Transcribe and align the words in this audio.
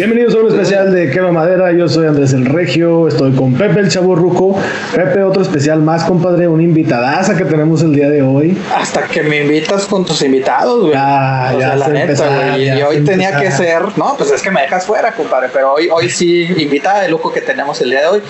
Bienvenidos 0.00 0.34
a 0.34 0.38
un 0.38 0.46
especial 0.48 0.94
de 0.94 1.10
Quema 1.10 1.30
Madera. 1.30 1.72
Yo 1.72 1.86
soy 1.86 2.06
Andrés 2.06 2.32
el 2.32 2.46
Regio. 2.46 3.06
Estoy 3.06 3.32
con 3.32 3.52
Pepe 3.52 3.80
el 3.80 3.90
Chavo 3.90 4.14
Ruco. 4.14 4.56
Pepe, 4.94 5.22
otro 5.22 5.42
especial 5.42 5.82
más, 5.82 6.04
compadre. 6.04 6.48
Una 6.48 6.62
invitadaza 6.62 7.36
que 7.36 7.44
tenemos 7.44 7.82
el 7.82 7.94
día 7.94 8.08
de 8.08 8.22
hoy. 8.22 8.56
Hasta 8.74 9.02
que 9.02 9.22
me 9.22 9.42
invitas 9.42 9.84
con 9.84 10.06
tus 10.06 10.22
invitados, 10.22 10.80
güey. 10.80 10.94
Ya, 10.94 11.52
O 11.54 11.60
ya 11.60 11.66
sea, 11.66 11.76
la 11.76 11.88
neta, 11.88 12.00
empezar, 12.00 12.50
güey. 12.52 12.64
ya 12.64 12.78
Y 12.78 12.82
hoy 12.82 12.96
se 12.96 13.02
tenía 13.02 13.28
empezar. 13.28 13.42
que 13.42 13.50
ser, 13.50 13.82
no, 13.98 14.14
pues 14.16 14.30
es 14.30 14.40
que 14.40 14.50
me 14.50 14.62
dejas 14.62 14.86
fuera, 14.86 15.12
compadre. 15.12 15.50
Pero 15.52 15.74
hoy, 15.74 15.90
hoy 15.92 16.08
sí, 16.08 16.48
invitada 16.56 17.02
de 17.02 17.10
lujo 17.10 17.30
que 17.30 17.42
tenemos 17.42 17.78
el 17.82 17.90
día 17.90 18.00
de 18.00 18.06
hoy. 18.06 18.22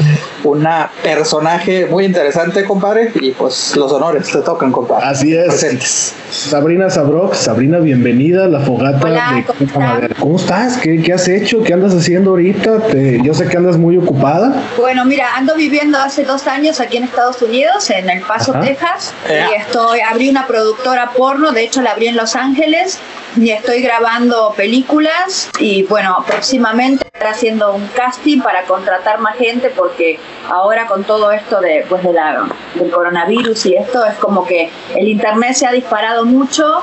Una 0.42 0.90
personaje 1.04 1.86
muy 1.86 2.04
interesante, 2.04 2.64
compadre. 2.64 3.12
Y 3.20 3.30
pues 3.30 3.76
los 3.76 3.92
honores 3.92 4.28
te 4.28 4.40
tocan, 4.40 4.72
compadre. 4.72 5.06
Así 5.06 5.36
es. 5.36 5.46
Presentes. 5.46 6.14
Sabrina 6.32 6.90
Sabrox. 6.90 7.38
Sabrina, 7.38 7.78
bienvenida 7.78 8.46
a 8.46 8.48
la 8.48 8.58
fogata 8.58 9.06
Hola, 9.06 9.32
de 9.36 9.44
¿cómo 9.44 9.72
Quema? 9.72 9.86
Madera. 9.94 10.16
¿Cómo 10.18 10.36
estás? 10.36 10.76
¿Qué, 10.78 11.00
qué 11.00 11.12
has 11.12 11.28
hecho? 11.28 11.59
¿Qué 11.64 11.74
andas 11.74 11.94
haciendo 11.94 12.30
ahorita? 12.30 12.78
Te- 12.88 13.20
yo 13.22 13.34
sé 13.34 13.46
que 13.48 13.56
andas 13.56 13.76
muy 13.76 13.96
ocupada. 13.98 14.52
Bueno, 14.76 15.04
mira, 15.04 15.36
ando 15.36 15.54
viviendo 15.54 15.98
hace 15.98 16.24
dos 16.24 16.46
años 16.46 16.80
aquí 16.80 16.96
en 16.96 17.04
Estados 17.04 17.40
Unidos, 17.42 17.88
en 17.90 18.08
El 18.08 18.22
Paso, 18.22 18.52
Ajá. 18.52 18.60
Texas, 18.62 19.14
y 19.28 19.54
estoy, 19.54 20.00
abrí 20.00 20.28
una 20.28 20.46
productora 20.46 21.10
porno, 21.10 21.52
de 21.52 21.62
hecho 21.62 21.82
la 21.82 21.92
abrí 21.92 22.08
en 22.08 22.16
Los 22.16 22.34
Ángeles, 22.36 22.98
y 23.36 23.50
estoy 23.50 23.82
grabando 23.82 24.54
películas, 24.56 25.50
y 25.58 25.84
bueno, 25.84 26.24
próximamente 26.26 27.04
estaré 27.06 27.30
haciendo 27.30 27.74
un 27.74 27.86
casting 27.88 28.40
para 28.40 28.64
contratar 28.64 29.20
más 29.20 29.36
gente, 29.36 29.70
porque 29.76 30.18
ahora 30.48 30.86
con 30.86 31.04
todo 31.04 31.30
esto 31.30 31.60
de, 31.60 31.84
pues 31.88 32.02
de 32.02 32.12
la, 32.12 32.46
del 32.74 32.90
coronavirus 32.90 33.66
y 33.66 33.76
esto, 33.76 34.04
es 34.04 34.14
como 34.16 34.44
que 34.46 34.70
el 34.96 35.08
internet 35.08 35.54
se 35.54 35.66
ha 35.66 35.72
disparado 35.72 36.24
mucho, 36.24 36.82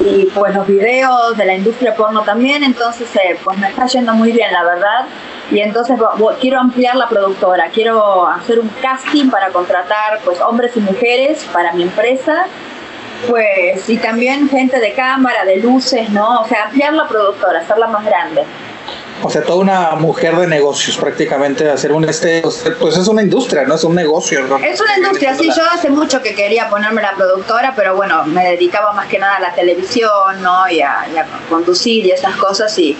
y 0.00 0.26
pues 0.26 0.54
los 0.54 0.66
videos 0.66 1.36
de 1.36 1.44
la 1.44 1.54
industria 1.54 1.94
porno 1.94 2.22
también, 2.22 2.62
entonces 2.62 3.08
eh, 3.16 3.38
pues 3.42 3.58
me 3.58 3.68
está 3.68 3.86
yendo 3.86 4.14
muy 4.14 4.32
bien, 4.32 4.52
la 4.52 4.64
verdad. 4.64 5.06
Y 5.50 5.60
entonces 5.60 5.98
quiero 6.40 6.60
ampliar 6.60 6.96
la 6.96 7.08
productora, 7.08 7.68
quiero 7.72 8.26
hacer 8.26 8.60
un 8.60 8.68
casting 8.80 9.30
para 9.30 9.48
contratar 9.48 10.20
pues 10.24 10.40
hombres 10.40 10.76
y 10.76 10.80
mujeres 10.80 11.46
para 11.52 11.72
mi 11.72 11.84
empresa, 11.84 12.46
pues 13.28 13.88
y 13.88 13.96
también 13.96 14.48
gente 14.48 14.78
de 14.78 14.92
cámara, 14.92 15.44
de 15.44 15.56
luces, 15.56 16.10
¿no? 16.10 16.42
O 16.42 16.46
sea, 16.46 16.64
ampliar 16.64 16.92
la 16.92 17.08
productora, 17.08 17.60
hacerla 17.60 17.86
más 17.88 18.04
grande. 18.04 18.44
O 19.22 19.28
sea, 19.30 19.42
toda 19.42 19.58
una 19.58 19.90
mujer 19.96 20.36
de 20.36 20.46
negocios, 20.46 20.96
prácticamente. 20.96 21.68
Hacer 21.68 21.92
un 21.92 22.08
este, 22.08 22.42
pues 22.78 22.96
es 22.96 23.08
una 23.08 23.22
industria, 23.22 23.64
no 23.64 23.74
es 23.74 23.82
un 23.84 23.94
negocio, 23.94 24.42
¿no? 24.46 24.58
Es 24.58 24.80
una 24.80 24.96
industria, 24.96 25.34
sí, 25.34 25.50
yo 25.54 25.62
hace 25.72 25.90
mucho 25.90 26.22
que 26.22 26.34
quería 26.34 26.68
ponerme 26.68 27.02
la 27.02 27.12
productora, 27.14 27.72
pero 27.74 27.96
bueno, 27.96 28.24
me 28.24 28.44
dedicaba 28.50 28.92
más 28.92 29.06
que 29.08 29.18
nada 29.18 29.36
a 29.36 29.40
la 29.40 29.52
televisión, 29.54 30.40
¿no? 30.42 30.68
Y 30.68 30.80
a, 30.82 31.04
conducir 31.48 32.06
y 32.06 32.10
esas 32.12 32.36
cosas 32.36 32.78
y, 32.78 32.96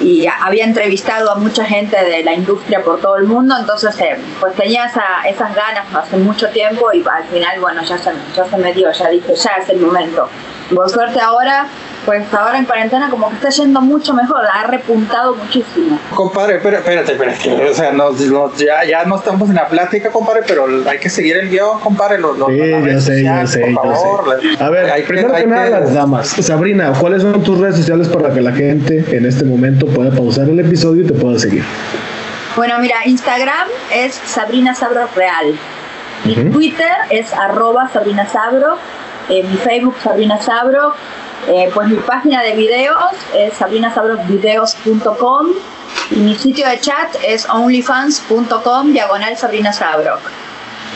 y 0.00 0.26
había 0.26 0.64
entrevistado 0.64 1.30
a 1.32 1.34
mucha 1.34 1.64
gente 1.64 1.96
de 2.04 2.22
la 2.22 2.34
industria 2.34 2.82
por 2.84 3.00
todo 3.00 3.16
el 3.16 3.24
mundo, 3.24 3.56
entonces 3.58 3.98
eh, 4.00 4.16
pues 4.40 4.54
tenía 4.54 4.84
esa- 4.84 5.26
esas 5.28 5.54
ganas 5.54 5.86
hace 5.94 6.16
mucho 6.18 6.48
tiempo 6.50 6.92
y 6.92 7.02
al 7.10 7.24
final, 7.24 7.58
bueno, 7.60 7.82
ya 7.82 7.98
se, 7.98 8.10
ya 8.36 8.44
se 8.48 8.56
me 8.58 8.72
dio, 8.72 8.92
ya 8.92 9.08
dije, 9.08 9.34
ya 9.34 9.50
es 9.62 9.68
el 9.68 9.78
momento. 9.80 10.28
Por 10.74 10.88
suerte 10.90 11.20
ahora, 11.20 11.66
pues 12.06 12.32
ahora 12.32 12.56
en 12.58 12.64
cuarentena 12.64 13.10
como 13.10 13.28
que 13.28 13.34
está 13.34 13.50
yendo 13.50 13.80
mucho 13.82 14.14
mejor, 14.14 14.40
ha 14.50 14.66
repuntado 14.68 15.34
muchísimo. 15.34 15.98
Compadre, 16.14 16.56
espera- 16.56 16.78
espérate, 16.78 17.12
espérate. 17.12 17.68
O 17.70 17.74
sea, 17.74 17.92
nos- 17.92 18.18
nos- 18.20 18.56
ya, 18.56 18.84
ya 18.84 19.04
no 19.04 19.16
estamos 19.16 19.48
en 19.50 19.56
la 19.56 19.66
plática, 19.68 20.10
compadre, 20.10 20.42
pero 20.46 20.66
hay 20.88 20.98
que 20.98 21.10
seguir 21.10 21.36
el 21.36 21.50
guion, 21.50 21.80
compadre. 21.80 22.18
Los, 22.18 22.38
los- 22.38 22.48
Sí, 22.48 22.60
redes 22.60 23.04
sé, 23.04 23.22
ya 23.24 23.44
sociales, 23.46 23.50
sé, 23.50 23.60
por 23.60 23.70
ya 23.70 23.96
favor. 24.00 24.40
sé. 24.40 24.64
A 24.64 24.70
ver, 24.70 24.90
Hay 24.90 25.02
primero 25.02 25.30
que, 25.32 25.36
hay 25.36 25.46
nada, 25.46 25.80
las 25.80 25.92
damas. 25.92 26.28
Sabrina, 26.28 26.92
¿cuáles 26.98 27.22
son 27.22 27.42
tus 27.42 27.58
redes 27.58 27.76
sociales 27.76 28.08
para 28.08 28.32
que 28.32 28.40
la 28.40 28.52
gente 28.52 29.04
en 29.16 29.26
este 29.26 29.44
momento 29.44 29.86
pueda 29.86 30.10
pausar 30.12 30.48
el 30.48 30.60
episodio 30.60 31.02
y 31.02 31.06
te 31.06 31.12
pueda 31.14 31.38
seguir? 31.38 31.64
Bueno, 32.54 32.78
mira, 32.78 32.96
Instagram 33.04 33.66
es 33.92 34.14
Sabrina 34.14 34.74
Sabro 34.74 35.08
Real. 35.14 35.58
Mi. 36.24 36.34
Twitter 36.50 36.86
es 37.10 37.32
arroba 37.34 37.88
Sabrina 37.92 38.26
Sabro. 38.26 38.76
eh, 39.28 39.42
mi 39.42 39.56
Facebook 39.56 39.96
Sabrina 40.02 40.40
Sabro. 40.40 40.94
Eh, 41.48 41.70
pues 41.72 41.88
mi 41.88 41.96
página 41.96 42.42
de 42.42 42.54
videos 42.54 43.12
es 43.34 43.54
sabrinasabrovideos.com 43.54 45.46
y 46.10 46.16
mi 46.16 46.34
sitio 46.36 46.68
de 46.68 46.80
chat 46.80 47.14
es 47.24 47.48
onlyfans.com 47.48 48.92
diagonal 48.92 49.36
Sabrina 49.36 49.72
Sabro. 49.72 50.18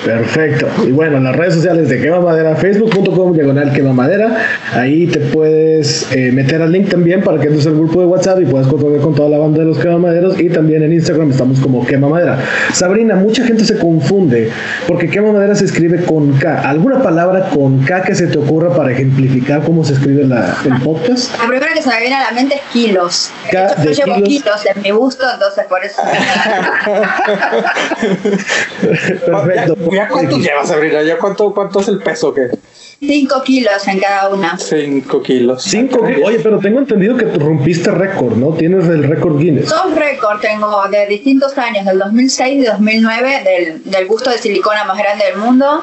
Perfecto. 0.04 0.66
Y 0.86 0.92
bueno, 0.92 1.20
las 1.20 1.36
redes 1.36 1.54
sociales 1.54 1.88
de 1.88 2.00
Quema 2.00 2.20
Madera, 2.20 2.56
facebook.com 2.56 3.32
diagonal 3.34 3.72
Quema 3.72 3.92
Madera. 3.92 4.36
Ahí 4.72 5.06
te 5.06 5.20
puedes 5.20 6.10
eh, 6.12 6.32
meter 6.32 6.62
al 6.62 6.72
link 6.72 6.88
también 6.88 7.22
para 7.22 7.38
que 7.38 7.48
entres 7.48 7.66
al 7.66 7.74
grupo 7.74 8.00
de 8.00 8.06
WhatsApp 8.06 8.40
y 8.40 8.46
puedas 8.46 8.66
cotorrear 8.66 9.02
con 9.02 9.14
toda 9.14 9.28
la 9.28 9.38
banda 9.38 9.58
de 9.60 9.66
los 9.66 9.78
Quema 9.78 9.98
Maderos. 9.98 10.40
Y 10.40 10.48
también 10.48 10.82
en 10.82 10.92
Instagram 10.92 11.30
estamos 11.30 11.60
como 11.60 11.86
Quema 11.86 12.08
Madera. 12.08 12.38
Sabrina, 12.72 13.14
mucha 13.16 13.44
gente 13.44 13.64
se 13.64 13.78
confunde 13.78 14.50
porque 14.88 15.08
Quema 15.10 15.32
Madera 15.32 15.54
se 15.54 15.66
escribe 15.66 16.02
con 16.04 16.32
K. 16.38 16.62
¿Alguna 16.68 17.02
palabra 17.02 17.50
con 17.50 17.80
K 17.84 18.02
que 18.02 18.14
se 18.14 18.26
te 18.26 18.38
ocurra 18.38 18.74
para 18.74 18.92
ejemplificar 18.92 19.62
cómo 19.62 19.84
se 19.84 19.92
escribe 19.94 20.24
la, 20.24 20.56
el 20.64 20.80
podcast? 20.82 21.36
La 21.38 21.46
primera 21.46 21.74
que 21.74 21.82
se 21.82 21.90
me 21.90 22.00
viene 22.00 22.14
a 22.16 22.30
la 22.30 22.32
mente 22.32 22.54
es 22.56 22.62
kilos. 22.72 23.30
De 23.50 23.94
yo 23.94 24.04
llevo 24.06 24.22
kilos. 24.22 24.66
en 24.74 24.82
mi 24.82 24.90
busto, 24.92 25.24
entonces 25.32 25.66
por 25.66 25.84
eso. 25.84 26.00
Perfecto. 29.26 29.76
¿Ya, 29.90 29.96
ya 29.96 30.08
cuánto 30.08 30.38
llevas, 30.38 30.68
Sabrina? 30.68 31.02
¿Ya 31.02 31.18
cuánto, 31.18 31.52
cuánto 31.52 31.80
es 31.80 31.88
el 31.88 31.98
peso 31.98 32.32
que? 32.32 32.50
5 33.00 33.42
kilos 33.44 33.88
en 33.88 33.98
cada 33.98 34.28
una. 34.28 34.58
5 34.58 35.22
kilos. 35.22 35.62
Cinco. 35.62 36.00
Oye, 36.02 36.38
pero 36.40 36.58
tengo 36.58 36.80
entendido 36.80 37.16
que 37.16 37.24
tú 37.26 37.40
rompiste 37.40 37.90
récord, 37.90 38.36
¿no? 38.36 38.52
Tienes 38.52 38.84
el 38.86 39.04
récord 39.04 39.38
Guinness. 39.38 39.70
Dos 39.70 39.94
récords 39.94 40.42
tengo 40.42 40.86
de 40.90 41.06
distintos 41.06 41.56
años, 41.56 41.86
del 41.86 41.98
2006 41.98 42.62
y 42.62 42.66
2009, 42.66 43.42
del, 43.42 43.90
del 43.90 44.06
busto 44.06 44.28
de 44.28 44.36
silicona 44.36 44.84
más 44.84 44.98
grande 44.98 45.24
del 45.24 45.38
mundo. 45.38 45.82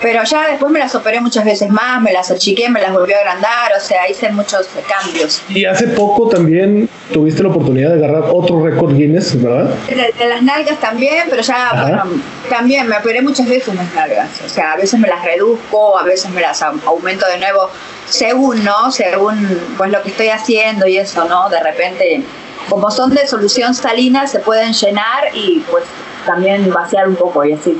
Pero 0.00 0.22
ya 0.22 0.46
después 0.48 0.70
me 0.70 0.78
las 0.78 0.94
operé 0.94 1.20
muchas 1.20 1.44
veces 1.44 1.68
más, 1.70 2.00
me 2.00 2.12
las 2.12 2.30
achiqué, 2.30 2.68
me 2.68 2.80
las 2.80 2.92
volví 2.92 3.12
a 3.12 3.18
agrandar, 3.18 3.72
o 3.76 3.80
sea, 3.80 4.08
hice 4.08 4.30
muchos 4.30 4.68
cambios. 4.88 5.42
Y 5.48 5.64
hace 5.64 5.88
poco 5.88 6.28
también 6.28 6.88
tuviste 7.12 7.42
la 7.42 7.48
oportunidad 7.48 7.90
de 7.90 8.04
agarrar 8.04 8.30
otro 8.32 8.64
récord 8.64 8.94
Guinness, 8.94 9.42
¿verdad? 9.42 9.74
De, 9.88 10.14
de 10.16 10.28
las 10.28 10.40
nalgas 10.42 10.78
también, 10.78 11.24
pero 11.28 11.42
ya, 11.42 11.70
Ajá. 11.70 11.82
bueno, 12.04 12.22
también 12.48 12.86
me 12.86 12.96
operé 12.96 13.22
muchas 13.22 13.48
veces 13.48 13.74
las 13.74 13.92
nalgas. 13.92 14.28
O 14.46 14.48
sea, 14.48 14.72
a 14.74 14.76
veces 14.76 15.00
me 15.00 15.08
las 15.08 15.24
reduzco, 15.24 15.98
a 15.98 16.04
veces 16.04 16.30
me 16.30 16.42
las 16.42 16.62
au- 16.62 16.80
aumento 16.86 17.26
de 17.26 17.38
nuevo, 17.38 17.68
según, 18.08 18.64
¿no? 18.64 18.92
Según 18.92 19.36
pues 19.76 19.90
lo 19.90 20.00
que 20.02 20.10
estoy 20.10 20.28
haciendo 20.28 20.86
y 20.86 20.96
eso, 20.98 21.24
¿no? 21.24 21.48
De 21.50 21.60
repente, 21.60 22.22
como 22.68 22.90
son 22.92 23.14
de 23.14 23.26
solución 23.26 23.74
salina, 23.74 24.28
se 24.28 24.38
pueden 24.38 24.72
llenar 24.74 25.34
y 25.34 25.58
pues 25.68 25.82
también 26.24 26.70
vaciar 26.72 27.08
un 27.08 27.16
poco 27.16 27.44
y 27.44 27.54
así. 27.54 27.76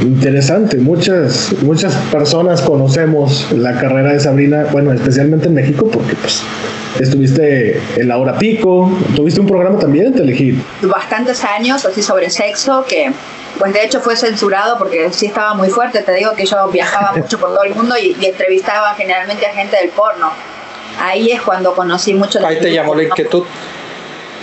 Interesante, 0.00 0.78
muchas, 0.78 1.52
muchas 1.62 1.94
personas 2.10 2.62
conocemos 2.62 3.52
la 3.52 3.78
carrera 3.78 4.12
de 4.12 4.20
Sabrina, 4.20 4.66
bueno, 4.72 4.92
especialmente 4.92 5.48
en 5.48 5.54
México, 5.54 5.88
porque 5.92 6.14
pues 6.16 6.42
estuviste 6.98 7.80
en 7.96 8.08
la 8.08 8.18
hora 8.18 8.38
pico, 8.38 8.90
tuviste 9.14 9.40
un 9.40 9.46
programa 9.46 9.78
también 9.78 10.06
en 10.06 10.14
Telehit. 10.14 10.58
bastantes 10.82 11.44
años 11.44 11.84
así 11.84 12.02
sobre 12.02 12.30
sexo 12.30 12.84
que 12.88 13.12
pues 13.58 13.72
de 13.72 13.84
hecho 13.84 14.00
fue 14.00 14.16
censurado 14.16 14.78
porque 14.78 15.10
sí 15.12 15.26
estaba 15.26 15.54
muy 15.54 15.68
fuerte 15.68 16.00
te 16.00 16.12
digo 16.12 16.32
que 16.34 16.46
yo 16.46 16.68
viajaba 16.70 17.12
mucho 17.16 17.38
por 17.38 17.50
todo 17.50 17.64
el 17.64 17.74
mundo 17.74 17.94
y, 17.96 18.16
y 18.20 18.26
entrevistaba 18.26 18.94
generalmente 18.94 19.46
a 19.46 19.54
gente 19.54 19.76
del 19.76 19.90
porno 19.90 20.30
ahí 21.00 21.30
es 21.30 21.42
cuando 21.42 21.74
conocí 21.74 22.14
mucho 22.14 22.44
Ahí 22.44 22.58
te 22.58 22.72
llamó 22.72 22.94
la 22.94 23.04
inquietud. 23.04 23.44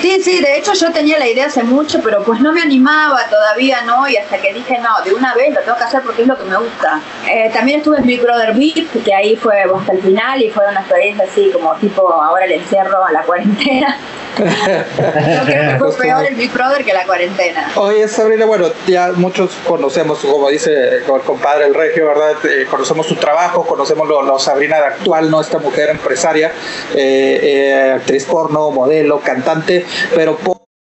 Sí 0.01 0.21
sí 0.23 0.39
de 0.41 0.57
hecho 0.57 0.73
yo 0.73 0.91
tenía 0.91 1.19
la 1.19 1.27
idea 1.27 1.47
hace 1.47 1.63
mucho 1.63 1.99
pero 2.03 2.23
pues 2.23 2.39
no 2.39 2.51
me 2.51 2.61
animaba 2.61 3.25
todavía 3.29 3.81
no 3.83 4.07
y 4.07 4.17
hasta 4.17 4.37
que 4.37 4.53
dije 4.53 4.79
no 4.79 5.03
de 5.03 5.13
una 5.13 5.33
vez 5.35 5.53
lo 5.53 5.61
tengo 5.61 5.77
que 5.77 5.83
hacer 5.83 6.01
porque 6.01 6.21
es 6.23 6.27
lo 6.27 6.37
que 6.37 6.45
me 6.45 6.57
gusta 6.57 7.01
Eh, 7.29 7.49
también 7.53 7.79
estuve 7.79 7.97
en 7.97 8.05
Big 8.05 8.21
Brother 8.21 8.53
VIP 8.53 9.03
que 9.03 9.13
ahí 9.13 9.35
fue 9.35 9.61
hasta 9.61 9.93
el 9.93 10.01
final 10.01 10.41
y 10.41 10.49
fue 10.49 10.63
una 10.67 10.79
experiencia 10.79 11.25
así 11.25 11.51
como 11.51 11.75
tipo 11.75 12.11
ahora 12.11 12.45
el 12.45 12.53
encierro 12.53 13.05
a 13.05 13.11
la 13.11 13.21
cuarentena 13.23 13.97
Creo 14.39 15.45
que 15.45 15.75
fue 15.79 15.91
peor 15.97 16.25
el 16.25 16.35
Big 16.35 16.51
Brother 16.51 16.85
que 16.85 16.93
la 16.93 17.05
cuarentena. 17.05 17.71
Oye, 17.75 18.07
Sabrina, 18.07 18.45
bueno, 18.45 18.67
ya 18.87 19.11
muchos 19.15 19.51
conocemos, 19.67 20.19
como 20.19 20.49
dice 20.49 20.71
el 20.71 21.03
compadre 21.03 21.65
el 21.65 21.73
Regio, 21.73 22.07
¿verdad? 22.07 22.33
Eh, 22.45 22.65
conocemos 22.69 23.07
su 23.07 23.15
trabajo, 23.15 23.65
conocemos 23.65 24.07
lo, 24.07 24.21
lo 24.21 24.39
Sabrina 24.39 24.77
de 24.77 24.85
actual, 24.85 25.29
¿no? 25.29 25.41
Esta 25.41 25.57
mujer 25.57 25.89
empresaria, 25.89 26.51
eh, 26.95 27.39
eh, 27.41 27.93
actriz 27.97 28.25
porno, 28.25 28.71
modelo, 28.71 29.19
cantante, 29.19 29.85
pero 30.15 30.37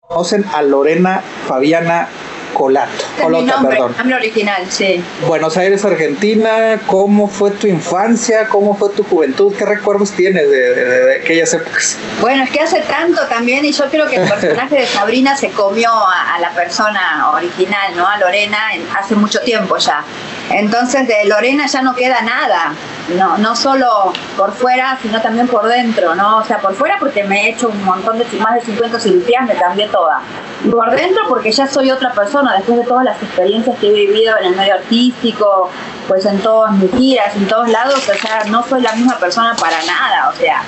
conocen 0.01 0.45
a 0.55 0.63
Lorena 0.63 1.23
Fabiana 1.47 2.09
Colato. 2.53 3.05
Colota, 3.23 3.53
nombre, 3.55 3.77
perdón. 3.77 3.95
nombre 3.97 4.17
original, 4.17 4.67
sí. 4.69 5.03
Buenos 5.27 5.57
Aires, 5.57 5.85
Argentina, 5.85 6.81
¿cómo 6.89 7.29
fue 7.29 7.53
tu 7.53 7.69
infancia? 7.69 8.49
¿Cómo 8.49 8.77
fue 8.77 8.91
tu 8.91 9.05
juventud? 9.05 9.55
¿Qué 9.57 9.65
recuerdos 9.65 10.11
tienes 10.11 10.51
de, 10.51 10.75
de- 10.75 11.05
de 11.07 11.15
aquellas 11.21 11.55
épocas? 11.55 11.97
Bueno, 12.21 12.43
es 12.43 12.51
que 12.51 12.61
hace 12.61 12.81
tanto 12.83 13.25
también 13.29 13.65
y 13.65 13.73
yo 13.73 13.85
creo 13.89 14.07
que 14.09 14.17
el 14.17 14.29
personaje 14.29 14.81
de 14.81 14.87
Sabrina 14.87 15.37
se 15.37 15.51
comió 15.51 15.91
a, 15.93 16.35
a 16.35 16.41
la 16.41 16.51
persona 16.51 17.31
original, 17.33 17.97
¿no? 17.97 18.07
A 18.07 18.19
Lorena 18.19 18.75
en- 18.75 18.85
hace 18.99 19.15
mucho 19.15 19.41
tiempo 19.43 19.77
ya. 19.79 20.05
Entonces 20.51 21.07
de 21.07 21.25
Lorena 21.27 21.67
ya 21.67 21.81
no 21.81 21.95
queda 21.95 22.21
nada, 22.23 22.75
no, 23.17 23.39
no 23.39 23.55
solo 23.55 24.13
por 24.37 24.53
fuera, 24.53 24.99
sino 25.01 25.21
también 25.21 25.47
por 25.47 25.67
dentro, 25.67 26.15
¿no? 26.17 26.39
O 26.39 26.45
sea, 26.45 26.59
por 26.59 26.75
fuera 26.75 26.97
porque 26.99 27.23
me 27.25 27.47
he 27.47 27.51
hecho 27.51 27.69
un 27.69 27.85
montón 27.85 28.19
de, 28.19 28.25
más 28.39 28.55
de 28.55 28.63
50 28.63 28.99
cirugías, 28.99 29.47
me 29.47 29.55
cambié 29.55 29.89
toda. 29.89 30.21
Y 30.65 30.69
por 30.69 30.91
dentro 30.91 31.23
porque 31.29 31.53
ya 31.53 31.69
soy 31.69 31.91
otra 31.93 32.13
persona, 32.13 32.55
después 32.55 32.79
de 32.79 32.85
todas 32.85 33.05
las 33.05 33.23
experiencias 33.23 33.79
que 33.79 33.89
he 33.89 33.93
vivido 33.93 34.37
en 34.39 34.47
el 34.47 34.57
medio 34.57 34.75
artístico, 34.75 35.71
pues 36.09 36.27
en 36.27 36.41
todas 36.41 36.73
mis 36.73 36.91
giras, 36.93 37.35
en 37.37 37.47
todos 37.47 37.69
lados, 37.69 38.09
o 38.09 38.15
sea, 38.15 38.45
no 38.49 38.65
soy 38.67 38.83
la 38.83 38.93
misma 38.95 39.19
persona 39.19 39.55
para 39.55 39.79
nada, 39.85 40.31
o 40.31 40.37
sea, 40.37 40.63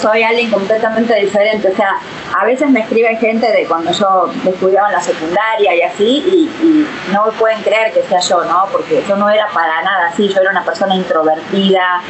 soy 0.00 0.22
alguien 0.22 0.50
completamente 0.50 1.14
diferente. 1.14 1.68
O 1.68 1.76
sea, 1.76 1.96
a 2.38 2.44
veces 2.44 2.70
me 2.70 2.80
escribe 2.80 3.16
gente 3.16 3.50
de 3.50 3.66
cuando 3.66 3.92
yo 3.92 4.30
estudiaba 4.46 4.88
en 4.88 4.94
la 4.94 5.02
secundaria 5.02 5.74
y 5.74 5.82
así, 5.82 6.04
y, 6.04 6.86
no 7.12 7.24
pueden 7.38 7.62
creer 7.62 7.92
que 7.92 8.02
sea 8.02 8.20
yo, 8.20 8.44
¿no? 8.44 8.66
Porque 8.72 9.02
yo 9.08 9.16
no 9.16 9.30
era 9.30 9.46
para 9.48 9.82
nada 9.82 10.08
así, 10.12 10.28
yo 10.28 10.40
era 10.40 10.50
una 10.50 10.64
persona 10.64 10.94
introvertida, 10.94 12.02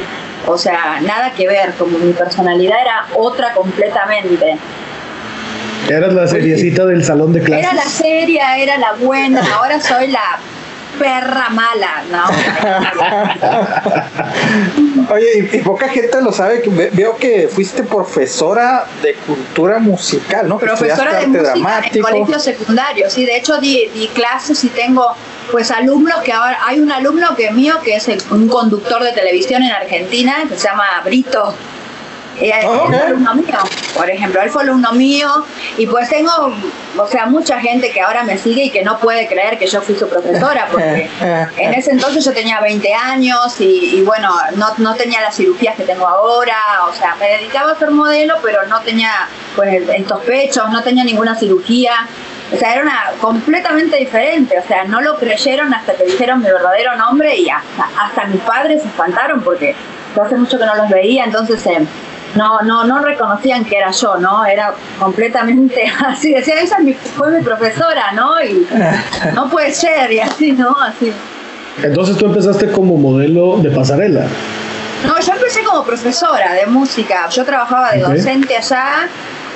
o 0.45 0.57
sea, 0.57 0.99
nada 1.01 1.31
que 1.31 1.47
ver, 1.47 1.73
como 1.75 1.97
mi 1.99 2.13
personalidad 2.13 2.81
era 2.81 3.05
otra 3.15 3.53
completamente. 3.53 4.57
Eras 5.89 6.13
la 6.13 6.27
seriecita 6.27 6.85
del 6.85 7.03
salón 7.05 7.31
de 7.31 7.41
clases. 7.41 7.65
Era 7.65 7.73
la 7.73 7.83
seria, 7.83 8.57
era 8.57 8.77
la 8.77 8.93
buena, 8.93 9.41
ahora 9.55 9.79
soy 9.79 10.07
la 10.07 10.39
perra 10.97 11.49
mala, 11.49 12.03
¿no? 12.11 12.23
Oye, 15.13 15.49
y, 15.51 15.57
poca 15.59 15.89
gente 15.89 16.21
lo 16.21 16.31
sabe, 16.31 16.61
que 16.61 16.69
veo 16.69 17.17
que 17.17 17.47
fuiste 17.47 17.83
profesora 17.83 18.85
de 19.01 19.13
cultura 19.15 19.79
musical, 19.79 20.47
¿no? 20.47 20.57
Profesora 20.57 21.19
de 21.19 21.27
música 21.27 21.81
en 21.91 22.01
colegio 22.01 22.39
secundario, 22.39 23.09
sí, 23.09 23.25
de 23.25 23.37
hecho 23.37 23.57
di, 23.59 23.89
di, 23.93 24.07
clases 24.09 24.63
y 24.63 24.69
tengo 24.69 25.15
pues 25.51 25.71
alumnos 25.71 26.21
que 26.23 26.33
ahora, 26.33 26.59
hay 26.65 26.79
un 26.79 26.91
alumno 26.91 27.35
que 27.35 27.51
mío 27.51 27.75
que 27.83 27.95
es 27.95 28.07
un 28.29 28.47
conductor 28.49 29.01
de 29.03 29.13
televisión 29.13 29.63
en 29.63 29.71
Argentina, 29.71 30.43
que 30.49 30.57
se 30.57 30.67
llama 30.67 30.85
Brito 31.05 31.53
él 32.39 32.53
fue 32.87 32.99
alumno 32.99 33.35
mío, 33.35 33.59
por 33.95 34.09
ejemplo, 34.09 34.41
él 34.41 34.49
fue 34.49 34.63
alumno 34.63 34.91
mío 34.93 35.45
y 35.77 35.87
pues 35.87 36.09
tengo, 36.09 36.31
o 36.97 37.07
sea, 37.07 37.25
mucha 37.25 37.59
gente 37.59 37.91
que 37.91 38.01
ahora 38.01 38.23
me 38.23 38.37
sigue 38.37 38.65
y 38.65 38.69
que 38.69 38.83
no 38.83 38.99
puede 38.99 39.27
creer 39.27 39.57
que 39.57 39.67
yo 39.67 39.81
fui 39.81 39.95
su 39.95 40.07
profesora, 40.07 40.67
porque 40.71 41.09
en 41.57 41.73
ese 41.73 41.91
entonces 41.91 42.23
yo 42.23 42.33
tenía 42.33 42.61
20 42.61 42.93
años 42.93 43.59
y, 43.59 44.01
bueno, 44.05 44.33
no, 44.55 44.67
no, 44.77 44.95
tenía 44.95 45.21
las 45.21 45.35
cirugías 45.35 45.75
que 45.75 45.83
tengo 45.83 46.07
ahora, 46.07 46.55
o 46.89 46.93
sea, 46.93 47.15
me 47.15 47.27
dedicaba 47.29 47.71
a 47.71 47.79
ser 47.79 47.91
modelo, 47.91 48.35
pero 48.43 48.65
no 48.67 48.81
tenía 48.81 49.11
pues 49.55 49.87
estos 49.89 50.21
pechos, 50.21 50.69
no 50.69 50.83
tenía 50.83 51.03
ninguna 51.03 51.35
cirugía. 51.35 52.07
O 52.53 52.55
sea, 52.55 52.73
era 52.73 52.81
una 52.81 53.11
completamente 53.19 53.97
diferente. 53.97 54.57
O 54.57 54.65
sea, 54.65 54.85
no 54.85 55.01
lo 55.01 55.17
creyeron 55.17 55.73
hasta 55.73 55.95
que 55.95 56.05
dijeron 56.05 56.39
mi 56.39 56.45
verdadero 56.45 56.95
nombre 56.95 57.35
y 57.35 57.49
hasta, 57.49 57.89
hasta 57.99 58.25
mis 58.25 58.39
padres 58.41 58.83
se 58.83 58.87
espantaron 58.87 59.41
porque 59.41 59.75
hace 60.21 60.35
mucho 60.35 60.57
que 60.57 60.65
no 60.65 60.75
los 60.75 60.89
veía. 60.89 61.25
Entonces, 61.25 61.65
eh, 61.67 61.85
no, 62.35 62.61
no, 62.61 62.83
no 62.83 62.99
reconocían 62.99 63.65
que 63.65 63.77
era 63.77 63.91
yo, 63.91 64.17
¿no? 64.17 64.45
Era 64.45 64.73
completamente 64.99 65.83
así, 66.05 66.33
decía, 66.33 66.61
esa 66.61 66.77
fue 67.15 67.31
mi 67.31 67.43
profesora, 67.43 68.11
¿no? 68.13 68.41
Y 68.43 68.67
no 69.35 69.49
puede 69.49 69.71
ser, 69.71 70.11
y 70.11 70.19
así, 70.19 70.51
¿no? 70.51 70.75
Así. 70.79 71.11
Entonces 71.81 72.17
tú 72.17 72.25
empezaste 72.25 72.71
como 72.71 72.97
modelo 72.97 73.57
de 73.57 73.69
pasarela. 73.71 74.25
No, 75.05 75.19
yo 75.19 75.33
empecé 75.33 75.63
como 75.63 75.83
profesora 75.83 76.53
de 76.53 76.65
música. 76.65 77.29
Yo 77.29 77.45
trabajaba 77.45 77.91
de 77.91 77.99
docente 77.99 78.57
allá, 78.57 79.07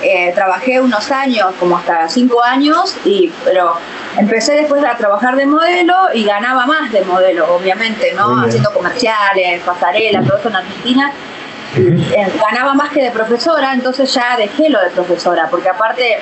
eh, 0.03 0.31
trabajé 0.35 0.79
unos 0.79 1.09
años, 1.11 1.47
como 1.59 1.77
hasta 1.77 2.07
cinco 2.09 2.43
años, 2.43 2.95
y 3.05 3.31
pero 3.43 3.73
empecé 4.17 4.53
después 4.53 4.83
a 4.83 4.95
trabajar 4.97 5.35
de 5.35 5.47
modelo 5.47 5.95
y 6.13 6.25
ganaba 6.25 6.67
más 6.67 6.91
de 6.91 7.03
modelo, 7.05 7.55
obviamente, 7.55 8.13
¿no? 8.13 8.39
Haciendo 8.39 8.71
comerciales, 8.71 9.61
pasarela, 9.63 10.21
todo 10.21 10.37
eso 10.37 10.49
en 10.49 10.55
Argentina 10.57 11.11
eh, 11.75 12.33
ganaba 12.39 12.73
más 12.73 12.89
que 12.91 13.03
de 13.03 13.11
profesora, 13.11 13.73
entonces 13.73 14.13
ya 14.13 14.35
dejé 14.37 14.69
lo 14.69 14.79
de 14.81 14.89
profesora, 14.89 15.47
porque 15.49 15.69
aparte, 15.69 16.19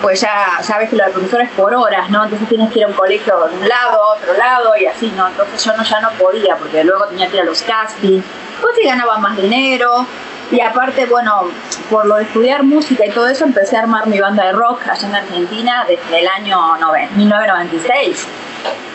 pues 0.00 0.20
ya 0.20 0.58
sabes 0.62 0.90
que 0.90 0.96
lo 0.96 1.04
de 1.04 1.10
profesora 1.10 1.44
es 1.44 1.50
por 1.50 1.74
horas, 1.74 2.10
¿no? 2.10 2.24
Entonces 2.24 2.48
tienes 2.48 2.70
que 2.72 2.80
ir 2.80 2.84
a 2.84 2.88
un 2.88 2.94
colegio 2.94 3.36
de 3.48 3.54
un 3.56 3.68
lado, 3.68 4.00
otro 4.16 4.34
lado 4.34 4.76
y 4.76 4.86
así, 4.86 5.12
¿no? 5.16 5.28
Entonces 5.28 5.64
yo 5.64 5.76
no, 5.76 5.82
ya 5.82 6.00
no 6.00 6.10
podía, 6.12 6.56
porque 6.56 6.84
luego 6.84 7.06
tenía 7.06 7.28
que 7.28 7.36
ir 7.36 7.42
a 7.42 7.44
los 7.46 7.62
castings, 7.62 8.24
pues 8.60 8.74
sí 8.76 8.86
ganaba 8.86 9.18
más 9.18 9.36
dinero, 9.36 10.06
y 10.50 10.60
aparte, 10.60 11.06
bueno, 11.06 11.44
por 11.88 12.06
lo 12.06 12.16
de 12.16 12.24
estudiar 12.24 12.64
música 12.64 13.06
y 13.06 13.10
todo 13.10 13.28
eso, 13.28 13.44
empecé 13.44 13.76
a 13.76 13.80
armar 13.80 14.08
mi 14.08 14.20
banda 14.20 14.46
de 14.46 14.52
rock 14.52 14.80
allá 14.88 15.08
en 15.08 15.14
Argentina 15.14 15.86
desde 15.88 16.20
el 16.20 16.26
año 16.26 16.58
1996. 17.14 18.26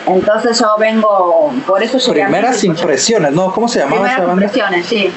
Entonces 0.06 0.58
yo 0.60 0.76
vengo, 0.78 1.52
por 1.66 1.82
eso 1.82 1.98
llegué 1.98 2.24
Primeras 2.24 2.62
impresiones, 2.62 3.32
¿no? 3.32 3.50
¿Cómo 3.52 3.68
se 3.68 3.80
llamaba 3.80 4.06
esa 4.06 4.18
banda? 4.18 4.32
impresiones, 4.44 4.86
sí. 4.86 5.10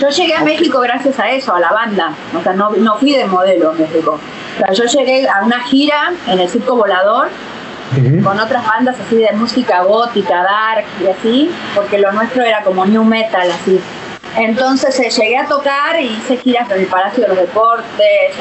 Yo 0.00 0.08
llegué 0.08 0.34
a 0.34 0.44
México 0.44 0.80
gracias 0.80 1.18
a 1.18 1.30
eso, 1.30 1.54
a 1.54 1.60
la 1.60 1.72
banda. 1.72 2.14
O 2.38 2.42
sea, 2.42 2.52
no, 2.52 2.70
no 2.70 2.96
fui 2.98 3.12
de 3.12 3.26
modelo 3.26 3.72
en 3.72 3.78
México. 3.78 4.18
O 4.56 4.58
sea, 4.58 4.72
yo 4.72 4.84
llegué 4.84 5.28
a 5.28 5.44
una 5.44 5.60
gira 5.60 6.12
en 6.26 6.38
el 6.38 6.48
Circo 6.48 6.76
Volador 6.76 7.28
con 8.22 8.38
otras 8.38 8.66
bandas 8.66 8.96
así 9.00 9.16
de 9.16 9.32
música 9.32 9.82
gótica, 9.82 10.42
dark 10.42 10.84
y 11.02 11.06
así, 11.06 11.50
porque 11.74 11.98
lo 11.98 12.12
nuestro 12.12 12.42
era 12.42 12.62
como 12.62 12.84
new 12.84 13.04
metal, 13.04 13.50
así. 13.50 13.80
Entonces 14.36 14.98
eh, 15.00 15.10
llegué 15.10 15.38
a 15.38 15.46
tocar 15.46 16.00
y 16.00 16.06
hice 16.06 16.36
giras 16.36 16.70
en 16.70 16.80
el 16.80 16.86
Palacio 16.86 17.22
de 17.22 17.28
los 17.28 17.38
Deportes, 17.38 18.32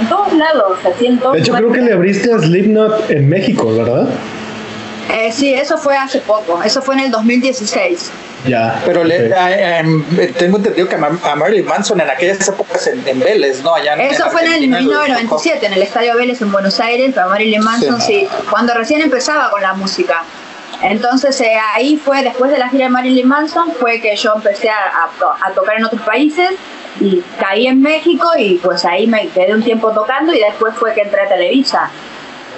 en, 0.00 0.08
todos 0.08 0.32
lados, 0.34 0.78
así 0.84 1.06
en 1.06 1.18
todos 1.18 1.34
De 1.34 1.40
hecho, 1.40 1.54
creo 1.54 1.72
que 1.72 1.80
le 1.80 1.92
abriste 1.92 2.32
a 2.32 2.38
Slipknot 2.38 3.10
en 3.10 3.28
México, 3.28 3.74
¿verdad? 3.76 4.08
Eh, 5.12 5.32
sí, 5.32 5.52
eso 5.52 5.76
fue 5.76 5.96
hace 5.96 6.20
poco, 6.20 6.62
eso 6.62 6.80
fue 6.80 6.94
en 6.94 7.00
el 7.00 7.10
2016. 7.10 8.12
Ya. 8.46 8.80
Pero 8.84 9.04
le, 9.04 9.30
tengo 10.38 10.58
entendido 10.58 10.88
que 10.88 10.94
a 10.96 11.36
Marilyn 11.36 11.66
Manson 11.66 12.00
en 12.00 12.08
aquellas 12.08 12.46
épocas 12.48 12.86
en, 12.86 13.20
Vélez, 13.20 13.62
¿no? 13.62 13.74
Allá 13.74 13.94
Eso 13.94 14.30
fue 14.30 14.44
en 14.44 14.52
el 14.52 14.60
1997, 14.68 15.66
en 15.66 15.72
el 15.72 15.82
Estadio 15.82 16.16
Vélez 16.16 16.40
en 16.40 16.52
Buenos 16.52 16.78
Aires, 16.80 17.12
pero 17.14 17.28
Marilyn 17.28 17.62
Manson 17.62 18.00
sí, 18.00 18.28
cuando 18.50 18.74
recién 18.74 19.00
empezaba 19.00 19.50
con 19.50 19.62
la 19.62 19.74
música. 19.74 20.22
Entonces 20.82 21.40
eh, 21.40 21.58
ahí 21.74 21.96
fue, 21.96 22.22
después 22.22 22.52
de 22.52 22.58
la 22.58 22.68
gira 22.68 22.84
de 22.84 22.90
Marilyn 22.90 23.26
Manson, 23.26 23.72
fue 23.80 24.00
que 24.00 24.14
yo 24.14 24.34
empecé 24.36 24.70
a, 24.70 25.08
a, 25.44 25.50
tocar 25.52 25.76
en 25.78 25.84
otros 25.84 26.02
países 26.02 26.50
y 27.00 27.22
caí 27.40 27.66
en 27.66 27.82
México 27.82 28.28
y 28.36 28.54
pues 28.58 28.84
ahí 28.84 29.06
me 29.08 29.28
quedé 29.28 29.54
un 29.54 29.62
tiempo 29.62 29.90
tocando 29.90 30.32
y 30.32 30.38
después 30.38 30.74
fue 30.76 30.94
que 30.94 31.00
entré 31.02 31.22
a 31.22 31.28
Televisa. 31.28 31.90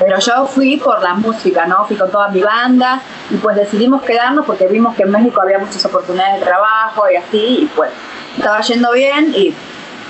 Pero 0.01 0.19
yo 0.19 0.47
fui 0.47 0.79
por 0.79 1.03
la 1.03 1.13
música, 1.13 1.67
¿no? 1.67 1.85
Fui 1.87 1.95
con 1.95 2.11
toda 2.11 2.29
mi 2.29 2.41
banda 2.41 3.03
y 3.31 3.37
pues 3.37 3.55
decidimos 3.55 4.03
quedarnos 4.03 4.47
porque 4.47 4.67
vimos 4.67 4.97
que 4.97 5.03
en 5.03 5.11
México 5.11 5.43
había 5.43 5.59
muchas 5.59 5.85
oportunidades 5.85 6.41
de 6.41 6.47
trabajo 6.47 7.05
y 7.13 7.17
así, 7.17 7.59
y 7.63 7.71
pues 7.77 7.91
estaba 8.35 8.63
yendo 8.63 8.93
bien 8.93 9.35
y 9.37 9.55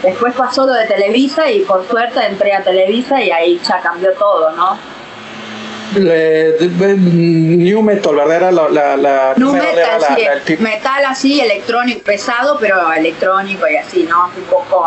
después 0.03 0.33
pasó 0.35 0.65
lo 0.65 0.73
de 0.75 0.87
Televisa 0.87 1.51
y 1.51 1.63
por 1.63 1.85
suerte 1.89 2.25
entré 2.25 2.55
a 2.55 2.63
Televisa 2.63 3.21
y 3.21 3.33
ahí 3.33 3.61
ya 3.67 3.81
cambió 3.81 4.13
todo, 4.15 4.53
¿no? 4.53 4.79
New 5.99 7.83
metal, 7.83 8.15
¿verdad? 8.15 8.37
Era 8.37 8.53
la, 8.53 8.69
la, 8.69 8.97
la 8.97 9.35
new 9.37 9.53
metal, 9.53 10.01
sí, 10.47 10.57
metal 10.59 11.05
así, 11.07 11.41
electrónico, 11.41 12.03
pesado, 12.03 12.59
pero 12.61 12.93
electrónico 12.93 13.67
y 13.69 13.77
así, 13.77 14.05
¿no? 14.05 14.31
Un 14.37 14.45
poco. 14.45 14.85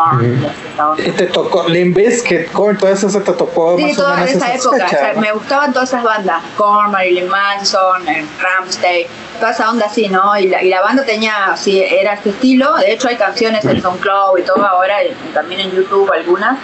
¿Y 0.98 1.10
te 1.10 1.26
tocó 1.26 1.68
Limbiskit, 1.68 2.50
Korn, 2.52 2.78
todo 2.78 2.90
eso 2.90 3.08
se 3.08 3.20
te 3.20 3.32
tocó? 3.32 3.76
Sí, 3.76 3.94
toda 3.94 4.24
esa 4.24 4.54
época. 4.54 4.88
me 5.16 5.32
gustaban 5.32 5.72
todas 5.72 5.88
esas 5.90 6.02
bandas: 6.02 6.42
Korn, 6.56 6.90
Marilyn 6.90 7.28
Manson, 7.28 8.08
eh, 8.08 8.24
Ramstein, 8.40 9.06
toda 9.38 9.52
esa 9.52 9.70
onda 9.70 9.86
así, 9.86 10.08
¿no? 10.08 10.36
Y 10.38 10.48
la, 10.48 10.62
y 10.62 10.68
la 10.68 10.80
banda 10.80 11.04
tenía, 11.04 11.54
sí, 11.56 11.82
era 11.82 12.14
este 12.14 12.30
estilo. 12.30 12.74
De 12.76 12.92
hecho, 12.92 13.08
hay 13.08 13.16
canciones 13.16 13.64
en 13.64 13.80
SoundCloud 13.80 14.38
y 14.38 14.42
todo 14.42 14.64
ahora, 14.64 15.04
y 15.04 15.12
también 15.32 15.60
en 15.60 15.70
YouTube 15.72 16.10
algunas. 16.12 16.58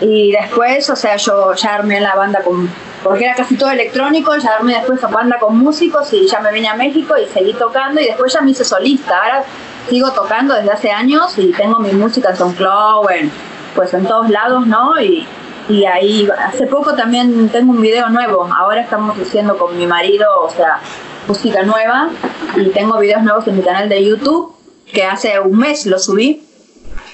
Y 0.00 0.32
después, 0.32 0.88
o 0.90 0.96
sea, 0.96 1.16
yo 1.16 1.54
ya 1.54 1.74
armé 1.74 2.00
la 2.00 2.14
banda 2.14 2.40
con 2.42 2.70
porque 3.02 3.24
era 3.24 3.34
casi 3.34 3.56
todo 3.56 3.70
electrónico, 3.70 4.36
ya 4.36 4.54
armé 4.54 4.74
después 4.74 5.02
a 5.04 5.08
banda 5.08 5.38
con 5.38 5.56
músicos 5.56 6.12
y 6.12 6.26
ya 6.26 6.40
me 6.40 6.52
vine 6.52 6.68
a 6.68 6.74
México 6.74 7.14
y 7.16 7.26
seguí 7.26 7.52
tocando 7.54 8.00
y 8.00 8.06
después 8.06 8.32
ya 8.32 8.40
me 8.40 8.50
hice 8.50 8.64
solista. 8.64 9.22
Ahora 9.22 9.44
sigo 9.88 10.10
tocando 10.12 10.54
desde 10.54 10.70
hace 10.70 10.90
años 10.90 11.38
y 11.38 11.52
tengo 11.52 11.78
mi 11.78 11.92
música 11.92 12.30
en 12.30 12.36
SoundCloud, 12.36 13.10
en, 13.10 13.30
pues 13.74 13.94
en 13.94 14.04
todos 14.06 14.28
lados, 14.30 14.66
¿no? 14.66 15.00
Y, 15.00 15.26
y 15.68 15.84
ahí 15.84 16.28
hace 16.38 16.66
poco 16.66 16.94
también 16.94 17.48
tengo 17.50 17.72
un 17.72 17.80
video 17.80 18.08
nuevo. 18.08 18.48
Ahora 18.56 18.80
estamos 18.80 19.16
haciendo 19.18 19.56
con 19.56 19.76
mi 19.76 19.86
marido, 19.86 20.26
o 20.40 20.50
sea, 20.50 20.80
música 21.26 21.62
nueva 21.62 22.08
y 22.56 22.70
tengo 22.70 22.98
videos 22.98 23.22
nuevos 23.22 23.46
en 23.46 23.58
mi 23.58 23.62
canal 23.62 23.88
de 23.88 24.04
YouTube 24.04 24.54
que 24.92 25.04
hace 25.04 25.38
un 25.38 25.58
mes 25.58 25.86
lo 25.86 25.98
subí. 25.98 26.42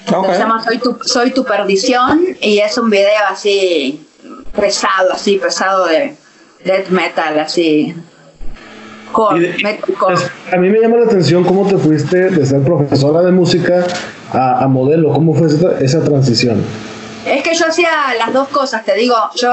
Se 0.05 0.37
llama 0.37 0.63
Soy 0.63 0.77
tu, 0.77 0.97
Soy 1.03 1.31
tu 1.31 1.43
perdición 1.43 2.21
y 2.39 2.59
es 2.59 2.77
un 2.77 2.89
video 2.89 3.09
así 3.29 4.05
pesado, 4.59 5.13
así, 5.13 5.37
pesado 5.37 5.85
de 5.85 6.15
death 6.63 6.89
metal, 6.89 7.39
así. 7.39 7.95
Pues, 9.13 10.31
a 10.51 10.57
mí 10.57 10.69
me 10.69 10.79
llama 10.79 10.97
la 10.97 11.05
atención 11.05 11.45
cómo 11.45 11.65
te 11.65 11.77
fuiste 11.77 12.31
de 12.31 12.45
ser 12.45 12.61
profesora 12.63 13.21
de 13.21 13.31
música 13.31 13.85
a, 14.33 14.67
modelo, 14.67 15.13
¿cómo 15.13 15.33
fue 15.33 15.47
esa, 15.47 15.79
esa, 15.79 16.03
transición? 16.03 16.61
Es 17.25 17.41
que 17.41 17.55
yo 17.55 17.67
hacía 17.67 17.89
las 18.19 18.33
dos 18.33 18.49
cosas, 18.49 18.83
te 18.83 18.93
digo, 18.95 19.15
yo 19.35 19.49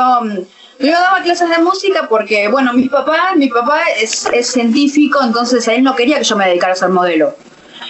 Yo 0.81 0.91
daba 0.91 1.23
clases 1.23 1.49
de 1.49 1.59
música 1.59 2.09
porque, 2.09 2.49
bueno, 2.49 2.73
mi 2.73 2.89
papá, 2.89 3.35
mi 3.37 3.49
papá 3.49 3.83
es, 4.01 4.27
es 4.33 4.49
científico, 4.49 5.21
entonces 5.23 5.69
él 5.69 5.85
no 5.85 5.95
quería 5.95 6.19
que 6.19 6.25
yo 6.25 6.37
me 6.37 6.47
dedicara 6.47 6.73
a 6.73 6.77
ser 6.77 6.89
modelo. 6.89 7.37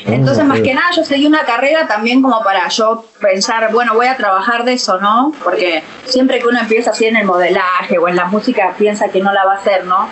Entonces, 0.06 0.44
más 0.44 0.60
que 0.60 0.74
nada, 0.74 0.90
yo 0.96 1.04
seguí 1.04 1.26
una 1.26 1.44
carrera 1.44 1.86
también 1.86 2.22
como 2.22 2.42
para 2.42 2.68
yo 2.68 3.04
pensar, 3.20 3.70
bueno, 3.72 3.94
voy 3.94 4.06
a 4.06 4.16
trabajar 4.16 4.64
de 4.64 4.74
eso, 4.74 4.98
¿no? 4.98 5.32
Porque 5.42 5.82
siempre 6.04 6.40
que 6.40 6.48
uno 6.48 6.60
empieza 6.60 6.90
así 6.90 7.06
en 7.06 7.16
el 7.16 7.26
modelaje 7.26 7.98
o 7.98 8.08
en 8.08 8.16
la 8.16 8.24
música, 8.24 8.74
piensa 8.78 9.08
que 9.08 9.20
no 9.20 9.32
la 9.32 9.44
va 9.44 9.54
a 9.54 9.56
hacer, 9.56 9.84
¿no? 9.84 10.08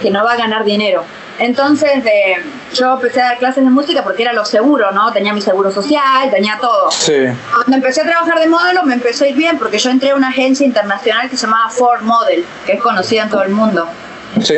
Que 0.00 0.10
no 0.10 0.24
va 0.24 0.32
a 0.32 0.36
ganar 0.36 0.64
dinero. 0.64 1.04
Entonces, 1.38 2.04
de, 2.04 2.36
yo 2.74 2.94
empecé 2.94 3.22
a 3.22 3.24
dar 3.24 3.38
clases 3.38 3.64
de 3.64 3.70
música 3.70 4.04
porque 4.04 4.22
era 4.22 4.32
lo 4.34 4.44
seguro, 4.44 4.90
¿no? 4.92 5.10
Tenía 5.10 5.32
mi 5.32 5.40
seguro 5.40 5.70
social, 5.70 6.30
tenía 6.30 6.58
todo. 6.60 6.90
Sí. 6.90 7.14
Cuando 7.54 7.76
empecé 7.76 8.02
a 8.02 8.04
trabajar 8.04 8.38
de 8.38 8.46
modelo 8.46 8.84
me 8.84 8.94
empezó 8.94 9.24
a 9.24 9.28
ir 9.28 9.36
bien 9.36 9.58
porque 9.58 9.78
yo 9.78 9.90
entré 9.90 10.10
a 10.10 10.16
una 10.16 10.28
agencia 10.28 10.66
internacional 10.66 11.30
que 11.30 11.36
se 11.38 11.46
llamaba 11.46 11.70
Ford 11.70 12.02
Model, 12.02 12.44
que 12.66 12.72
es 12.72 12.82
conocida 12.82 13.22
en 13.22 13.30
todo 13.30 13.42
el 13.42 13.50
mundo. 13.50 13.88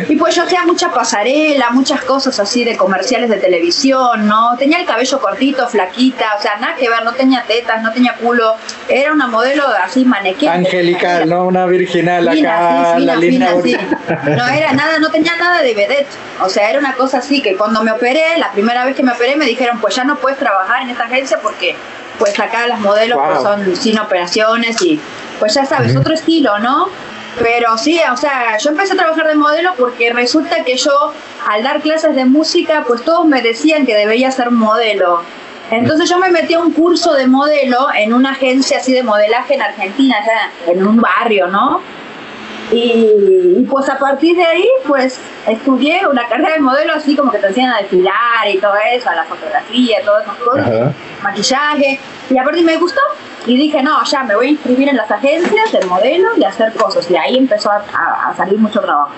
Y 0.08 0.16
pues 0.16 0.34
yo 0.34 0.42
hacía 0.44 0.64
mucha 0.64 0.90
pasarela, 0.90 1.70
muchas 1.70 2.02
cosas 2.02 2.38
así 2.38 2.64
de 2.64 2.76
comerciales 2.76 3.30
de 3.30 3.38
televisión, 3.38 4.26
¿no? 4.26 4.56
Tenía 4.58 4.78
el 4.78 4.86
cabello 4.86 5.20
cortito, 5.20 5.66
flaquita, 5.68 6.34
o 6.38 6.42
sea, 6.42 6.56
nada 6.56 6.76
que 6.76 6.88
ver, 6.88 7.02
no 7.04 7.12
tenía 7.12 7.44
tetas, 7.46 7.82
no 7.82 7.92
tenía 7.92 8.14
culo. 8.14 8.54
Era 8.88 9.12
una 9.12 9.26
modelo 9.26 9.64
así 9.82 10.04
manequín. 10.04 10.48
Angelical, 10.48 11.28
¿no? 11.28 11.46
Una 11.46 11.66
virginal 11.66 12.28
acá, 12.28 12.98
la 12.98 13.16
línea. 13.16 13.52
No 13.52 14.46
era 14.48 14.72
nada, 14.72 14.98
no 14.98 15.10
tenía 15.10 15.36
nada 15.36 15.62
de 15.62 15.74
vedette. 15.74 16.08
O 16.42 16.48
sea, 16.48 16.70
era 16.70 16.78
una 16.78 16.94
cosa 16.94 17.18
así 17.18 17.42
que 17.42 17.56
cuando 17.56 17.82
me 17.82 17.92
operé, 17.92 18.38
la 18.38 18.52
primera 18.52 18.84
vez 18.84 18.94
que 18.94 19.02
me 19.02 19.12
operé 19.12 19.36
me 19.36 19.46
dijeron, 19.46 19.80
pues 19.80 19.96
ya 19.96 20.04
no 20.04 20.16
puedes 20.16 20.38
trabajar 20.38 20.82
en 20.82 20.90
esta 20.90 21.04
agencia 21.04 21.38
porque 21.42 21.76
pues 22.18 22.38
acá 22.38 22.66
las 22.66 22.78
modelos 22.78 23.18
pues, 23.26 23.42
son 23.42 23.76
sin 23.76 23.98
operaciones 23.98 24.80
y 24.82 25.00
pues 25.38 25.54
ya 25.54 25.64
sabes, 25.64 25.96
otro 25.96 26.14
estilo, 26.14 26.58
¿no? 26.60 26.88
Pero 27.38 27.78
sí, 27.78 27.98
o 28.12 28.16
sea, 28.16 28.58
yo 28.58 28.70
empecé 28.70 28.92
a 28.92 28.96
trabajar 28.96 29.26
de 29.26 29.34
modelo 29.34 29.72
porque 29.78 30.12
resulta 30.12 30.64
que 30.64 30.76
yo, 30.76 31.12
al 31.48 31.62
dar 31.62 31.80
clases 31.80 32.14
de 32.14 32.24
música, 32.24 32.84
pues 32.86 33.02
todos 33.02 33.26
me 33.26 33.40
decían 33.40 33.86
que 33.86 33.94
debería 33.94 34.30
ser 34.30 34.50
modelo. 34.50 35.22
Entonces 35.70 36.10
yo 36.10 36.18
me 36.18 36.28
metí 36.28 36.52
a 36.52 36.60
un 36.60 36.72
curso 36.72 37.14
de 37.14 37.26
modelo 37.26 37.88
en 37.96 38.12
una 38.12 38.32
agencia 38.32 38.78
así 38.78 38.92
de 38.92 39.02
modelaje 39.02 39.54
en 39.54 39.62
Argentina, 39.62 40.16
en 40.66 40.86
un 40.86 41.00
barrio, 41.00 41.46
¿no? 41.46 41.80
Y, 42.70 43.66
pues 43.68 43.88
a 43.88 43.98
partir 43.98 44.36
de 44.36 44.44
ahí, 44.44 44.68
pues 44.86 45.18
estudié 45.46 46.06
una 46.06 46.26
carrera 46.28 46.54
de 46.54 46.60
modelo 46.60 46.94
así 46.94 47.16
como 47.16 47.30
que 47.30 47.38
te 47.38 47.46
enseñan 47.46 47.72
a 47.72 47.78
desfilar 47.78 48.48
y 48.50 48.58
todo 48.58 48.74
eso, 48.94 49.10
a 49.10 49.14
la 49.14 49.24
fotografía, 49.24 49.98
todas 50.04 50.24
esas 50.24 50.36
cosas, 50.36 50.94
maquillaje. 51.22 52.00
Y 52.30 52.38
a 52.38 52.44
partir 52.44 52.64
me 52.64 52.76
gustó 52.76 53.00
y 53.46 53.56
dije, 53.56 53.82
no, 53.82 54.02
ya 54.04 54.22
me 54.22 54.36
voy 54.36 54.46
a 54.46 54.50
inscribir 54.50 54.88
en 54.88 54.96
las 54.96 55.10
agencias 55.10 55.72
de 55.72 55.84
modelo 55.86 56.28
y 56.36 56.44
hacer 56.44 56.72
cosas. 56.74 57.10
Y 57.10 57.16
ahí 57.16 57.36
empezó 57.36 57.70
a, 57.70 58.32
salir 58.36 58.58
mucho 58.58 58.80
trabajo. 58.80 59.12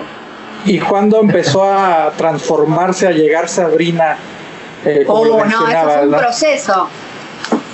¿Y 0.65 0.79
cuándo 0.79 1.21
empezó 1.21 1.65
a 1.65 2.11
transformarse, 2.17 3.07
a 3.07 3.11
llegar 3.11 3.49
Sabrina? 3.49 4.17
Eh, 4.85 5.05
oh, 5.07 5.25
no, 5.25 5.45
eso 5.45 5.89
fue 5.91 6.07
un 6.07 6.13
proceso. 6.13 6.89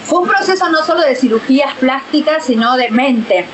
Fue 0.05 0.19
un 0.21 0.29
proceso 0.29 0.69
no 0.71 0.83
solo 0.85 1.03
de 1.03 1.15
cirugías 1.15 1.73
plásticas, 1.75 2.45
sino 2.45 2.77
de 2.77 2.91
mente. 2.91 3.47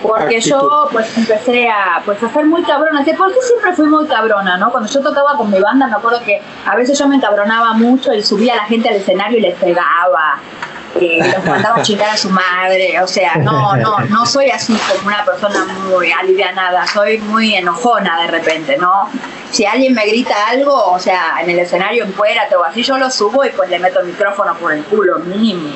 Porque 0.00 0.38
yo 0.38 0.88
pues 0.92 1.16
empecé 1.16 1.66
a, 1.68 2.02
pues, 2.04 2.22
a 2.22 2.32
ser 2.32 2.44
muy 2.44 2.62
cabrona. 2.62 3.02
¿Por 3.16 3.32
qué 3.32 3.40
siempre 3.40 3.72
fui 3.74 3.88
muy 3.88 4.06
cabrona? 4.06 4.58
¿no? 4.58 4.70
Cuando 4.70 4.88
yo 4.88 5.00
tocaba 5.00 5.34
con 5.36 5.50
mi 5.50 5.58
banda 5.58 5.86
me 5.86 5.94
acuerdo 5.94 6.20
que 6.22 6.42
a 6.66 6.76
veces 6.76 6.98
yo 6.98 7.08
me 7.08 7.16
encabronaba 7.16 7.72
mucho 7.72 8.12
y 8.12 8.22
subía 8.22 8.52
a 8.52 8.56
la 8.56 8.64
gente 8.64 8.90
al 8.90 8.96
escenario 8.96 9.38
y 9.38 9.40
les 9.40 9.54
pegaba 9.54 10.38
eh, 11.00 11.18
los 11.36 11.44
mandaba 11.44 11.80
a 11.80 11.82
chingar 11.82 12.10
a 12.10 12.16
su 12.16 12.30
madre, 12.30 13.00
o 13.00 13.06
sea, 13.06 13.36
no, 13.36 13.76
no, 13.76 13.98
no 14.00 14.26
soy 14.26 14.50
así 14.50 14.76
como 14.88 15.08
una 15.08 15.24
persona 15.24 15.64
muy 15.88 16.12
alivianada, 16.12 16.86
soy 16.86 17.18
muy 17.18 17.54
enojona 17.54 18.22
de 18.22 18.28
repente, 18.28 18.76
¿no? 18.76 19.08
Si 19.50 19.64
alguien 19.64 19.94
me 19.94 20.06
grita 20.06 20.48
algo, 20.48 20.74
o 20.74 20.98
sea, 20.98 21.36
en 21.40 21.50
el 21.50 21.58
escenario 21.58 22.04
encuérate 22.04 22.56
o 22.56 22.64
así, 22.64 22.82
yo 22.82 22.98
lo 22.98 23.10
subo 23.10 23.44
y 23.44 23.50
pues 23.50 23.70
le 23.70 23.78
meto 23.78 24.00
el 24.00 24.06
micrófono 24.06 24.54
por 24.56 24.72
el 24.72 24.84
culo, 24.84 25.18
mínimo. 25.20 25.70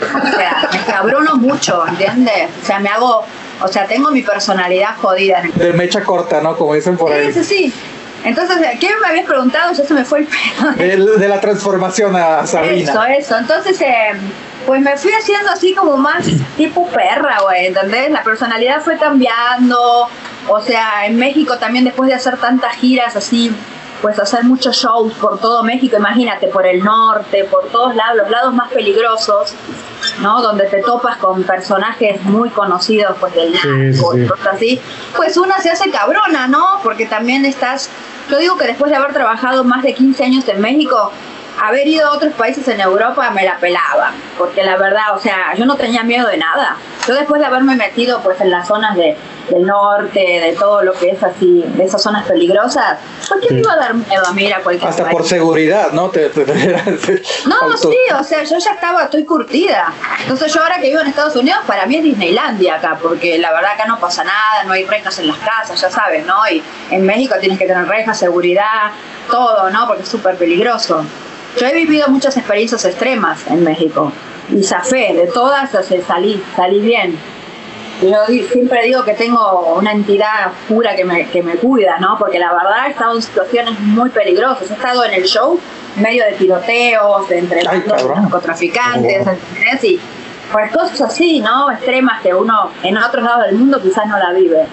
O 0.00 0.36
sea, 0.36 0.68
me 0.72 0.84
cabrono 0.84 1.36
mucho, 1.36 1.86
¿entiendes? 1.86 2.48
O 2.62 2.66
sea, 2.66 2.78
me 2.78 2.88
hago, 2.88 3.24
o 3.60 3.68
sea, 3.68 3.86
tengo 3.86 4.10
mi 4.10 4.22
personalidad 4.22 4.96
jodida. 4.96 5.42
De 5.54 5.72
mecha 5.74 6.02
corta, 6.02 6.40
¿no? 6.40 6.56
Como 6.56 6.74
dicen 6.74 6.96
por 6.96 7.12
ahí. 7.12 7.32
Sí, 7.32 7.44
sí, 7.44 7.44
sí. 7.44 7.74
Entonces, 8.24 8.56
¿qué 8.78 8.88
me 9.00 9.08
habías 9.08 9.26
preguntado? 9.26 9.72
Ya 9.72 9.84
se 9.84 9.94
me 9.94 10.04
fue 10.04 10.20
el 10.20 10.26
pedo. 10.26 10.72
De, 11.18 11.28
la 11.28 11.40
transformación 11.40 12.14
a 12.16 12.46
Sabrina. 12.46 12.90
Eso, 12.90 13.04
eso. 13.04 13.38
Entonces, 13.38 13.80
eh, 13.80 14.12
pues 14.66 14.80
me 14.82 14.96
fui 14.96 15.12
haciendo 15.12 15.50
así 15.50 15.74
como 15.74 15.96
más 15.96 16.26
tipo 16.56 16.86
perra, 16.88 17.40
güey, 17.42 17.66
¿entendés? 17.66 18.10
La 18.10 18.22
personalidad 18.22 18.82
fue 18.82 18.98
cambiando. 18.98 20.08
O 20.48 20.60
sea, 20.60 21.06
en 21.06 21.16
México 21.16 21.58
también 21.58 21.84
después 21.84 22.08
de 22.08 22.14
hacer 22.14 22.36
tantas 22.38 22.74
giras 22.76 23.16
así, 23.16 23.54
pues 24.00 24.18
hacer 24.18 24.44
muchos 24.44 24.76
shows 24.76 25.12
por 25.14 25.38
todo 25.38 25.62
México, 25.62 25.96
imagínate, 25.96 26.48
por 26.48 26.66
el 26.66 26.82
norte, 26.82 27.44
por 27.44 27.68
todos 27.68 27.94
lados, 27.94 28.16
los 28.16 28.30
lados 28.30 28.54
más 28.54 28.70
peligrosos, 28.72 29.54
¿no? 30.20 30.40
Donde 30.42 30.64
te 30.64 30.82
topas 30.82 31.18
con 31.18 31.42
personajes 31.44 32.22
muy 32.22 32.50
conocidos, 32.50 33.16
pues 33.20 33.34
del 33.34 33.52
narco 33.52 34.16
y 34.16 34.26
cosas 34.26 34.54
así, 34.54 34.80
pues 35.16 35.36
una 35.36 35.58
se 35.58 35.70
hace 35.70 35.90
cabrona, 35.90 36.46
¿no? 36.46 36.80
Porque 36.82 37.06
también 37.06 37.44
estás, 37.44 37.90
yo 38.30 38.38
digo 38.38 38.56
que 38.56 38.66
después 38.66 38.90
de 38.90 38.96
haber 38.96 39.12
trabajado 39.12 39.64
más 39.64 39.82
de 39.82 39.92
15 39.92 40.24
años 40.24 40.48
en 40.48 40.60
México, 40.60 41.12
haber 41.60 41.86
ido 41.86 42.06
a 42.06 42.12
otros 42.12 42.32
países 42.34 42.66
en 42.68 42.80
Europa 42.80 43.30
me 43.30 43.44
la 43.44 43.58
pelaba, 43.58 44.12
porque 44.38 44.62
la 44.62 44.76
verdad, 44.76 45.14
o 45.14 45.18
sea, 45.18 45.54
yo 45.56 45.66
no 45.66 45.76
tenía 45.76 46.04
miedo 46.04 46.28
de 46.28 46.38
nada. 46.38 46.76
Yo 47.10 47.16
después 47.16 47.40
de 47.40 47.46
haberme 47.48 47.74
metido 47.74 48.20
pues 48.22 48.40
en 48.40 48.50
las 48.50 48.68
zonas 48.68 48.94
de, 48.94 49.16
del 49.48 49.66
norte, 49.66 50.20
de 50.20 50.54
todo 50.56 50.80
lo 50.82 50.92
que 50.92 51.10
es 51.10 51.20
así, 51.20 51.64
de 51.66 51.82
esas 51.82 52.00
zonas 52.00 52.24
peligrosas, 52.24 52.98
¿por 53.28 53.40
qué 53.40 53.52
me 53.52 53.58
iba 53.58 53.72
a 53.72 53.76
dar 53.78 53.94
miedo 53.94 54.24
a 54.24 54.32
mí 54.32 54.52
a 54.52 54.60
cualquier 54.60 54.88
Hasta 54.88 55.10
por 55.10 55.26
seguridad, 55.26 55.90
¿no? 55.90 56.08
Te, 56.10 56.30
no, 57.46 57.76
sí, 57.76 57.96
o 58.16 58.22
sea, 58.22 58.44
yo 58.44 58.58
ya 58.58 58.70
estaba, 58.70 59.02
estoy 59.02 59.24
curtida. 59.24 59.92
Entonces 60.22 60.54
yo 60.54 60.62
ahora 60.62 60.76
que 60.76 60.86
vivo 60.86 61.00
en 61.00 61.08
Estados 61.08 61.34
Unidos, 61.34 61.58
para 61.66 61.84
mí 61.86 61.96
es 61.96 62.04
Disneylandia 62.04 62.76
acá, 62.76 62.96
porque 63.02 63.38
la 63.38 63.52
verdad 63.52 63.72
acá 63.72 63.86
no 63.86 63.98
pasa 63.98 64.22
nada, 64.22 64.62
no 64.64 64.72
hay 64.72 64.84
rejas 64.84 65.18
en 65.18 65.26
las 65.26 65.38
casas, 65.38 65.80
ya 65.80 65.90
sabes, 65.90 66.24
¿no? 66.24 66.36
Y 66.48 66.62
en 66.92 67.04
México 67.04 67.34
tienes 67.40 67.58
que 67.58 67.66
tener 67.66 67.88
rejas, 67.88 68.20
seguridad, 68.20 68.92
todo, 69.28 69.68
¿no? 69.70 69.88
Porque 69.88 70.04
es 70.04 70.08
súper 70.08 70.36
peligroso. 70.36 71.04
Yo 71.58 71.66
he 71.66 71.74
vivido 71.74 72.06
muchas 72.06 72.36
experiencias 72.36 72.84
extremas 72.84 73.44
en 73.48 73.64
México 73.64 74.12
y 74.52 74.62
zafé, 74.62 75.14
de 75.14 75.26
todas 75.26 75.70
salí, 76.06 76.42
salí 76.56 76.80
bien. 76.80 77.18
Yo 78.02 78.16
siempre 78.50 78.82
digo 78.84 79.04
que 79.04 79.12
tengo 79.12 79.74
una 79.76 79.92
entidad 79.92 80.52
pura 80.68 80.96
que 80.96 81.04
me, 81.04 81.26
que 81.28 81.42
me 81.42 81.56
cuida, 81.56 81.98
¿no? 81.98 82.16
Porque 82.18 82.38
la 82.38 82.52
verdad 82.52 82.86
he 82.86 82.90
estado 82.90 83.14
en 83.14 83.22
situaciones 83.22 83.78
muy 83.78 84.08
peligrosas. 84.08 84.70
He 84.70 84.72
estado 84.72 85.04
en 85.04 85.12
el 85.12 85.24
show 85.24 85.60
en 85.96 86.02
medio 86.02 86.24
de 86.24 86.32
tiroteos, 86.32 87.28
de 87.28 87.38
entrenando 87.38 88.14
narcotraficantes. 88.14 89.26
Y 89.82 90.00
pues 90.50 90.72
cosas 90.72 91.00
así, 91.02 91.40
¿no? 91.40 91.70
Extremas 91.70 92.22
que 92.22 92.32
uno 92.32 92.70
en 92.82 92.96
otros 92.96 93.22
lados 93.22 93.46
del 93.46 93.56
mundo 93.56 93.80
quizás 93.82 94.06
no 94.06 94.18
la 94.18 94.32
vive. 94.32 94.64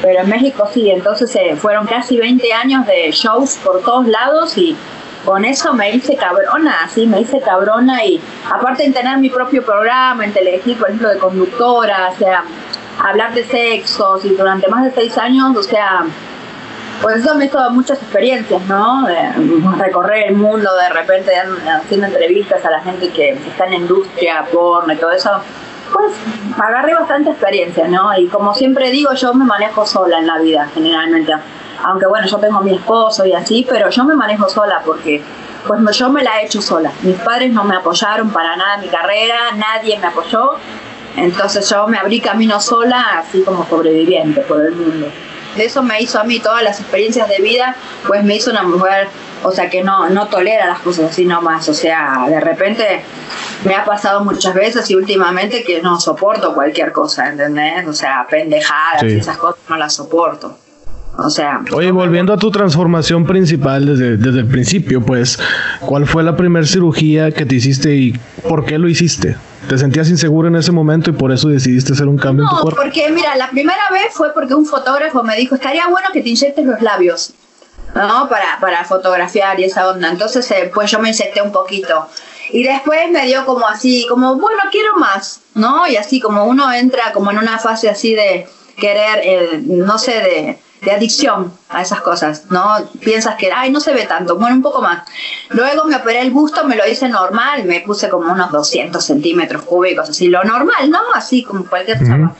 Pero 0.00 0.20
en 0.20 0.28
México 0.28 0.68
sí, 0.72 0.90
entonces 0.90 1.34
eh, 1.36 1.56
fueron 1.56 1.86
casi 1.86 2.16
20 2.16 2.52
años 2.52 2.86
de 2.86 3.10
shows 3.12 3.58
por 3.62 3.82
todos 3.82 4.08
lados 4.08 4.56
y 4.56 4.74
con 5.24 5.44
eso 5.44 5.72
me 5.72 5.90
hice 5.90 6.16
cabrona, 6.16 6.88
sí, 6.92 7.06
me 7.06 7.20
hice 7.20 7.40
cabrona 7.40 8.04
y 8.04 8.20
aparte 8.50 8.84
de 8.84 8.92
tener 8.92 9.18
mi 9.18 9.30
propio 9.30 9.64
programa 9.64 10.24
en 10.24 10.32
Telehit, 10.32 10.78
por 10.78 10.88
ejemplo, 10.88 11.08
de 11.08 11.18
conductora, 11.18 12.10
o 12.12 12.18
sea, 12.18 12.44
hablar 13.02 13.34
de 13.34 13.44
sexos 13.44 14.24
y 14.24 14.30
durante 14.30 14.68
más 14.68 14.84
de 14.84 14.92
seis 14.92 15.16
años, 15.18 15.56
o 15.56 15.62
sea, 15.62 16.04
pues 17.02 17.16
eso 17.16 17.34
me 17.34 17.46
hizo 17.46 17.58
muchas 17.70 18.00
experiencias, 18.00 18.62
¿no? 18.66 19.06
De 19.06 19.32
recorrer 19.78 20.28
el 20.28 20.36
mundo, 20.36 20.70
de 20.76 20.88
repente 20.90 21.32
haciendo 21.36 22.06
entrevistas 22.06 22.64
a 22.64 22.70
la 22.70 22.80
gente 22.80 23.10
que 23.10 23.30
está 23.30 23.66
en 23.66 23.74
industria, 23.74 24.44
porno 24.52 24.92
y 24.92 24.96
todo 24.96 25.10
eso. 25.10 25.30
Pues 25.92 26.12
agarré 26.58 26.94
bastante 26.94 27.30
experiencia, 27.30 27.86
¿no? 27.88 28.16
Y 28.18 28.26
como 28.28 28.54
siempre 28.54 28.90
digo, 28.90 29.12
yo 29.14 29.34
me 29.34 29.44
manejo 29.44 29.86
sola 29.86 30.18
en 30.18 30.26
la 30.26 30.38
vida, 30.38 30.68
generalmente 30.72 31.34
aunque 31.82 32.06
bueno, 32.06 32.26
yo 32.26 32.38
tengo 32.38 32.60
mi 32.60 32.74
esposo 32.74 33.24
y 33.24 33.32
así, 33.32 33.66
pero 33.68 33.90
yo 33.90 34.04
me 34.04 34.14
manejo 34.14 34.48
sola 34.48 34.82
porque 34.84 35.22
pues 35.66 35.96
yo 35.96 36.10
me 36.10 36.22
la 36.22 36.40
he 36.40 36.46
hecho 36.46 36.60
sola. 36.60 36.92
Mis 37.02 37.16
padres 37.16 37.52
no 37.52 37.64
me 37.64 37.76
apoyaron 37.76 38.30
para 38.30 38.56
nada 38.56 38.74
en 38.76 38.82
mi 38.82 38.88
carrera, 38.88 39.36
nadie 39.56 39.98
me 39.98 40.06
apoyó, 40.06 40.52
entonces 41.16 41.68
yo 41.68 41.86
me 41.86 41.98
abrí 41.98 42.20
camino 42.20 42.60
sola, 42.60 43.18
así 43.18 43.42
como 43.42 43.66
sobreviviente 43.66 44.40
por 44.42 44.64
el 44.64 44.72
mundo. 44.72 45.10
Eso 45.56 45.82
me 45.82 46.00
hizo 46.00 46.18
a 46.18 46.24
mí 46.24 46.40
todas 46.40 46.62
las 46.62 46.80
experiencias 46.80 47.28
de 47.28 47.38
vida, 47.38 47.76
pues 48.06 48.24
me 48.24 48.34
hizo 48.34 48.50
una 48.50 48.64
mujer, 48.64 49.08
o 49.44 49.52
sea, 49.52 49.70
que 49.70 49.82
no, 49.84 50.08
no 50.10 50.26
tolera 50.26 50.66
las 50.66 50.80
cosas 50.80 51.12
así 51.12 51.24
nomás, 51.24 51.68
o 51.68 51.74
sea, 51.74 52.24
de 52.28 52.40
repente 52.40 53.04
me 53.64 53.74
ha 53.76 53.84
pasado 53.84 54.24
muchas 54.24 54.52
veces 54.54 54.90
y 54.90 54.96
últimamente 54.96 55.62
que 55.62 55.80
no 55.80 56.00
soporto 56.00 56.54
cualquier 56.54 56.90
cosa, 56.90 57.28
¿entendés? 57.28 57.86
O 57.86 57.92
sea, 57.92 58.26
pendejadas 58.28 59.04
y 59.04 59.18
esas 59.18 59.38
cosas 59.38 59.60
no 59.68 59.76
las 59.76 59.94
soporto. 59.94 60.58
O 61.16 61.30
sea. 61.30 61.60
Oye, 61.72 61.90
volviendo 61.90 62.32
a 62.32 62.36
tu 62.36 62.50
transformación 62.50 63.24
principal 63.24 63.86
desde, 63.86 64.16
desde 64.16 64.40
el 64.40 64.46
principio, 64.46 65.00
pues, 65.00 65.38
¿cuál 65.80 66.06
fue 66.06 66.22
la 66.22 66.36
primera 66.36 66.66
cirugía 66.66 67.30
que 67.30 67.46
te 67.46 67.54
hiciste 67.54 67.94
y 67.94 68.18
por 68.48 68.64
qué 68.64 68.78
lo 68.78 68.88
hiciste? 68.88 69.36
te 69.68 69.78
sentías 69.78 70.10
inseguro 70.10 70.48
en 70.48 70.56
ese 70.56 70.72
momento 70.72 71.08
y 71.08 71.14
por 71.14 71.32
eso 71.32 71.48
decidiste 71.48 71.94
hacer 71.94 72.06
un 72.06 72.18
cambio 72.18 72.44
en 72.44 72.50
tu 72.50 72.62
cuerpo. 72.62 72.82
porque 72.82 73.08
mira, 73.10 73.34
la 73.36 73.48
primera 73.48 73.88
vez 73.90 74.12
fue 74.12 74.32
porque 74.34 74.54
un 74.54 74.66
fotógrafo 74.66 75.22
me 75.22 75.36
dijo, 75.36 75.54
estaría 75.54 75.86
bueno 75.88 76.08
que 76.12 76.20
te 76.20 76.28
inyectes 76.28 76.66
los 76.66 76.82
labios. 76.82 77.32
¿no? 77.94 78.28
Para, 78.28 78.58
para 78.60 78.84
fotografiar 78.84 79.58
y 79.60 79.64
esa 79.64 79.88
onda. 79.88 80.10
Entonces, 80.10 80.50
eh, 80.50 80.70
pues 80.74 80.90
yo 80.90 80.98
me 80.98 81.10
inyecté 81.10 81.40
un 81.40 81.52
poquito. 81.52 82.08
Y 82.50 82.64
después 82.64 83.10
me 83.10 83.26
dio 83.26 83.44
como 83.46 83.66
así, 83.66 84.06
como, 84.08 84.34
bueno, 84.36 84.62
quiero 84.70 84.96
más, 84.96 85.40
¿no? 85.54 85.86
Y 85.86 85.96
así 85.96 86.20
como 86.20 86.44
uno 86.44 86.72
entra 86.72 87.12
como 87.12 87.30
en 87.30 87.38
una 87.38 87.58
fase 87.58 87.88
así 87.88 88.14
de 88.14 88.46
querer, 88.76 89.20
eh, 89.22 89.62
no 89.64 89.96
sé, 89.98 90.12
de, 90.12 90.58
de 90.84 90.92
adicción 90.92 91.52
a 91.68 91.82
esas 91.82 92.00
cosas, 92.02 92.44
¿no? 92.50 92.76
Piensas 93.00 93.36
que, 93.36 93.50
ay, 93.52 93.70
no 93.70 93.80
se 93.80 93.92
ve 93.92 94.06
tanto, 94.06 94.36
bueno, 94.36 94.56
un 94.56 94.62
poco 94.62 94.80
más. 94.80 95.04
Luego 95.50 95.84
me 95.84 95.96
operé 95.96 96.20
el 96.20 96.30
busto, 96.30 96.64
me 96.64 96.76
lo 96.76 96.86
hice 96.86 97.08
normal, 97.08 97.64
me 97.64 97.80
puse 97.80 98.08
como 98.08 98.30
unos 98.32 98.50
200 98.50 99.04
centímetros 99.04 99.62
cúbicos, 99.62 100.10
así, 100.10 100.28
lo 100.28 100.42
normal, 100.44 100.90
¿no? 100.90 101.00
Así 101.14 101.42
como 101.42 101.64
cualquier 101.66 102.02
uh 102.02 102.30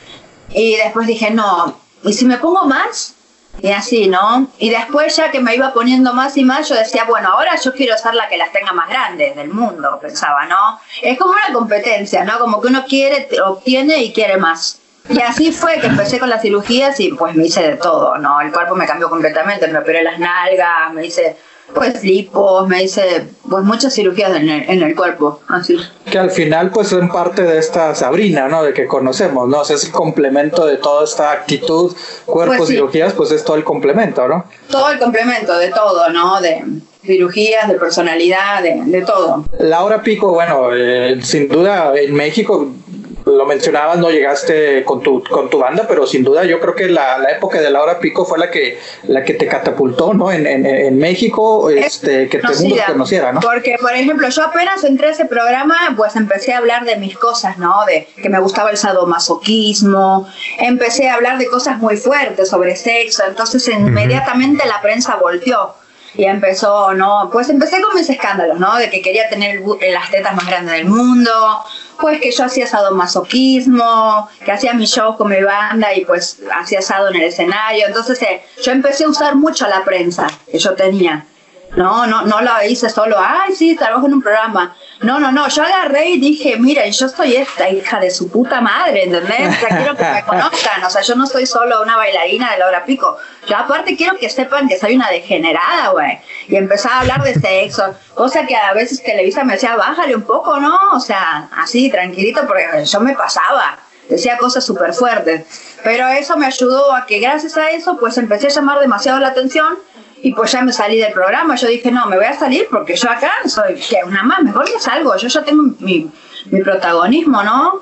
Y 0.51 0.75
después 0.75 1.07
dije, 1.07 1.31
no, 1.31 1.77
¿y 2.03 2.13
si 2.13 2.25
me 2.25 2.37
pongo 2.37 2.65
más? 2.65 3.15
Y 3.61 3.71
así, 3.71 4.07
¿no? 4.07 4.47
Y 4.57 4.69
después 4.69 5.15
ya 5.15 5.31
que 5.31 5.39
me 5.39 5.55
iba 5.55 5.73
poniendo 5.73 6.13
más 6.13 6.35
y 6.37 6.43
más, 6.43 6.67
yo 6.67 6.75
decía, 6.75 7.05
bueno, 7.05 7.29
ahora 7.29 7.55
yo 7.55 7.73
quiero 7.73 7.97
ser 7.97 8.13
la 8.13 8.27
que 8.27 8.37
las 8.37 8.51
tenga 8.51 8.73
más 8.73 8.89
grandes 8.89 9.35
del 9.35 9.49
mundo, 9.49 9.97
pensaba, 10.01 10.45
¿no? 10.45 10.79
Es 11.01 11.17
como 11.17 11.31
una 11.31 11.53
competencia, 11.53 12.23
¿no? 12.25 12.37
Como 12.37 12.61
que 12.61 12.67
uno 12.67 12.85
quiere, 12.85 13.27
obtiene 13.45 14.03
y 14.03 14.11
quiere 14.13 14.37
más. 14.37 14.81
Y 15.09 15.21
así 15.21 15.51
fue 15.51 15.79
que 15.79 15.87
empecé 15.87 16.19
con 16.19 16.29
las 16.29 16.41
cirugías 16.41 16.99
y 16.99 17.09
pues 17.09 17.35
me 17.35 17.45
hice 17.45 17.61
de 17.61 17.75
todo, 17.77 18.17
¿no? 18.17 18.41
El 18.41 18.51
cuerpo 18.51 18.75
me 18.75 18.85
cambió 18.85 19.09
completamente, 19.09 19.67
me 19.67 19.79
operé 19.79 20.03
las 20.03 20.19
nalgas, 20.19 20.93
me 20.93 21.05
hice 21.05 21.37
pues 21.73 22.03
lipos, 22.03 22.67
me 22.67 22.83
hice 22.83 23.27
pues 23.49 23.63
muchas 23.63 23.93
cirugías 23.93 24.35
en 24.35 24.49
el, 24.49 24.69
en 24.69 24.83
el, 24.83 24.95
cuerpo, 24.95 25.41
así. 25.47 25.77
Que 26.09 26.19
al 26.19 26.29
final 26.29 26.69
pues 26.69 26.89
son 26.89 27.09
parte 27.09 27.41
de 27.41 27.57
esta 27.57 27.95
Sabrina, 27.95 28.47
¿no? 28.47 28.63
De 28.63 28.73
que 28.73 28.85
conocemos, 28.85 29.47
¿no? 29.49 29.61
O 29.61 29.65
sea, 29.65 29.75
es 29.75 29.85
el 29.85 29.91
complemento 29.91 30.65
de 30.65 30.77
toda 30.77 31.03
esta 31.03 31.31
actitud, 31.31 31.95
cuerpo, 32.25 32.57
pues 32.57 32.69
cirugías, 32.69 33.13
pues 33.13 33.31
es 33.31 33.43
todo 33.43 33.57
el 33.57 33.63
complemento, 33.63 34.27
¿no? 34.27 34.45
Todo 34.69 34.89
el 34.91 34.99
complemento 34.99 35.57
de 35.57 35.69
todo, 35.69 36.09
¿no? 36.09 36.39
De 36.39 36.63
cirugías, 37.03 37.67
de 37.67 37.75
personalidad, 37.75 38.61
de, 38.61 38.81
de 38.85 39.01
todo. 39.01 39.45
Laura 39.59 40.01
Pico, 40.01 40.33
bueno, 40.33 40.69
eh, 40.73 41.19
sin 41.23 41.47
duda 41.47 41.93
en 41.95 42.13
México 42.13 42.71
lo 43.25 43.45
mencionabas, 43.45 43.97
no 43.97 44.09
llegaste 44.11 44.83
con 44.83 45.01
tu, 45.01 45.23
con 45.23 45.49
tu 45.49 45.57
banda, 45.57 45.85
pero 45.87 46.05
sin 46.05 46.23
duda 46.23 46.43
yo 46.45 46.59
creo 46.59 46.75
que 46.75 46.87
la, 46.87 47.17
la 47.17 47.31
época 47.31 47.59
de 47.59 47.69
Laura 47.69 47.99
Pico 47.99 48.25
fue 48.25 48.37
la 48.37 48.51
que, 48.51 48.79
la 49.03 49.23
que 49.23 49.33
te 49.33 49.47
catapultó, 49.47 50.13
¿no? 50.13 50.31
En, 50.31 50.45
en, 50.45 50.65
en 50.65 50.97
México, 50.97 51.69
este, 51.69 52.29
que 52.29 52.39
todo 52.39 52.51
el 52.53 52.59
mundo 52.59 52.75
te 52.75 52.91
conociera, 52.91 53.31
¿no? 53.31 53.39
Porque, 53.39 53.77
por 53.81 53.93
ejemplo, 53.93 54.29
yo 54.29 54.43
apenas 54.43 54.83
entré 54.83 55.07
a 55.07 55.11
ese 55.11 55.25
programa, 55.25 55.75
pues 55.97 56.15
empecé 56.15 56.53
a 56.53 56.59
hablar 56.59 56.85
de 56.85 56.97
mis 56.97 57.17
cosas, 57.17 57.57
¿no? 57.57 57.83
De 57.85 58.07
que 58.21 58.29
me 58.29 58.39
gustaba 58.39 58.69
el 58.69 58.77
sadomasoquismo, 58.77 60.27
empecé 60.59 61.09
a 61.09 61.15
hablar 61.15 61.37
de 61.39 61.47
cosas 61.47 61.79
muy 61.79 61.97
fuertes 61.97 62.49
sobre 62.49 62.75
sexo, 62.75 63.23
entonces 63.27 63.67
inmediatamente 63.67 64.65
la 64.67 64.81
prensa 64.81 65.15
volteó 65.15 65.73
y 66.17 66.25
empezó, 66.25 66.93
¿no? 66.93 67.29
Pues 67.31 67.49
empecé 67.49 67.81
con 67.81 67.95
mis 67.95 68.09
escándalos, 68.09 68.59
¿no? 68.59 68.75
De 68.77 68.89
que 68.89 69.01
quería 69.01 69.29
tener 69.29 69.61
las 69.91 70.11
tetas 70.11 70.35
más 70.35 70.47
grandes 70.47 70.75
del 70.75 70.85
mundo, 70.85 71.65
pues 71.99 72.21
que 72.21 72.31
yo 72.31 72.45
hacía 72.45 72.67
sadomasoquismo, 72.67 74.29
que 74.43 74.51
hacía 74.51 74.73
mi 74.73 74.85
show 74.85 75.15
con 75.15 75.29
mi 75.29 75.41
banda 75.41 75.93
y 75.93 76.05
pues 76.05 76.39
hacía 76.53 76.79
asado 76.79 77.09
en 77.09 77.17
el 77.17 77.23
escenario. 77.23 77.87
Entonces 77.87 78.21
eh, 78.21 78.41
yo 78.63 78.71
empecé 78.71 79.05
a 79.05 79.09
usar 79.09 79.35
mucho 79.35 79.67
la 79.67 79.83
prensa 79.83 80.27
que 80.51 80.59
yo 80.59 80.73
tenía. 80.75 81.25
No, 81.75 82.07
no, 82.07 82.21
no 82.21 82.41
lo 82.41 82.51
hice 82.67 82.89
solo, 82.89 83.17
ay, 83.19 83.53
sí, 83.53 83.75
trabajo 83.75 84.07
en 84.07 84.13
un 84.13 84.21
programa. 84.21 84.75
No, 85.01 85.19
no, 85.19 85.31
no, 85.31 85.49
yo 85.49 85.63
agarré 85.63 86.09
y 86.11 86.19
dije, 86.19 86.57
mira, 86.57 86.87
yo 86.87 87.09
soy 87.09 87.35
esta 87.35 87.69
hija 87.69 87.99
de 87.99 88.09
su 88.11 88.29
puta 88.29 88.61
madre, 88.61 89.03
¿entendés? 89.03 89.57
O 89.57 89.59
sea, 89.59 89.77
quiero 89.77 89.95
que 89.95 90.03
me 90.05 90.23
conozcan, 90.25 90.83
o 90.83 90.89
sea, 90.89 91.01
yo 91.01 91.15
no 91.15 91.27
soy 91.27 91.45
solo 91.45 91.81
una 91.81 91.97
bailarina 91.97 92.51
de 92.51 92.59
Laura 92.59 92.85
Pico. 92.85 93.17
Yo 93.47 93.57
aparte 93.57 93.97
quiero 93.97 94.17
que 94.17 94.29
sepan 94.29 94.69
que 94.69 94.77
soy 94.77 94.95
una 94.95 95.09
degenerada, 95.09 95.89
güey. 95.89 96.17
Y 96.47 96.55
empezaba 96.55 96.95
a 96.95 96.99
hablar 97.01 97.23
de 97.23 97.35
sexo, 97.35 97.93
cosa 98.13 98.45
que 98.45 98.55
a 98.55 98.73
veces 98.73 99.03
Televisa 99.03 99.43
me 99.43 99.53
decía, 99.53 99.75
bájale 99.75 100.15
un 100.15 100.23
poco, 100.23 100.57
¿no? 100.59 100.77
O 100.93 100.99
sea, 100.99 101.49
así, 101.57 101.89
tranquilito, 101.89 102.47
porque 102.47 102.85
yo 102.85 102.99
me 103.01 103.13
pasaba. 103.13 103.77
Decía 104.07 104.37
cosas 104.37 104.63
súper 104.63 104.93
fuertes. 104.93 105.45
Pero 105.83 106.07
eso 106.07 106.37
me 106.37 106.45
ayudó 106.45 106.93
a 106.93 107.05
que 107.05 107.19
gracias 107.19 107.57
a 107.57 107.71
eso, 107.71 107.97
pues 107.97 108.17
empecé 108.17 108.47
a 108.47 108.51
llamar 108.51 108.79
demasiado 108.79 109.19
la 109.19 109.29
atención 109.29 109.77
y 110.25 110.33
pues 110.33 110.51
ya 110.53 110.63
me 110.63 110.73
salí 110.73 110.97
del 110.97 111.13
programa. 111.13 111.55
Yo 111.55 111.67
dije, 111.67 111.91
no, 111.91 112.07
me 112.07 112.15
voy 112.15 112.25
a 112.25 112.33
salir 112.33 112.67
porque 112.71 112.95
yo 112.95 113.11
acá 113.11 113.31
soy, 113.45 113.75
que 113.75 113.99
una 114.03 114.23
más, 114.23 114.41
mejor 114.41 114.65
que 114.65 114.79
salgo. 114.79 115.15
Yo 115.17 115.27
ya 115.27 115.43
tengo 115.43 115.61
mi, 115.77 116.09
mi 116.49 116.63
protagonismo, 116.63 117.43
¿no? 117.43 117.81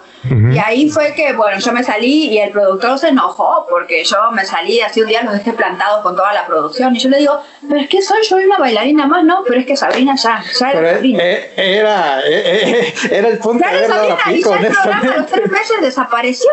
Y 0.54 0.58
ahí 0.58 0.90
fue 0.90 1.14
que, 1.14 1.32
bueno, 1.34 1.60
yo 1.60 1.72
me 1.72 1.84
salí 1.86 2.28
y 2.34 2.40
el 2.40 2.52
productor 2.52 3.00
se 3.00 3.10
enojó 3.10 3.66
porque 3.70 4.04
yo 4.04 4.18
me 4.32 4.46
salí, 4.46 4.82
así 4.82 5.02
un 5.02 5.08
día 5.08 5.24
los 5.24 5.34
dejé 5.34 5.54
plantados 5.54 6.02
con 6.02 6.18
toda 6.18 6.34
la 6.34 6.46
producción. 6.46 6.94
Y 6.96 7.00
yo 7.00 7.10
le 7.10 7.20
digo, 7.20 7.42
pero 7.68 7.80
es 7.80 7.88
que 7.88 8.02
soy 8.02 8.20
yo 8.30 8.36
una 8.36 8.58
bailarina 8.58 9.08
más, 9.08 9.24
no, 9.24 9.44
pero 9.48 9.62
es 9.62 9.66
que 9.66 9.78
Sabrina 9.78 10.16
ya, 10.16 10.44
ya 10.60 10.72
era 10.72 10.94
Sabrina. 10.96 11.24
Eh, 11.24 11.54
era, 11.56 12.20
eh, 12.22 12.24
eh, 12.28 12.94
era 13.12 13.28
el 13.30 13.38
punto 13.38 13.66
de 13.66 13.88
Sabrina, 13.88 14.18
y 14.28 14.44
ya 14.44 14.56
el 14.60 14.74
programa 14.74 15.14
a 15.14 15.18
los 15.18 15.28
tres 15.28 15.50
meses 15.50 15.82
desapareció 15.82 16.52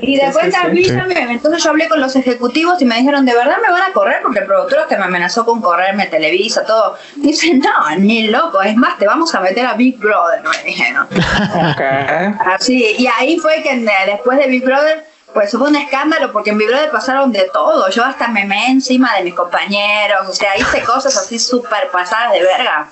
y 0.00 0.16
después 0.16 0.52
también, 0.52 1.30
entonces 1.30 1.62
yo 1.62 1.70
hablé 1.70 1.88
con 1.88 2.00
los 2.00 2.16
ejecutivos 2.16 2.80
y 2.80 2.84
me 2.84 2.96
dijeron, 2.96 3.24
¿de 3.24 3.34
verdad 3.34 3.56
me 3.64 3.70
van 3.70 3.82
a 3.82 3.92
correr? 3.92 4.20
Porque 4.22 4.40
el 4.40 4.46
productor 4.46 4.86
que 4.88 4.96
me 4.96 5.04
amenazó 5.04 5.44
con 5.44 5.60
correrme 5.60 6.06
Televisa, 6.06 6.64
todo. 6.64 6.96
Dicen, 7.16 7.60
no, 7.60 7.96
ni 7.98 8.28
loco, 8.28 8.62
es 8.62 8.76
más, 8.76 8.98
te 8.98 9.06
vamos 9.06 9.34
a 9.34 9.40
meter 9.40 9.66
a 9.66 9.74
Big 9.74 9.98
Brother, 9.98 10.42
me 10.42 10.64
dijeron. 10.64 11.06
Así, 12.46 12.96
y 12.98 13.06
ahí 13.06 13.38
fue 13.38 13.62
que 13.62 13.76
después 14.06 14.38
de 14.38 14.46
Big 14.46 14.64
Brother, 14.64 15.04
pues 15.32 15.50
fue 15.50 15.68
un 15.68 15.76
escándalo 15.76 16.32
porque 16.32 16.50
en 16.50 16.58
Big 16.58 16.68
Brother 16.68 16.90
pasaron 16.90 17.32
de 17.32 17.48
todo. 17.52 17.88
Yo 17.90 18.04
hasta 18.04 18.28
me 18.28 18.44
me 18.44 18.66
encima 18.66 19.14
de 19.16 19.24
mis 19.24 19.34
compañeros, 19.34 20.28
o 20.28 20.32
sea, 20.32 20.56
hice 20.56 20.82
cosas 20.82 21.16
así 21.16 21.38
súper 21.38 21.90
pasadas 21.90 22.32
de 22.32 22.42
verga. 22.42 22.88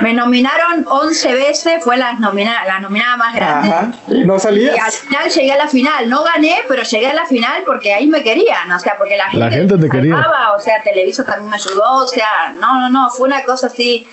Me 0.00 0.14
nominaron 0.14 0.84
11 0.88 1.34
veces, 1.34 1.84
fue 1.84 1.96
la 1.96 2.14
nominada, 2.14 2.64
la 2.64 2.80
nominada 2.80 3.16
más 3.16 3.34
grande. 3.34 3.68
Ajá. 3.68 3.92
¿Y 4.08 4.24
no 4.24 4.38
salías? 4.38 4.76
Y 4.76 4.78
al 4.78 4.92
final 4.92 5.30
llegué 5.30 5.52
a 5.52 5.56
la 5.56 5.68
final. 5.68 6.08
No 6.08 6.24
gané, 6.24 6.62
pero 6.68 6.82
llegué 6.82 7.06
a 7.08 7.14
la 7.14 7.26
final 7.26 7.62
porque 7.66 7.92
ahí 7.92 8.06
me 8.06 8.22
querían. 8.22 8.70
O 8.72 8.78
sea, 8.78 8.96
porque 8.96 9.16
la 9.16 9.24
gente, 9.24 9.44
la 9.44 9.50
gente 9.50 9.78
te 9.78 9.88
quería. 9.88 10.16
O 10.56 10.60
sea, 10.60 10.82
Televisa 10.82 11.24
también 11.24 11.50
me 11.50 11.56
ayudó. 11.56 11.96
O 11.96 12.06
sea, 12.06 12.54
no, 12.58 12.80
no, 12.80 12.88
no. 12.88 13.10
Fue 13.10 13.26
una 13.28 13.42
cosa 13.44 13.66
así. 13.66 14.06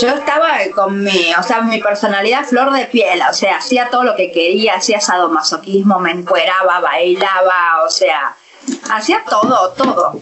Yo 0.00 0.08
estaba 0.08 0.58
con 0.74 1.04
mi, 1.04 1.32
o 1.38 1.42
sea, 1.42 1.60
mi 1.62 1.80
personalidad 1.80 2.44
flor 2.44 2.72
de 2.72 2.86
piel, 2.86 3.20
o 3.28 3.32
sea, 3.32 3.58
hacía 3.58 3.88
todo 3.90 4.02
lo 4.02 4.16
que 4.16 4.32
quería, 4.32 4.74
hacía 4.74 5.00
sadomasoquismo, 5.00 6.00
me 6.00 6.10
encueraba, 6.10 6.80
bailaba, 6.80 7.84
o 7.86 7.90
sea, 7.90 8.34
hacía 8.90 9.22
todo, 9.28 9.70
todo. 9.70 10.20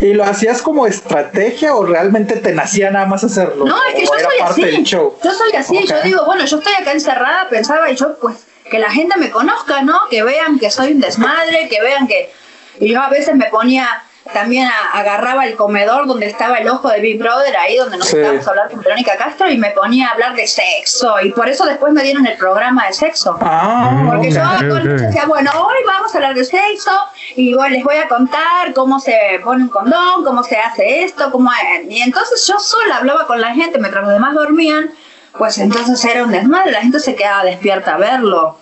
¿Y 0.00 0.12
lo 0.12 0.24
hacías 0.24 0.60
como 0.60 0.86
estrategia 0.86 1.74
o 1.74 1.86
realmente 1.86 2.36
te 2.36 2.52
nacía 2.52 2.90
nada 2.90 3.06
más 3.06 3.24
hacerlo? 3.24 3.64
No, 3.64 3.76
es 3.84 3.94
que 3.94 4.02
yo 4.02 4.12
soy 4.12 4.38
así. 4.42 4.84
Yo 4.84 5.14
soy 5.20 5.52
así, 5.56 5.86
yo 5.86 6.02
digo, 6.02 6.24
bueno, 6.26 6.44
yo 6.44 6.58
estoy 6.58 6.74
acá 6.74 6.92
encerrada, 6.92 7.48
pensaba 7.48 7.90
y 7.90 7.96
yo 7.96 8.18
pues 8.18 8.46
que 8.70 8.78
la 8.78 8.90
gente 8.90 9.18
me 9.18 9.30
conozca, 9.30 9.82
¿no? 9.82 10.00
Que 10.10 10.22
vean 10.22 10.58
que 10.58 10.70
soy 10.70 10.92
un 10.92 11.00
desmadre, 11.00 11.68
que 11.68 11.80
vean 11.80 12.06
que... 12.06 12.32
Y 12.80 12.92
yo 12.92 13.00
a 13.00 13.08
veces 13.08 13.34
me 13.34 13.46
ponía 13.46 14.02
también 14.32 14.68
agarraba 14.92 15.46
el 15.46 15.56
comedor 15.56 16.06
donde 16.06 16.26
estaba 16.26 16.56
el 16.56 16.68
ojo 16.68 16.88
de 16.88 17.00
Big 17.00 17.18
Brother, 17.18 17.56
ahí 17.56 17.76
donde 17.76 17.98
nos 17.98 18.12
estábamos 18.12 18.46
a 18.46 18.50
hablar 18.50 18.70
con 18.70 18.80
Verónica 18.80 19.16
Castro, 19.16 19.50
y 19.50 19.58
me 19.58 19.70
ponía 19.70 20.08
a 20.08 20.12
hablar 20.12 20.34
de 20.34 20.46
sexo. 20.46 21.16
Y 21.22 21.32
por 21.32 21.48
eso 21.48 21.64
después 21.64 21.92
me 21.92 22.02
dieron 22.02 22.26
el 22.26 22.36
programa 22.36 22.86
de 22.86 22.92
sexo. 22.92 23.38
Ah, 23.40 24.04
Porque 24.06 24.30
yo 24.30 24.40
decía, 24.82 25.24
bueno, 25.26 25.50
hoy 25.56 25.76
vamos 25.86 26.14
a 26.14 26.18
hablar 26.18 26.34
de 26.34 26.44
sexo, 26.44 26.92
y 27.34 27.54
bueno, 27.54 27.76
les 27.76 27.84
voy 27.84 27.96
a 27.96 28.08
contar 28.08 28.72
cómo 28.74 29.00
se 29.00 29.40
pone 29.44 29.64
un 29.64 29.68
condón, 29.68 30.24
cómo 30.24 30.42
se 30.42 30.56
hace 30.56 31.04
esto, 31.04 31.30
cómo... 31.30 31.50
Y 31.88 32.00
entonces 32.00 32.46
yo 32.46 32.58
sola 32.58 32.96
hablaba 32.98 33.26
con 33.26 33.40
la 33.40 33.54
gente 33.54 33.78
mientras 33.78 34.04
los 34.04 34.12
demás 34.12 34.34
dormían, 34.34 34.90
pues 35.38 35.58
entonces 35.58 36.02
era 36.04 36.24
un 36.24 36.32
desmadre, 36.32 36.72
la 36.72 36.80
gente 36.80 36.98
se 36.98 37.14
quedaba 37.14 37.44
despierta 37.44 37.94
a 37.94 37.98
verlo. 37.98 38.58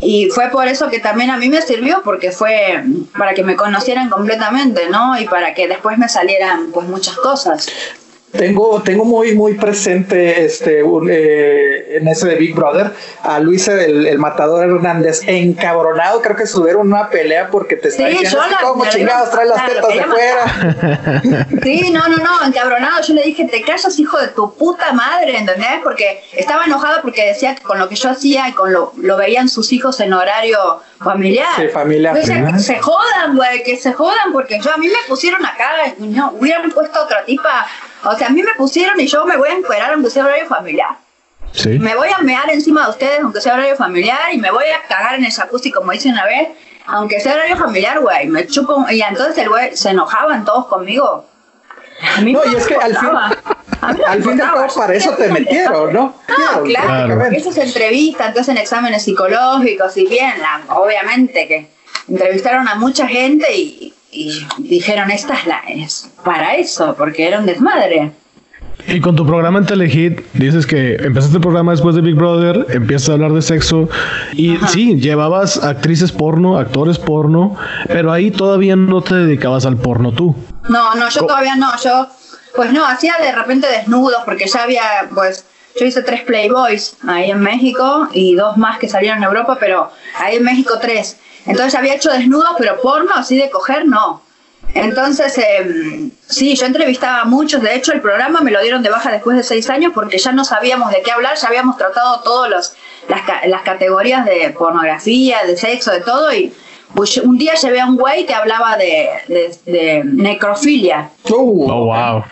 Y 0.00 0.30
fue 0.30 0.48
por 0.48 0.66
eso 0.66 0.88
que 0.88 0.98
también 0.98 1.30
a 1.30 1.36
mí 1.36 1.48
me 1.48 1.60
sirvió, 1.60 2.02
porque 2.02 2.30
fue 2.30 2.82
para 3.16 3.34
que 3.34 3.42
me 3.42 3.56
conocieran 3.56 4.08
completamente, 4.08 4.88
¿no? 4.88 5.18
Y 5.20 5.26
para 5.26 5.54
que 5.54 5.68
después 5.68 5.98
me 5.98 6.08
salieran 6.08 6.70
pues 6.72 6.86
muchas 6.88 7.16
cosas. 7.16 7.68
Tengo, 8.32 8.80
tengo 8.82 9.04
muy, 9.04 9.34
muy 9.34 9.54
presente 9.54 10.44
este, 10.44 10.82
eh, 10.82 11.96
en 11.96 12.06
ese 12.06 12.28
de 12.28 12.36
Big 12.36 12.54
Brother 12.54 12.92
a 13.24 13.40
Luis 13.40 13.66
el, 13.66 14.18
matador 14.18 14.68
Hernández 14.68 15.22
encabronado. 15.26 16.22
Creo 16.22 16.36
que 16.36 16.46
subieron 16.46 16.86
una 16.86 17.10
pelea 17.10 17.48
porque 17.50 17.74
te 17.76 17.88
está 17.88 18.08
sí, 18.08 18.18
diciendo 18.18 18.56
cómo 18.62 18.86
chingados 18.88 19.30
trae 19.30 19.46
las 19.46 19.66
tetas 19.66 19.94
de 19.94 20.04
fuera. 20.04 21.46
Sí, 21.62 21.90
no, 21.90 22.08
no, 22.08 22.16
no, 22.16 22.46
encabronado. 22.46 23.02
Yo 23.02 23.14
le 23.14 23.22
dije, 23.22 23.44
te 23.46 23.62
callas, 23.62 23.98
hijo 23.98 24.18
de 24.18 24.28
tu 24.28 24.54
puta 24.54 24.92
madre, 24.92 25.36
¿entendés? 25.36 25.80
Porque 25.82 26.22
estaba 26.32 26.64
enojado 26.64 27.02
porque 27.02 27.26
decía 27.26 27.54
que 27.54 27.62
con 27.62 27.78
lo 27.78 27.88
que 27.88 27.96
yo 27.96 28.10
hacía 28.10 28.48
y 28.48 28.52
con 28.52 28.72
lo, 28.72 28.92
lo 28.96 29.16
veían 29.16 29.48
sus 29.48 29.72
hijos 29.72 30.00
en 30.00 30.12
horario 30.12 30.80
familiar. 31.02 31.48
Sí, 31.56 31.68
familiar. 31.68 32.14
que 32.14 32.58
se 32.58 32.78
jodan, 32.78 33.36
güey, 33.36 33.62
que 33.62 33.76
se 33.76 33.92
jodan 33.92 34.32
porque 34.32 34.60
yo 34.60 34.72
a 34.72 34.76
mí 34.76 34.86
me 34.86 35.08
pusieron 35.08 35.44
acá, 35.44 35.70
no, 35.98 36.32
hubieran 36.32 36.70
puesto 36.70 37.02
otra 37.02 37.24
tipa 37.24 37.66
o 38.04 38.16
sea, 38.16 38.28
a 38.28 38.30
mí 38.30 38.42
me 38.42 38.54
pusieron 38.54 38.98
y 38.98 39.06
yo 39.06 39.24
me 39.24 39.36
voy 39.36 39.48
a 39.50 39.54
encuerar 39.54 39.92
aunque 39.92 40.10
sea 40.10 40.24
horario 40.24 40.46
familiar. 40.46 40.90
Me 41.64 41.94
voy 41.96 42.08
a 42.16 42.18
mear 42.18 42.48
encima 42.50 42.84
de 42.84 42.90
ustedes, 42.90 43.20
aunque 43.20 43.40
sea 43.40 43.54
horario 43.54 43.76
familiar, 43.76 44.32
y 44.32 44.38
me 44.38 44.50
voy 44.50 44.64
a 44.66 44.86
cagar 44.88 45.16
en 45.16 45.24
el 45.24 45.32
jacuzzi, 45.32 45.70
como 45.72 45.90
dice 45.90 46.08
una 46.08 46.24
vez, 46.24 46.48
aunque 46.86 47.20
sea 47.20 47.34
horario 47.34 47.56
familiar, 47.56 48.00
güey. 48.00 48.28
Me 48.28 48.46
chupo. 48.46 48.86
Y 48.90 49.02
entonces 49.02 49.36
el 49.38 49.48
güey 49.48 49.76
se 49.76 49.90
enojaban 49.90 50.44
todos 50.44 50.66
conmigo. 50.66 51.26
A 52.16 52.20
mí 52.20 52.32
no, 52.32 52.40
y 52.46 52.54
es 52.54 52.66
que 52.66 52.76
al 52.76 52.96
fin, 52.96 53.10
al 54.06 54.22
fin 54.22 54.36
de 54.36 54.42
todo 54.42 54.66
para 54.76 54.94
eso 54.94 55.12
te 55.12 55.28
metieron, 55.28 55.92
¿no? 55.92 56.14
No, 56.28 56.62
claro, 56.64 57.18
porque 57.18 57.36
eso 57.36 57.52
se 57.52 57.62
entrevista, 57.62 58.28
entonces 58.28 58.54
en 58.54 58.58
exámenes 58.58 59.02
psicológicos 59.02 59.96
y 59.96 60.06
bien, 60.06 60.34
obviamente 60.68 61.46
que 61.48 61.68
entrevistaron 62.08 62.68
a 62.68 62.74
mucha 62.74 63.06
gente 63.06 63.46
y, 63.54 63.94
dijeron, 64.58 65.10
esta 65.10 65.34
es 65.34 65.46
la 65.46 65.62
es 65.68 66.10
para 66.24 66.56
eso, 66.56 66.94
porque 66.98 67.28
era 67.28 67.38
un 67.38 67.46
desmadre. 67.46 68.12
Y 68.88 69.00
con 69.00 69.14
tu 69.14 69.24
programa 69.24 69.60
en 69.60 69.66
Telehit, 69.66 70.20
dices 70.32 70.66
que 70.66 70.94
empezaste 70.94 71.36
el 71.36 71.42
programa 71.42 71.72
después 71.72 71.94
de 71.94 72.00
Big 72.00 72.16
Brother, 72.16 72.66
empiezas 72.70 73.10
a 73.10 73.12
hablar 73.12 73.32
de 73.32 73.42
sexo 73.42 73.88
y 74.32 74.56
sí, 74.68 74.96
llevabas 74.96 75.62
actrices 75.62 76.10
porno, 76.10 76.58
actores 76.58 76.98
porno, 76.98 77.56
pero 77.86 78.10
ahí 78.10 78.30
todavía 78.30 78.74
no 78.76 79.02
te 79.02 79.14
dedicabas 79.14 79.66
al 79.66 79.76
porno 79.76 80.12
tú. 80.12 80.34
No, 80.68 80.94
no, 80.94 81.08
yo 81.08 81.26
todavía 81.26 81.56
no, 81.56 81.70
yo 81.82 82.08
pues 82.60 82.74
no, 82.74 82.84
hacía 82.84 83.16
de 83.18 83.32
repente 83.32 83.66
desnudos 83.66 84.22
porque 84.26 84.46
ya 84.46 84.64
había, 84.64 85.08
pues 85.14 85.46
yo 85.80 85.86
hice 85.86 86.02
tres 86.02 86.24
Playboys 86.24 86.94
ahí 87.08 87.30
en 87.30 87.40
México 87.40 88.06
y 88.12 88.34
dos 88.34 88.58
más 88.58 88.78
que 88.78 88.86
salieron 88.86 89.16
en 89.16 89.24
Europa, 89.24 89.56
pero 89.58 89.90
ahí 90.18 90.36
en 90.36 90.44
México 90.44 90.74
tres. 90.78 91.16
Entonces 91.46 91.74
había 91.74 91.94
hecho 91.94 92.12
desnudos, 92.12 92.50
pero 92.58 92.78
porno 92.82 93.14
así 93.14 93.38
de 93.38 93.48
coger 93.48 93.86
no. 93.86 94.22
Entonces, 94.74 95.38
eh, 95.38 96.10
sí, 96.28 96.54
yo 96.54 96.66
entrevistaba 96.66 97.22
a 97.22 97.24
muchos. 97.24 97.62
De 97.62 97.74
hecho, 97.74 97.94
el 97.94 98.02
programa 98.02 98.42
me 98.42 98.50
lo 98.50 98.60
dieron 98.60 98.82
de 98.82 98.90
baja 98.90 99.10
después 99.10 99.38
de 99.38 99.42
seis 99.42 99.70
años 99.70 99.92
porque 99.94 100.18
ya 100.18 100.32
no 100.32 100.44
sabíamos 100.44 100.92
de 100.92 101.00
qué 101.00 101.12
hablar, 101.12 101.38
ya 101.38 101.48
habíamos 101.48 101.78
tratado 101.78 102.20
todas 102.20 102.50
las, 102.50 102.76
las 103.46 103.62
categorías 103.62 104.26
de 104.26 104.50
pornografía, 104.50 105.46
de 105.46 105.56
sexo, 105.56 105.92
de 105.92 106.00
todo. 106.02 106.30
Y 106.34 106.52
pues, 106.94 107.16
un 107.18 107.38
día 107.38 107.54
llevé 107.54 107.80
a 107.80 107.86
un 107.86 107.96
güey 107.96 108.26
que 108.26 108.34
hablaba 108.34 108.76
de, 108.76 109.08
de, 109.64 110.02
necrofilia. 110.04 111.10
Uh. 111.28 111.70
oh, 111.70 111.84
wow. 111.86 112.24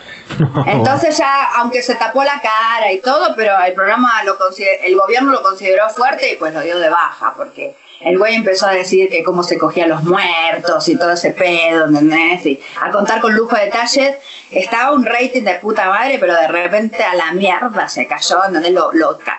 Entonces 0.67 1.17
ya, 1.17 1.53
aunque 1.57 1.81
se 1.81 1.95
tapó 1.95 2.23
la 2.23 2.39
cara 2.41 2.91
y 2.91 2.99
todo, 2.99 3.33
pero 3.35 3.53
el 3.65 3.73
programa, 3.73 4.23
lo 4.23 4.37
el 4.85 4.95
gobierno 4.95 5.31
lo 5.31 5.41
consideró 5.41 5.89
fuerte 5.89 6.33
y 6.33 6.35
pues 6.35 6.53
lo 6.53 6.61
dio 6.61 6.77
de 6.79 6.89
baja 6.89 7.33
porque 7.35 7.75
el 8.01 8.17
güey 8.17 8.35
empezó 8.35 8.67
a 8.67 8.71
decir 8.71 9.09
que 9.09 9.23
cómo 9.23 9.43
se 9.43 9.57
cogía 9.57 9.85
los 9.85 10.03
muertos 10.03 10.87
y 10.87 10.97
todo 10.97 11.11
ese 11.11 11.31
pedo, 11.31 11.87
¿entendés? 11.87 12.45
Y 12.45 12.59
a 12.81 12.91
contar 12.91 13.19
con 13.19 13.35
lujo 13.35 13.55
de 13.55 13.65
detalles. 13.65 14.15
Estaba 14.51 14.93
un 14.93 15.05
rating 15.05 15.43
de 15.43 15.55
puta 15.55 15.89
madre, 15.89 16.17
pero 16.19 16.33
de 16.33 16.47
repente 16.47 17.03
a 17.03 17.13
la 17.15 17.33
mierda 17.33 17.89
se 17.89 18.07
cayó, 18.07 18.37
¿entendés? 18.45 18.71
Lo, 18.71 18.91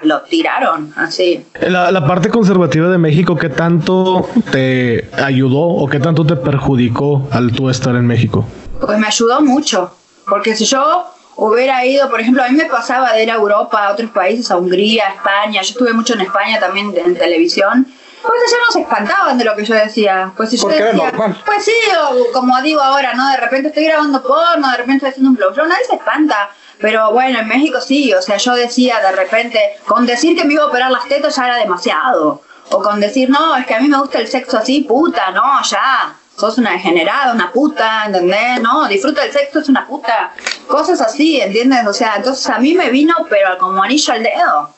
lo, 0.02 0.22
tiraron, 0.22 0.92
así. 0.96 1.44
La, 1.60 1.90
la, 1.90 2.06
parte 2.06 2.28
conservativa 2.28 2.88
de 2.88 2.98
México, 2.98 3.34
¿qué 3.36 3.48
tanto 3.48 4.28
te 4.52 5.08
ayudó 5.12 5.60
o 5.60 5.88
qué 5.88 5.98
tanto 5.98 6.26
te 6.26 6.36
perjudicó 6.36 7.28
al 7.32 7.52
tú 7.52 7.70
estar 7.70 7.94
en 7.96 8.06
México? 8.06 8.46
Pues 8.80 8.98
me 8.98 9.06
ayudó 9.06 9.40
mucho, 9.40 9.90
porque 10.28 10.54
si 10.54 10.64
yo 10.64 11.06
hubiera 11.36 11.84
ido, 11.86 12.10
por 12.10 12.20
ejemplo, 12.20 12.42
a 12.44 12.48
mí 12.48 12.56
me 12.56 12.66
pasaba 12.66 13.12
de 13.14 13.22
ir 13.22 13.30
a 13.30 13.34
Europa, 13.34 13.86
a 13.86 13.92
otros 13.92 14.10
países, 14.10 14.50
a 14.50 14.58
Hungría, 14.58 15.08
a 15.08 15.14
España, 15.14 15.62
yo 15.62 15.70
estuve 15.70 15.92
mucho 15.92 16.14
en 16.14 16.20
España 16.20 16.60
también 16.60 16.92
en 16.96 17.16
televisión, 17.16 17.86
pues 18.22 18.40
ellos 18.46 18.60
no 18.66 18.72
se 18.72 18.80
espantaban 18.80 19.38
de 19.38 19.44
lo 19.44 19.56
que 19.56 19.64
yo 19.64 19.74
decía. 19.74 20.32
Pues 20.36 20.50
si 20.50 20.56
yo 20.56 20.68
decía, 20.68 21.12
pues 21.44 21.64
sí, 21.64 21.72
o 22.10 22.32
como 22.32 22.60
digo 22.62 22.80
ahora, 22.80 23.14
¿no? 23.14 23.28
De 23.30 23.36
repente 23.36 23.68
estoy 23.68 23.84
grabando 23.84 24.22
porno, 24.22 24.70
de 24.70 24.76
repente 24.76 25.06
estoy 25.06 25.10
haciendo 25.10 25.30
un 25.30 25.36
blog, 25.36 25.68
nadie 25.68 25.84
se 25.84 25.96
espanta. 25.96 26.50
Pero 26.78 27.12
bueno, 27.12 27.40
en 27.40 27.48
México 27.48 27.80
sí, 27.80 28.12
o 28.14 28.22
sea, 28.22 28.36
yo 28.36 28.54
decía 28.54 29.00
de 29.00 29.12
repente, 29.12 29.60
con 29.86 30.06
decir 30.06 30.36
que 30.36 30.44
me 30.44 30.54
iba 30.54 30.64
a 30.64 30.66
operar 30.66 30.90
las 30.90 31.06
tetas 31.08 31.36
ya 31.36 31.46
era 31.46 31.56
demasiado. 31.56 32.42
O 32.72 32.82
con 32.82 33.00
decir, 33.00 33.28
no, 33.28 33.56
es 33.56 33.66
que 33.66 33.74
a 33.74 33.80
mí 33.80 33.88
me 33.88 33.98
gusta 33.98 34.18
el 34.18 34.28
sexo 34.28 34.58
así, 34.58 34.82
puta, 34.82 35.30
no, 35.32 35.62
ya. 35.62 36.14
Sos 36.38 36.56
una 36.56 36.70
degenerada, 36.70 37.34
una 37.34 37.52
puta, 37.52 38.04
¿entendés? 38.06 38.62
No, 38.62 38.88
disfruta 38.88 39.24
el 39.24 39.32
sexo, 39.32 39.58
es 39.58 39.68
una 39.68 39.86
puta. 39.86 40.32
Cosas 40.68 41.00
así, 41.02 41.40
¿entiendes? 41.40 41.86
O 41.86 41.92
sea, 41.92 42.14
entonces 42.16 42.48
a 42.48 42.58
mí 42.58 42.72
me 42.72 42.88
vino, 42.88 43.14
pero 43.28 43.58
como 43.58 43.82
anillo 43.82 44.12
al 44.14 44.22
dedo. 44.22 44.70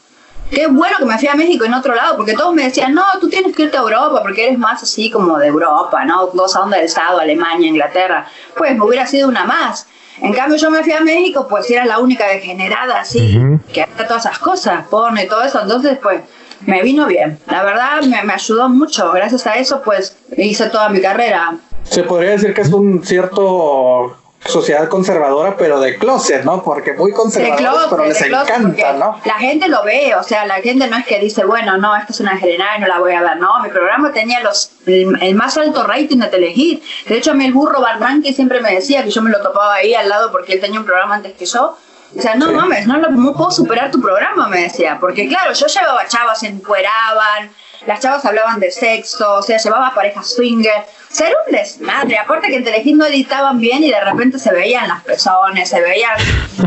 Qué 0.53 0.67
bueno 0.67 0.99
que 0.99 1.07
me 1.07 1.19
fui 1.19 1.29
a 1.29 1.35
México 1.35 1.65
en 1.65 1.73
otro 1.73 1.95
lado, 1.95 2.15
porque 2.15 2.35
todos 2.35 2.55
me 2.55 2.65
decían, 2.65 2.93
no, 2.93 3.03
tú 3.19 3.31
tienes 3.31 3.57
que 3.57 3.63
irte 3.63 3.79
a 3.79 3.81
Europa, 3.81 4.21
porque 4.21 4.49
eres 4.49 4.59
más 4.59 4.83
así 4.83 5.11
como 5.11 5.39
de 5.39 5.47
Europa, 5.47 6.05
¿no? 6.05 6.27
Dos 6.27 6.55
a 6.55 6.61
onda 6.61 6.77
del 6.77 6.85
Estado, 6.85 7.21
Alemania, 7.21 7.69
Inglaterra. 7.69 8.27
Pues 8.55 8.77
me 8.77 8.85
hubiera 8.85 9.07
sido 9.07 9.29
una 9.29 9.47
más. 9.47 9.87
En 10.21 10.35
cambio, 10.35 10.59
yo 10.59 10.71
me 10.71 10.83
fui 10.83 10.93
a 10.93 11.01
México, 11.01 11.47
pues 11.49 11.71
era 11.71 11.87
la 11.87 12.01
única 12.01 12.27
degenerada 12.29 13.01
así, 13.01 13.41
que 13.73 13.81
hacía 13.81 14.07
todas 14.07 14.27
esas 14.27 14.39
cosas, 14.41 14.87
pone 14.89 15.25
todo 15.25 15.43
eso. 15.43 15.59
Entonces, 15.63 15.97
pues, 16.03 16.21
me 16.67 16.83
vino 16.83 17.07
bien. 17.07 17.39
La 17.47 17.63
verdad, 17.63 18.03
me, 18.03 18.23
me 18.23 18.35
ayudó 18.35 18.69
mucho. 18.69 19.11
Gracias 19.11 19.47
a 19.47 19.55
eso, 19.55 19.81
pues, 19.83 20.19
hice 20.37 20.67
toda 20.67 20.91
mi 20.91 21.01
carrera. 21.01 21.57
Se 21.85 22.03
podría 22.03 22.33
decir 22.33 22.53
que 22.53 22.61
es 22.61 22.69
un 22.69 23.03
cierto 23.03 24.19
sociedad 24.47 24.89
conservadora, 24.89 25.57
pero 25.57 25.81
de 25.81 25.97
closet, 25.99 26.45
¿no? 26.45 26.63
Porque 26.63 26.93
muy 26.95 27.13
conservadores, 27.13 27.87
pero 27.91 28.05
les 28.05 28.21
encanta, 28.23 28.93
¿no? 28.95 29.21
La 29.25 29.35
gente 29.35 29.69
lo 29.69 29.85
ve, 29.85 30.15
o 30.17 30.23
sea, 30.23 30.47
la 30.47 30.57
gente 30.57 30.89
no 30.89 30.97
es 30.97 31.07
que 31.07 31.19
dice, 31.19 31.45
bueno, 31.45 31.77
no, 31.79 31.97
esta 31.97 32.13
es 32.13 32.21
una 32.21 32.37
general 32.37 32.79
y 32.79 32.81
no 32.81 32.89
la 32.89 32.99
voy 32.99 33.13
a 33.13 33.23
ver, 33.23 33.37
no, 33.37 33.61
mi 33.63 33.69
programa 33.69 34.13
tenía 34.13 34.41
los 34.41 34.73
el, 34.87 35.35
más 35.35 35.57
alto 35.57 35.85
rating 35.85 36.19
de 36.19 36.27
Telehit. 36.27 36.83
De 37.07 37.17
hecho, 37.17 37.33
a 37.33 37.35
mí 37.35 37.47
el 37.47 37.53
burro 37.53 37.81
Barranqui 37.81 38.33
siempre 38.35 38.61
me 38.61 38.75
decía 38.75 39.05
que 39.05 39.11
yo 39.11 39.23
me 39.23 39.31
lo 39.31 39.41
topaba 39.41 39.75
ahí 39.75 39.95
al 39.95 40.09
lado 40.09 40.33
porque 40.33 40.55
él 40.55 40.61
tenía 40.61 40.81
un 40.81 40.87
programa 40.87 41.15
antes 41.17 41.35
que 41.35 41.47
yo. 41.47 41.77
O 42.17 42.21
sea, 42.21 42.35
no 42.35 42.53
mames, 42.53 42.87
no, 42.87 42.99
no 42.99 43.33
puedo 43.33 43.51
superar 43.51 43.91
tu 43.91 44.01
programa, 44.01 44.49
me 44.49 44.63
decía. 44.63 44.99
Porque 45.01 45.29
claro, 45.29 45.53
yo 45.53 45.67
llevaba 45.67 46.07
chavas, 46.07 46.41
se 46.41 46.49
encueraban, 46.49 47.51
las 47.87 48.01
chavas 48.01 48.25
hablaban 48.25 48.61
de 48.61 48.71
sexo, 48.71 49.35
o 49.35 49.43
sea, 49.43 49.57
llevaba 49.57 49.95
parejas 49.95 50.35
swinger. 50.35 50.85
Era 51.21 51.37
un 51.47 51.53
desmadre. 51.53 52.19
Aparte 52.19 52.49
que 52.49 52.57
en 52.57 52.65
Telehit 52.65 52.97
no 52.97 53.05
editaban 53.05 53.61
bien 53.61 53.85
y 53.85 53.91
de 53.91 54.01
repente 54.01 54.39
se 54.39 54.53
veían 54.53 54.89
las 54.89 55.03
personas, 55.03 55.69
se 55.69 55.81
veían, 55.81 56.17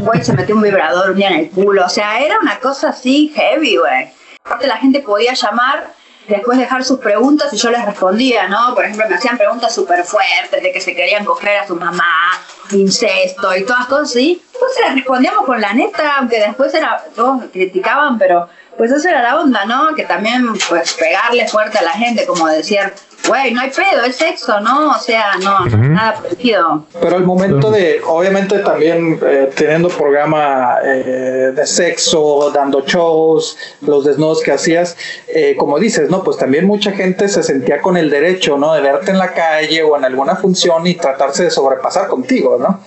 güey, 0.02 0.24
se 0.24 0.34
metió 0.34 0.56
un 0.56 0.62
vibrador 0.62 1.12
un 1.12 1.18
día 1.18 1.30
en 1.30 1.40
el 1.40 1.50
culo. 1.50 1.86
O 1.86 1.90
sea, 1.90 2.20
era 2.20 2.40
una 2.40 2.60
cosa 2.60 2.90
así 2.90 3.34
heavy, 3.36 3.78
güey. 3.78 4.10
Aparte 4.44 4.68
la 4.68 4.78
gente 4.78 5.00
podía 5.02 5.34
llamar 5.34 5.92
después 6.28 6.58
dejar 6.58 6.84
sus 6.84 7.00
preguntas 7.00 7.52
y 7.54 7.58
yo 7.58 7.70
les 7.72 7.86
respondía, 7.86 8.48
¿no? 8.48 8.74
Por 8.76 8.86
ejemplo, 8.86 9.08
me 9.10 9.16
hacían 9.16 9.38
preguntas 9.38 9.74
súper 9.74 10.04
fuertes 10.04 10.62
de 10.62 10.72
que 10.72 10.82
se 10.82 10.96
querían 10.96 11.26
coger 11.26 11.58
a 11.58 11.68
su 11.68 11.76
mamá, 11.76 12.40
incesto 12.72 13.56
y 13.56 13.64
todas 13.64 13.88
cosas 13.88 14.10
así. 14.12 14.42
Pues 14.58 14.72
les 14.84 14.96
respondíamos 14.96 15.46
con 15.46 15.60
la 15.60 15.74
neta, 15.74 16.18
aunque 16.18 16.40
después 16.40 16.74
era, 16.74 17.04
todos 17.16 17.44
criticaban, 17.52 18.18
pero 18.18 18.48
pues 18.78 18.92
esa 18.92 19.10
era 19.10 19.22
la 19.22 19.40
onda, 19.40 19.66
¿no? 19.66 19.96
Que 19.96 20.04
también, 20.04 20.54
pues, 20.68 20.94
pegarle 20.94 21.48
fuerte 21.48 21.78
a 21.78 21.82
la 21.84 21.92
gente, 21.92 22.26
como 22.26 22.48
decir, 22.48 22.94
güey, 23.28 23.54
no 23.54 23.62
hay 23.62 23.70
pedo, 23.70 24.04
es 24.06 24.16
sexo, 24.16 24.60
¿no? 24.60 24.92
O 24.92 25.00
sea, 25.00 25.36
no, 25.42 25.66
nada 25.66 26.16
parecido. 26.16 26.86
Pero 27.00 27.18
el 27.18 27.24
momento 27.24 27.72
de, 27.72 28.02
obviamente 28.06 28.60
también 28.60 29.20
eh, 29.24 29.52
teniendo 29.56 29.90
programa 29.90 30.78
eh, 30.84 31.52
de 31.56 31.68
sexo, 31.68 32.52
dando 32.52 32.82
shows, 32.86 33.58
los 33.82 34.06
desnudos 34.06 34.42
que 34.42 34.52
hacías, 34.52 34.98
eh, 35.28 35.56
como 35.58 35.80
dices, 35.80 36.10
¿no? 36.10 36.24
Pues 36.24 36.38
también 36.38 36.66
mucha 36.66 36.92
gente 36.92 37.28
se 37.28 37.44
sentía 37.44 37.82
con 37.82 37.98
el 37.98 38.10
derecho, 38.10 38.58
¿no? 38.58 38.74
De 38.74 38.82
verte 38.82 39.12
en 39.12 39.18
la 39.18 39.34
calle 39.34 39.84
o 39.84 39.98
en 39.98 40.06
alguna 40.06 40.36
función 40.36 40.86
y 40.88 40.96
tratarse 40.96 41.44
de 41.44 41.52
sobrepasar 41.52 42.08
contigo, 42.08 42.58
¿no? 42.60 42.80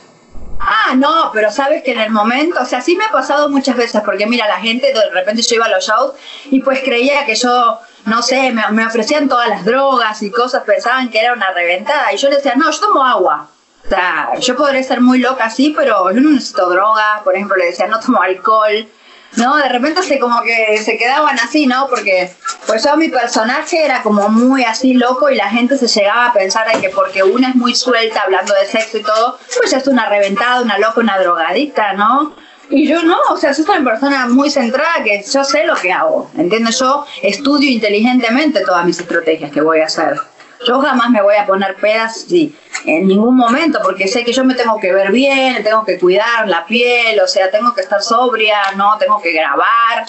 Ah, 0.60 0.94
no, 0.96 1.30
pero 1.32 1.50
sabes 1.50 1.82
que 1.82 1.92
en 1.92 2.00
el 2.00 2.10
momento, 2.10 2.58
o 2.60 2.64
sea, 2.64 2.80
sí 2.80 2.96
me 2.96 3.04
ha 3.04 3.12
pasado 3.12 3.48
muchas 3.48 3.76
veces, 3.76 4.02
porque 4.04 4.26
mira, 4.26 4.48
la 4.48 4.56
gente 4.56 4.92
de 4.92 5.10
repente 5.10 5.42
yo 5.42 5.56
iba 5.56 5.66
a 5.66 5.68
los 5.68 5.86
shows 5.86 6.14
y 6.50 6.60
pues 6.60 6.80
creía 6.80 7.24
que 7.24 7.34
yo, 7.36 7.78
no 8.08 8.22
sé, 8.22 8.52
me, 8.52 8.86
ofrecían 8.86 9.28
todas 9.28 9.48
las 9.48 9.64
drogas 9.64 10.22
y 10.22 10.30
cosas, 10.30 10.64
pensaban 10.64 11.10
que 11.10 11.20
era 11.20 11.32
una 11.32 11.50
reventada. 11.52 12.12
Y 12.12 12.16
yo 12.16 12.28
les 12.28 12.42
decía, 12.42 12.54
no, 12.56 12.70
yo 12.70 12.80
tomo 12.80 13.04
agua. 13.04 13.48
O 13.84 13.88
sea, 13.88 14.30
yo 14.40 14.56
podré 14.56 14.82
ser 14.82 15.00
muy 15.00 15.18
loca 15.18 15.44
así, 15.44 15.72
pero 15.76 16.10
yo 16.10 16.20
no 16.20 16.30
necesito 16.30 16.68
droga. 16.68 17.22
Por 17.24 17.34
ejemplo, 17.34 17.56
le 17.56 17.66
decía, 17.66 17.86
no 17.86 18.00
tomo 18.00 18.20
alcohol. 18.20 18.88
¿no? 19.36 19.56
De 19.56 19.68
repente 19.68 20.02
se 20.02 20.18
como 20.18 20.42
que 20.42 20.78
se 20.78 20.96
quedaban 20.96 21.38
así, 21.38 21.66
¿no? 21.66 21.86
Porque 21.88 22.32
pues 22.66 22.84
yo 22.84 22.96
mi 22.96 23.08
personaje 23.08 23.84
era 23.84 24.02
como 24.02 24.28
muy 24.28 24.64
así 24.64 24.94
loco 24.94 25.30
y 25.30 25.36
la 25.36 25.48
gente 25.48 25.76
se 25.76 25.86
llegaba 25.86 26.26
a 26.26 26.32
pensar 26.32 26.66
que 26.80 26.90
porque 26.90 27.22
una 27.22 27.50
es 27.50 27.54
muy 27.54 27.74
suelta 27.74 28.22
hablando 28.22 28.54
de 28.54 28.66
sexo 28.66 28.98
y 28.98 29.02
todo, 29.02 29.38
pues 29.56 29.72
es 29.72 29.86
una 29.86 30.08
reventada, 30.08 30.62
una 30.62 30.78
loca, 30.78 31.00
una 31.00 31.18
drogadicta, 31.18 31.92
¿no? 31.92 32.34
Y 32.70 32.86
yo 32.86 33.02
no, 33.02 33.16
o 33.30 33.36
sea, 33.36 33.54
soy 33.54 33.64
una 33.64 33.92
persona 33.92 34.26
muy 34.26 34.50
centrada 34.50 35.02
que 35.02 35.22
yo 35.22 35.44
sé 35.44 35.64
lo 35.64 35.74
que 35.74 35.90
hago, 35.90 36.30
¿entiendes? 36.36 36.78
Yo 36.78 37.06
estudio 37.22 37.70
inteligentemente 37.70 38.62
todas 38.64 38.84
mis 38.84 38.98
estrategias 39.00 39.50
que 39.50 39.60
voy 39.60 39.80
a 39.80 39.86
hacer. 39.86 40.18
Yo 40.66 40.80
jamás 40.80 41.10
me 41.10 41.22
voy 41.22 41.36
a 41.36 41.46
poner 41.46 41.76
pedas 41.76 42.26
sí, 42.28 42.54
en 42.84 43.06
ningún 43.06 43.36
momento, 43.36 43.78
porque 43.82 44.08
sé 44.08 44.24
que 44.24 44.32
yo 44.32 44.44
me 44.44 44.54
tengo 44.54 44.78
que 44.80 44.92
ver 44.92 45.12
bien, 45.12 45.62
tengo 45.62 45.84
que 45.84 45.98
cuidar 45.98 46.48
la 46.48 46.66
piel, 46.66 47.18
o 47.20 47.28
sea, 47.28 47.50
tengo 47.50 47.74
que 47.74 47.80
estar 47.80 48.02
sobria, 48.02 48.58
no, 48.76 48.98
tengo 48.98 49.22
que 49.22 49.32
grabar. 49.32 50.06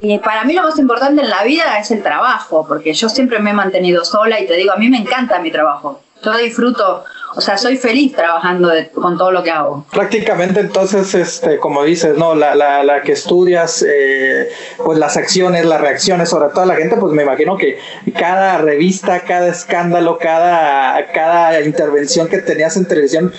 Y 0.00 0.18
para 0.18 0.44
mí 0.44 0.54
lo 0.54 0.62
más 0.62 0.78
importante 0.78 1.22
en 1.22 1.28
la 1.28 1.42
vida 1.42 1.78
es 1.78 1.90
el 1.90 2.02
trabajo, 2.02 2.64
porque 2.66 2.94
yo 2.94 3.08
siempre 3.08 3.40
me 3.40 3.50
he 3.50 3.54
mantenido 3.54 4.04
sola 4.04 4.40
y 4.40 4.46
te 4.46 4.54
digo, 4.54 4.72
a 4.72 4.76
mí 4.76 4.88
me 4.88 4.98
encanta 4.98 5.40
mi 5.40 5.50
trabajo. 5.50 6.00
Yo 6.22 6.36
disfruto 6.36 7.04
o 7.34 7.40
sea, 7.40 7.56
soy 7.56 7.76
feliz 7.76 8.14
trabajando 8.14 8.70
con 8.94 9.16
todo 9.16 9.30
lo 9.30 9.42
que 9.42 9.50
hago. 9.50 9.84
Prácticamente 9.92 10.60
entonces, 10.60 11.14
este, 11.14 11.58
como 11.58 11.84
dices, 11.84 12.16
¿no? 12.16 12.34
La, 12.34 12.54
la, 12.54 12.82
la 12.82 13.02
que 13.02 13.12
estudias, 13.12 13.84
eh, 13.88 14.48
pues 14.84 14.98
las 14.98 15.16
acciones, 15.16 15.64
las 15.64 15.80
reacciones, 15.80 16.28
sobre 16.28 16.48
todo 16.48 16.64
la 16.64 16.74
gente, 16.74 16.96
pues 16.96 17.12
me 17.12 17.22
imagino 17.22 17.56
que 17.56 17.78
cada 18.18 18.58
revista, 18.58 19.20
cada 19.20 19.48
escándalo, 19.48 20.18
cada, 20.18 21.12
cada 21.12 21.60
intervención 21.60 22.28
que 22.28 22.38
tenías 22.38 22.76
en 22.76 22.86
televisión, 22.86 23.32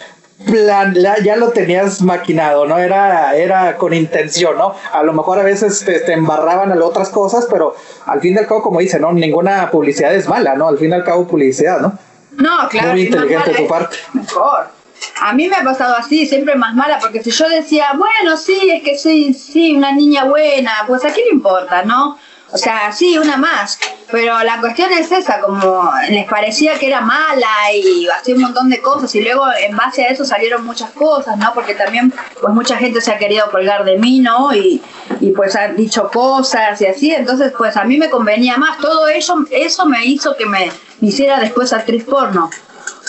plan, 0.46 0.96
ya 1.24 1.36
lo 1.36 1.50
tenías 1.50 2.02
maquinado, 2.02 2.66
¿no? 2.66 2.78
Era, 2.78 3.36
era 3.36 3.78
con 3.78 3.94
intención, 3.94 4.58
¿no? 4.58 4.74
A 4.92 5.04
lo 5.04 5.14
mejor 5.14 5.40
a 5.40 5.44
veces 5.44 5.84
te, 5.86 6.14
embarraban 6.14 6.72
a 6.72 6.86
otras 6.86 7.10
cosas, 7.10 7.48
pero 7.50 7.76
al 8.06 8.22
fin 8.22 8.36
y 8.36 8.38
al 8.38 8.48
cabo, 8.48 8.62
como 8.62 8.80
dice, 8.80 9.00
¿no? 9.00 9.12
Ninguna 9.12 9.70
publicidad 9.70 10.14
es 10.16 10.28
mala, 10.28 10.56
¿no? 10.56 10.68
Al 10.68 10.78
fin 10.78 10.92
y 10.92 10.94
al 10.94 11.04
cabo, 11.04 11.28
publicidad, 11.28 11.80
¿no? 11.80 11.98
No, 12.32 12.70
claro. 12.70 12.92
Muy 12.92 13.04
inteligente 13.04 13.54
tu 13.56 13.68
parte. 13.68 13.98
Mejor. 14.14 14.70
A 15.20 15.34
mí 15.34 15.48
me 15.48 15.56
ha 15.56 15.64
pasado 15.64 15.96
así, 15.98 16.26
siempre 16.26 16.56
más 16.56 16.76
mala, 16.76 17.00
porque 17.00 17.24
si 17.24 17.32
yo 17.32 17.50
decía, 17.50 17.94
bueno, 17.96 18.38
sí, 18.38 18.70
es 18.72 18.84
que 18.84 18.98
soy, 18.98 19.34
sí, 19.34 19.76
una 19.76 19.92
niña 19.92 20.26
buena, 20.26 20.72
pues 20.88 21.04
a 21.04 21.12
quién 21.12 21.28
le 21.28 21.34
importa, 21.34 21.84
¿no? 21.84 22.20
O 22.52 22.58
sea, 22.58 22.92
sí, 22.92 23.18
una 23.18 23.38
más. 23.38 23.80
Pero 24.12 24.44
la 24.44 24.60
cuestión 24.60 24.92
es 24.92 25.12
esa, 25.12 25.40
como 25.40 25.90
les 26.10 26.28
parecía 26.28 26.78
que 26.78 26.88
era 26.88 27.02
mala 27.02 27.72
y 27.74 28.08
hacía 28.08 28.36
un 28.36 28.42
montón 28.42 28.70
de 28.70 28.82
cosas 28.82 29.14
y 29.16 29.22
luego 29.22 29.46
en 29.60 29.76
base 29.76 30.04
a 30.04 30.10
eso 30.10 30.26
salieron 30.26 30.66
muchas 30.66 30.92
cosas, 30.92 31.38
¿no? 31.38 31.54
Porque 31.54 31.76
también 31.76 32.14
pues 32.42 32.54
mucha 32.54 32.78
gente 32.78 33.00
se 33.00 33.12
ha 33.12 33.18
querido 33.18 33.50
colgar 33.50 33.86
de 33.86 33.98
mí, 33.98 34.20
¿no? 34.20 34.54
Y, 34.54 34.82
y 35.22 35.32
pues 35.32 35.56
han 35.56 35.76
dicho 35.76 36.10
cosas 36.10 36.82
y 36.82 36.88
así, 36.88 37.14
entonces 37.14 37.54
pues 37.58 37.78
a 37.78 37.86
mí 37.86 37.98
me 37.98 38.10
convenía 38.10 38.58
más. 38.58 38.78
Todo 38.80 39.08
eso, 39.08 39.46
eso 39.50 39.86
me 39.86 40.06
hizo 40.06 40.36
que 40.36 40.46
me 40.46 40.72
hiciera 41.02 41.40
después 41.40 41.72
actriz 41.72 42.04
porno. 42.04 42.50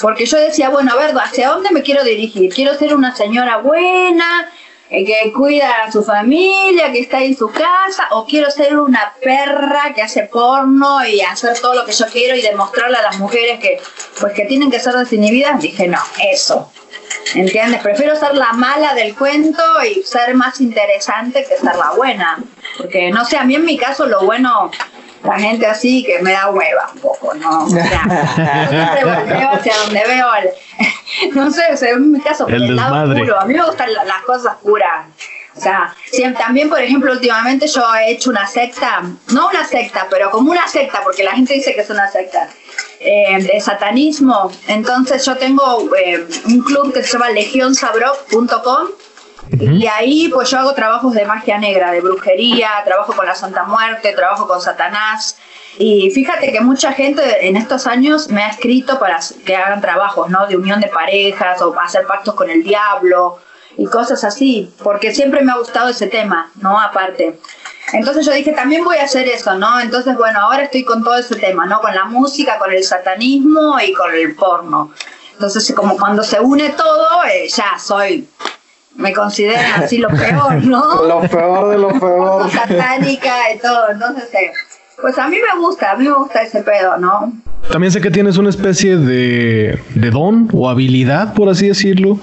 Porque 0.00 0.26
yo 0.26 0.38
decía, 0.38 0.68
bueno, 0.70 0.92
a 0.92 0.96
ver, 0.96 1.14
¿hacia 1.16 1.50
dónde 1.50 1.70
me 1.70 1.82
quiero 1.82 2.02
dirigir? 2.02 2.52
Quiero 2.52 2.74
ser 2.74 2.94
una 2.94 3.14
señora 3.14 3.58
buena, 3.58 4.48
que 4.92 5.32
cuida 5.32 5.84
a 5.84 5.90
su 5.90 6.04
familia, 6.04 6.92
que 6.92 7.00
está 7.00 7.22
en 7.22 7.36
su 7.36 7.50
casa, 7.50 8.08
o 8.10 8.26
quiero 8.26 8.50
ser 8.50 8.76
una 8.78 9.14
perra 9.22 9.92
que 9.94 10.02
hace 10.02 10.24
porno 10.24 11.04
y 11.06 11.22
hacer 11.22 11.58
todo 11.60 11.74
lo 11.74 11.84
que 11.86 11.92
yo 11.92 12.06
quiero 12.12 12.36
y 12.36 12.42
demostrarle 12.42 12.98
a 12.98 13.02
las 13.02 13.18
mujeres 13.18 13.58
que, 13.58 13.80
pues, 14.20 14.34
que 14.34 14.44
tienen 14.44 14.70
que 14.70 14.80
ser 14.80 14.94
desinhibidas, 14.94 15.60
dije, 15.60 15.88
no, 15.88 15.98
eso. 16.30 16.70
¿Entiendes? 17.34 17.80
Prefiero 17.82 18.14
ser 18.16 18.34
la 18.34 18.52
mala 18.52 18.94
del 18.94 19.14
cuento 19.14 19.62
y 19.84 20.02
ser 20.02 20.34
más 20.34 20.60
interesante 20.60 21.46
que 21.48 21.56
ser 21.56 21.74
la 21.76 21.92
buena. 21.92 22.38
Porque, 22.76 23.10
no 23.10 23.24
sé, 23.24 23.38
a 23.38 23.44
mí 23.44 23.54
en 23.54 23.64
mi 23.64 23.78
caso 23.78 24.06
lo 24.06 24.22
bueno 24.22 24.70
la 25.24 25.38
gente 25.38 25.66
así 25.66 26.04
que 26.04 26.20
me 26.20 26.32
da 26.32 26.50
hueva 26.50 26.90
un 26.94 27.00
poco, 27.00 27.34
¿no? 27.34 27.64
O 27.64 27.70
sea, 27.70 28.98
yo 29.40 29.50
hacia 29.50 29.76
donde 29.78 30.02
veo, 30.06 30.28
no 31.34 31.50
sé, 31.50 31.62
en 31.88 32.12
mi 32.12 32.20
caso, 32.20 32.48
el, 32.48 32.62
el 32.62 32.76
lado 32.76 33.12
oscuro. 33.12 33.40
A 33.40 33.44
mí 33.44 33.54
me 33.54 33.64
gustan 33.64 33.92
las 33.92 34.22
cosas 34.24 34.56
puras. 34.62 35.06
O 35.54 35.60
sea, 35.60 35.94
también, 36.38 36.70
por 36.70 36.80
ejemplo, 36.80 37.12
últimamente 37.12 37.66
yo 37.66 37.84
he 37.94 38.12
hecho 38.12 38.30
una 38.30 38.46
secta, 38.46 39.02
no 39.28 39.48
una 39.48 39.66
secta, 39.66 40.06
pero 40.08 40.30
como 40.30 40.50
una 40.50 40.66
secta, 40.66 41.02
porque 41.02 41.22
la 41.22 41.32
gente 41.32 41.52
dice 41.52 41.74
que 41.74 41.82
es 41.82 41.90
una 41.90 42.08
secta, 42.10 42.48
eh, 43.00 43.36
de 43.42 43.60
satanismo. 43.60 44.50
Entonces 44.66 45.24
yo 45.26 45.36
tengo 45.36 45.94
eh, 45.94 46.26
un 46.46 46.62
club 46.62 46.94
que 46.94 47.02
se 47.02 47.12
llama 47.12 47.28
y 49.50 49.86
ahí 49.86 50.28
pues 50.28 50.50
yo 50.50 50.58
hago 50.58 50.72
trabajos 50.74 51.14
de 51.14 51.24
magia 51.24 51.58
negra, 51.58 51.90
de 51.90 52.00
brujería, 52.00 52.70
trabajo 52.84 53.12
con 53.12 53.26
la 53.26 53.34
Santa 53.34 53.64
Muerte, 53.64 54.12
trabajo 54.12 54.46
con 54.46 54.60
Satanás. 54.60 55.36
Y 55.78 56.10
fíjate 56.10 56.52
que 56.52 56.60
mucha 56.60 56.92
gente 56.92 57.46
en 57.46 57.56
estos 57.56 57.86
años 57.86 58.28
me 58.28 58.42
ha 58.44 58.48
escrito 58.48 58.98
para 58.98 59.18
que 59.44 59.56
hagan 59.56 59.80
trabajos, 59.80 60.30
¿no? 60.30 60.46
De 60.46 60.56
unión 60.56 60.80
de 60.80 60.88
parejas 60.88 61.60
o 61.62 61.74
hacer 61.80 62.06
pactos 62.06 62.34
con 62.34 62.50
el 62.50 62.62
diablo 62.62 63.38
y 63.76 63.86
cosas 63.86 64.22
así, 64.24 64.70
porque 64.82 65.14
siempre 65.14 65.42
me 65.42 65.52
ha 65.52 65.56
gustado 65.56 65.88
ese 65.88 66.06
tema, 66.06 66.50
¿no? 66.56 66.78
Aparte. 66.78 67.38
Entonces 67.92 68.24
yo 68.24 68.32
dije, 68.32 68.52
también 68.52 68.84
voy 68.84 68.98
a 68.98 69.04
hacer 69.04 69.28
eso, 69.28 69.54
¿no? 69.54 69.80
Entonces, 69.80 70.16
bueno, 70.16 70.40
ahora 70.40 70.64
estoy 70.64 70.84
con 70.84 71.02
todo 71.02 71.16
ese 71.16 71.36
tema, 71.36 71.66
¿no? 71.66 71.80
Con 71.80 71.94
la 71.94 72.04
música, 72.04 72.58
con 72.58 72.72
el 72.72 72.84
satanismo 72.84 73.78
y 73.80 73.92
con 73.92 74.14
el 74.14 74.34
porno. 74.34 74.92
Entonces, 75.32 75.72
como 75.74 75.96
cuando 75.98 76.22
se 76.22 76.38
une 76.38 76.70
todo, 76.70 77.24
eh, 77.24 77.48
ya 77.48 77.78
soy 77.78 78.28
me 78.96 79.12
consideran 79.12 79.82
así 79.82 79.98
lo 79.98 80.08
peor, 80.08 80.54
¿no? 80.64 81.02
lo 81.08 81.20
peor 81.28 81.70
de 81.70 81.78
lo 81.78 81.88
peor. 81.88 82.50
Satánica 82.50 83.52
y 83.54 83.58
todo, 83.58 83.90
entonces, 83.90 84.32
eh, 84.34 84.52
pues 85.00 85.18
a 85.18 85.28
mí 85.28 85.36
me 85.36 85.60
gusta, 85.60 85.92
a 85.92 85.96
mí 85.96 86.04
me 86.04 86.14
gusta 86.14 86.42
ese 86.42 86.62
pedo, 86.62 86.96
¿no? 86.98 87.32
También 87.70 87.92
sé 87.92 88.00
que 88.00 88.10
tienes 88.10 88.36
una 88.36 88.50
especie 88.50 88.96
de, 88.96 89.80
de 89.94 90.10
don 90.10 90.48
o 90.52 90.68
habilidad, 90.68 91.34
por 91.34 91.48
así 91.48 91.68
decirlo. 91.68 92.18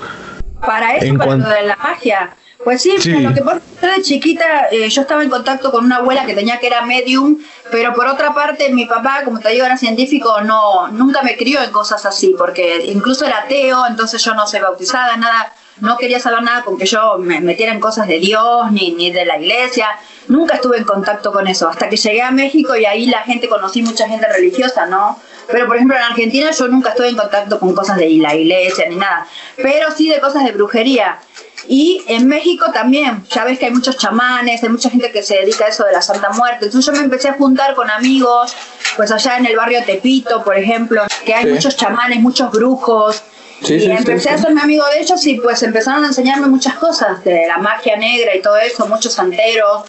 Para 0.66 0.98
eso, 0.98 1.18
para 1.18 1.36
lo 1.36 1.50
de 1.50 1.64
la 1.64 1.76
magia. 1.78 2.36
Pues 2.64 2.82
sí, 2.82 2.92
lo 3.22 3.34
que 3.34 3.42
por 3.42 3.62
de 3.62 4.02
chiquita 4.02 4.68
eh, 4.70 4.90
yo 4.90 5.02
estaba 5.02 5.24
en 5.24 5.30
contacto 5.30 5.72
con 5.72 5.86
una 5.86 5.98
abuela 5.98 6.26
que 6.26 6.36
tenía 6.36 6.60
que 6.60 6.68
era 6.68 6.86
medium, 6.86 7.38
pero 7.72 7.94
por 7.94 8.06
otra 8.06 8.34
parte 8.34 8.70
mi 8.74 8.86
papá, 8.86 9.22
como 9.24 9.40
te 9.40 9.50
digo, 9.50 9.66
era 9.66 9.78
científico, 9.78 10.42
no 10.42 10.90
nunca 10.90 11.24
me 11.24 11.38
crió 11.38 11.64
en 11.64 11.72
cosas 11.72 12.06
así, 12.06 12.36
porque 12.38 12.86
incluso 12.88 13.26
era 13.26 13.40
ateo, 13.40 13.88
entonces 13.88 14.22
yo 14.22 14.34
no 14.34 14.46
soy 14.46 14.60
bautizada, 14.60 15.16
nada 15.16 15.54
no 15.82 15.98
quería 15.98 16.20
saber 16.20 16.44
nada 16.44 16.64
con 16.64 16.78
que 16.78 16.86
yo 16.86 17.18
me 17.18 17.40
metiera 17.42 17.72
en 17.72 17.80
cosas 17.80 18.08
de 18.08 18.20
Dios 18.20 18.72
ni, 18.72 18.92
ni 18.92 19.12
de 19.12 19.26
la 19.26 19.38
iglesia. 19.38 19.88
Nunca 20.28 20.56
estuve 20.56 20.78
en 20.78 20.84
contacto 20.84 21.32
con 21.32 21.48
eso, 21.48 21.68
hasta 21.68 21.90
que 21.90 21.98
llegué 21.98 22.22
a 22.22 22.32
México 22.32 22.76
y 22.76 22.86
ahí 22.86 23.08
la 23.08 23.24
gente, 23.24 23.50
conocí 23.50 23.82
mucha 23.82 24.08
gente 24.08 24.28
religiosa, 24.28 24.86
¿no? 24.86 25.20
Pero 25.48 25.66
por 25.66 25.78
ejemplo 25.78 25.98
en 25.98 26.04
Argentina 26.04 26.52
yo 26.52 26.68
nunca 26.68 26.90
estuve 26.90 27.10
en 27.10 27.18
contacto 27.18 27.60
con 27.60 27.74
cosas 27.74 27.98
de 27.98 28.10
la 28.18 28.36
iglesia 28.36 28.88
ni 28.88 28.98
nada, 28.98 29.28
pero 29.56 29.90
sí 29.92 30.10
de 30.10 30.20
cosas 30.20 30.46
de 30.46 30.52
brujería. 30.52 31.20
Y 31.68 32.04
en 32.08 32.28
México 32.28 32.72
también, 32.72 33.24
ya 33.30 33.44
ves 33.44 33.60
que 33.60 33.66
hay 33.66 33.72
muchos 33.72 33.98
chamanes, 33.98 34.64
hay 34.64 34.70
mucha 34.70 34.90
gente 34.90 35.12
que 35.12 35.22
se 35.22 35.36
dedica 35.36 35.66
a 35.66 35.68
eso 35.68 35.84
de 35.84 35.92
la 35.92 36.02
Santa 36.02 36.30
Muerte. 36.30 36.66
Entonces 36.66 36.86
yo 36.86 36.98
me 36.98 37.04
empecé 37.04 37.30
a 37.30 37.34
juntar 37.34 37.76
con 37.76 37.90
amigos, 37.90 38.56
pues 38.96 39.12
allá 39.12 39.38
en 39.38 39.46
el 39.46 39.56
barrio 39.56 39.84
Tepito, 39.86 40.44
por 40.44 40.56
ejemplo, 40.56 41.04
que 41.26 41.34
hay 41.34 41.46
muchos 41.48 41.76
chamanes, 41.76 42.22
muchos 42.22 42.52
brujos, 42.52 43.24
y 43.62 43.92
empecé 43.92 44.30
a 44.30 44.36
hacerme 44.36 44.62
amigo 44.62 44.86
de 44.94 45.02
ellos 45.02 45.26
y 45.26 45.36
pues 45.36 45.62
empezaron 45.64 46.04
a 46.04 46.08
enseñarme 46.08 46.48
muchas 46.48 46.76
cosas 46.76 47.24
de 47.24 47.46
la 47.48 47.58
magia 47.58 47.98
negra 47.98 48.36
y 48.36 48.42
todo 48.42 48.58
eso, 48.58 48.88
muchos 48.88 49.14
santeros. 49.14 49.84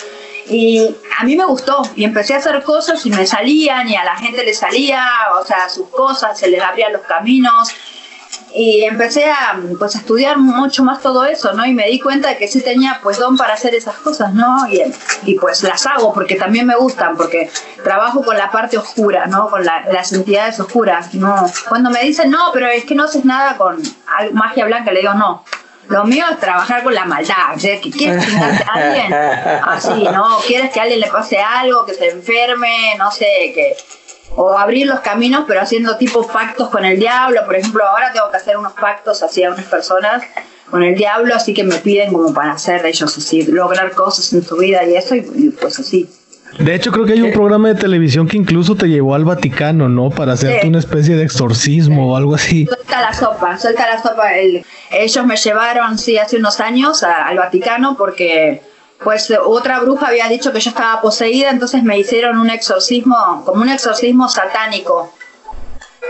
Y 0.48 0.96
a 1.18 1.24
mí 1.24 1.36
me 1.36 1.44
gustó 1.44 1.82
y 1.94 2.04
empecé 2.04 2.34
a 2.34 2.38
hacer 2.38 2.62
cosas 2.64 3.06
y 3.06 3.10
me 3.10 3.24
salían 3.26 3.88
y 3.88 3.94
a 3.94 4.04
la 4.04 4.16
gente 4.16 4.44
le 4.44 4.52
salía, 4.52 5.08
o 5.40 5.44
sea, 5.44 5.68
sus 5.68 5.88
cosas, 5.88 6.38
se 6.38 6.48
les 6.48 6.60
abrían 6.60 6.92
los 6.92 7.02
caminos 7.02 7.72
y 8.54 8.82
empecé 8.84 9.26
a 9.30 9.58
pues 9.78 9.94
a 9.94 9.98
estudiar 9.98 10.38
mucho 10.38 10.82
más 10.82 11.00
todo 11.00 11.24
eso, 11.24 11.52
¿no? 11.52 11.64
Y 11.64 11.72
me 11.72 11.86
di 11.86 12.00
cuenta 12.00 12.28
de 12.28 12.38
que 12.38 12.48
sí 12.48 12.60
tenía 12.60 13.00
pues 13.02 13.18
don 13.18 13.36
para 13.36 13.54
hacer 13.54 13.74
esas 13.74 13.96
cosas, 13.96 14.34
¿no? 14.34 14.66
Y, 14.68 14.82
y 15.24 15.38
pues 15.38 15.62
las 15.62 15.86
hago 15.86 16.12
porque 16.12 16.34
también 16.34 16.66
me 16.66 16.76
gustan, 16.76 17.16
porque 17.16 17.50
trabajo 17.84 18.22
con 18.22 18.36
la 18.36 18.50
parte 18.50 18.76
oscura, 18.78 19.26
¿no? 19.26 19.48
Con 19.48 19.64
las 19.64 20.12
entidades 20.12 20.58
oscuras, 20.58 21.14
¿no? 21.14 21.46
Cuando 21.68 21.90
me 21.90 22.02
dicen, 22.02 22.30
no, 22.30 22.50
pero 22.52 22.66
es 22.68 22.84
que 22.84 22.94
no 22.94 23.04
haces 23.04 23.24
nada 23.24 23.56
con 23.56 23.80
magia 24.32 24.64
blanca, 24.66 24.90
le 24.92 25.00
digo, 25.00 25.14
no. 25.14 25.44
Lo 25.88 26.04
mío 26.04 26.24
es 26.30 26.38
trabajar 26.38 26.84
con 26.84 26.94
la 26.94 27.04
maldad, 27.04 27.56
¿sí? 27.58 27.80
que 27.82 27.90
quieres 27.90 28.24
chingarte 28.24 28.64
a 28.64 28.72
alguien, 28.74 29.12
así, 29.64 30.04
¿no? 30.04 30.38
Quieres 30.46 30.70
que 30.70 30.78
a 30.78 30.84
alguien 30.84 31.00
le 31.00 31.08
pase 31.08 31.38
algo, 31.38 31.84
que 31.84 31.94
se 31.94 32.10
enferme, 32.10 32.94
no 32.96 33.10
sé, 33.10 33.52
que, 33.52 33.76
o 34.36 34.56
abrir 34.56 34.86
los 34.86 35.00
caminos, 35.00 35.44
pero 35.46 35.60
haciendo 35.60 35.96
tipo 35.96 36.26
pactos 36.26 36.68
con 36.68 36.84
el 36.84 36.98
diablo. 36.98 37.40
Por 37.44 37.56
ejemplo, 37.56 37.84
ahora 37.84 38.12
tengo 38.12 38.30
que 38.30 38.36
hacer 38.36 38.56
unos 38.56 38.72
pactos 38.74 39.22
hacia 39.22 39.50
unas 39.50 39.64
personas 39.66 40.22
con 40.70 40.82
el 40.82 40.94
diablo, 40.94 41.34
así 41.34 41.52
que 41.52 41.64
me 41.64 41.76
piden 41.76 42.12
como 42.12 42.32
para 42.32 42.52
hacer 42.52 42.86
ellos 42.86 43.16
así, 43.16 43.42
lograr 43.42 43.92
cosas 43.92 44.32
en 44.32 44.42
su 44.42 44.56
vida 44.56 44.84
y 44.84 44.94
eso, 44.94 45.16
y, 45.16 45.50
pues 45.60 45.80
así. 45.80 46.08
De 46.58 46.74
hecho, 46.74 46.90
creo 46.90 47.06
que 47.06 47.12
hay 47.12 47.22
un 47.22 47.32
programa 47.32 47.68
de 47.68 47.74
televisión 47.76 48.26
que 48.26 48.36
incluso 48.36 48.74
te 48.74 48.86
llevó 48.86 49.14
al 49.14 49.24
Vaticano, 49.24 49.88
¿no? 49.88 50.10
Para 50.10 50.32
hacerte 50.32 50.66
una 50.66 50.80
especie 50.80 51.16
de 51.16 51.24
exorcismo 51.24 52.12
o 52.12 52.16
algo 52.16 52.34
así. 52.34 52.66
Suelta 52.66 53.00
la 53.00 53.12
sopa, 53.12 53.58
suelta 53.58 53.86
la 53.86 54.02
sopa. 54.02 54.32
ellos 54.90 55.26
me 55.26 55.36
llevaron, 55.36 55.96
sí, 55.96 56.18
hace 56.18 56.36
unos 56.36 56.60
años 56.60 57.02
al 57.02 57.36
Vaticano 57.36 57.96
porque 57.96 58.62
pues 59.02 59.32
otra 59.44 59.80
bruja 59.80 60.08
había 60.08 60.28
dicho 60.28 60.52
que 60.52 60.60
yo 60.60 60.70
estaba 60.70 61.00
poseída, 61.00 61.50
entonces 61.50 61.82
me 61.82 61.98
hicieron 61.98 62.38
un 62.38 62.50
exorcismo, 62.50 63.42
como 63.44 63.62
un 63.62 63.70
exorcismo 63.70 64.28
satánico. 64.28 65.12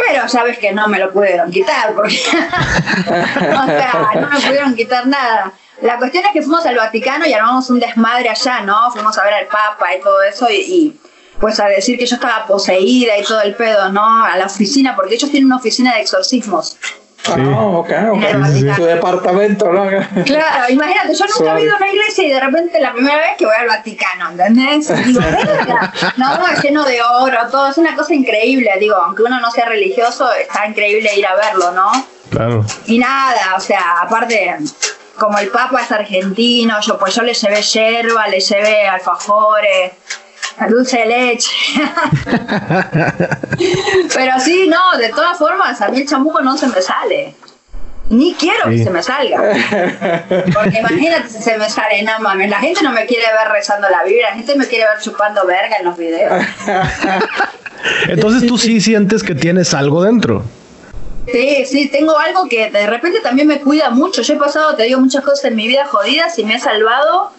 Pero 0.07 0.29
sabes 0.29 0.59
que 0.59 0.73
no 0.73 0.89
me 0.89 0.99
lo 0.99 1.13
pudieron 1.13 1.51
quitar, 1.51 1.95
porque 1.95 2.17
o 2.17 3.67
sea, 3.67 4.11
no 4.15 4.29
me 4.29 4.41
pudieron 4.41 4.75
quitar 4.75 5.07
nada. 5.07 5.53
La 5.83 5.99
cuestión 5.99 6.25
es 6.27 6.33
que 6.33 6.43
fuimos 6.43 6.67
al 6.67 6.77
Vaticano 6.77 7.27
y 7.27 7.33
armamos 7.33 7.71
un 7.71 7.81
desmadre 7.81 8.29
allá, 8.29 8.61
¿no? 8.61 8.91
Fuimos 8.91 9.17
a 9.19 9.25
ver 9.25 9.35
al 9.35 9.47
Papa 9.47 9.95
y 9.97 10.01
todo 10.01 10.23
eso 10.23 10.49
y, 10.51 10.99
pues 11.41 11.59
a 11.59 11.67
decir 11.67 11.99
que 11.99 12.07
yo 12.07 12.17
estaba 12.17 12.47
poseída 12.47 13.17
y 13.17 13.23
todo 13.23 13.41
el 13.41 13.55
pedo, 13.55 13.89
¿no? 13.91 14.25
A 14.25 14.37
la 14.37 14.47
oficina, 14.47 14.95
porque 14.95 15.15
ellos 15.15 15.31
tienen 15.31 15.47
una 15.47 15.57
oficina 15.57 15.95
de 15.95 16.03
exorcismos. 16.03 16.77
Ah, 17.29 17.67
ok, 17.67 17.91
ok. 18.13 18.77
Su 18.77 18.85
departamento, 18.85 19.71
¿no? 19.73 19.85
Claro, 20.25 20.73
imagínate, 20.73 21.15
yo 21.15 21.25
nunca 21.27 21.59
he 21.59 21.65
ido 21.65 21.75
a 21.75 21.77
una 21.77 21.93
iglesia 21.93 22.25
y 22.25 22.31
de 22.31 22.41
repente 22.41 22.81
la 22.81 22.93
primera 22.93 23.19
vez 23.19 23.37
que 23.39 23.45
voy 23.45 23.55
al 23.59 23.69
Vaticano, 23.69 24.31
¿entendés? 24.31 24.89
Digo, 25.07 25.21
no, 26.17 26.49
es 26.49 26.63
lleno 26.63 26.85
de 26.85 27.03
oro, 27.03 27.39
todo, 27.51 27.69
es 27.69 27.79
una 27.79 27.95
cosa 27.95 28.15
increíble, 28.15 28.71
digo, 28.81 28.97
aunque 28.97 29.23
uno 29.23 29.41
no 29.41 29.51
sea 29.51 29.67
religioso, 29.67 30.33
está 30.33 30.67
increíble 30.67 31.11
ir 31.17 31.27
a 31.27 31.35
verlo, 31.35 31.73
¿no? 31.73 31.91
Claro. 32.31 32.65
Y 32.87 32.99
nada, 32.99 33.55
o 33.57 33.61
sea, 33.61 33.99
aparte, 34.03 34.57
como 35.19 35.39
el 35.39 35.49
Papa 35.49 35.83
es 35.83 35.93
argentino, 35.93 36.81
yo 36.81 36.99
pues 36.99 37.15
yo 37.15 37.23
le 37.23 37.35
llevé 37.35 37.63
yerba, 37.63 38.29
le 38.29 38.41
llevé 38.41 38.87
alfajores, 38.89 39.93
dulce 40.69 40.99
de 40.99 41.07
leche. 41.07 41.51
Pero 44.15 44.41
sí, 44.41 44.69
no, 44.69 44.99
de 44.99 45.11
todas 45.11 45.39
formas, 45.39 45.81
a 45.81 45.89
mí 45.89 46.01
el 46.01 46.09
chamuco 46.09 46.41
no 46.41 46.57
se 46.57 46.67
me 46.69 46.83
sale. 46.83 47.35
Ni 48.11 48.35
quiero 48.35 48.69
que 48.69 48.83
se 48.83 48.91
me 48.91 49.03
salga. 49.03 49.41
Porque 50.53 50.79
imagínate 50.79 51.29
si 51.29 51.43
se 51.43 51.57
me 51.57 51.71
sale, 51.71 52.03
no 52.03 52.19
mames, 52.19 52.51
la 52.51 52.59
gente 52.59 52.83
no 52.83 52.91
me 52.91 53.07
quiere 53.07 53.25
ver 53.33 53.53
rezando 53.53 53.89
la 53.89 54.03
Biblia, 54.03 54.31
la 54.31 54.37
gente 54.37 54.57
me 54.57 54.67
quiere 54.67 54.85
ver 54.85 55.01
chupando 55.01 55.47
verga 55.47 55.77
en 55.77 55.85
los 55.85 55.97
videos. 55.97 56.45
Entonces 58.09 58.49
tú 58.49 58.59
sí 58.59 58.81
sientes 58.81 59.23
que 59.23 59.37
tienes 59.37 59.75
algo 59.75 60.03
dentro. 60.03 60.43
Sí, 61.31 61.65
sí, 61.67 61.89
tengo 61.89 62.19
algo 62.19 62.49
que 62.49 62.71
de 62.71 62.87
repente 62.89 63.21
también 63.21 63.47
me 63.47 63.61
cuida 63.61 63.91
mucho. 63.91 64.23
Yo 64.23 64.35
he 64.35 64.39
pasado, 64.39 64.75
te 64.75 64.85
digo, 64.85 64.99
muchas 64.99 65.23
cosas 65.23 65.45
en 65.45 65.55
mi 65.55 65.69
vida 65.69 65.87
jodidas 65.87 66.37
y 66.39 66.45
me 66.45 66.57
he 66.57 66.59
salvado 66.59 67.31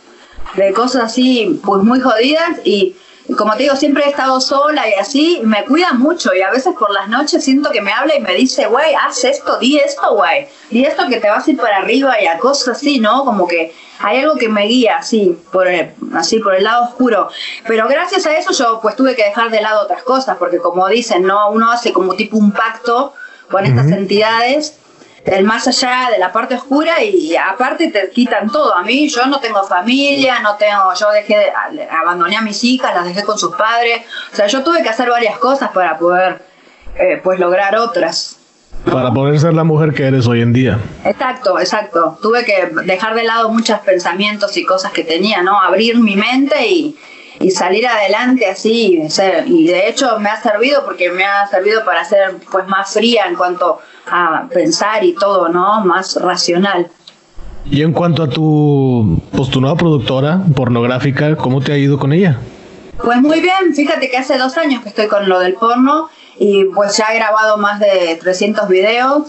de 0.56 0.74
cosas 0.74 1.04
así, 1.04 1.60
pues 1.64 1.84
muy 1.84 2.00
jodidas 2.00 2.60
y 2.64 2.96
como 3.38 3.54
te 3.54 3.64
digo, 3.64 3.76
siempre 3.76 4.04
he 4.06 4.10
estado 4.10 4.42
sola 4.42 4.90
y 4.90 4.94
así, 5.00 5.42
me 5.44 5.64
cuida 5.66 5.94
mucho 5.94 6.34
y 6.34 6.42
a 6.42 6.52
veces 6.52 6.74
por 6.78 6.92
las 6.92 7.08
noches 7.08 7.44
siento 7.44 7.70
que 7.72 7.82
me 7.82 7.94
habla 7.94 8.16
y 8.16 8.20
me 8.20 8.34
dice, 8.34 8.66
güey, 8.66 8.94
haz 8.96 9.24
esto, 9.24 9.58
di 9.60 9.78
esto, 9.78 10.16
güey, 10.16 10.48
di 10.70 10.84
esto 10.84 11.08
que 11.08 11.18
te 11.18 11.30
vas 11.30 11.48
a 11.48 11.52
ir 11.52 11.58
para 11.58 11.78
arriba 11.78 12.22
y 12.22 12.28
a 12.28 12.38
cosas 12.40 12.78
así, 12.78 13.00
¿no? 13.00 13.24
Como 13.24 13.48
que 13.48 13.74
hay 14.00 14.20
algo 14.20 14.36
que 14.36 14.50
me 14.50 14.66
guía 14.66 14.98
así 14.98 15.38
por 15.52 15.68
el, 15.68 15.92
así 16.14 16.40
por 16.40 16.56
el 16.56 16.64
lado 16.64 16.86
oscuro. 16.86 17.30
Pero 17.68 17.88
gracias 17.88 18.26
a 18.26 18.36
eso 18.36 18.52
yo 18.52 18.80
pues 18.82 18.96
tuve 18.96 19.16
que 19.16 19.24
dejar 19.24 19.52
de 19.52 19.62
lado 19.62 19.84
otras 19.84 20.04
cosas, 20.04 20.38
porque 20.38 20.58
como 20.58 20.88
dicen, 20.88 21.24
¿no? 21.24 21.52
Uno 21.52 21.72
hace 21.72 21.94
como 21.94 22.16
tipo 22.16 22.38
un 22.38 22.52
pacto 22.52 23.14
con 23.50 23.66
estas 23.66 23.88
entidades 23.88 24.78
del 25.26 25.44
más 25.44 25.68
allá 25.68 26.10
de 26.12 26.18
la 26.18 26.32
parte 26.32 26.56
oscura 26.56 27.04
y 27.04 27.36
aparte 27.36 27.90
te 27.90 28.10
quitan 28.10 28.50
todo. 28.50 28.76
A 28.76 28.84
mí 28.84 29.08
yo 29.08 29.26
no 29.28 29.40
tengo 29.40 29.64
familia, 29.64 30.40
no 30.40 30.56
tengo, 30.56 30.94
yo 31.00 31.12
dejé, 31.12 31.38
de, 31.74 31.88
abandoné 31.90 32.38
a 32.38 32.42
mis 32.42 32.64
hijas, 32.64 32.94
las 32.94 33.06
dejé 33.06 33.24
con 33.24 33.38
sus 33.38 33.56
padres. 33.56 34.02
O 34.32 34.36
sea, 34.36 34.48
yo 34.48 34.64
tuve 34.64 34.82
que 34.82 34.90
hacer 34.90 35.10
varias 35.10 35.38
cosas 35.38 35.70
para 35.72 35.98
poder 35.98 36.42
eh, 36.96 37.20
pues 37.24 37.40
lograr 37.40 37.76
otras. 37.78 38.38
Para 38.92 39.12
poder 39.12 39.40
ser 39.40 39.54
la 39.54 39.64
mujer 39.64 39.94
que 39.94 40.08
eres 40.08 40.26
hoy 40.26 40.42
en 40.42 40.54
día. 40.54 40.80
Exacto, 41.06 41.60
exacto. 41.60 42.18
Tuve 42.22 42.44
que 42.44 42.72
dejar 42.86 43.14
de 43.14 43.24
lado 43.24 43.50
muchos 43.50 43.78
pensamientos 43.80 44.58
y 44.58 44.66
cosas 44.66 44.92
que 44.92 45.04
tenía, 45.04 45.44
¿no? 45.44 45.62
Abrir 45.62 46.00
mi 46.00 46.16
mente 46.16 46.68
y, 46.68 46.98
y 47.42 47.52
salir 47.52 47.88
adelante 47.88 48.48
así. 48.50 49.02
Y 49.48 49.68
de 49.68 49.90
hecho 49.90 50.20
me 50.20 50.30
ha 50.30 50.42
servido 50.42 50.84
porque 50.86 51.10
me 51.12 51.26
ha 51.26 51.48
servido 51.48 51.84
para 51.84 52.04
ser 52.06 52.36
pues 52.52 52.68
más 52.68 52.94
fría 52.94 53.26
en 53.28 53.36
cuanto 53.36 53.80
a 54.10 54.48
pensar 54.54 55.04
y 55.04 55.14
todo, 55.14 55.50
¿no? 55.50 55.84
Más 55.86 56.16
racional. 56.22 56.90
Y 57.70 57.84
en 57.84 57.94
cuanto 57.94 58.24
a 58.24 58.30
tu, 58.30 59.22
tu 59.52 59.62
nueva 59.62 59.78
productora 59.78 60.42
pornográfica, 60.56 61.36
¿cómo 61.36 61.62
te 61.62 61.74
ha 61.74 61.78
ido 61.78 61.98
con 61.98 62.12
ella? 62.12 62.40
Pues 63.04 63.22
muy 63.22 63.40
bien, 63.40 63.74
fíjate 63.76 64.10
que 64.10 64.18
hace 64.18 64.38
dos 64.38 64.58
años 64.58 64.82
que 64.84 64.90
estoy 64.90 65.08
con 65.08 65.28
lo 65.28 65.40
del 65.40 65.54
porno 65.56 66.10
y 66.38 66.66
pues 66.66 66.98
ya 66.98 67.06
he 67.12 67.18
grabado 67.18 67.58
más 67.58 67.80
de 67.80 68.18
300 68.22 68.68
videos. 68.68 69.28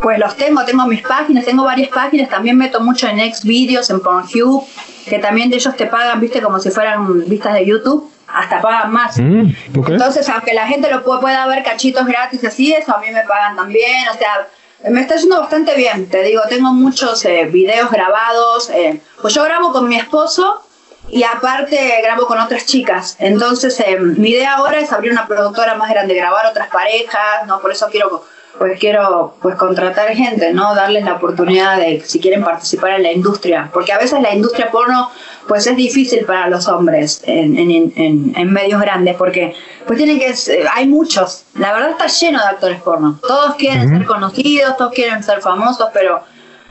Pues 0.00 0.18
los 0.18 0.36
tengo, 0.36 0.64
tengo 0.64 0.86
mis 0.86 1.02
páginas, 1.02 1.44
tengo 1.44 1.64
varias 1.64 1.88
páginas, 1.90 2.28
también 2.28 2.56
meto 2.56 2.80
mucho 2.80 3.06
en 3.08 3.18
Xvideos, 3.32 3.90
en 3.90 4.00
Pornhub, 4.00 4.64
que 5.06 5.18
también 5.18 5.50
de 5.50 5.56
ellos 5.56 5.76
te 5.76 5.86
pagan, 5.86 6.20
viste, 6.20 6.40
como 6.40 6.58
si 6.58 6.70
fueran 6.70 7.28
vistas 7.28 7.54
de 7.54 7.66
YouTube 7.66 8.10
hasta 8.26 8.60
pagan 8.60 8.92
más. 8.92 9.18
Mm, 9.18 9.50
Entonces, 9.74 10.28
aunque 10.28 10.54
la 10.54 10.66
gente 10.66 10.90
lo 10.90 11.02
pueda 11.02 11.46
ver 11.46 11.62
cachitos 11.62 12.06
gratis 12.06 12.44
así, 12.44 12.72
eso 12.72 12.94
a 12.94 13.00
mí 13.00 13.10
me 13.10 13.22
pagan 13.22 13.56
también. 13.56 14.08
O 14.08 14.14
sea, 14.14 14.48
me 14.90 15.02
está 15.02 15.16
yendo 15.16 15.38
bastante 15.40 15.74
bien. 15.74 16.08
Te 16.08 16.22
digo, 16.22 16.42
tengo 16.48 16.72
muchos 16.72 17.24
eh, 17.24 17.44
videos 17.50 17.90
grabados. 17.90 18.70
Eh, 18.70 19.00
pues 19.20 19.34
yo 19.34 19.44
grabo 19.44 19.72
con 19.72 19.88
mi 19.88 19.96
esposo 19.96 20.62
y 21.10 21.24
aparte 21.24 22.00
grabo 22.02 22.26
con 22.26 22.38
otras 22.38 22.66
chicas. 22.66 23.16
Entonces, 23.18 23.78
eh, 23.80 23.98
mi 23.98 24.30
idea 24.30 24.54
ahora 24.54 24.78
es 24.78 24.92
abrir 24.92 25.12
una 25.12 25.26
productora 25.26 25.74
más 25.74 25.90
grande, 25.90 26.14
grabar 26.14 26.46
otras 26.46 26.68
parejas, 26.68 27.46
¿no? 27.46 27.60
Por 27.60 27.72
eso 27.72 27.88
quiero 27.90 28.24
pues 28.62 28.78
quiero 28.78 29.34
pues 29.42 29.56
contratar 29.56 30.10
gente, 30.10 30.52
¿no? 30.52 30.72
Darles 30.76 31.04
la 31.04 31.14
oportunidad 31.14 31.78
de 31.78 32.00
si 32.06 32.20
quieren 32.20 32.44
participar 32.44 32.92
en 32.92 33.02
la 33.02 33.10
industria, 33.10 33.68
porque 33.74 33.92
a 33.92 33.98
veces 33.98 34.22
la 34.22 34.32
industria 34.32 34.70
porno 34.70 35.10
pues 35.48 35.66
es 35.66 35.74
difícil 35.74 36.24
para 36.24 36.46
los 36.48 36.68
hombres 36.68 37.24
en, 37.26 37.58
en, 37.58 37.92
en, 38.36 38.52
medios 38.52 38.80
grandes 38.80 39.16
porque 39.16 39.56
pues 39.84 39.98
tienen 39.98 40.20
que 40.20 40.32
hay 40.72 40.86
muchos. 40.86 41.42
La 41.54 41.72
verdad 41.72 41.90
está 41.90 42.06
lleno 42.06 42.38
de 42.38 42.44
actores 42.44 42.80
porno. 42.82 43.18
Todos 43.26 43.56
quieren 43.56 43.88
ser 43.88 44.06
conocidos 44.06 44.76
todos 44.76 44.92
quieren 44.92 45.24
ser 45.24 45.40
famosos 45.40 45.88
pero 45.92 46.20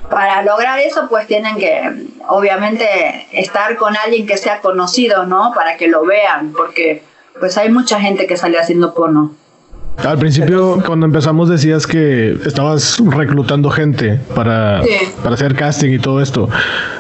para 0.10 0.44
lograr 0.44 0.80
eso 0.80 1.10
pues 1.10 1.28
tienen 1.28 1.58
que 1.58 2.08
obviamente 2.30 3.28
estar 3.34 3.76
con 3.76 3.98
alguien 3.98 4.26
que 4.26 4.38
sea 4.38 4.62
conocido 4.62 5.26
no 5.26 5.52
para 5.54 5.76
que 5.76 5.90
lo 5.90 6.06
vean 6.06 6.54
porque 6.56 7.04
pues 7.38 7.58
hay 7.58 7.70
mucha 7.70 8.00
gente 8.00 8.28
que 8.28 8.38
sale 8.38 8.58
haciendo 8.58 8.94
porno 8.94 9.41
al 10.04 10.18
principio, 10.18 10.82
cuando 10.86 11.06
empezamos, 11.06 11.50
decías 11.50 11.88
que 11.88 12.38
estabas 12.46 12.98
reclutando 13.00 13.70
gente 13.70 14.20
para, 14.36 14.82
para 15.24 15.36
hacer 15.36 15.56
casting 15.56 15.92
y 15.92 16.00
todo 16.00 16.22
esto. 16.22 16.50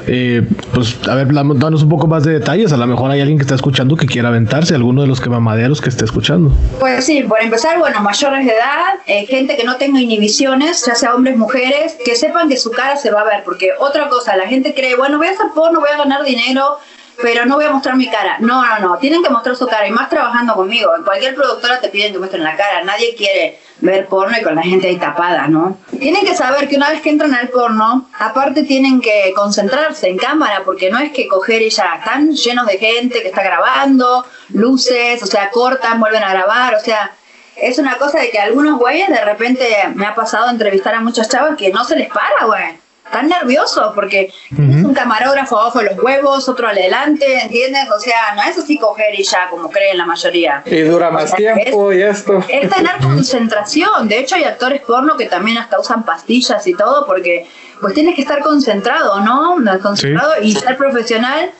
Eh, 0.08 0.44
pues, 0.74 0.98
a 1.08 1.16
ver, 1.16 1.28
danos 1.34 1.84
un 1.84 1.90
poco 1.90 2.08
más 2.08 2.24
de 2.24 2.34
detalles. 2.34 2.72
A 2.74 2.78
lo 2.78 2.88
mejor 2.88 3.12
hay 3.12 3.22
alguien 3.22 3.38
que 3.38 3.44
está 3.44 3.56
escuchando 3.56 3.96
que 3.96 4.06
quiera 4.06 4.30
aventarse, 4.30 4.76
alguno 4.76 5.02
de 5.02 5.08
los 5.08 5.22
quemamaderos 5.22 5.82
que 5.82 5.90
esté 5.90 6.06
escuchando. 6.06 6.52
Pues 6.80 7.06
sí, 7.06 7.24
por 7.24 7.42
empezar, 7.42 7.78
bueno, 7.80 8.02
mayores 8.02 8.46
de 8.46 8.52
edad, 8.52 9.00
eh, 9.08 9.26
gente 9.26 9.58
que 9.58 9.64
no 9.64 9.78
tenga 9.78 10.00
inhibiciones, 10.00 10.86
ya 10.86 10.96
sea 10.96 11.16
hombres, 11.16 11.38
mujeres, 11.38 11.98
que 12.04 12.16
sepan 12.16 12.50
que 12.50 12.58
su 12.58 12.72
cara 12.72 12.96
se 12.98 13.12
va 13.12 13.22
a 13.22 13.26
ver. 13.26 13.44
Porque 13.44 13.70
otra 13.80 14.10
cosa, 14.10 14.36
la 14.36 14.48
gente 14.48 14.74
cree, 14.74 14.96
bueno, 14.96 15.18
voy 15.18 15.28
a 15.28 15.32
hacer 15.32 15.48
porno, 15.54 15.80
voy 15.80 15.90
a 15.94 15.98
ganar 15.98 16.24
dinero 16.24 16.78
pero 17.22 17.46
no 17.46 17.56
voy 17.56 17.66
a 17.66 17.72
mostrar 17.72 17.96
mi 17.96 18.08
cara. 18.08 18.38
No, 18.40 18.66
no, 18.66 18.80
no, 18.80 18.98
tienen 18.98 19.24
que 19.24 19.30
mostrar 19.30 19.56
su 19.56 19.68
cara 19.68 19.88
y 19.88 19.92
más 19.92 20.10
trabajando 20.10 20.54
conmigo. 20.54 20.96
En 20.96 21.04
cualquier 21.04 21.36
productora 21.36 21.80
te 21.80 21.90
piden 21.90 22.14
que 22.14 22.20
muestren 22.20 22.44
la 22.44 22.56
cara, 22.56 22.84
nadie 22.84 23.16
quiere 23.16 23.60
ver 23.80 24.06
porno 24.06 24.38
y 24.38 24.44
con 24.44 24.56
la 24.56 24.62
gente 24.62 24.88
ahí 24.88 24.98
tapada, 24.98 25.48
¿no? 25.48 25.78
Tienen 25.98 26.26
que 26.26 26.36
saber 26.36 26.68
que 26.68 26.76
una 26.76 26.90
vez 26.90 27.02
que 27.02 27.10
entran 27.10 27.34
al 27.34 27.50
porno, 27.50 28.10
aparte 28.20 28.64
tienen 28.64 29.02
que 29.02 29.34
concentrarse 29.36 30.08
en 30.08 30.18
cámara, 30.18 30.62
porque 30.64 30.90
no 30.90 31.00
es 31.00 31.12
que 31.12 31.28
coger 31.28 31.62
y 31.62 31.70
ya 31.70 31.96
están 31.96 32.32
llenos 32.32 32.68
de 32.68 32.78
gente 32.78 33.22
que 33.22 33.30
está 33.30 33.44
grabando, 33.44 34.26
luces, 34.50 35.22
o 35.24 35.26
sea, 35.26 35.50
cortan, 35.50 36.00
vuelven 36.00 36.24
a 36.24 36.32
grabar, 36.32 36.76
o 36.76 36.80
sea, 36.80 37.12
es 37.56 37.80
una 37.80 37.98
cosa 37.98 38.20
de 38.20 38.30
que 38.30 38.40
algunos 38.40 38.80
güeyes 38.80 39.10
de 39.10 39.24
repente 39.24 39.68
me 39.96 40.06
ha 40.06 40.16
pasado 40.16 40.50
entrevistar 40.50 40.96
a 40.96 41.02
muchas 41.02 41.30
chavas 41.30 41.58
que 41.58 41.72
no 41.72 41.84
se 41.84 41.96
les 41.96 42.10
para, 42.10 42.46
güey 42.46 42.81
están 43.12 43.28
nerviosos 43.28 43.92
porque 43.94 44.34
tienes 44.56 44.86
un 44.86 44.94
camarógrafo 44.94 45.60
abajo 45.60 45.80
de 45.80 45.94
los 45.94 46.02
huevos, 46.02 46.48
otro 46.48 46.70
adelante, 46.70 47.40
¿entiendes? 47.42 47.90
O 47.92 48.00
sea, 48.00 48.34
no 48.36 48.44
es 48.44 48.58
así 48.58 48.80
coger 48.80 49.14
y 49.20 49.24
ya, 49.24 49.50
como 49.50 49.70
creen 49.70 49.98
la 49.98 50.06
mayoría. 50.06 50.64
Y 50.66 50.80
dura 50.82 51.12
más 51.12 51.36
tiempo 51.36 51.92
y 51.92 52.02
esto. 52.02 52.42
Es 52.48 52.70
tener 52.70 52.98
concentración. 53.02 54.08
De 54.08 54.20
hecho, 54.20 54.36
hay 54.36 54.46
actores 54.46 54.82
porno 54.84 55.18
que 55.18 55.26
también 55.26 55.58
hasta 55.58 55.78
usan 55.78 56.06
pastillas 56.06 56.66
y 56.66 56.74
todo 56.74 57.06
porque 57.06 57.48
pues 57.82 57.94
tienes 57.94 58.16
que 58.16 58.22
estar 58.22 58.40
concentrado, 58.40 59.20
¿no? 59.20 59.58
Concentrado 59.82 60.42
y 60.42 60.54
ser 60.54 60.78
profesional. 60.78 61.52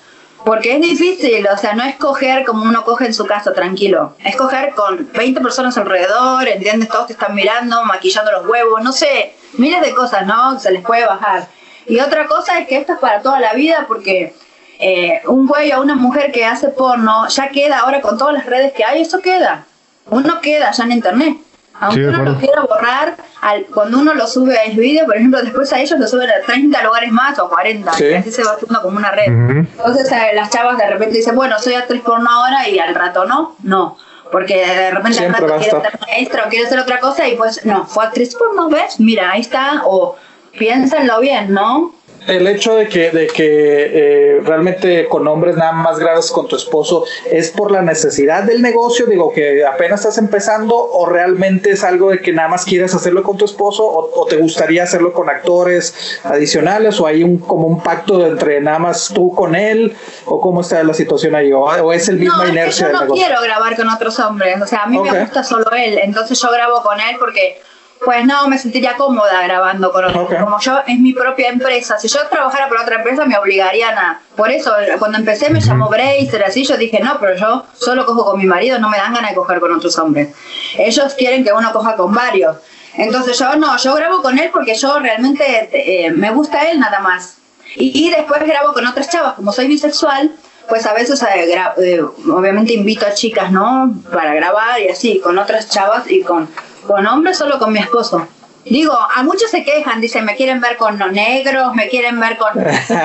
Porque 0.44 0.76
es 0.76 0.82
difícil, 0.82 1.48
o 1.48 1.56
sea, 1.56 1.76
no 1.76 1.84
es 1.84 1.98
coger 1.98 2.46
como 2.46 2.64
uno 2.64 2.84
coge 2.84 3.06
en 3.06 3.14
su 3.14 3.28
casa, 3.28 3.54
tranquilo. 3.54 4.16
Es 4.26 4.36
coger 4.36 4.72
con 4.74 5.08
20 5.14 5.40
personas 5.40 5.78
alrededor, 5.78 6.48
¿entiendes? 6.48 6.90
Todos 6.90 7.08
te 7.08 7.14
están 7.14 7.36
mirando, 7.36 7.84
maquillando 7.84 8.32
los 8.32 8.48
huevos, 8.48 8.82
no 8.82 8.92
sé 8.92 9.36
miles 9.54 9.82
de 9.82 9.94
cosas, 9.94 10.26
¿no? 10.26 10.60
Se 10.60 10.72
les 10.72 10.84
puede 10.84 11.06
bajar. 11.06 11.48
Y 11.88 12.00
otra 12.00 12.28
cosa 12.28 12.60
es 12.60 12.68
que 12.68 12.78
esto 12.78 12.94
es 12.94 13.00
para 13.00 13.22
toda 13.22 13.40
la 13.40 13.54
vida 13.54 13.86
porque 13.88 14.34
eh, 14.80 15.22
un 15.28 15.48
güey 15.48 15.72
o 15.74 15.82
una 15.82 15.96
mujer 15.96 16.32
que 16.32 16.46
hace 16.46 16.70
porno 16.70 17.28
ya 17.28 17.50
queda 17.50 17.80
ahora 17.80 18.02
con 18.02 18.18
todas 18.18 18.34
las 18.34 18.46
redes 18.46 18.74
que 18.74 18.84
hay, 18.84 19.02
eso 19.02 19.20
queda. 19.20 19.66
Uno 20.10 20.42
queda 20.42 20.72
ya 20.72 20.84
en 20.84 20.92
internet. 20.92 21.38
Aunque 21.80 22.08
uno 22.08 22.24
lo 22.24 22.38
quiera 22.38 22.62
borrar, 22.62 23.16
al, 23.42 23.66
cuando 23.66 23.98
uno 23.98 24.14
lo 24.14 24.28
sube 24.28 24.56
a 24.56 24.66
ese 24.66 24.80
video, 24.80 25.06
por 25.08 25.18
ejemplo, 25.18 25.42
después 25.42 25.74
a 25.74 25.80
ellos 25.80 26.00
lo 26.00 26.08
suben 26.08 26.30
a 26.30 26.46
30 26.46 26.84
lugares 26.84 27.12
más 27.12 27.40
o 27.40 27.50
40, 27.50 27.92
y 28.04 28.14
así 28.14 28.32
se 28.32 28.44
va 28.44 28.52
haciendo 28.52 28.84
como 28.84 28.98
una 28.98 29.10
red. 29.10 29.26
Entonces 29.28 30.12
eh, 30.12 30.30
las 30.36 30.52
chavas 30.52 30.78
de 30.78 30.86
repente 30.88 31.18
dicen, 31.18 31.36
bueno, 31.36 31.58
soy 31.58 31.74
actriz 31.74 32.04
porno 32.04 32.30
ahora 32.30 32.70
y 32.70 32.78
al 32.78 32.94
rato 32.94 33.26
no, 33.26 33.56
no 33.64 33.98
porque 34.32 34.66
de 34.66 34.92
repente 34.92 35.26
al 35.26 35.34
rato 35.34 35.48
quiere 35.58 35.64
ser 35.64 36.00
maestra 36.08 36.44
o 36.46 36.50
quiere 36.50 36.66
hacer 36.66 36.80
otra 36.80 37.00
cosa 37.00 37.28
y 37.28 37.36
pues 37.36 37.66
no, 37.66 37.86
fue 37.86 38.06
actriz 38.06 38.36
no 38.56 38.70
¿ves? 38.70 39.00
Mira, 39.00 39.32
ahí 39.32 39.42
está, 39.42 39.84
o 39.86 40.16
piénsenlo 40.58 41.20
bien, 41.20 41.54
¿no? 41.54 41.94
El 42.28 42.48
hecho 42.48 42.76
de 42.76 42.88
que, 42.88 43.10
de 43.10 43.28
que 43.28 44.38
eh, 44.38 44.42
realmente 44.44 45.08
con 45.08 45.28
hombres 45.28 45.58
nada 45.58 45.72
más 45.72 45.98
graves 45.98 46.32
con 46.32 46.48
tu 46.48 46.56
esposo 46.56 47.06
es 47.30 47.50
por 47.50 47.72
la 47.72 47.82
necesidad 47.82 48.44
del 48.44 48.62
negocio, 48.62 49.08
digo 49.08 49.32
que 49.34 49.66
apenas 49.66 50.02
estás 50.02 50.20
empezando 50.20 50.76
o 50.76 51.08
realmente 51.08 51.72
es 51.72 51.84
algo 51.84 52.12
de 52.12 52.20
que 52.20 52.32
nada 52.32 52.48
más 52.48 52.64
quieres 52.64 52.94
hacerlo 52.94 53.24
con 53.24 53.38
tu 53.38 53.46
esposo 53.46 53.86
o, 53.86 54.26
te 54.28 54.38
gustaría 54.38 54.84
hacerlo 54.84 55.14
con 55.14 55.30
actores 55.30 56.20
adicionales 56.24 57.00
o 57.00 57.08
hay 57.08 57.24
un 57.24 57.40
como 57.40 57.68
un 57.68 57.82
pacto 57.82 58.26
entre 58.26 58.62
nada 58.62 58.80
más 58.80 59.12
tú 59.14 59.34
con 59.34 59.56
él 59.56 59.96
o 60.26 60.40
cómo 60.40 60.62
está 60.62 60.84
la 60.84 60.94
situación 60.94 61.34
ahí 61.34 61.52
o, 61.52 61.92
es 61.92 62.08
el 62.08 62.18
mismo 62.18 62.44
no, 62.44 62.48
inercia 62.50 62.92
yo 62.92 63.06
no 63.06 63.14
quiero 63.14 63.42
grabar 63.42 63.76
con 63.76 63.90
otros 63.90 64.20
hombres, 64.20 64.62
o 64.62 64.68
sea, 64.68 64.84
a 64.84 64.88
mí 64.88 65.00
me 65.00 65.22
gusta 65.22 65.44
solo 65.44 65.70
él, 65.72 65.98
entonces 66.04 66.40
yo 66.40 66.52
grabo 66.52 66.84
con 66.84 67.00
él 67.00 67.16
porque 67.20 67.62
pues 68.04 68.26
no, 68.26 68.48
me 68.48 68.58
sentiría 68.58 68.98
cómoda 68.98 69.44
grabando 69.44 69.92
con 69.92 70.06
otros. 70.06 70.44
Como 70.44 70.60
yo 70.60 70.80
es 70.88 71.00
mi 71.00 71.14
propia 71.14 71.50
empresa, 71.50 72.00
si 72.00 72.08
yo 72.08 72.20
trabajara 72.30 72.68
por 72.68 72.80
otra 72.80 72.96
empresa 72.96 73.26
me 73.26 73.38
obligarían 73.38 73.96
a... 73.96 74.22
Por 74.36 74.50
eso, 74.50 74.74
cuando 74.98 75.20
empecé 75.20 75.52
me 75.52 75.62
llamó 75.62 75.88
Bracer, 75.88 76.44
así, 76.44 76.66
yo 76.66 76.78
dije, 76.78 77.00
no, 77.00 77.20
pero 77.20 77.36
yo 77.36 77.66
solo 77.74 78.06
cojo 78.08 78.26
con 78.26 78.40
mi 78.40 78.46
marido, 78.46 78.80
no 78.80 78.90
me 78.90 78.98
dan 78.98 79.14
ganas 79.14 79.32
de 79.32 79.36
coger 79.36 79.60
con 79.60 79.72
otros 79.74 79.98
hombres. 80.00 80.30
Ellos 80.78 81.14
quieren 81.14 81.44
que 81.44 81.54
uno 81.54 81.72
coja 81.72 81.96
con 81.96 82.12
varios. 82.14 82.58
Entonces 82.96 83.38
yo 83.38 83.56
no, 83.56 83.78
yo 83.78 83.94
grabo 83.94 84.22
con 84.22 84.40
él 84.40 84.50
porque 84.52 84.74
yo 84.74 84.98
realmente 85.00 85.70
eh, 85.72 86.12
me 86.12 86.32
gusta 86.32 86.72
él 86.72 86.80
nada 86.80 87.00
más. 87.00 87.38
Y, 87.76 88.10
después 88.10 88.44
grabo 88.46 88.74
con 88.74 88.86
otras 88.86 89.10
chavas, 89.10 89.36
como 89.36 89.54
soy 89.54 89.68
bisexual, 89.68 90.32
pues 90.68 90.86
a 90.86 90.94
veces 90.94 91.24
eh, 91.24 91.54
eh, 91.78 92.02
obviamente 92.02 92.74
invito 92.74 93.06
a 93.06 93.14
chicas, 93.14 93.50
¿no? 93.50 93.94
Para 94.12 94.34
grabar 94.34 94.82
y 94.82 94.90
así, 94.90 95.20
con 95.20 95.38
otras 95.38 95.70
chavas 95.70 96.10
y 96.12 96.22
con 96.22 96.50
con 96.92 97.08
hombres 97.08 97.38
solo 97.38 97.58
con 97.58 97.72
mi 97.72 97.80
esposo. 97.80 98.28
Digo, 98.66 98.94
a 98.94 99.24
muchos 99.24 99.50
se 99.50 99.64
quejan, 99.64 100.02
dicen, 100.02 100.26
me 100.26 100.36
quieren 100.36 100.60
ver 100.60 100.76
con 100.76 101.00
los 101.00 101.12
negros, 101.12 101.74
me 101.74 101.88
quieren 101.88 102.20
ver 102.20 102.38
con 102.38 102.50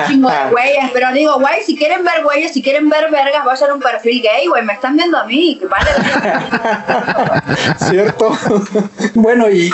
chingo 0.07 0.29
de 0.29 0.35
güeyes, 0.51 0.91
pero 0.93 1.11
digo, 1.13 1.39
güey, 1.39 1.63
si 1.63 1.75
quieren 1.75 2.03
ver 2.03 2.21
güeyes, 2.21 2.51
si 2.51 2.61
quieren 2.61 2.89
ver 2.89 3.09
vergas, 3.09 3.47
va 3.47 3.53
a 3.53 3.55
ser 3.55 3.71
un 3.71 3.79
perfil 3.79 4.21
gay, 4.21 4.45
güey, 4.47 4.63
me 4.63 4.73
están 4.73 4.97
viendo 4.97 5.17
a 5.17 5.23
mí, 5.23 5.57
que 5.57 5.65
vale. 5.67 5.89
Cierto. 7.89 8.37
bueno, 9.15 9.49
y, 9.49 9.73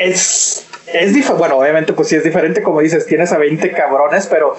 es, 0.00 0.66
es 0.86 1.36
bueno, 1.36 1.58
obviamente 1.58 1.92
pues 1.92 2.08
sí 2.08 2.16
es 2.16 2.24
diferente, 2.24 2.62
como 2.62 2.80
dices, 2.80 3.06
tienes 3.06 3.30
a 3.30 3.38
20 3.38 3.72
cabrones, 3.72 4.26
pero 4.26 4.56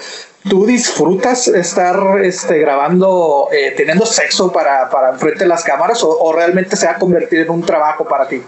tú 0.48 0.68
disfrutas 0.68 1.48
estar 1.48 2.24
este, 2.24 2.60
grabando, 2.60 3.50
eh, 3.52 3.74
teniendo 3.76 4.06
sexo 4.06 4.54
para, 4.54 4.90
para 4.92 5.10
enfrente 5.10 5.40
de 5.40 5.50
las 5.50 5.64
cámaras 5.64 6.02
o, 6.04 6.18
o 6.18 6.32
realmente 6.32 6.76
se 6.78 6.88
ha 6.88 6.96
convertido 6.96 7.44
en 7.44 7.50
un 7.50 7.66
trabajo 7.66 8.06
para 8.06 8.28
ti? 8.28 8.42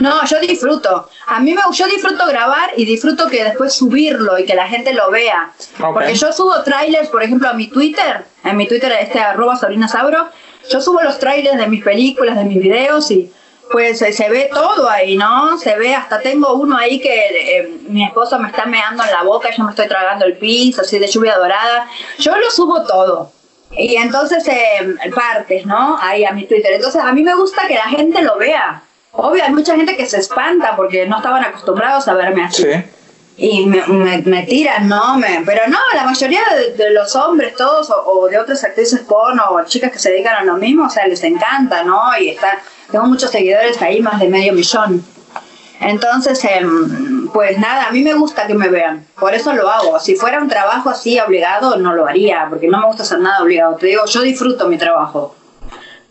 No, 0.00 0.24
yo 0.26 0.40
disfruto. 0.40 1.08
A 1.26 1.40
mí 1.40 1.54
me, 1.54 1.62
yo 1.72 1.86
disfruto 1.86 2.26
grabar 2.26 2.72
y 2.76 2.84
disfruto 2.84 3.28
que 3.28 3.44
después 3.44 3.72
subirlo 3.72 4.38
y 4.38 4.44
que 4.44 4.54
la 4.54 4.66
gente 4.66 4.92
lo 4.92 5.10
vea. 5.10 5.52
Porque 5.78 6.14
yo 6.14 6.32
subo 6.32 6.62
trailers, 6.62 7.08
por 7.08 7.22
ejemplo, 7.22 7.48
a 7.48 7.52
mi 7.52 7.68
Twitter, 7.68 8.24
en 8.42 8.56
mi 8.56 8.66
Twitter, 8.66 8.92
este 9.00 9.20
arroba 9.20 9.56
Sabrina 9.56 9.88
Sabro, 9.88 10.28
yo 10.68 10.80
subo 10.80 11.00
los 11.02 11.18
trailers 11.18 11.58
de 11.58 11.66
mis 11.66 11.84
películas, 11.84 12.36
de 12.36 12.44
mis 12.44 12.60
videos 12.60 13.10
y 13.10 13.30
pues 13.70 13.98
se 13.98 14.28
ve 14.28 14.50
todo 14.52 14.88
ahí, 14.88 15.16
¿no? 15.16 15.58
Se 15.58 15.76
ve, 15.76 15.94
hasta 15.94 16.20
tengo 16.20 16.54
uno 16.54 16.76
ahí 16.76 17.00
que 17.00 17.58
eh, 17.58 17.78
mi 17.88 18.04
esposo 18.04 18.38
me 18.38 18.48
está 18.48 18.66
meando 18.66 19.02
en 19.02 19.10
la 19.10 19.22
boca, 19.22 19.48
yo 19.56 19.64
me 19.64 19.70
estoy 19.70 19.88
tragando 19.88 20.26
el 20.26 20.36
piso, 20.36 20.82
así 20.82 20.98
de 20.98 21.06
lluvia 21.06 21.36
dorada. 21.36 21.88
Yo 22.18 22.36
lo 22.36 22.50
subo 22.50 22.84
todo. 22.84 23.32
Y 23.76 23.96
entonces, 23.96 24.46
eh, 24.46 24.96
partes, 25.14 25.66
¿no? 25.66 25.98
Ahí 26.00 26.24
a 26.24 26.32
mi 26.32 26.46
Twitter. 26.46 26.74
Entonces, 26.74 27.02
a 27.02 27.12
mí 27.12 27.22
me 27.22 27.34
gusta 27.34 27.66
que 27.66 27.74
la 27.74 27.88
gente 27.88 28.22
lo 28.22 28.36
vea. 28.36 28.83
Obvio, 29.16 29.44
hay 29.44 29.52
mucha 29.52 29.76
gente 29.76 29.96
que 29.96 30.06
se 30.06 30.18
espanta 30.18 30.74
porque 30.76 31.06
no 31.06 31.18
estaban 31.18 31.44
acostumbrados 31.44 32.08
a 32.08 32.14
verme 32.14 32.44
así. 32.44 32.66
Y 33.36 33.66
me, 33.66 33.82
me, 34.24 34.42
tiran, 34.42 34.88
¿no? 34.88 35.18
Me, 35.18 35.42
pero 35.44 35.62
no, 35.68 35.78
la 35.94 36.04
mayoría 36.04 36.40
de, 36.76 36.90
los 36.90 37.14
hombres, 37.16 37.54
todos, 37.56 37.92
o, 38.06 38.28
de 38.28 38.38
otras 38.38 38.62
actrices 38.62 39.00
porno, 39.00 39.42
o 39.50 39.64
chicas 39.64 39.90
que 39.90 39.98
se 39.98 40.10
dedican 40.10 40.36
a 40.36 40.44
lo 40.44 40.56
mismo, 40.56 40.86
o 40.86 40.90
sea, 40.90 41.06
les 41.06 41.22
encanta, 41.24 41.82
¿no? 41.82 42.00
Y 42.20 42.30
está, 42.30 42.60
tengo 42.90 43.06
muchos 43.06 43.30
seguidores 43.30 43.80
ahí, 43.82 44.00
más 44.00 44.20
de 44.20 44.28
medio 44.28 44.52
millón. 44.52 45.04
Entonces, 45.80 46.44
em, 46.44 47.28
pues 47.28 47.58
nada, 47.58 47.88
a 47.88 47.90
mí 47.90 48.02
me 48.02 48.14
gusta 48.14 48.46
que 48.46 48.54
me 48.54 48.68
vean, 48.68 49.04
por 49.18 49.34
eso 49.34 49.52
lo 49.52 49.68
hago. 49.68 49.98
Si 49.98 50.14
fuera 50.14 50.40
un 50.40 50.48
trabajo 50.48 50.90
así 50.90 51.18
obligado, 51.18 51.76
no 51.76 51.92
lo 51.94 52.06
haría, 52.06 52.46
porque 52.48 52.68
no 52.68 52.78
me 52.78 52.86
gusta 52.86 53.02
hacer 53.02 53.18
nada 53.18 53.42
obligado. 53.42 53.76
Te 53.76 53.88
digo, 53.88 54.04
yo 54.06 54.22
disfruto 54.22 54.68
mi 54.68 54.78
trabajo 54.78 55.34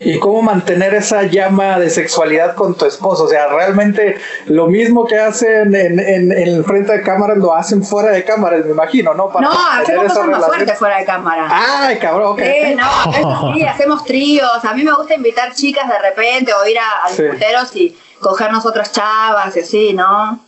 y 0.04 0.20
cómo 0.20 0.42
mantener 0.42 0.94
esa 0.94 1.24
llama 1.24 1.80
de 1.80 1.90
sexualidad 1.90 2.56
con 2.56 2.76
tu 2.76 2.86
esposo. 2.86 3.24
O 3.24 3.28
sea, 3.28 3.48
realmente 3.48 4.18
lo 4.46 4.68
mismo 4.68 5.06
que 5.06 5.18
hacen 5.18 5.74
en, 5.76 6.00
en, 6.00 6.32
el 6.32 6.64
frente 6.64 6.94
de 6.94 7.02
cámara 7.02 7.36
lo 7.36 7.56
hacen 7.56 7.84
fuera 7.84 8.12
de 8.12 8.24
cámara, 8.24 8.58
me 8.58 8.72
imagino, 8.72 9.14
¿no? 9.14 9.32
no, 9.40 9.52
hacemos 9.72 10.08
cosas 10.08 10.28
más 10.28 10.46
fuertes 10.46 10.78
fuera 10.78 10.98
de 10.98 11.06
cámara. 11.06 11.48
Ay, 11.50 11.98
cabrón, 12.00 12.34
ok. 12.34 12.42
Sí, 12.42 12.76
no, 12.76 13.54
sí, 13.54 13.64
hacemos 13.64 14.04
tríos. 14.04 14.64
A 14.64 14.74
mí 14.74 14.84
me 14.84 14.94
gusta 14.94 15.16
invitar 15.16 15.54
chicas 15.54 15.88
de 15.88 16.00
repente 16.00 16.54
o 16.54 16.66
ir 16.66 16.78
a, 16.80 17.06
a 17.06 17.62
los 17.62 17.76
y 17.76 17.98
cogernos 18.20 18.66
otras 18.66 18.92
chavas 18.92 19.56
y 19.56 19.60
así, 19.60 19.94
¿no? 19.94 20.40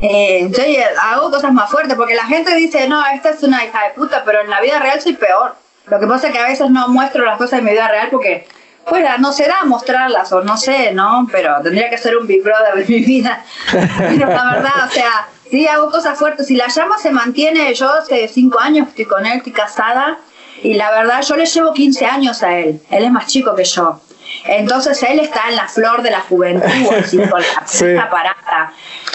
Eh, 0.00 0.48
yo 0.50 0.62
hago 1.02 1.30
cosas 1.30 1.52
más 1.52 1.70
fuertes 1.70 1.96
porque 1.96 2.14
la 2.14 2.24
gente 2.24 2.54
dice, 2.54 2.88
no, 2.88 3.02
esta 3.14 3.30
es 3.30 3.42
una 3.42 3.64
hija 3.64 3.84
de 3.84 3.94
puta, 3.94 4.22
pero 4.24 4.40
en 4.40 4.50
la 4.50 4.60
vida 4.60 4.78
real 4.78 5.00
soy 5.00 5.14
peor. 5.14 5.54
Lo 5.86 5.98
que 5.98 6.06
pasa 6.06 6.28
es 6.28 6.32
que 6.32 6.38
a 6.38 6.46
veces 6.46 6.70
no 6.70 6.88
muestro 6.88 7.24
las 7.24 7.38
cosas 7.38 7.58
en 7.58 7.64
mi 7.64 7.72
vida 7.72 7.88
real 7.88 8.08
porque 8.10 8.46
fuera, 8.88 9.18
no 9.18 9.32
será 9.32 9.64
mostrarlas 9.64 10.32
o 10.32 10.42
no 10.42 10.56
sé, 10.56 10.92
¿no? 10.92 11.28
Pero 11.30 11.56
tendría 11.62 11.90
que 11.90 11.98
ser 11.98 12.16
un 12.16 12.26
Big 12.26 12.42
Brother 12.42 12.74
de 12.74 12.84
mi 12.84 13.04
vida. 13.04 13.44
Pero 13.70 14.26
la 14.26 14.44
verdad, 14.52 14.86
o 14.88 14.90
sea, 14.90 15.28
sí 15.50 15.66
hago 15.66 15.90
cosas 15.90 16.18
fuertes. 16.18 16.50
Y 16.50 16.56
la 16.56 16.68
llama 16.68 16.96
se 16.98 17.10
mantiene, 17.10 17.72
yo 17.74 17.90
hace 17.90 18.28
cinco 18.28 18.58
años 18.60 18.88
estoy 18.88 19.04
con 19.04 19.26
él, 19.26 19.38
estoy 19.38 19.52
casada. 19.52 20.18
Y 20.62 20.74
la 20.74 20.90
verdad, 20.90 21.22
yo 21.22 21.36
le 21.36 21.46
llevo 21.46 21.72
15 21.72 22.06
años 22.06 22.42
a 22.42 22.56
él. 22.58 22.80
Él 22.90 23.04
es 23.04 23.10
más 23.12 23.26
chico 23.26 23.54
que 23.54 23.64
yo. 23.64 24.00
Entonces 24.44 25.02
él 25.04 25.20
está 25.20 25.48
en 25.48 25.56
la 25.56 25.68
flor 25.68 26.02
de 26.02 26.10
la 26.10 26.20
juventud, 26.20 26.92
así, 26.98 27.18
con 27.18 27.40
la 27.40 27.66
sí. 27.66 27.84
parada. 28.10 28.72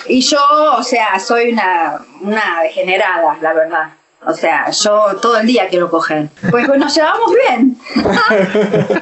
Y 0.08 0.22
yo, 0.22 0.40
o 0.78 0.84
sea, 0.84 1.20
soy 1.20 1.52
una, 1.52 2.00
una 2.22 2.62
degenerada, 2.64 3.38
la 3.42 3.54
verdad. 3.54 3.90
O 4.26 4.34
sea, 4.34 4.70
yo 4.72 5.18
todo 5.22 5.38
el 5.38 5.48
día 5.48 5.68
quiero 5.70 5.90
coger. 5.90 6.30
Pues, 6.50 6.66
pues 6.68 6.80
nos 6.80 6.96
llevamos 6.96 7.32
bien. 7.48 7.78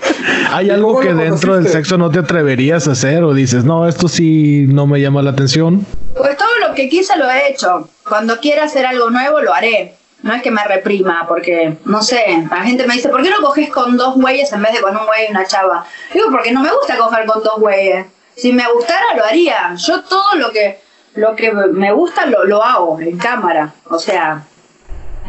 ¿Hay 0.52 0.70
algo 0.70 1.00
que 1.00 1.14
dentro 1.14 1.56
del 1.56 1.68
sexo 1.68 1.98
no 1.98 2.10
te 2.10 2.20
atreverías 2.20 2.88
a 2.88 2.94
hacer 2.94 3.24
o 3.24 3.34
dices, 3.34 3.64
no, 3.64 3.88
esto 3.88 4.08
sí 4.08 4.66
no 4.68 4.88
me 4.88 5.00
llama 5.00 5.22
la 5.22 5.32
atención? 5.32 5.86
Pues 6.18 6.38
todo 6.38 6.50
lo 6.68 6.74
que 6.74 6.90
quise 6.90 7.16
lo 7.18 7.30
he 7.30 7.50
hecho. 7.50 7.90
Cuando 8.08 8.40
quiera 8.40 8.64
hacer 8.64 8.86
algo 8.86 9.10
nuevo 9.10 9.42
lo 9.42 9.54
haré. 9.54 9.96
No 10.24 10.34
es 10.36 10.44
que 10.44 10.52
me 10.52 10.64
reprima, 10.64 11.26
porque, 11.28 11.78
no 11.86 12.04
sé, 12.04 12.46
la 12.50 12.62
gente 12.62 12.86
me 12.86 12.94
dice, 12.94 13.10
¿por 13.10 13.24
qué 13.24 13.32
no 13.32 13.42
coges 13.42 13.72
con 13.72 13.98
dos 13.98 14.14
güeyes 14.16 14.52
en 14.54 14.62
vez 14.62 14.74
de 14.74 14.82
con 14.82 14.96
un 14.96 15.06
güey 15.08 15.26
y 15.28 15.32
una 15.32 15.48
chava? 15.48 15.84
Digo, 16.14 16.28
porque 16.30 16.52
no 16.52 16.62
me 16.62 16.70
gusta 16.72 16.96
coger 16.96 17.26
con 17.26 17.42
dos 17.42 17.60
güeyes. 17.60 18.06
Si 18.36 18.54
me 18.54 18.64
gustara, 18.72 19.16
lo 19.16 19.26
haría. 19.26 19.74
Yo 19.76 20.02
todo 20.04 20.36
lo 20.36 20.52
que, 20.52 20.80
lo 21.16 21.36
que 21.36 21.52
me 21.52 21.92
gusta 21.92 22.28
lo, 22.28 22.44
lo 22.46 22.64
hago 22.64 23.00
en 23.00 23.18
cámara. 23.18 23.74
O 23.90 23.98
sea, 23.98 24.46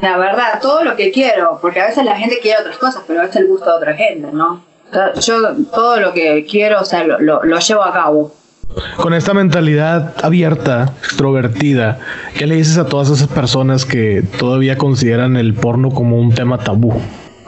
la 0.00 0.16
verdad, 0.16 0.60
todo 0.60 0.84
lo 0.84 0.96
que 0.96 1.12
quiero, 1.12 1.58
porque 1.60 1.80
a 1.80 1.86
veces 1.86 2.04
la 2.04 2.16
gente 2.16 2.38
quiere 2.40 2.60
otras 2.60 2.78
cosas, 2.78 3.02
pero 3.06 3.20
a 3.20 3.24
veces 3.24 3.42
el 3.42 3.48
gusto 3.48 3.66
de 3.66 3.76
otra 3.76 3.94
gente, 3.94 4.28
¿no? 4.32 4.64
Yo 5.20 5.54
todo 5.72 6.00
lo 6.00 6.12
que 6.12 6.46
quiero, 6.48 6.80
o 6.80 6.84
sea, 6.84 7.04
lo, 7.04 7.18
lo, 7.18 7.58
llevo 7.58 7.82
a 7.82 7.92
cabo. 7.92 8.34
Con 8.96 9.14
esta 9.14 9.32
mentalidad 9.32 10.14
abierta, 10.22 10.92
extrovertida, 10.98 11.98
¿qué 12.36 12.46
le 12.46 12.56
dices 12.56 12.78
a 12.78 12.86
todas 12.86 13.10
esas 13.10 13.28
personas 13.28 13.84
que 13.84 14.22
todavía 14.38 14.76
consideran 14.76 15.36
el 15.36 15.54
porno 15.54 15.90
como 15.90 16.18
un 16.18 16.34
tema 16.34 16.58
tabú? 16.58 17.00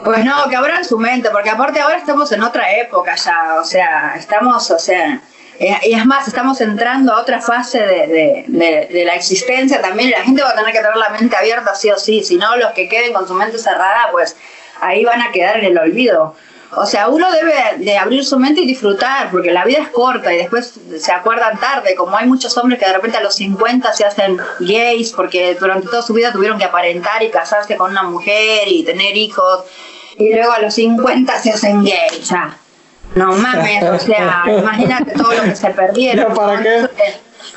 Pues 0.05 0.25
no, 0.25 0.49
que 0.49 0.57
abran 0.57 0.85
su 0.85 0.99
mente, 0.99 1.31
porque 1.31 1.51
aparte 1.51 1.81
ahora 1.81 1.97
estamos 1.97 2.31
en 2.33 2.43
otra 2.43 2.75
época 2.77 3.15
ya, 3.17 3.57
o 3.61 3.65
sea, 3.65 4.15
estamos, 4.17 4.71
o 4.71 4.79
sea, 4.79 5.21
eh, 5.59 5.77
y 5.85 5.95
es 5.95 6.05
más, 6.05 6.27
estamos 6.27 6.61
entrando 6.61 7.13
a 7.13 7.21
otra 7.21 7.41
fase 7.41 7.79
de, 7.79 8.45
de, 8.49 9.05
la 9.05 9.15
existencia 9.15 9.81
también. 9.81 10.11
La 10.11 10.23
gente 10.23 10.43
va 10.43 10.51
a 10.51 10.55
tener 10.55 10.73
que 10.73 10.81
tener 10.81 10.97
la 10.97 11.11
mente 11.11 11.37
abierta 11.37 11.75
sí 11.75 11.91
o 11.91 11.99
sí. 11.99 12.25
Si 12.25 12.37
no, 12.37 12.57
los 12.57 12.73
que 12.73 12.89
queden 12.89 13.13
con 13.13 13.27
su 13.29 13.35
mente 13.35 13.59
cerrada, 13.59 14.09
pues 14.11 14.37
ahí 14.81 15.05
van 15.05 15.23
a 15.23 15.31
quedar 15.31 15.59
en 15.59 15.67
el 15.67 15.79
olvido. 15.79 16.35
O 16.77 16.87
sea, 16.87 17.09
uno 17.09 17.31
debe 17.31 17.55
de 17.79 17.97
abrir 17.97 18.25
su 18.25 18.37
mente 18.39 18.63
y 18.63 18.67
disfrutar, 18.67 19.31
porque 19.31 19.53
la 19.53 19.65
vida 19.65 19.79
es 19.79 19.89
corta 19.91 20.35
y 20.35 20.39
después 20.39 20.75
se 20.99 21.13
acuerdan 21.13 21.59
tarde, 21.61 21.95
como 21.95 22.17
hay 22.17 22.27
muchos 22.27 22.57
hombres 22.59 22.81
que 22.81 22.87
de 22.87 22.95
repente 22.95 23.17
a 23.17 23.23
los 23.23 23.37
50 23.37 23.93
se 23.93 24.05
hacen 24.05 24.39
gays 24.59 25.13
porque 25.13 25.55
durante 25.55 25.87
toda 25.87 26.03
su 26.03 26.13
vida 26.15 26.33
tuvieron 26.33 26.59
que 26.59 26.65
aparentar 26.65 27.23
y 27.23 27.31
casarse 27.31 27.77
con 27.77 27.93
una 27.93 28.03
mujer 28.03 28.67
y 28.67 28.83
tener 28.83 29.17
hijos, 29.17 29.61
y 30.19 30.35
luego 30.35 30.53
a 30.53 30.59
los 30.59 30.75
50 30.75 31.39
se 31.41 31.53
hacen 31.53 31.85
gays. 31.85 32.33
No 33.15 33.33
mames, 33.37 33.83
o 33.85 33.99
sea, 33.99 34.45
imagínate 34.47 35.13
todo 35.13 35.33
lo 35.33 35.43
que 35.43 35.57
se 35.57 35.71
perdieron. 35.71 36.35
¿Para 36.35 36.63
qué? 36.63 36.89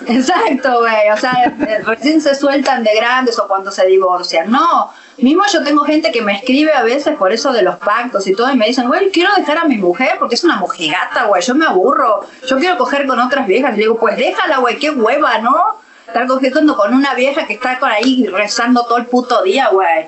Exacto, 0.05 0.79
güey, 0.79 1.09
o 1.11 1.17
sea, 1.17 1.53
recién 1.85 2.21
se 2.21 2.35
sueltan 2.35 2.83
de 2.83 2.93
grandes 2.95 3.39
o 3.39 3.47
cuando 3.47 3.71
se 3.71 3.85
divorcian. 3.87 4.51
No, 4.51 4.91
mismo 5.17 5.43
yo 5.51 5.63
tengo 5.63 5.83
gente 5.83 6.11
que 6.11 6.21
me 6.21 6.33
escribe 6.33 6.73
a 6.73 6.83
veces 6.83 7.15
por 7.15 7.31
eso 7.31 7.51
de 7.51 7.63
los 7.63 7.77
pactos 7.77 8.27
y 8.27 8.33
todo 8.33 8.51
y 8.51 8.55
me 8.55 8.67
dicen, 8.67 8.87
güey, 8.87 9.11
quiero 9.11 9.31
dejar 9.35 9.57
a 9.57 9.63
mi 9.65 9.77
mujer 9.77 10.17
porque 10.19 10.35
es 10.35 10.43
una 10.43 10.57
mojigata, 10.57 11.25
güey, 11.25 11.41
yo 11.41 11.55
me 11.55 11.65
aburro, 11.65 12.25
yo 12.47 12.57
quiero 12.57 12.77
coger 12.77 13.07
con 13.07 13.19
otras 13.19 13.47
viejas. 13.47 13.73
Y 13.73 13.77
le 13.77 13.83
digo, 13.83 13.97
pues 13.97 14.15
déjala, 14.17 14.57
güey, 14.57 14.77
qué 14.77 14.91
hueva, 14.91 15.39
¿no? 15.39 15.77
Estar 16.07 16.27
cogiendo 16.27 16.77
con 16.77 16.93
una 16.93 17.13
vieja 17.15 17.45
que 17.45 17.53
está 17.53 17.79
por 17.79 17.91
ahí 17.91 18.27
rezando 18.27 18.85
todo 18.85 18.97
el 18.97 19.07
puto 19.07 19.41
día, 19.43 19.69
güey. 19.69 20.07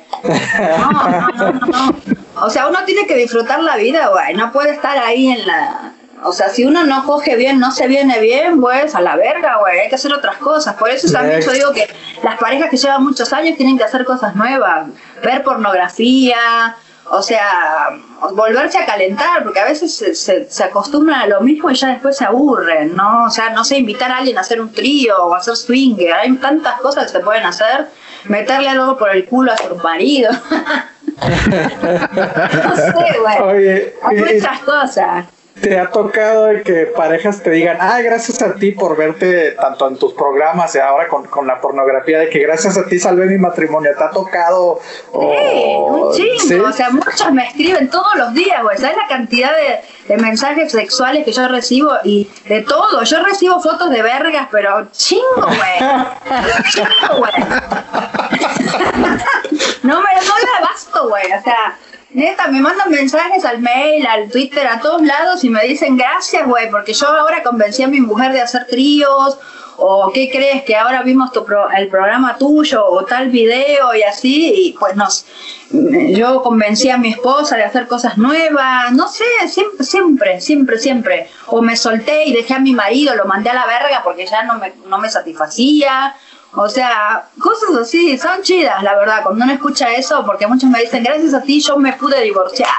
No, 0.78 0.92
no, 0.92 1.52
no, 1.52 1.66
no. 1.68 1.96
O 2.42 2.50
sea, 2.50 2.68
uno 2.68 2.80
tiene 2.86 3.06
que 3.06 3.16
disfrutar 3.16 3.62
la 3.62 3.76
vida, 3.78 4.08
güey. 4.08 4.34
No 4.36 4.52
puede 4.52 4.72
estar 4.72 4.98
ahí 4.98 5.28
en 5.28 5.46
la... 5.46 5.94
O 6.24 6.34
sea, 6.34 6.50
si 6.50 6.66
uno 6.66 6.84
no 6.84 7.06
coge 7.06 7.38
bien, 7.38 7.60
no 7.60 7.72
se 7.72 7.88
viene 7.88 8.20
bien, 8.20 8.60
pues 8.60 8.94
a 8.94 9.02
la 9.02 9.16
verga, 9.16 9.58
güey. 9.60 9.80
Hay 9.80 9.90
que 9.90 9.96
hacer 9.96 10.12
otras 10.14 10.36
cosas. 10.38 10.76
Por 10.76 10.90
eso 10.90 11.12
también 11.12 11.42
yo 11.42 11.52
digo 11.52 11.72
que 11.72 11.88
las 12.24 12.38
parejas 12.38 12.70
que 12.70 12.78
llevan 12.78 13.04
muchos 13.04 13.32
años 13.32 13.56
tienen 13.56 13.78
que 13.78 13.86
hacer 13.86 14.04
cosas 14.04 14.36
nuevas. 14.36 14.88
Ver 15.24 15.44
pornografía, 15.44 16.76
o 17.12 17.22
sea, 17.22 17.90
volverse 18.34 18.78
a 18.78 18.86
calentar, 18.86 19.44
porque 19.44 19.60
a 19.60 19.66
veces 19.66 19.96
se, 19.96 20.14
se, 20.14 20.50
se, 20.50 20.64
acostumbran 20.64 21.22
a 21.22 21.28
lo 21.28 21.42
mismo 21.42 21.72
y 21.72 21.76
ya 21.76 21.90
después 21.90 22.18
se 22.18 22.26
aburren, 22.26 22.96
¿no? 22.96 23.26
O 23.26 23.30
sea, 23.30 23.50
no 23.50 23.64
sé, 23.64 23.78
invitar 23.78 24.12
a 24.12 24.18
alguien 24.18 24.38
a 24.38 24.42
hacer 24.42 24.62
un 24.62 24.72
trío 24.72 25.18
o 25.26 25.34
hacer 25.34 25.56
swinger, 25.56 26.14
hay 26.14 26.32
tantas 26.36 26.80
cosas 26.82 27.06
que 27.06 27.18
se 27.18 27.20
pueden 27.22 27.46
hacer, 27.46 27.88
meterle 28.26 28.70
algo 28.70 28.98
por 28.98 29.10
el 29.10 29.26
culo 29.26 29.52
a 29.52 29.58
su 29.58 29.76
marido. 29.78 30.30
no 31.22 32.76
sé, 32.76 33.20
güey. 33.20 33.42
Oye, 33.42 33.94
hay 34.04 34.18
muchas 34.18 34.60
cosas 34.60 35.26
te 35.62 35.78
ha 35.78 35.90
tocado 35.90 36.50
que 36.64 36.88
parejas 36.96 37.42
te 37.42 37.52
digan, 37.52 37.78
ah, 37.80 38.00
gracias 38.02 38.42
a 38.42 38.56
ti 38.56 38.72
por 38.72 38.98
verte 38.98 39.52
tanto 39.52 39.88
en 39.88 39.98
tus 39.98 40.14
programas 40.14 40.74
y 40.76 40.80
ahora 40.80 41.08
con, 41.08 41.26
con 41.26 41.48
la 41.48 41.60
pornografía, 41.60 42.20
de 42.20 42.30
que 42.30 42.40
gracias 42.40 42.78
a 42.78 42.86
ti 42.86 43.00
salvé 43.00 43.26
mi 43.26 43.38
matrimonio, 43.38 43.92
¿te 43.98 44.04
ha 44.04 44.10
tocado? 44.10 44.80
Sí, 45.12 45.18
un 45.18 46.14
chingo, 46.14 46.68
o 46.68 46.72
sea, 46.72 46.90
muchos 46.90 47.32
me 47.32 47.48
escriben 47.48 47.90
todos 47.90 48.16
los 48.16 48.34
días, 48.34 48.62
güey, 48.64 48.78
¿sabes 48.78 48.98
la 48.98 49.08
cantidad 49.08 49.52
de, 49.56 50.14
de, 50.14 50.22
mensajes 50.22 50.72
sexuales 50.72 51.26
que 51.26 51.32
yo 51.32 51.48
recibo? 51.48 51.92
Y 52.04 52.30
de 52.48 52.62
todo, 52.62 53.04
yo 53.04 53.24
recibo 53.24 53.62
fotos 53.62 53.90
de 53.90 54.02
vergas, 54.02 54.48
pero 54.52 54.88
chingo, 54.92 55.24
güey, 55.36 55.80
chingo, 56.72 57.18
güey. 57.18 57.34
no 59.84 60.02
me, 60.02 60.10
no 60.16 60.38
le 60.38 60.62
basto, 60.62 61.10
güey, 61.10 61.26
o 61.34 61.44
sea 61.44 61.78
Neta, 62.12 62.48
me 62.48 62.60
mandan 62.60 62.90
mensajes 62.90 63.46
al 63.46 63.60
mail, 63.60 64.06
al 64.08 64.32
Twitter, 64.32 64.66
a 64.66 64.80
todos 64.80 65.04
lados 65.04 65.44
y 65.44 65.50
me 65.50 65.64
dicen 65.64 65.96
gracias, 65.96 66.48
güey, 66.48 66.70
porque 66.72 66.94
yo 66.94 67.08
ahora 67.08 67.44
convencí 67.44 67.84
a 67.84 67.88
mi 67.88 68.02
mujer 68.02 68.32
de 68.32 68.42
hacer 68.42 68.66
tríos, 68.66 69.38
o 69.78 70.12
qué 70.12 70.30
crees 70.30 70.64
que 70.64 70.76
ahora 70.76 71.04
vimos 71.04 71.32
tu 71.32 71.46
el 71.78 71.88
programa 71.88 72.38
tuyo, 72.38 72.84
o 72.84 73.06
tal 73.06 73.30
video 73.30 73.94
y 73.94 74.02
así, 74.02 74.54
y 74.56 74.74
pues 74.74 74.96
nos, 74.96 75.26
yo 75.72 76.42
convencí 76.42 76.90
a 76.90 76.98
mi 76.98 77.10
esposa 77.10 77.56
de 77.56 77.64
hacer 77.64 77.88
cosas 77.88 78.18
nuevas, 78.18 78.92
no 78.92 79.08
sé, 79.08 79.24
siempre, 79.48 79.86
siempre, 79.86 80.42
siempre, 80.42 80.80
siempre. 80.80 81.30
O 81.48 81.62
me 81.62 81.76
solté 81.76 82.26
y 82.26 82.34
dejé 82.34 82.56
a 82.56 82.60
mi 82.60 82.74
marido, 82.74 83.16
lo 83.16 83.26
mandé 83.26 83.52
a 83.52 83.54
la 83.54 83.68
verga 83.68 84.02
porque 84.04 84.26
ya 84.26 84.44
no 84.44 84.56
me, 84.56 84.74
no 84.88 84.98
me 84.98 85.10
satisfacía 85.10 86.16
o 86.54 86.68
sea, 86.68 87.28
cosas 87.40 87.76
así, 87.82 88.18
son 88.18 88.42
chidas, 88.42 88.82
la 88.84 88.96
verdad, 88.96 89.22
cuando 89.24 89.44
uno 89.44 89.54
escucha 89.54 89.94
eso, 89.94 90.26
porque 90.26 90.48
muchos 90.48 90.70
me 90.70 90.82
dicen, 90.82 91.04
gracias 91.04 91.34
a 91.34 91.42
ti 91.42 91.62
yo 91.62 91.78
me 91.78 91.94
pude 91.94 92.22
divorciar. 92.24 92.70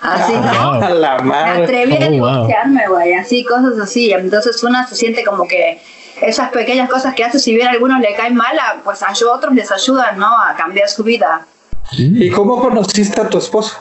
Así, 0.00 0.32
ah, 0.36 0.78
¿no? 0.80 0.88
la 0.94 1.18
madre. 1.18 1.58
Me 1.58 1.64
atreví 1.64 1.96
a 1.96 2.06
oh, 2.06 2.10
divorciarme, 2.10 2.88
güey, 2.88 3.14
así, 3.14 3.44
cosas 3.44 3.78
así. 3.82 4.12
Entonces 4.12 4.62
uno 4.62 4.86
se 4.86 4.94
siente 4.94 5.24
como 5.24 5.48
que 5.48 5.82
esas 6.20 6.50
pequeñas 6.50 6.88
cosas 6.88 7.14
que 7.14 7.24
hace, 7.24 7.40
si 7.40 7.54
bien 7.54 7.66
a 7.66 7.72
algunos 7.72 8.00
le 8.00 8.14
caen 8.14 8.36
mal, 8.36 8.56
pues 8.84 9.02
a 9.02 9.12
otros 9.32 9.54
les 9.54 9.70
ayudan, 9.72 10.18
¿no? 10.18 10.28
A 10.28 10.54
cambiar 10.56 10.88
su 10.88 11.02
vida. 11.02 11.46
¿Y 11.92 12.30
cómo 12.30 12.60
conociste 12.60 13.20
a 13.20 13.28
tu 13.28 13.38
esposo? 13.38 13.76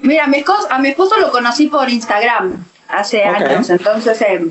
Mira, 0.00 0.24
a 0.24 0.26
mi 0.26 0.38
esposo, 0.38 0.66
a 0.70 0.78
mi 0.78 0.88
esposo 0.88 1.16
lo 1.18 1.30
conocí 1.30 1.66
por 1.66 1.88
Instagram 1.88 2.64
hace 2.88 3.22
años, 3.24 3.70
entonces, 3.70 4.20
eh, 4.22 4.46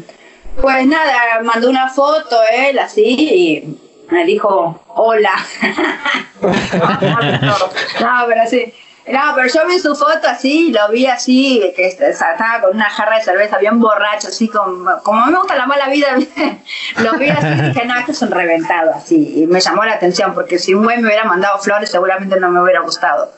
pues 0.61 0.85
nada, 0.87 1.41
mandó 1.43 1.69
una 1.69 1.89
foto 1.89 2.37
él 2.53 2.79
así 2.79 3.01
y 3.03 3.77
me 4.11 4.25
dijo 4.25 4.79
hola. 4.89 5.33
no, 6.41 8.25
pero 8.27 8.41
sí. 8.47 8.73
No, 9.07 9.19
pero 9.35 9.47
yo 9.47 9.67
vi 9.67 9.79
su 9.79 9.95
foto 9.95 10.27
así, 10.27 10.71
lo 10.71 10.87
vi 10.89 11.07
así, 11.07 11.73
que 11.75 11.87
estaba 11.87 12.61
con 12.61 12.75
una 12.75 12.87
jarra 12.89 13.17
de 13.17 13.23
cerveza 13.23 13.57
bien 13.57 13.79
borracho, 13.79 14.27
así 14.27 14.47
como, 14.47 15.01
como 15.01 15.21
a 15.21 15.25
mí 15.25 15.31
me 15.31 15.39
gusta 15.39 15.55
la 15.55 15.65
mala 15.65 15.89
vida, 15.89 16.15
lo 16.97 17.13
vi 17.13 17.29
así 17.29 17.47
y 17.47 17.61
dije, 17.61 17.85
no, 17.85 17.97
esto 17.97 18.11
es 18.11 18.21
un 18.21 18.31
reventado, 18.31 18.93
así, 18.93 19.41
y 19.41 19.47
me 19.47 19.59
llamó 19.59 19.83
la 19.85 19.93
atención, 19.93 20.35
porque 20.35 20.59
si 20.59 20.75
un 20.75 20.83
güey 20.83 20.99
me 20.99 21.07
hubiera 21.07 21.23
mandado 21.23 21.57
flores 21.57 21.89
seguramente 21.89 22.39
no 22.39 22.51
me 22.51 22.61
hubiera 22.61 22.81
gustado. 22.81 23.33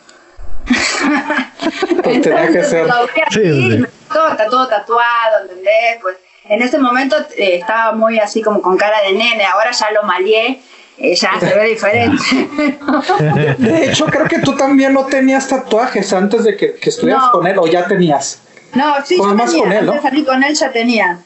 pues 2.03 2.21
tenía 2.21 2.51
que 2.51 2.63
ser. 2.65 2.85
Lo 2.85 3.07
vi 3.07 3.21
así, 3.25 3.85
Todo, 4.11 4.27
está 4.29 4.45
todo 4.47 4.67
tatuado, 4.67 5.43
¿entendés? 5.43 5.99
Pues 6.01 6.17
en 6.49 6.61
ese 6.61 6.77
momento 6.77 7.15
eh, 7.37 7.55
estaba 7.55 7.93
muy 7.93 8.19
así 8.19 8.41
como 8.41 8.61
con 8.61 8.77
cara 8.77 9.01
de 9.01 9.13
nene, 9.13 9.45
ahora 9.45 9.71
ya 9.71 9.91
lo 9.91 10.03
malié, 10.03 10.61
eh, 10.97 11.15
ya 11.15 11.39
se 11.39 11.53
ve 11.53 11.65
diferente. 11.65 12.23
de 13.57 13.85
hecho, 13.85 14.05
creo 14.07 14.27
que 14.27 14.39
tú 14.39 14.55
también 14.55 14.93
no 14.93 15.05
tenías 15.05 15.47
tatuajes 15.47 16.11
antes 16.13 16.43
de 16.43 16.57
que, 16.57 16.75
que 16.75 16.89
estuvieras 16.89 17.29
con 17.31 17.47
él, 17.47 17.57
o 17.57 17.67
ya 17.67 17.87
tenías. 17.87 18.41
No, 18.73 18.95
sí, 19.05 19.17
yo 19.17 19.35
tenía, 19.35 19.61
con 19.61 19.71
él, 19.71 19.85
¿no? 19.85 19.91
antes 19.91 20.03
de 20.03 20.09
salir 20.09 20.25
con 20.25 20.43
él 20.43 20.55
ya 20.55 20.71
tenía. 20.71 21.19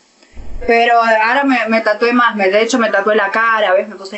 Pero 0.66 0.96
ahora 1.02 1.44
me, 1.44 1.68
me 1.68 1.82
tatué 1.82 2.14
más, 2.14 2.36
me, 2.36 2.50
de 2.50 2.62
hecho 2.62 2.80
me 2.80 2.90
tatué 2.90 3.16
la 3.16 3.30
cara, 3.30 3.74
¿ves? 3.74 3.88
Me 3.88 3.96
puse 3.96 4.18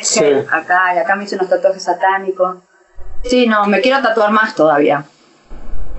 acá 0.50 0.94
y 0.94 0.98
acá 0.98 1.14
me 1.14 1.24
hice 1.24 1.36
unos 1.36 1.48
tatuajes 1.48 1.82
satánicos. 1.82 2.56
Sí, 3.24 3.46
no, 3.46 3.66
me 3.66 3.80
quiero 3.80 4.00
tatuar 4.00 4.30
más 4.30 4.54
todavía. 4.54 5.04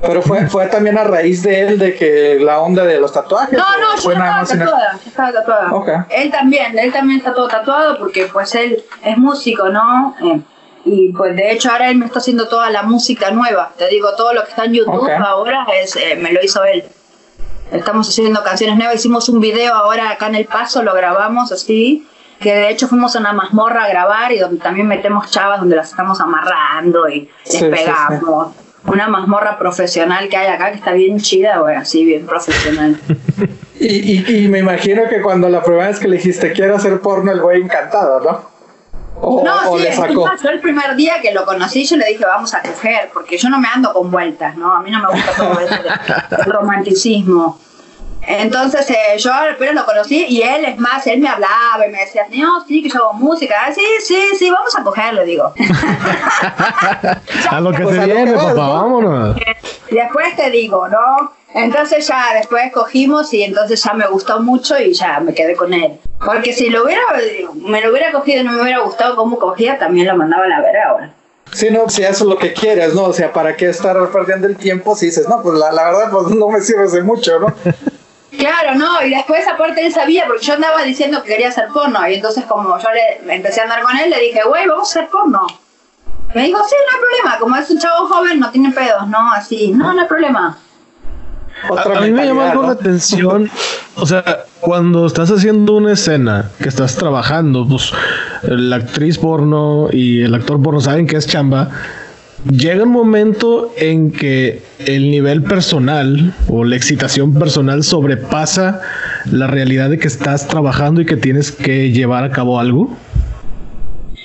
Pero 0.02 0.22
fue, 0.22 0.48
fue 0.48 0.66
también 0.68 0.98
a 0.98 1.04
raíz 1.04 1.44
de 1.44 1.62
él, 1.62 1.80
de 1.80 1.96
que 1.96 2.40
la 2.40 2.60
onda 2.60 2.84
de 2.84 3.00
los 3.00 3.14
tatuajes. 3.14 3.58
No, 3.58 3.64
no, 3.78 4.02
yo 4.02 4.12
estaba 4.12 4.44
tatuada, 4.44 5.00
estaba 5.06 5.32
tatuada. 5.32 6.08
Él 6.10 6.32
también, 6.32 6.78
él 6.78 6.92
también 6.92 7.20
está 7.20 7.34
todo 7.34 7.48
tatuado 7.48 8.00
porque 8.00 8.26
pues 8.26 8.56
él 8.56 8.84
es 9.04 9.18
músico, 9.18 9.70
¿no? 9.70 10.16
Eh, 10.24 10.42
y 10.86 11.14
pues 11.14 11.36
de 11.36 11.52
hecho 11.52 11.72
ahora 11.72 11.90
él 11.90 11.98
me 11.98 12.08
está 12.08 12.18
haciendo 12.18 12.48
toda 12.48 12.72
la 12.72 12.82
música 12.82 13.30
nueva. 13.30 13.72
Te 13.78 13.88
digo, 13.90 14.16
todo 14.16 14.34
lo 14.34 14.44
que 14.44 14.50
está 14.50 14.66
en 14.66 14.74
YouTube 14.74 15.08
ahora 15.10 15.68
es, 15.80 15.96
eh, 15.96 16.16
me 16.20 16.34
lo 16.34 16.42
hizo 16.42 16.64
él. 16.64 16.84
Estamos 17.72 18.10
haciendo 18.10 18.44
canciones 18.44 18.78
nuevas, 18.78 18.96
hicimos 18.96 19.30
un 19.30 19.40
video 19.40 19.74
ahora 19.74 20.10
acá 20.10 20.28
en 20.28 20.36
El 20.36 20.46
Paso, 20.46 20.84
lo 20.84 20.94
grabamos 20.94 21.52
así, 21.52 22.06
que 22.40 22.54
de 22.54 22.70
hecho 22.70 22.88
fuimos 22.88 23.16
a 23.16 23.20
una 23.20 23.32
mazmorra 23.34 23.86
a 23.86 23.88
grabar 23.88 24.32
y 24.32 24.40
donde 24.40 24.60
también 24.60 24.88
metemos 24.88 25.30
chavas 25.30 25.60
donde 25.60 25.76
las 25.76 25.92
estamos 25.92 26.20
amarrando 26.20 27.08
y 27.08 27.30
les 27.46 27.64
pegamos 27.64 28.54
una 28.86 29.08
mazmorra 29.08 29.58
profesional 29.58 30.28
que 30.30 30.38
hay 30.38 30.48
acá 30.48 30.72
que 30.72 30.78
está 30.78 30.92
bien 30.94 31.20
chida, 31.20 31.60
güey, 31.60 31.76
así 31.76 32.04
bien 32.04 32.26
profesional. 32.26 33.00
y, 33.80 34.44
y, 34.44 34.48
me 34.48 34.60
imagino 34.60 35.04
que 35.10 35.22
cuando 35.22 35.50
la 35.50 35.62
primera 35.64 35.88
vez 35.88 36.00
que 36.00 36.08
le 36.08 36.18
dijiste 36.18 36.52
quiero 36.52 36.76
hacer 36.76 37.00
porno, 37.00 37.32
el 37.32 37.42
güey 37.42 37.62
encantado, 37.62 38.20
¿no? 38.20 38.52
O, 39.24 39.44
no, 39.44 39.78
sí, 39.78 39.84
le 39.84 39.94
sacó. 39.94 40.32
yo 40.44 40.50
el 40.50 40.60
primer 40.62 40.96
día 40.96 41.22
que 41.22 41.32
lo 41.32 41.46
conocí, 41.46 41.86
yo 41.86 41.96
le 41.96 42.08
dije 42.08 42.26
vamos 42.26 42.54
a 42.56 42.62
coger, 42.62 43.12
porque 43.14 43.38
yo 43.38 43.50
no 43.50 43.60
me 43.60 43.68
ando 43.68 43.94
con 43.94 44.10
vueltas, 44.10 44.58
¿no? 44.58 44.74
A 44.74 44.82
mí 44.82 44.90
no 44.90 45.00
me 45.00 45.10
gusta 45.10 45.32
todo 45.38 45.60
eso 45.60 45.76
el 46.44 46.52
romanticismo. 46.52 47.60
Entonces 48.28 48.90
eh, 48.90 49.18
yo 49.18 49.32
primero 49.58 49.82
lo 49.82 49.86
conocí 49.86 50.26
y 50.28 50.42
él, 50.42 50.66
es 50.66 50.78
más, 50.78 51.06
él 51.08 51.20
me 51.20 51.30
hablaba 51.30 51.86
y 51.88 51.92
me 51.92 52.00
decía, 52.00 52.28
no, 52.32 52.64
sí, 52.66 52.84
que 52.84 52.90
yo 52.90 53.10
hago 53.10 53.14
música. 53.14 53.56
Ah, 53.66 53.74
sí, 53.74 53.84
sí, 54.04 54.22
sí, 54.38 54.50
vamos 54.50 54.78
a 54.78 54.84
coger, 54.84 55.14
le 55.14 55.26
digo. 55.26 55.54
a 57.50 57.62
lo 57.62 57.72
que 57.72 57.86
se 57.86 58.06
viene, 58.06 58.34
papá, 58.34 58.54
vámonos. 58.54 59.38
Después 59.90 60.36
te 60.36 60.50
digo, 60.52 60.88
¿no? 60.88 61.34
Entonces 61.54 62.08
ya 62.08 62.34
después 62.34 62.72
cogimos 62.72 63.34
y 63.34 63.44
entonces 63.44 63.84
ya 63.84 63.94
me 63.94 64.08
gustó 64.08 64.40
mucho 64.40 64.80
y 64.80 64.94
ya 64.94 65.20
me 65.20 65.34
quedé 65.34 65.56
con 65.56 65.74
él. 65.74 66.00
Porque 66.24 66.54
si 66.54 66.70
lo 66.70 66.86
hubiera, 66.86 67.02
me 67.56 67.82
lo 67.82 67.92
hubiera 67.92 68.12
cogido 68.12 68.42
y 68.42 68.44
no 68.46 68.54
me 68.54 68.62
hubiera 68.62 68.80
gustado 68.80 69.16
cómo 69.16 69.38
cogía, 69.38 69.78
también 69.78 70.08
lo 70.08 70.16
mandaba 70.16 70.46
a 70.46 70.48
la 70.48 70.62
verga 70.62 70.90
ahora. 70.90 71.14
Sí, 71.52 71.70
no, 71.70 71.90
si 71.90 72.04
eso 72.04 72.24
es 72.24 72.30
lo 72.30 72.38
que 72.38 72.54
quieres, 72.54 72.94
¿no? 72.94 73.04
O 73.06 73.14
sea, 73.14 73.34
¿para 73.34 73.58
qué 73.58 73.68
estar 73.68 73.98
perdiendo 74.12 74.48
el 74.48 74.56
tiempo 74.56 74.96
si 74.96 75.08
dices, 75.08 75.28
no, 75.28 75.42
pues 75.42 75.60
la, 75.60 75.74
la 75.74 75.84
verdad, 75.84 76.10
pues 76.10 76.28
no 76.28 76.48
me 76.48 76.62
sirve 76.62 76.88
de 76.88 77.04
mucho, 77.04 77.40
¿no? 77.40 77.54
Claro, 78.38 78.76
no, 78.76 79.04
y 79.06 79.10
después 79.10 79.46
aparte 79.48 79.86
él 79.86 79.94
sabía, 79.94 80.26
porque 80.26 80.46
yo 80.46 80.54
andaba 80.54 80.84
diciendo 80.84 81.22
que 81.22 81.30
quería 81.30 81.50
hacer 81.50 81.68
porno, 81.74 82.08
y 82.08 82.16
entonces 82.16 82.46
como 82.46 82.78
yo 82.80 82.88
le 83.26 83.36
empecé 83.36 83.60
a 83.62 83.64
andar 83.64 83.82
con 83.82 83.98
él, 83.98 84.10
le 84.10 84.20
dije, 84.20 84.42
güey, 84.48 84.68
vamos 84.68 84.88
a 84.88 85.00
hacer 85.00 85.10
porno. 85.10 85.46
Me 86.34 86.44
dijo, 86.44 86.60
sí, 86.64 86.76
no 86.80 86.98
hay 86.98 87.04
problema, 87.04 87.40
como 87.40 87.56
es 87.58 87.70
un 87.70 87.80
chavo 87.80 88.08
joven, 88.08 88.40
no 88.40 88.50
tiene 88.52 88.72
pedos, 88.72 89.06
¿no? 89.10 89.34
Así, 89.34 89.74
no, 89.74 89.94
no 89.94 90.02
hay 90.02 90.08
problema. 90.08 90.58
a, 91.78 92.00
mí 92.00 92.12
me 92.12 92.26
llama 92.26 92.52
algo 92.52 92.64
la 92.64 92.72
atención, 92.72 93.52
o 93.96 94.06
sea, 94.06 94.46
cuando 94.62 95.08
estás 95.08 95.30
haciendo 95.30 95.74
una 95.74 95.92
escena, 95.92 96.50
que 96.58 96.70
estás 96.70 96.96
trabajando, 96.96 97.68
pues 97.68 97.92
la 98.44 98.78
actriz 98.78 99.18
porno 99.18 99.90
y 99.92 100.22
el 100.22 100.34
actor 100.34 100.62
porno 100.62 100.80
saben 100.80 101.06
que 101.06 101.18
es 101.18 101.28
chamba, 101.28 101.70
llega 102.50 102.84
un 102.84 102.92
momento 102.92 103.72
en 103.78 104.12
que 104.12 104.64
el 104.80 105.12
nivel 105.12 105.44
personal 105.44 106.34
o 106.48 106.64
la 106.64 106.76
excitación 106.76 107.34
personal 107.34 107.84
sobrepasa 107.84 108.82
la 109.26 109.48
realidad 109.48 109.90
de 109.90 110.00
que 110.00 110.08
estás 110.08 110.48
trabajando 110.48 111.02
y 111.02 111.06
que 111.06 111.18
tienes 111.18 111.52
que 111.52 111.92
llevar 111.92 112.24
a 112.24 112.32
cabo 112.32 112.60
algo. 112.60 112.90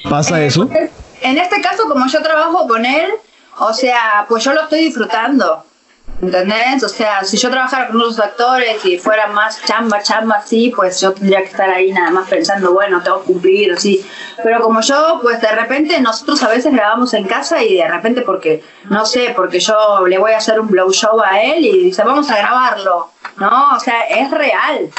¿Pasa 0.09 0.43
eso? 0.43 0.69
Pues, 0.69 0.91
en 1.23 1.39
este 1.39 1.61
caso, 1.61 1.85
como 1.89 2.07
yo 2.07 2.23
trabajo 2.23 2.67
con 2.67 2.87
él, 2.87 3.11
o 3.59 3.73
sea, 3.73 4.25
pues 4.29 4.45
yo 4.45 4.53
lo 4.53 4.63
estoy 4.63 4.81
disfrutando. 4.81 5.66
¿Entendés? 6.23 6.83
O 6.83 6.89
sea, 6.89 7.25
si 7.25 7.37
yo 7.37 7.51
trabajara 7.51 7.89
con 7.89 8.01
otros 8.01 8.19
actores 8.19 8.83
y 8.87 8.99
fuera 8.99 9.27
más 9.27 9.63
chamba, 9.65 10.03
chamba 10.03 10.37
así, 10.37 10.73
pues 10.75 10.99
yo 11.01 11.13
tendría 11.13 11.41
que 11.41 11.51
estar 11.51 11.69
ahí 11.69 11.93
nada 11.93 12.11
más 12.11 12.29
pensando, 12.29 12.73
bueno, 12.73 13.03
tengo 13.03 13.21
que 13.21 13.27
cumplir, 13.27 13.73
así. 13.73 14.05
Pero 14.43 14.63
como 14.63 14.81
yo, 14.81 15.19
pues 15.23 15.43
de 15.43 15.51
repente 15.53 16.01
nosotros 16.01 16.43
a 16.43 16.49
veces 16.49 16.73
grabamos 16.73 17.13
en 17.13 17.25
casa 17.27 17.63
y 17.63 17.77
de 17.77 17.87
repente 17.87 18.23
porque, 18.23 18.65
no 18.89 19.05
sé, 19.05 19.35
porque 19.37 19.61
yo 19.61 20.07
le 20.07 20.17
voy 20.17 20.33
a 20.33 20.39
hacer 20.39 20.59
un 20.59 20.69
blow 20.69 20.91
show 20.91 21.21
a 21.23 21.43
él 21.43 21.67
y 21.67 21.85
dice, 21.85 22.03
vamos 22.03 22.31
a 22.31 22.39
grabarlo. 22.39 23.11
No, 23.37 23.77
o 23.77 23.81
sea, 23.81 24.03
es 24.09 24.31
real. 24.31 24.91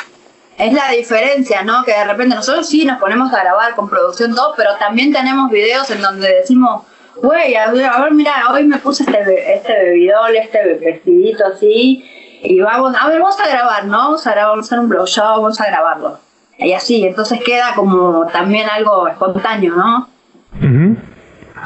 Es 0.58 0.74
la 0.74 0.92
diferencia, 0.92 1.64
¿no? 1.64 1.84
Que 1.84 1.94
de 1.94 2.04
repente 2.04 2.36
nosotros 2.36 2.68
sí 2.70 2.86
nos 2.86 3.00
ponemos 3.00 3.34
a 3.34 3.40
grabar 3.40 3.76
con 3.76 3.90
producción 3.90 4.36
todo, 4.36 4.54
pero 4.56 4.76
también 4.78 5.12
tenemos 5.12 5.50
videos 5.50 5.90
en 5.90 6.02
donde 6.02 6.36
decimos, 6.36 6.84
güey, 7.22 7.56
a 7.56 7.72
ver, 7.72 8.12
mira, 8.12 8.52
hoy 8.52 8.64
me 8.64 8.78
puse 8.78 9.04
este, 9.04 9.54
este 9.54 9.74
bebidol, 9.74 10.36
este 10.36 10.76
vestidito 10.76 11.46
así, 11.46 12.04
y 12.44 12.60
vamos, 12.62 12.96
a 13.00 13.08
ver, 13.08 13.20
vamos 13.20 13.40
a 13.40 13.48
grabar, 13.48 13.86
¿no? 13.86 13.98
Vamos 13.98 14.28
a 14.28 14.32
grabar, 14.32 14.52
vamos 14.52 14.66
a 14.66 14.68
hacer 14.68 14.80
un 14.80 14.90
blog 14.90 15.08
show, 15.08 15.42
vamos 15.42 15.60
a 15.60 15.66
grabarlo. 15.66 16.20
Y 16.60 16.74
así, 16.74 17.06
entonces 17.06 17.40
queda 17.46 17.74
como 17.76 18.26
también 18.28 18.70
algo 18.70 19.08
espontáneo, 19.08 19.76
¿no? 19.76 20.10
Ujú. 20.56 20.98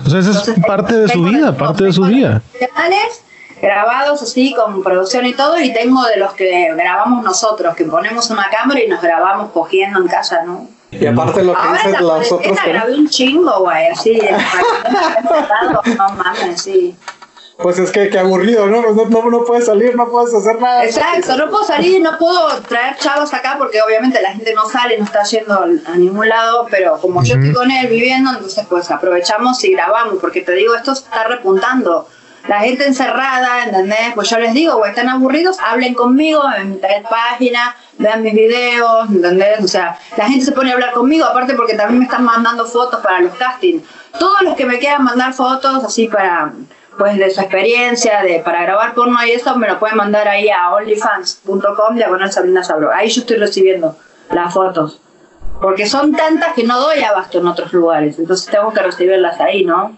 O 0.06 0.10
sea, 0.10 0.20
esa 0.20 0.52
es 0.52 0.60
parte 0.66 0.96
de 0.96 1.08
su 1.10 1.24
vida, 1.24 1.56
parte 1.56 1.86
de 1.86 1.94
su 1.94 2.02
profesionales 2.02 3.24
grabados 3.62 4.22
así 4.24 4.56
con 4.56 4.82
producción 4.82 5.26
y 5.26 5.34
todo 5.34 5.60
y 5.60 5.72
tengo 5.72 6.04
de 6.06 6.18
los 6.18 6.34
que 6.34 6.74
grabamos 6.74 7.24
nosotros 7.24 7.76
que 7.76 7.86
ponemos 7.86 8.32
una 8.32 8.50
cámara 8.50 8.82
y 8.82 8.88
nos 8.88 9.02
grabamos 9.02 9.52
cogiendo 9.52 10.00
en 10.00 10.08
casa 10.08 10.44
no 10.44 10.68
Y 10.92 11.06
aparte 11.06 11.44
lo 11.44 11.54
que 11.54 11.60
ahora 11.60 11.78
dicen 11.78 11.94
la 11.94 12.00
los 12.02 12.12
otros 12.12 12.28
cuarentena 12.40 12.64
que- 12.64 12.70
grabé 12.72 12.96
un 12.96 13.10
chingo 13.10 13.60
güey 13.62 13.88
así 13.88 14.20
no 15.98 16.10
mames 16.16 16.62
sí 16.62 16.96
Pues 17.58 17.78
es 17.80 17.92
que, 17.92 18.10
que 18.10 18.18
aburrido, 18.18 18.66
¿no? 18.68 18.82
No, 18.82 19.06
no, 19.06 19.30
no 19.30 19.44
puedes 19.46 19.68
salir, 19.68 19.96
no 19.96 20.10
puedes 20.10 20.34
hacer 20.34 20.60
nada. 20.60 20.84
Exacto, 20.84 21.38
no 21.38 21.48
puedo 21.52 21.64
salir, 21.64 22.02
no 22.02 22.18
puedo 22.18 22.60
traer 22.68 22.98
chavos 22.98 23.32
acá 23.36 23.56
porque 23.60 23.80
obviamente 23.84 24.20
la 24.20 24.32
gente 24.34 24.52
no 24.56 24.68
sale, 24.68 24.98
no 24.98 25.06
está 25.06 25.22
yendo 25.24 25.54
a 25.86 25.96
ningún 25.96 26.28
lado, 26.28 26.66
pero 26.72 26.98
como 27.00 27.24
yo 27.24 27.36
estoy 27.36 27.54
con 27.54 27.70
él 27.70 27.88
viviendo, 27.88 28.32
entonces 28.32 28.66
pues 28.68 28.90
aprovechamos 28.90 29.64
y 29.64 29.74
grabamos, 29.74 30.16
porque 30.20 30.42
te 30.42 30.54
digo, 30.54 30.74
esto 30.76 30.94
está 30.94 31.26
repuntando. 31.26 32.08
La 32.48 32.60
gente 32.62 32.88
encerrada, 32.88 33.66
¿entendés? 33.66 34.14
Pues 34.16 34.30
yo 34.30 34.40
les 34.40 34.54
digo, 34.54 34.78
güey, 34.78 34.90
están 34.90 35.10
aburridos, 35.10 35.60
hablen 35.60 35.94
conmigo 35.94 36.42
en 36.58 36.72
mi 36.72 36.80
página, 37.10 37.76
vean 37.98 38.24
mis 38.24 38.34
videos, 38.34 39.10
¿entendés? 39.10 39.64
O 39.64 39.68
sea, 39.68 39.98
la 40.18 40.28
gente 40.28 40.46
se 40.46 40.52
pone 40.52 40.72
a 40.72 40.74
hablar 40.74 40.92
conmigo, 40.92 41.26
aparte 41.26 41.54
porque 41.54 41.76
también 41.76 42.00
me 42.00 42.06
están 42.06 42.24
mandando 42.24 42.66
fotos 42.66 43.00
para 43.02 43.20
los 43.20 43.36
castings. 43.36 43.84
Todos 44.18 44.42
los 44.42 44.56
que 44.56 44.66
me 44.66 44.80
quieran 44.80 45.04
mandar 45.04 45.34
fotos 45.34 45.84
así 45.84 46.08
para, 46.08 46.54
pues 46.98 47.18
de 47.18 47.30
su 47.30 47.42
experiencia, 47.42 48.22
de 48.24 48.42
para 48.44 48.64
grabar 48.64 48.96
porno 48.96 49.24
y 49.26 49.32
eso, 49.32 49.56
me 49.56 49.68
lo 49.68 49.80
pueden 49.80 49.98
mandar 49.98 50.28
ahí 50.28 50.50
a 50.50 50.72
onlyfans.com, 50.72 51.96
diagonal 51.96 52.32
Sabrina 52.32 52.64
Sabro. 52.64 52.92
Ahí 52.92 53.10
yo 53.10 53.22
estoy 53.22 53.38
recibiendo 53.38 53.96
las 54.32 54.54
fotos. 54.54 55.00
Porque 55.62 55.86
son 55.86 56.14
tantas 56.14 56.54
que 56.54 56.64
no 56.64 56.80
doy 56.80 57.04
abasto 57.04 57.38
en 57.38 57.46
otros 57.46 57.72
lugares, 57.72 58.18
entonces 58.18 58.50
tengo 58.52 58.74
que 58.74 58.82
recibirlas 58.82 59.40
ahí, 59.40 59.64
¿no? 59.64 59.96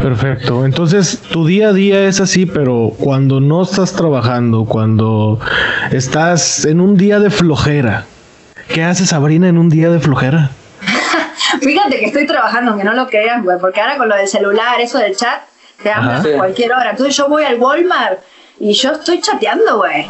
Perfecto. 0.00 0.64
Entonces, 0.64 1.18
tu 1.30 1.46
día 1.46 1.68
a 1.68 1.72
día 1.72 2.04
es 2.06 2.20
así, 2.20 2.46
pero 2.46 2.92
cuando 2.98 3.40
no 3.40 3.62
estás 3.62 3.92
trabajando, 3.92 4.64
cuando 4.64 5.38
estás 5.90 6.64
en 6.64 6.80
un 6.80 6.96
día 6.96 7.18
de 7.18 7.30
flojera, 7.30 8.06
¿qué 8.68 8.82
hace 8.84 9.04
Sabrina 9.06 9.48
en 9.48 9.58
un 9.58 9.68
día 9.68 9.90
de 9.90 10.00
flojera? 10.00 10.50
Fíjate 11.60 11.98
que 11.98 12.06
estoy 12.06 12.26
trabajando, 12.26 12.76
que 12.78 12.84
no 12.84 12.94
lo 12.94 13.08
crean, 13.08 13.42
güey, 13.44 13.58
porque 13.58 13.80
ahora 13.80 13.96
con 13.98 14.08
lo 14.08 14.16
del 14.16 14.28
celular, 14.28 14.80
eso 14.80 14.98
del 14.98 15.14
chat, 15.16 15.42
te. 15.82 15.90
Sí. 16.22 16.32
a 16.32 16.36
cualquier 16.36 16.72
hora. 16.72 16.90
Entonces 16.90 17.16
yo 17.16 17.28
voy 17.28 17.44
al 17.44 17.58
Walmart 17.58 18.20
y 18.58 18.72
yo 18.72 18.92
estoy 18.92 19.20
chateando, 19.20 19.78
güey. 19.78 20.06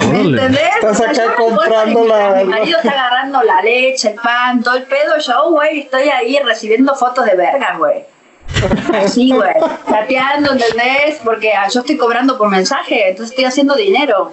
¿Me 0.00 0.06
Órale. 0.06 0.28
entendés? 0.28 0.62
Estás 0.76 1.00
O 1.00 1.02
sea, 1.02 1.10
acá 1.10 1.22
yo 1.38 1.44
comprando 1.44 2.04
la- 2.06 2.34
Mi 2.36 2.44
marido 2.44 2.78
está 2.78 2.90
agarrando 2.90 3.42
la 3.42 3.62
leche, 3.62 4.10
el 4.10 4.14
pan, 4.16 4.62
todo 4.62 4.74
el 4.76 4.82
pedo. 4.84 5.16
Yo, 5.18 5.50
güey, 5.50 5.80
estoy 5.80 6.08
ahí 6.08 6.38
recibiendo 6.44 6.94
fotos 6.94 7.24
de 7.24 7.36
verga, 7.36 7.76
güey. 7.78 8.04
Así, 8.94 9.32
güey. 9.32 9.54
Chateando, 9.88 10.52
¿entendés? 10.52 11.20
Porque 11.24 11.52
ah, 11.52 11.68
yo 11.68 11.80
estoy 11.80 11.96
cobrando 11.96 12.38
por 12.38 12.48
mensaje, 12.48 13.08
entonces 13.08 13.30
estoy 13.30 13.44
haciendo 13.44 13.74
dinero. 13.74 14.32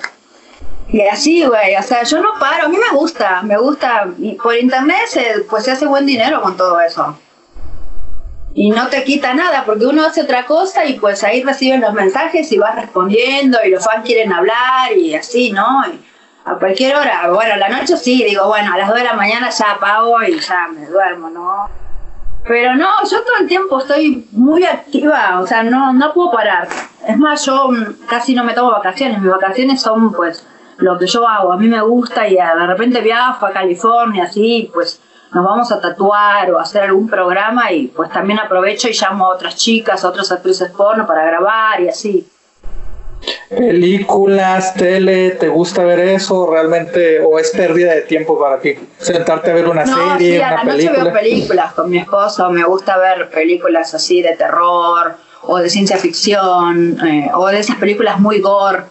Y 0.90 1.02
así, 1.02 1.46
güey, 1.46 1.76
o 1.78 1.84
sea, 1.84 2.04
yo 2.04 2.22
no 2.22 2.34
paro, 2.40 2.66
a 2.66 2.70
mí 2.70 2.78
me 2.78 2.98
gusta, 2.98 3.42
me 3.44 3.58
gusta, 3.58 4.08
y 4.18 4.34
por 4.34 4.58
internet 4.58 5.04
se, 5.08 5.46
pues 5.50 5.64
se 5.64 5.72
hace 5.72 5.86
buen 5.86 6.06
dinero 6.06 6.42
con 6.42 6.58
todo 6.58 6.82
eso. 6.82 7.18
Y 8.54 8.72
no 8.72 8.88
te 8.90 9.06
quita 9.06 9.34
nada, 9.34 9.64
porque 9.66 9.86
uno 9.86 10.06
hace 10.06 10.24
otra 10.24 10.46
cosa 10.46 10.84
y 10.86 11.00
pues 11.00 11.24
ahí 11.24 11.42
reciben 11.44 11.80
los 11.80 11.94
mensajes 11.94 12.52
y 12.52 12.58
vas 12.58 12.76
respondiendo 12.76 13.60
y 13.64 13.70
los 13.70 13.86
fans 13.86 14.04
quieren 14.06 14.34
hablar 14.34 14.92
y 14.98 15.16
así, 15.16 15.54
¿no? 15.54 15.86
A 16.44 16.56
cualquier 16.56 16.98
hora, 16.98 17.30
bueno, 17.32 17.54
a 17.54 17.58
la 17.58 17.70
noche 17.70 17.96
sí, 17.96 18.26
digo, 18.26 18.48
bueno, 18.48 18.74
a 18.74 18.78
las 18.78 18.90
2 18.90 18.98
de 18.98 19.04
la 19.06 19.14
mañana 19.14 19.50
ya 19.50 19.72
apago 19.72 20.22
y 20.24 20.38
ya 20.40 20.68
me 20.68 20.86
duermo, 20.88 21.30
¿no? 21.30 21.70
Pero 22.48 22.76
no, 22.76 22.88
yo 23.10 23.24
todo 23.24 23.38
el 23.40 23.48
tiempo 23.48 23.80
estoy 23.80 24.28
muy 24.32 24.64
activa, 24.64 25.40
o 25.42 25.48
sea, 25.48 25.64
no, 25.64 25.94
no 25.94 26.14
puedo 26.14 26.32
parar. 26.32 26.68
Es 27.08 27.18
más, 27.18 27.46
yo 27.46 27.70
mm, 27.70 28.08
casi 28.08 28.34
no 28.34 28.44
me 28.44 28.54
tomo 28.54 28.72
vacaciones, 28.72 29.22
mis 29.22 29.32
vacaciones 29.32 29.82
son 29.82 30.12
pues 30.12 30.46
lo 30.78 30.98
que 30.98 31.06
yo 31.06 31.28
hago, 31.28 31.52
a 31.52 31.58
mí 31.58 31.68
me 31.68 31.82
gusta 31.82 32.28
y 32.28 32.38
ah, 32.40 32.56
de 32.56 32.66
repente 32.68 33.02
viajo 33.02 33.46
a 33.46 33.52
California, 33.52 34.24
así, 34.24 34.70
pues 34.74 35.00
nos 35.34 35.46
vamos 35.46 35.72
a 35.72 35.80
tatuar 35.80 36.52
o 36.52 36.60
a 36.60 36.64
hacer 36.64 36.84
algún 36.84 37.08
programa 37.08 37.72
y 37.72 37.88
pues 37.88 38.10
también 38.10 38.40
aprovecho 38.40 38.90
y 38.90 38.94
llamo 38.94 39.26
a 39.26 39.36
otras 39.36 39.56
chicas, 39.56 40.04
a 40.04 40.10
otras 40.10 40.32
actrices 40.32 40.72
porno 40.72 41.06
para 41.06 41.24
grabar 41.24 41.80
y 41.82 41.90
así. 41.90 42.28
Películas, 43.50 44.74
tele, 44.76 45.32
¿te 45.32 45.48
gusta 45.50 45.84
ver 45.84 46.00
eso 46.00 46.50
realmente 46.50 47.20
o 47.20 47.38
es 47.38 47.52
pérdida 47.52 47.94
de 47.94 48.02
tiempo 48.02 48.40
para 48.40 48.60
ti? 48.60 48.76
Sentarte 48.98 49.52
a 49.52 49.54
ver 49.54 49.68
una 49.68 49.84
No, 49.86 50.18
serie, 50.18 50.38
sí, 50.38 50.42
a 50.42 50.48
una 50.48 50.56
la 50.56 50.64
noche 50.64 50.78
película. 50.88 51.04
veo 51.04 51.14
películas 51.14 51.74
con 51.74 51.90
mi 51.90 51.98
esposo, 51.98 52.50
me 52.50 52.64
gusta 52.64 52.98
ver 52.98 53.30
películas 53.30 53.94
así 53.94 54.22
de 54.22 54.36
terror 54.36 55.16
o 55.44 55.58
de 55.58 55.70
ciencia 55.70 55.98
ficción 55.98 56.98
eh, 57.06 57.30
o 57.34 57.48
de 57.48 57.60
esas 57.60 57.76
películas 57.76 58.20
muy 58.20 58.40
gore, 58.40 58.84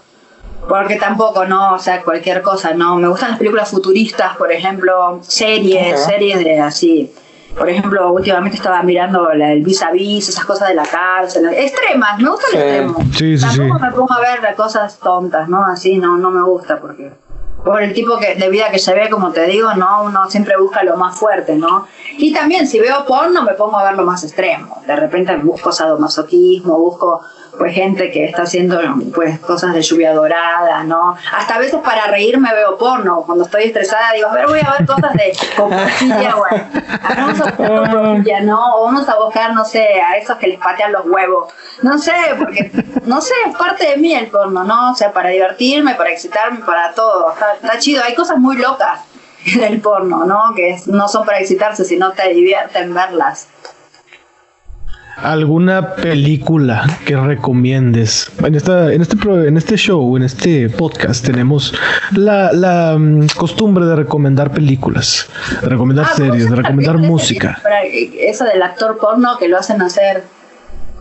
porque 0.69 0.97
tampoco, 0.97 1.47
no, 1.47 1.75
o 1.75 1.79
sea, 1.79 2.03
cualquier 2.03 2.43
cosa, 2.43 2.75
no, 2.75 2.97
me 2.97 3.09
gustan 3.09 3.31
las 3.31 3.39
películas 3.39 3.71
futuristas, 3.71 4.37
por 4.37 4.53
ejemplo, 4.53 5.21
series, 5.23 6.05
series 6.05 6.39
de 6.45 6.61
así. 6.61 7.13
Por 7.57 7.69
ejemplo, 7.69 8.13
últimamente 8.13 8.57
estaba 8.57 8.83
mirando 8.83 9.33
la- 9.35 9.53
el 9.53 9.63
vis 9.63 9.83
a 9.83 9.91
vis, 9.91 10.29
esas 10.29 10.45
cosas 10.45 10.69
de 10.69 10.75
la 10.75 10.85
cárcel, 10.87 11.47
extremas, 11.53 12.19
me 12.19 12.31
gusta 12.31 12.47
el 12.47 12.53
Sí. 12.53 12.59
extremo. 12.59 12.99
Sí, 13.13 13.39
sí, 13.39 13.45
Tampoco 13.59 13.79
sí. 13.79 13.85
me 13.85 13.91
pongo 13.93 14.13
a 14.13 14.21
ver 14.21 14.55
cosas 14.57 14.99
tontas, 14.99 15.49
¿no? 15.49 15.65
Así 15.65 15.99
no, 15.99 16.17
no 16.17 16.31
me 16.31 16.43
gusta 16.43 16.79
porque 16.81 17.13
por 17.65 17.83
el 17.83 17.93
tipo 17.93 18.17
que, 18.19 18.37
de 18.37 18.49
vida 18.49 18.71
que 18.71 18.79
se 18.79 18.95
ve, 18.95 19.11
como 19.11 19.33
te 19.33 19.45
digo, 19.47 19.75
no, 19.75 20.05
uno 20.05 20.31
siempre 20.31 20.57
busca 20.59 20.83
lo 20.83 20.97
más 20.97 21.19
fuerte, 21.19 21.57
¿no? 21.57 21.87
Y 22.17 22.33
también 22.33 22.67
si 22.67 22.81
veo 22.81 23.05
porno 23.05 23.43
me 23.43 23.53
pongo 23.53 23.77
a 23.79 23.85
ver 23.85 23.95
lo 23.97 24.05
más 24.05 24.25
extremo. 24.25 24.81
De 24.87 24.97
repente 24.97 25.37
busco 25.37 25.71
sadomasoquismo, 25.71 26.79
busco 26.79 27.21
pues 27.59 27.75
gente 27.75 28.11
que 28.11 28.25
está 28.25 28.43
haciendo 28.43 28.81
pues 29.15 29.39
cosas 29.41 29.75
de 29.75 29.83
lluvia 29.83 30.15
dorada, 30.15 30.83
¿no? 30.85 31.17
Hasta 31.33 31.57
a 31.57 31.59
veces 31.59 31.81
para 31.85 32.07
reírme 32.07 32.53
veo 32.55 32.79
porno. 32.79 33.23
Cuando 33.27 33.45
estoy 33.45 33.65
estresada 33.65 34.13
digo, 34.15 34.29
a 34.29 34.35
ver, 34.35 34.47
voy 34.47 34.61
a 34.61 34.77
ver 34.79 34.87
cosas 34.87 35.13
de 35.13 35.33
coprofilla, 35.57 36.35
güey. 36.37 36.63
A 37.03 37.09
ver, 37.09 37.17
Vamos 37.17 37.41
a 37.41 37.45
buscar 37.45 38.43
¿no? 38.43 38.77
O 38.77 38.85
vamos 38.85 39.09
a 39.09 39.17
buscar, 39.17 39.55
no 39.55 39.65
sé, 39.65 39.87
a 40.01 40.17
esos 40.17 40.37
que 40.39 40.49
les 40.49 40.59
patean 40.59 40.93
los 40.93 41.07
huevos. 41.07 41.53
No 41.83 41.99
sé, 41.99 42.15
porque, 42.39 42.71
no 43.05 43.21
sé, 43.21 43.35
es 43.47 43.57
parte 43.57 43.89
de 43.89 43.97
mí 43.97 44.15
el 44.15 44.29
porno, 44.29 44.65
¿no? 44.65 44.93
O 44.93 44.95
sea, 44.95 45.13
para 45.13 45.31
divertirme, 45.31 45.95
para 45.95 46.11
excitarme, 46.11 46.61
para 46.61 46.93
todo. 46.93 47.33
Está, 47.33 47.55
está 47.55 47.79
chido. 47.79 48.03
Hay 48.05 48.15
cosas 48.15 48.39
muy 48.39 48.57
locas 48.57 49.01
en 49.47 49.63
el 49.63 49.81
porno, 49.81 50.25
¿no? 50.25 50.55
Que 50.55 50.81
no 50.87 51.09
son 51.09 51.25
para 51.25 51.41
excitarse, 51.41 51.85
sino 51.85 52.13
te 52.13 52.29
divierten 52.29 52.93
verlas. 52.93 53.49
¿Alguna 55.17 55.95
película 55.97 56.87
que 57.05 57.15
recomiendes? 57.17 58.31
En, 58.45 58.55
esta, 58.55 58.93
en, 58.93 59.03
este, 59.03 59.17
pro- 59.17 59.45
en 59.45 59.57
este 59.57 59.77
show, 59.77 60.17
en 60.17 60.23
este 60.23 60.71
podcast, 60.71 61.25
tenemos 61.25 61.75
la, 62.13 62.53
la 62.53 62.97
mm, 62.99 63.27
costumbre 63.37 63.85
de 63.85 63.97
recomendar 63.97 64.51
películas, 64.51 65.29
de 65.61 65.69
recomendar 65.69 66.07
Ah, 66.11 66.15
series, 66.17 66.45
¿cómo 66.45 66.57
de 66.57 66.63
recomendar 66.63 66.97
música. 66.99 67.59
para- 67.63 67.83
Eso 67.85 68.45
del 68.45 68.63
actor 68.63 68.97
porno 68.99 69.37
que 69.39 69.49
lo 69.49 69.59
hacen 69.59 69.83
hacer 69.83 70.25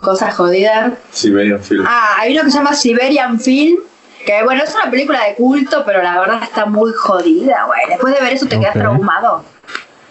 cosas 0.02 0.34
jodidas. 0.36 0.94
Siberian 1.12 1.60
Film. 1.62 1.86
Ah, 1.88 2.16
hay 2.20 2.34
uno 2.34 2.44
que 2.44 2.52
se 2.52 2.58
llama 2.58 2.74
Siberian 2.74 3.40
Film. 3.40 3.78
Que 4.26 4.44
bueno, 4.44 4.62
es 4.64 4.76
una 4.76 4.92
película 4.92 5.20
de 5.28 5.36
culto, 5.36 5.84
pero 5.86 6.04
la 6.04 6.20
verdad 6.20 6.44
está 6.44 6.66
muy 6.66 6.92
jodida, 6.92 7.64
güey. 7.68 7.80
Después 7.88 8.14
de 8.14 8.20
ver 8.22 8.34
eso 8.34 8.48
te 8.48 8.60
quedas 8.60 8.74
traumado. 8.74 9.46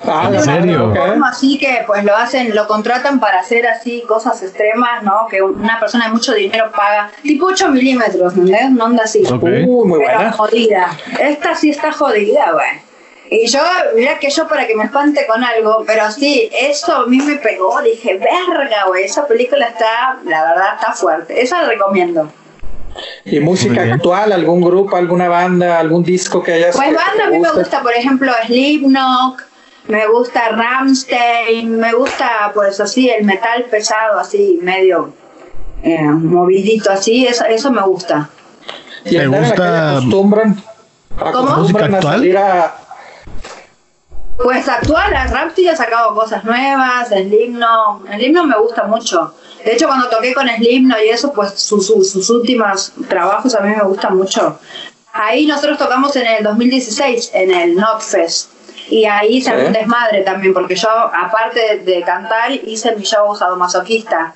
Ah, 0.07 0.31
¿En 0.33 0.41
serio? 0.43 0.93
así 1.27 1.59
que 1.59 1.83
pues 1.87 2.05
lo 2.05 2.15
hacen, 2.17 2.55
lo 2.55 2.67
contratan 2.69 3.19
para 3.19 3.41
hacer 3.41 3.67
así 3.67 4.03
cosas 4.07 4.41
extremas, 4.43 5.03
¿no? 5.03 5.27
Que 5.29 5.43
una 5.43 5.81
persona 5.81 6.07
de 6.07 6.13
mucho 6.13 6.35
dinero 6.35 6.71
paga, 6.75 7.11
tipo 7.23 7.47
8 7.47 7.69
milímetros, 7.71 8.35
¿entendés? 8.35 8.67
Una 8.67 8.85
onda 8.85 9.05
así. 9.05 9.25
Ok. 9.27 9.43
Uy, 9.43 9.65
muy 9.89 9.99
Pero 10.01 10.15
buena. 10.15 10.33
jodida. 10.33 10.97
Esta 11.19 11.55
sí 11.57 11.71
está 11.71 11.91
jodida, 11.93 12.53
güey. 12.53 12.89
Y 13.31 13.47
yo, 13.49 13.61
mira 13.95 14.19
que 14.19 14.31
yo 14.31 14.49
para 14.49 14.67
que 14.67 14.75
me 14.75 14.85
espante 14.85 15.27
con 15.27 15.43
algo, 15.45 15.85
pero 15.87 16.11
sí, 16.11 16.49
eso 16.53 16.95
a 16.95 17.07
mí 17.07 17.19
me 17.19 17.37
pegó. 17.37 17.83
Dije, 17.83 18.15
verga, 18.19 18.85
güey, 18.87 19.05
esa 19.05 19.27
película 19.27 19.67
está, 19.67 20.19
la 20.25 20.45
verdad, 20.45 20.75
está 20.81 20.93
fuerte. 20.93 21.43
Esa 21.43 21.63
la 21.63 21.69
recomiendo. 21.69 22.33
¿Y 23.25 23.39
música 23.41 23.83
actual? 23.83 24.33
¿Algún 24.33 24.61
grupo, 24.63 24.97
alguna 24.97 25.29
banda, 25.29 25.79
algún 25.79 26.03
disco 26.03 26.43
que 26.43 26.55
hayas 26.55 26.75
Pues 26.75 26.95
banda, 26.95 27.27
a 27.27 27.31
mí 27.31 27.39
me 27.39 27.51
gusta, 27.53 27.83
por 27.83 27.93
ejemplo, 27.93 28.33
Slipknot, 28.47 29.37
me 29.89 30.07
gusta 30.07 30.51
Ramstein, 30.51 31.79
me 31.79 31.93
gusta, 31.95 32.51
pues 32.55 32.79
así, 32.81 33.11
el 33.11 33.25
metal 33.25 33.65
pesado, 33.65 34.19
así, 34.19 34.59
medio 34.63 35.13
eh, 35.83 36.03
movidito, 36.03 36.91
así, 36.91 37.27
eso, 37.27 37.45
eso 37.47 37.71
me 37.71 37.83
gusta. 37.83 38.29
¿Y 39.05 39.17
¿Te 39.17 39.27
gusta 39.27 39.93
acostumbran, 39.93 40.63
¿Cómo? 41.19 41.49
acostumbran 41.51 41.95
a 41.95 41.97
actual? 41.99 42.15
salir 42.19 42.39
a... 42.39 42.75
Pues 44.43 44.69
actual, 44.69 45.13
Rapti 45.31 45.67
ha 45.69 45.75
sacado 45.75 46.15
cosas 46.15 46.45
nuevas, 46.45 47.11
el 47.11 47.33
himno, 47.33 48.05
el 48.09 48.23
himno 48.23 48.45
me 48.45 48.57
gusta 48.57 48.85
mucho. 48.85 49.35
De 49.65 49.73
hecho, 49.73 49.89
cuando 49.89 50.09
toqué 50.09 50.33
con 50.33 50.49
Slimno 50.49 50.95
y 51.03 51.09
eso, 51.09 51.33
pues 51.33 51.55
sus, 51.55 51.89
sus 51.89 52.31
últimos 52.31 52.93
trabajos 53.09 53.55
a 53.57 53.61
mí 53.61 53.75
me 53.75 53.83
gustan 53.83 54.17
mucho. 54.17 54.59
Ahí 55.13 55.47
nosotros 55.47 55.79
tocamos 55.79 56.15
en 56.15 56.27
el 56.27 56.45
2016, 56.45 57.31
en 57.35 57.51
el 57.53 57.75
Notfest. 57.75 58.58
Y 58.91 59.05
ahí 59.05 59.41
se 59.41 59.55
un 59.55 59.73
desmadre 59.73 60.23
también, 60.23 60.55
porque 60.55 60.75
yo, 60.75 60.89
aparte 60.89 61.79
de, 61.79 62.03
cantar, 62.03 62.53
hice 62.53 62.95
mi 62.97 63.03
show 63.03 63.37
masoquista. 63.57 64.35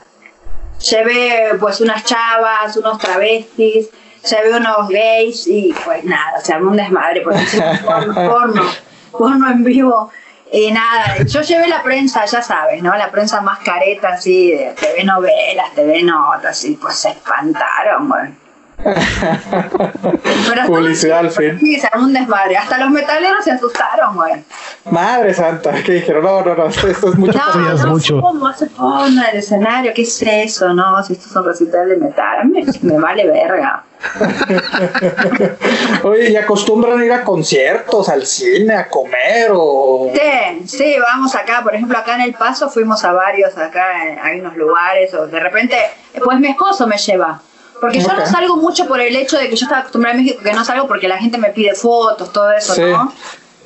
Llevé 0.91 1.55
pues 1.61 1.81
unas 1.81 2.05
chavas, 2.05 2.77
unos 2.77 2.99
travestis, 2.99 3.89
llevé 4.29 4.57
unos 4.57 4.89
gays 4.89 5.47
y 5.47 5.75
pues 5.85 6.05
nada, 6.05 6.41
se 6.41 6.53
armó 6.53 6.71
un 6.71 6.77
desmadre, 6.77 7.23
porque 7.23 7.41
porno, 7.85 8.15
porno, 8.15 8.63
porno 9.11 9.51
en 9.51 9.65
vivo. 9.65 10.11
Y 10.53 10.71
nada, 10.71 11.17
yo 11.25 11.41
llevé 11.41 11.67
la 11.69 11.83
prensa, 11.83 12.27
ya 12.27 12.43
sabes, 12.43 12.83
¿no? 12.83 12.95
La 12.95 13.11
prensa 13.11 13.41
más 13.41 13.61
careta, 13.61 14.09
así, 14.09 14.51
de 14.51 14.75
TV 14.79 15.05
novelas, 15.05 15.73
TV 15.75 16.03
notas, 16.03 16.63
y 16.65 16.77
pues 16.77 16.97
se 16.97 17.11
espantaron, 17.11 18.37
güey. 18.83 20.67
Publicidad 20.67 21.21
al 21.21 21.31
fin. 21.31 21.59
Sí, 21.61 21.79
se 21.79 21.89
un 21.99 22.13
desmadre. 22.13 22.57
Hasta 22.57 22.79
los 22.79 22.91
metaleros 22.91 23.45
se 23.45 23.53
asustaron, 23.53 24.15
güey. 24.15 24.45
Madre 24.91 25.35
santa, 25.35 25.73
que 25.83 25.93
dijeron, 25.93 26.25
no, 26.25 26.43
no, 26.43 26.55
no, 26.55 26.67
esto, 26.67 26.89
es 26.89 27.17
mucho. 27.17 27.39
No, 27.39 27.75
no, 27.75 27.87
mucho. 27.89 28.21
¿Cómo 28.21 28.53
se 28.53 28.67
pone 28.67 29.31
el 29.31 29.39
escenario? 29.39 29.93
¿Qué 29.95 30.03
es 30.03 30.23
eso? 30.23 30.73
No, 30.73 31.03
si 31.05 31.15
estos 31.15 31.33
son 31.33 31.45
recitales 31.45 31.99
de 31.99 32.05
metal. 32.05 32.41
A 32.41 32.45
mí 32.45 32.65
me, 32.83 32.99
vale 32.99 33.27
verga. 33.27 33.85
Oye, 36.03 36.31
¿y 36.31 36.37
acostumbran 36.37 37.05
ir 37.05 37.13
a 37.13 37.23
conciertos, 37.23 38.09
al 38.09 38.27
cine, 38.27 38.75
a 38.75 38.89
comer 38.89 39.51
o...? 39.53 40.11
Sí, 40.13 40.67
sí, 40.67 40.97
vamos 40.99 41.37
acá, 41.37 41.61
por 41.63 41.73
ejemplo, 41.73 41.97
acá 41.97 42.17
en 42.17 42.23
El 42.23 42.35
Paso 42.35 42.69
fuimos 42.69 43.05
a 43.05 43.13
varios, 43.13 43.57
acá 43.57 43.85
hay 44.21 44.41
unos 44.41 44.57
lugares, 44.57 45.15
o 45.15 45.29
de 45.29 45.39
repente, 45.39 45.77
pues 46.25 46.41
mi 46.41 46.49
esposo 46.49 46.89
me 46.89 46.99
lleva. 46.99 47.41
Porque 47.83 47.99
yo 47.99 48.13
no 48.13 48.25
salgo 48.25 48.59
mucho 48.59 48.87
por 48.87 49.01
el 49.01 49.17
hecho 49.17 49.37
de 49.37 49.49
que 49.49 49.57
yo 49.57 49.65
estaba 49.65 49.81
acostumbrada 49.81 50.17
a 50.17 50.21
México, 50.21 50.41
que 50.41 50.53
no 50.53 50.65
salgo 50.65 50.87
porque 50.87 51.09
la 51.09 51.19
gente 51.19 51.37
me 51.37 51.49
pide 51.51 51.75
fotos, 51.75 52.33
todo 52.33 52.53
eso, 52.53 52.81
¿no? 52.81 53.13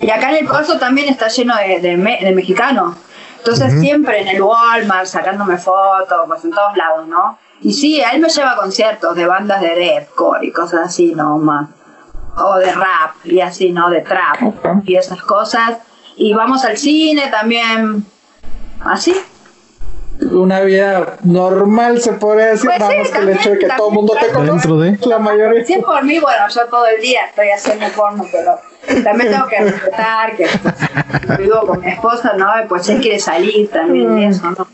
Y 0.01 0.09
acá 0.09 0.31
en 0.31 0.37
el 0.37 0.47
Paso 0.47 0.79
también 0.79 1.11
está 1.11 1.29
lleno 1.29 1.55
de, 1.55 1.81
de, 1.81 2.33
mexicanos. 2.33 2.97
Entonces 3.37 3.79
siempre 3.79 4.23
en 4.23 4.29
el 4.29 4.41
Walmart 4.41 5.05
sacándome 5.05 5.59
fotos, 5.59 6.23
pues 6.27 6.43
en 6.47 6.51
todos 6.51 6.75
lados, 6.79 7.07
¿no? 7.07 7.39
Y 7.61 7.75
sí, 7.75 8.01
él 8.01 8.19
me 8.21 8.31
lleva 8.31 8.53
a 8.53 8.57
conciertos 8.57 9.15
de 9.15 9.27
bandas 9.27 9.61
de 9.61 9.75
deathcore 9.75 10.47
y 10.47 10.51
cosas 10.51 10.87
así, 10.87 11.15
¿no? 11.15 11.37
Más. 11.37 11.69
O 12.39 12.57
de 12.57 12.73
rap 12.73 13.17
y 13.23 13.43
así, 13.43 13.71
¿no? 13.71 13.91
De 13.91 14.01
trap 14.01 14.39
y 14.87 14.97
esas 14.97 15.21
cosas. 15.21 15.77
Y 16.17 16.33
vamos 16.33 16.65
al 16.65 16.79
cine 16.79 17.29
también, 17.29 18.07
así, 18.81 19.15
una 20.21 20.61
vida 20.61 21.17
normal, 21.23 22.01
se 22.01 22.13
podría 22.13 22.47
decir, 22.47 22.67
pues 22.67 22.81
nada 22.81 22.93
más 22.99 23.11
que 23.11 23.19
el 23.19 23.29
hecho 23.31 23.51
de 23.51 23.59
que 23.59 23.69
todo 23.77 23.89
el 23.89 23.95
mundo 23.95 24.15
te 24.21 24.33
conoce. 24.33 24.69
De... 24.69 24.99
La 25.07 25.19
mayoría. 25.19 25.65
Sí, 25.65 25.77
por 25.85 26.05
mí, 26.05 26.19
bueno, 26.19 26.45
yo 26.49 26.67
todo 26.67 26.87
el 26.87 27.01
día 27.01 27.27
estoy 27.27 27.49
haciendo 27.51 27.87
porno, 27.95 28.25
pero 28.31 28.59
también 29.03 29.33
tengo 29.33 29.47
que 29.47 29.59
respetar 29.59 30.37
que 30.37 30.49
vivo 31.39 31.67
con 31.67 31.81
mi 31.81 31.89
esposa, 31.89 32.33
¿no? 32.37 32.47
Pues 32.69 32.89
él 32.89 33.01
quiere 33.01 33.19
salir 33.19 33.71
también 33.71 34.17
de 34.17 34.27
eso, 34.27 34.51
¿no? 34.51 34.67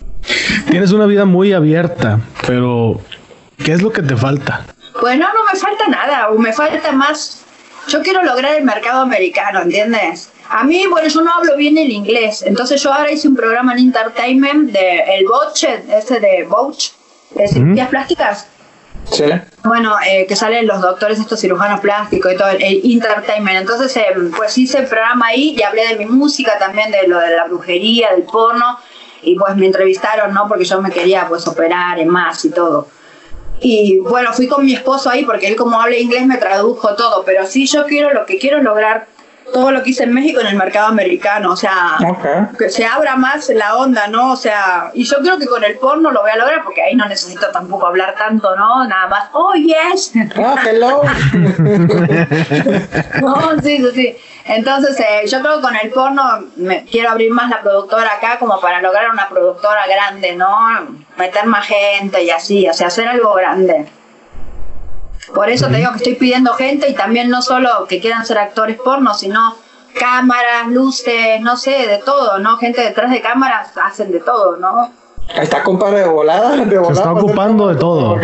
Tienes 0.71 0.93
una 0.93 1.07
vida 1.07 1.25
muy 1.25 1.53
abierta, 1.53 2.21
pero 2.47 3.01
¿qué 3.65 3.73
es 3.73 3.83
lo 3.83 3.93
que 3.93 4.03
te 4.03 4.17
falta? 4.17 4.65
Pues 5.01 5.19
no, 5.19 5.33
no 5.33 5.45
me 5.53 5.59
falta 5.59 5.89
nada, 5.89 6.29
me 6.37 6.53
falta 6.53 6.93
más. 6.93 7.43
Yo 7.89 8.03
quiero 8.03 8.23
lograr 8.23 8.55
el 8.55 8.65
mercado 8.65 9.01
americano, 9.01 9.63
¿entiendes? 9.63 10.32
A 10.55 10.65
mí, 10.65 10.87
bueno, 10.87 11.09
yo 11.09 11.23
no 11.23 11.33
hablo 11.33 11.57
bien 11.57 11.79
el 11.79 11.91
inglés, 11.91 12.43
entonces 12.43 12.83
yo 12.83 12.93
ahora 12.93 13.11
hice 13.11 13.27
un 13.27 13.35
programa 13.35 13.73
en 13.73 13.79
Entertainment 13.79 14.71
de 14.71 14.99
el 15.17 15.27
Botchet, 15.27 15.89
ese 15.89 16.21
de 16.21 16.45
Botch, 16.45 16.91
de 17.31 17.49
cirugías 17.49 17.89
plásticas. 17.89 18.47
Sí. 19.11 19.25
Bueno, 19.65 19.97
eh, 20.07 20.27
que 20.27 20.37
salen 20.37 20.67
los 20.67 20.83
doctores, 20.83 21.19
estos 21.19 21.41
cirujanos 21.41 21.81
plásticos 21.81 22.35
y 22.35 22.37
todo, 22.37 22.51
el, 22.51 22.83
entertainment. 22.85 23.61
Entonces, 23.61 23.97
eh, 23.97 24.15
pues 24.37 24.59
hice 24.59 24.81
el 24.81 24.89
programa 24.89 25.29
ahí 25.29 25.57
y 25.59 25.63
hablé 25.63 25.89
de 25.89 25.97
mi 25.97 26.05
música 26.05 26.59
también, 26.59 26.91
de 26.91 27.09
lo 27.09 27.19
de 27.19 27.35
la 27.35 27.47
brujería, 27.47 28.11
del 28.11 28.25
porno. 28.25 28.79
Y 29.23 29.37
pues 29.37 29.57
me 29.57 29.65
entrevistaron, 29.65 30.35
¿no? 30.35 30.49
Porque 30.49 30.67
yo 30.67 30.83
me 30.83 30.91
quería 30.91 31.29
pues 31.29 31.49
operar 31.49 31.99
en 31.99 32.09
más 32.09 32.45
y 32.45 32.51
todo. 32.51 32.89
Y 33.61 34.01
bueno, 34.01 34.35
fui 34.35 34.49
con 34.49 34.67
mi 34.67 34.75
esposo 34.75 35.09
ahí 35.09 35.25
porque 35.25 35.47
él 35.47 35.57
como 35.57 35.81
habla 35.81 35.97
inglés 35.97 36.27
me 36.27 36.37
tradujo 36.37 36.95
todo. 36.95 37.25
Pero 37.25 37.47
sí, 37.47 37.67
yo 37.67 37.87
quiero, 37.87 38.13
lo 38.13 38.27
que 38.27 38.37
quiero 38.37 38.61
lograr 38.63 39.07
todo 39.53 39.71
lo 39.71 39.83
que 39.83 39.91
hice 39.91 40.05
en 40.05 40.13
México 40.13 40.41
en 40.41 40.49
el 40.49 40.57
mercado 40.57 40.89
americano, 40.89 41.53
o 41.53 41.57
sea, 41.57 41.97
que 42.59 42.71
se 42.71 42.85
abra 42.85 43.17
más 43.17 43.49
la 43.51 43.77
onda, 43.77 44.09
¿no? 44.09 44.33
O 44.33 44.37
sea, 44.37 44.91
y 44.95 45.05
yo 45.05 45.19
creo 45.19 45.39
que 45.39 45.47
con 45.47 45.63
el 45.65 45.79
porno 45.79 46.11
lo 46.11 46.23
voy 46.23 46.31
a 46.31 46.37
lograr 46.37 46.65
porque 46.65 46.83
ahí 46.83 46.95
no 46.95 47.07
necesito 47.07 47.49
tampoco 47.51 47.87
hablar 47.87 48.15
tanto, 48.17 48.55
¿no? 48.57 48.87
Nada 48.87 49.07
más, 49.09 49.31
oh, 49.33 49.55
yes. 49.55 50.13
Oh, 50.37 50.57
hello. 50.65 51.03
no, 53.21 53.61
sí, 53.63 53.79
sí, 53.79 53.91
sí. 53.95 54.17
Entonces, 54.45 54.99
eh, 54.99 55.23
yo 55.29 55.41
creo 55.41 55.57
que 55.57 55.63
con 55.63 55.77
el 55.77 55.91
porno 55.91 56.23
me, 56.57 56.85
quiero 56.85 57.11
abrir 57.11 57.31
más 57.31 57.49
la 57.49 57.63
productora 57.63 58.15
acá 58.17 58.39
como 58.39 58.61
para 58.61 58.81
lograr 58.81 59.11
una 59.11 59.29
productora 59.29 59.87
grande, 59.87 60.35
¿no? 60.35 60.49
Meter 61.17 61.47
más 61.47 61.67
gente 61.67 62.25
y 62.25 62.31
así, 62.31 62.69
o 62.69 62.75
sea, 62.75 62.89
hacer 62.89 63.07
algo 63.07 63.35
grande. 63.35 63.87
Por 65.35 65.49
eso 65.51 65.69
te 65.69 65.77
digo 65.77 65.91
que 65.93 65.99
estoy 65.99 66.15
pidiendo 66.15 66.53
gente 66.55 66.89
y 66.89 66.95
también 66.95 67.31
no 67.31 67.43
solo 67.43 67.87
que 67.89 68.01
quieran 68.01 68.27
ser 68.27 68.39
actores 68.39 68.79
porno, 68.79 69.15
sino 69.15 69.57
cámaras, 69.99 70.69
luces, 70.69 71.41
no 71.41 71.57
sé, 71.57 71.87
de 71.87 71.99
todo, 71.99 72.39
¿no? 72.39 72.57
Gente 72.59 72.83
detrás 72.83 73.11
de 73.11 73.21
cámaras 73.21 73.71
hacen 73.83 74.11
de 74.11 74.21
todo, 74.21 74.57
¿no? 74.57 74.91
Está 75.35 75.63
compadre 75.63 76.01
de 76.01 76.09
volada, 76.09 76.57
de 76.57 76.79
volada. 76.79 76.95
Se 76.95 77.01
está 77.01 77.13
ocupando 77.13 77.69
de 77.69 77.77
todo. 77.77 78.19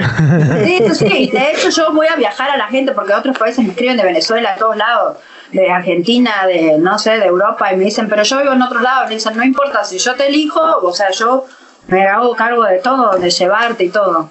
Sí, 0.65 0.83
sí, 0.95 1.31
de 1.33 1.53
hecho 1.53 1.71
yo 1.71 1.93
voy 1.93 2.07
a 2.07 2.17
viajar 2.17 2.51
a 2.51 2.57
la 2.57 2.67
gente 2.67 2.93
porque 2.93 3.15
otros 3.15 3.39
países 3.39 3.65
me 3.65 3.71
escriben 3.71 3.97
de 3.97 4.05
Venezuela, 4.05 4.53
de 4.53 4.59
todos 4.59 4.77
lados, 4.77 5.17
de 5.53 5.71
Argentina, 5.71 6.47
de 6.47 6.77
no 6.79 6.99
sé, 6.99 7.19
de 7.19 7.27
Europa, 7.27 7.73
y 7.73 7.77
me 7.77 7.85
dicen, 7.85 8.09
pero 8.09 8.23
yo 8.25 8.39
vivo 8.39 8.53
en 8.53 8.63
otro 8.63 8.81
lado, 8.81 9.07
me 9.07 9.15
dicen, 9.15 9.37
no 9.37 9.45
importa, 9.45 9.85
si 9.85 9.99
yo 9.99 10.15
te 10.17 10.27
elijo, 10.27 10.61
o 10.61 10.93
sea, 10.93 11.11
yo 11.11 11.47
me 11.87 12.07
hago 12.07 12.35
cargo 12.35 12.65
de 12.65 12.79
todo, 12.81 13.17
de 13.19 13.31
llevarte 13.31 13.85
y 13.85 13.89
todo. 13.91 14.31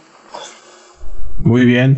Muy 1.47 1.65
bien. 1.65 1.97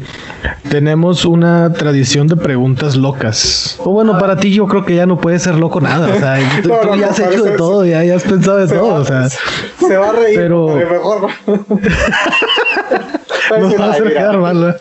Tenemos 0.69 1.25
una 1.25 1.73
tradición 1.73 2.27
de 2.27 2.35
preguntas 2.35 2.95
locas. 2.95 3.79
O 3.83 3.91
bueno, 3.91 4.19
para 4.19 4.37
ti 4.37 4.53
yo 4.53 4.67
creo 4.67 4.85
que 4.85 4.95
ya 4.95 5.07
no 5.07 5.19
puede 5.19 5.39
ser 5.39 5.55
loco 5.55 5.81
nada. 5.81 6.07
O 6.07 6.19
sea, 6.19 6.37
tú, 6.63 6.69
ya 6.95 7.07
has 7.07 7.19
hecho 7.19 7.43
de 7.43 7.57
todo, 7.57 7.83
ya, 7.83 8.01
has 8.15 8.21
pensado 8.21 8.57
de 8.57 8.67
todo. 8.67 8.93
o 8.93 9.05
sea, 9.05 9.27
se 9.29 9.97
va 9.97 10.09
a 10.09 10.13
reír, 10.13 10.39
pero 10.39 10.75
mejor. 10.75 11.29
Nos 13.59 13.79
va 13.79 13.85
a 13.85 13.91
hacer 13.91 14.09
quedar 14.09 14.37
mal. 14.37 14.79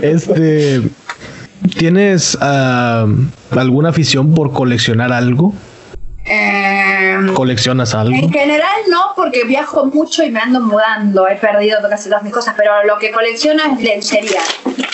Este, 0.00 0.80
¿tienes 1.76 2.36
uh, 2.36 3.08
alguna 3.50 3.88
afición 3.88 4.32
por 4.32 4.52
coleccionar 4.52 5.12
algo? 5.12 5.52
Em, 6.24 7.34
¿Coleccionas 7.34 7.94
algo? 7.94 8.14
En 8.14 8.30
general 8.30 8.70
no, 8.88 9.12
porque 9.16 9.44
viajo 9.44 9.86
mucho 9.86 10.22
y 10.22 10.30
me 10.30 10.40
ando 10.40 10.60
mudando. 10.60 11.26
He 11.26 11.36
perdido 11.36 11.78
casi 11.88 12.08
todas 12.08 12.22
mis 12.22 12.32
cosas, 12.32 12.54
pero 12.56 12.84
lo 12.84 12.98
que 12.98 13.10
colecciono 13.10 13.62
es 13.64 13.82
lencería. 13.82 14.40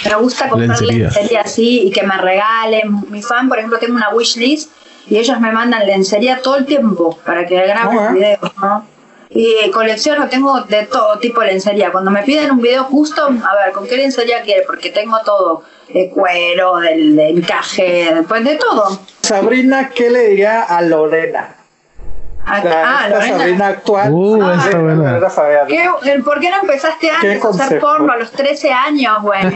Me 0.04 0.14
gusta 0.16 0.48
comprar 0.48 0.80
lencería, 0.80 1.42
así 1.42 1.82
y 1.88 1.90
que 1.90 2.02
me 2.02 2.16
regalen. 2.16 3.04
Mi 3.10 3.22
fan, 3.22 3.48
por 3.48 3.58
ejemplo, 3.58 3.78
tengo 3.78 3.96
una 3.96 4.10
wishlist 4.10 4.70
y 5.06 5.18
ellos 5.18 5.38
me 5.40 5.52
mandan 5.52 5.86
lencería 5.86 6.40
todo 6.40 6.56
el 6.56 6.66
tiempo 6.66 7.18
para 7.24 7.44
que 7.46 7.56
graben 7.66 7.98
oh, 7.98 8.12
videos, 8.12 8.52
¿no? 8.60 8.86
Y 9.30 9.70
colecciono, 9.70 10.28
tengo 10.28 10.62
de 10.62 10.84
todo 10.84 11.18
tipo 11.18 11.42
de 11.42 11.48
lencería. 11.48 11.92
Cuando 11.92 12.10
me 12.10 12.22
piden 12.22 12.50
un 12.50 12.62
video 12.62 12.84
justo, 12.84 13.22
a 13.26 13.64
ver, 13.64 13.72
¿con 13.74 13.86
qué 13.86 13.98
lencería 13.98 14.40
quiere? 14.40 14.62
Porque 14.66 14.90
tengo 14.90 15.18
todo 15.24 15.64
de 15.92 16.08
cuero, 16.08 16.78
del, 16.78 17.16
de 17.16 17.28
encaje, 17.30 18.22
pues 18.26 18.44
de 18.44 18.56
todo. 18.56 18.98
Sabrina, 19.28 19.90
¿qué 19.94 20.08
le 20.08 20.28
diría 20.28 20.62
a 20.62 20.80
Lorena? 20.80 21.54
A, 22.46 22.64
la, 22.64 22.82
ah, 22.82 23.08
Lorena. 23.10 23.38
Sabrina 23.38 23.66
actual. 23.66 24.10
Uh, 24.10 24.42
ah, 24.42 24.54
está 24.64 24.78
buena. 24.78 25.20
¿Qué, 25.66 25.90
¿Por 26.24 26.40
qué 26.40 26.48
no 26.50 26.60
empezaste 26.62 27.10
antes 27.10 27.44
a 27.44 27.48
usar 27.50 27.78
porno 27.78 28.10
a 28.10 28.16
los 28.16 28.32
13 28.32 28.72
años, 28.72 29.20
güey? 29.20 29.44
o 29.44 29.50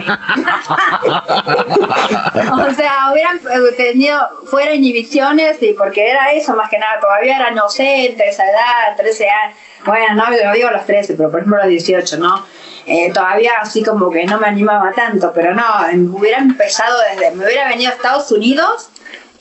sea, 2.75 3.11
hubieran 3.12 3.39
eh, 3.39 3.73
tenido 3.79 4.20
fuera 4.45 4.75
inhibiciones 4.75 5.57
y 5.62 5.73
porque 5.73 6.11
era 6.11 6.33
eso 6.33 6.55
más 6.55 6.68
que 6.68 6.79
nada, 6.79 7.01
todavía 7.01 7.37
era 7.37 7.51
inocente 7.51 8.29
esa 8.29 8.45
edad, 8.45 8.95
13 8.99 9.27
años. 9.27 9.57
Bueno, 9.87 10.14
no, 10.14 10.25
no 10.29 10.53
digo 10.53 10.68
a 10.68 10.73
los 10.73 10.85
13, 10.85 11.14
pero 11.14 11.31
por 11.31 11.41
ejemplo 11.41 11.62
a 11.62 11.64
los 11.64 11.70
18, 11.70 12.18
¿no? 12.18 12.45
Eh, 12.85 13.11
todavía 13.14 13.53
así 13.61 13.83
como 13.83 14.11
que 14.11 14.27
no 14.27 14.39
me 14.39 14.49
animaba 14.49 14.93
tanto, 14.93 15.33
pero 15.33 15.55
no, 15.55 15.64
hubiera 16.12 16.37
empezado 16.39 16.99
desde, 17.11 17.31
me 17.31 17.47
hubiera 17.47 17.68
venido 17.68 17.91
a 17.91 17.95
Estados 17.95 18.31
Unidos 18.33 18.91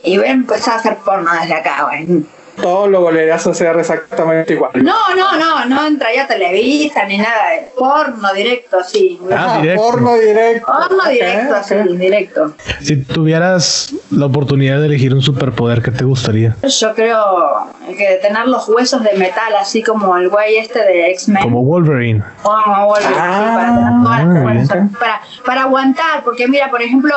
y 0.03 0.17
hubiera 0.17 0.33
empezado 0.33 0.77
a 0.77 0.79
hacer 0.79 0.97
porno 0.97 1.29
desde 1.39 1.53
acá, 1.55 1.87
güey. 1.89 2.23
todo 2.61 2.85
lo 2.87 3.01
volverías 3.01 3.47
a 3.47 3.51
hacer 3.51 3.75
exactamente 3.79 4.53
igual. 4.53 4.71
No, 4.75 5.15
no, 5.15 5.37
no, 5.39 5.65
no 5.65 5.87
entraría 5.87 6.25
a 6.25 6.27
Televisa 6.27 7.05
ni 7.05 7.17
nada. 7.17 7.53
Porno 7.77 8.33
directo, 8.33 8.79
así. 8.79 9.19
Ah, 9.31 9.55
Ah, 9.55 9.61
directo. 9.61 9.81
porno 9.81 10.15
directo. 10.15 10.67
Porno 10.67 11.09
directo, 11.09 11.53
ok. 11.53 11.59
así, 11.59 11.75
directo. 11.97 12.53
Si 12.81 12.97
tuvieras 12.97 13.93
la 14.11 14.25
oportunidad 14.27 14.79
de 14.79 14.87
elegir 14.87 15.13
un 15.13 15.21
superpoder, 15.21 15.81
¿qué 15.81 15.91
te 15.91 16.03
gustaría? 16.03 16.55
Yo 16.61 16.93
creo 16.93 17.67
que 17.97 18.19
tener 18.21 18.47
los 18.47 18.67
huesos 18.67 19.01
de 19.01 19.13
metal, 19.17 19.55
así 19.59 19.81
como 19.81 20.15
el 20.17 20.29
güey 20.29 20.57
este 20.57 20.79
de 20.83 21.09
X-Men. 21.11 21.43
Como 21.43 21.63
Wolverine. 21.63 22.21
Como 22.43 22.85
Wolverine, 22.87 23.15
sí, 23.15 23.21
Ah, 23.23 23.53
para, 23.55 23.75
tener 23.75 24.03
todas 24.03 24.19
las 24.19 24.25
muy 24.27 24.41
fuerzas, 24.43 24.75
bien. 24.75 24.89
para, 24.99 25.21
para 25.45 25.61
aguantar, 25.63 26.23
porque 26.23 26.47
mira, 26.47 26.69
por 26.69 26.81
ejemplo, 26.81 27.15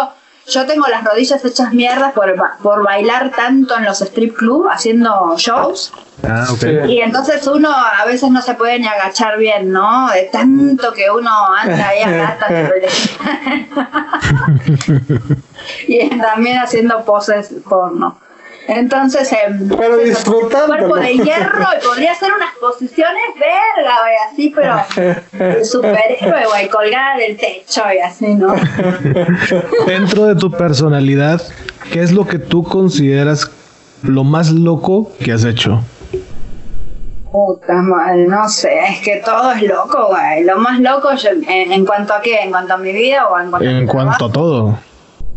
yo 0.48 0.66
tengo 0.66 0.86
las 0.88 1.04
rodillas 1.04 1.44
hechas 1.44 1.72
mierdas 1.72 2.12
por, 2.12 2.34
por 2.62 2.82
bailar 2.82 3.30
tanto 3.34 3.76
en 3.76 3.84
los 3.84 4.00
strip 4.02 4.36
club, 4.36 4.68
haciendo 4.70 5.34
shows, 5.38 5.92
Ah, 6.22 6.46
ok. 6.50 6.58
Sí. 6.58 6.68
y 6.88 7.00
entonces 7.00 7.46
uno 7.46 7.68
a 7.70 8.04
veces 8.06 8.30
no 8.30 8.40
se 8.40 8.54
puede 8.54 8.78
ni 8.78 8.86
agachar 8.86 9.36
bien, 9.36 9.70
¿no? 9.70 10.08
De 10.10 10.22
tanto 10.32 10.92
que 10.92 11.10
uno 11.10 11.30
anda 11.54 11.88
ahí 11.88 12.00
a 12.02 12.10
gata. 12.10 12.46
y 15.88 16.08
también 16.18 16.58
haciendo 16.58 17.04
poses 17.04 17.52
porno. 17.68 18.18
Entonces, 18.66 19.30
em, 19.32 19.68
Pero 19.68 19.96
eso, 19.96 20.04
disfrutándolo. 20.04 20.88
cuerpo 20.88 20.96
de 20.96 21.12
hierro 21.18 21.66
y 21.80 21.84
podría 21.86 22.12
hacer 22.12 22.30
unas 22.34 22.54
posiciones 22.60 23.22
verga, 23.34 23.94
güey, 24.02 24.14
así, 24.32 24.52
pero 24.54 25.64
superhéroe, 25.64 26.46
güey, 26.46 26.68
colgada 26.68 27.16
del 27.18 27.36
techo 27.36 27.82
y 27.94 27.98
así, 27.98 28.34
¿no? 28.34 28.54
Dentro 29.86 30.26
de 30.26 30.34
tu 30.36 30.50
personalidad, 30.50 31.42
¿qué 31.92 32.00
es 32.02 32.12
lo 32.12 32.26
que 32.26 32.38
tú 32.38 32.64
consideras 32.64 33.50
lo 34.02 34.24
más 34.24 34.50
loco 34.50 35.12
que 35.22 35.32
has 35.32 35.44
hecho? 35.44 35.80
Puta 37.30 37.74
madre, 37.74 38.26
no 38.28 38.48
sé, 38.48 38.78
es 38.90 39.00
que 39.00 39.16
todo 39.24 39.50
es 39.52 39.62
loco, 39.62 40.06
güey. 40.08 40.44
Lo 40.44 40.56
más 40.58 40.78
loco, 40.78 41.12
yo- 41.16 41.30
en, 41.30 41.72
en 41.72 41.84
cuanto 41.84 42.14
a 42.14 42.20
qué, 42.22 42.38
en 42.40 42.50
cuanto 42.50 42.74
a 42.74 42.76
mi 42.78 42.92
vida 42.92 43.26
o 43.26 43.38
en 43.40 43.50
cuanto 43.50 43.68
a 43.68 43.72
mi 43.72 43.78
En 43.80 43.86
cuanto 43.88 44.26
a 44.26 44.32
todo. 44.32 44.78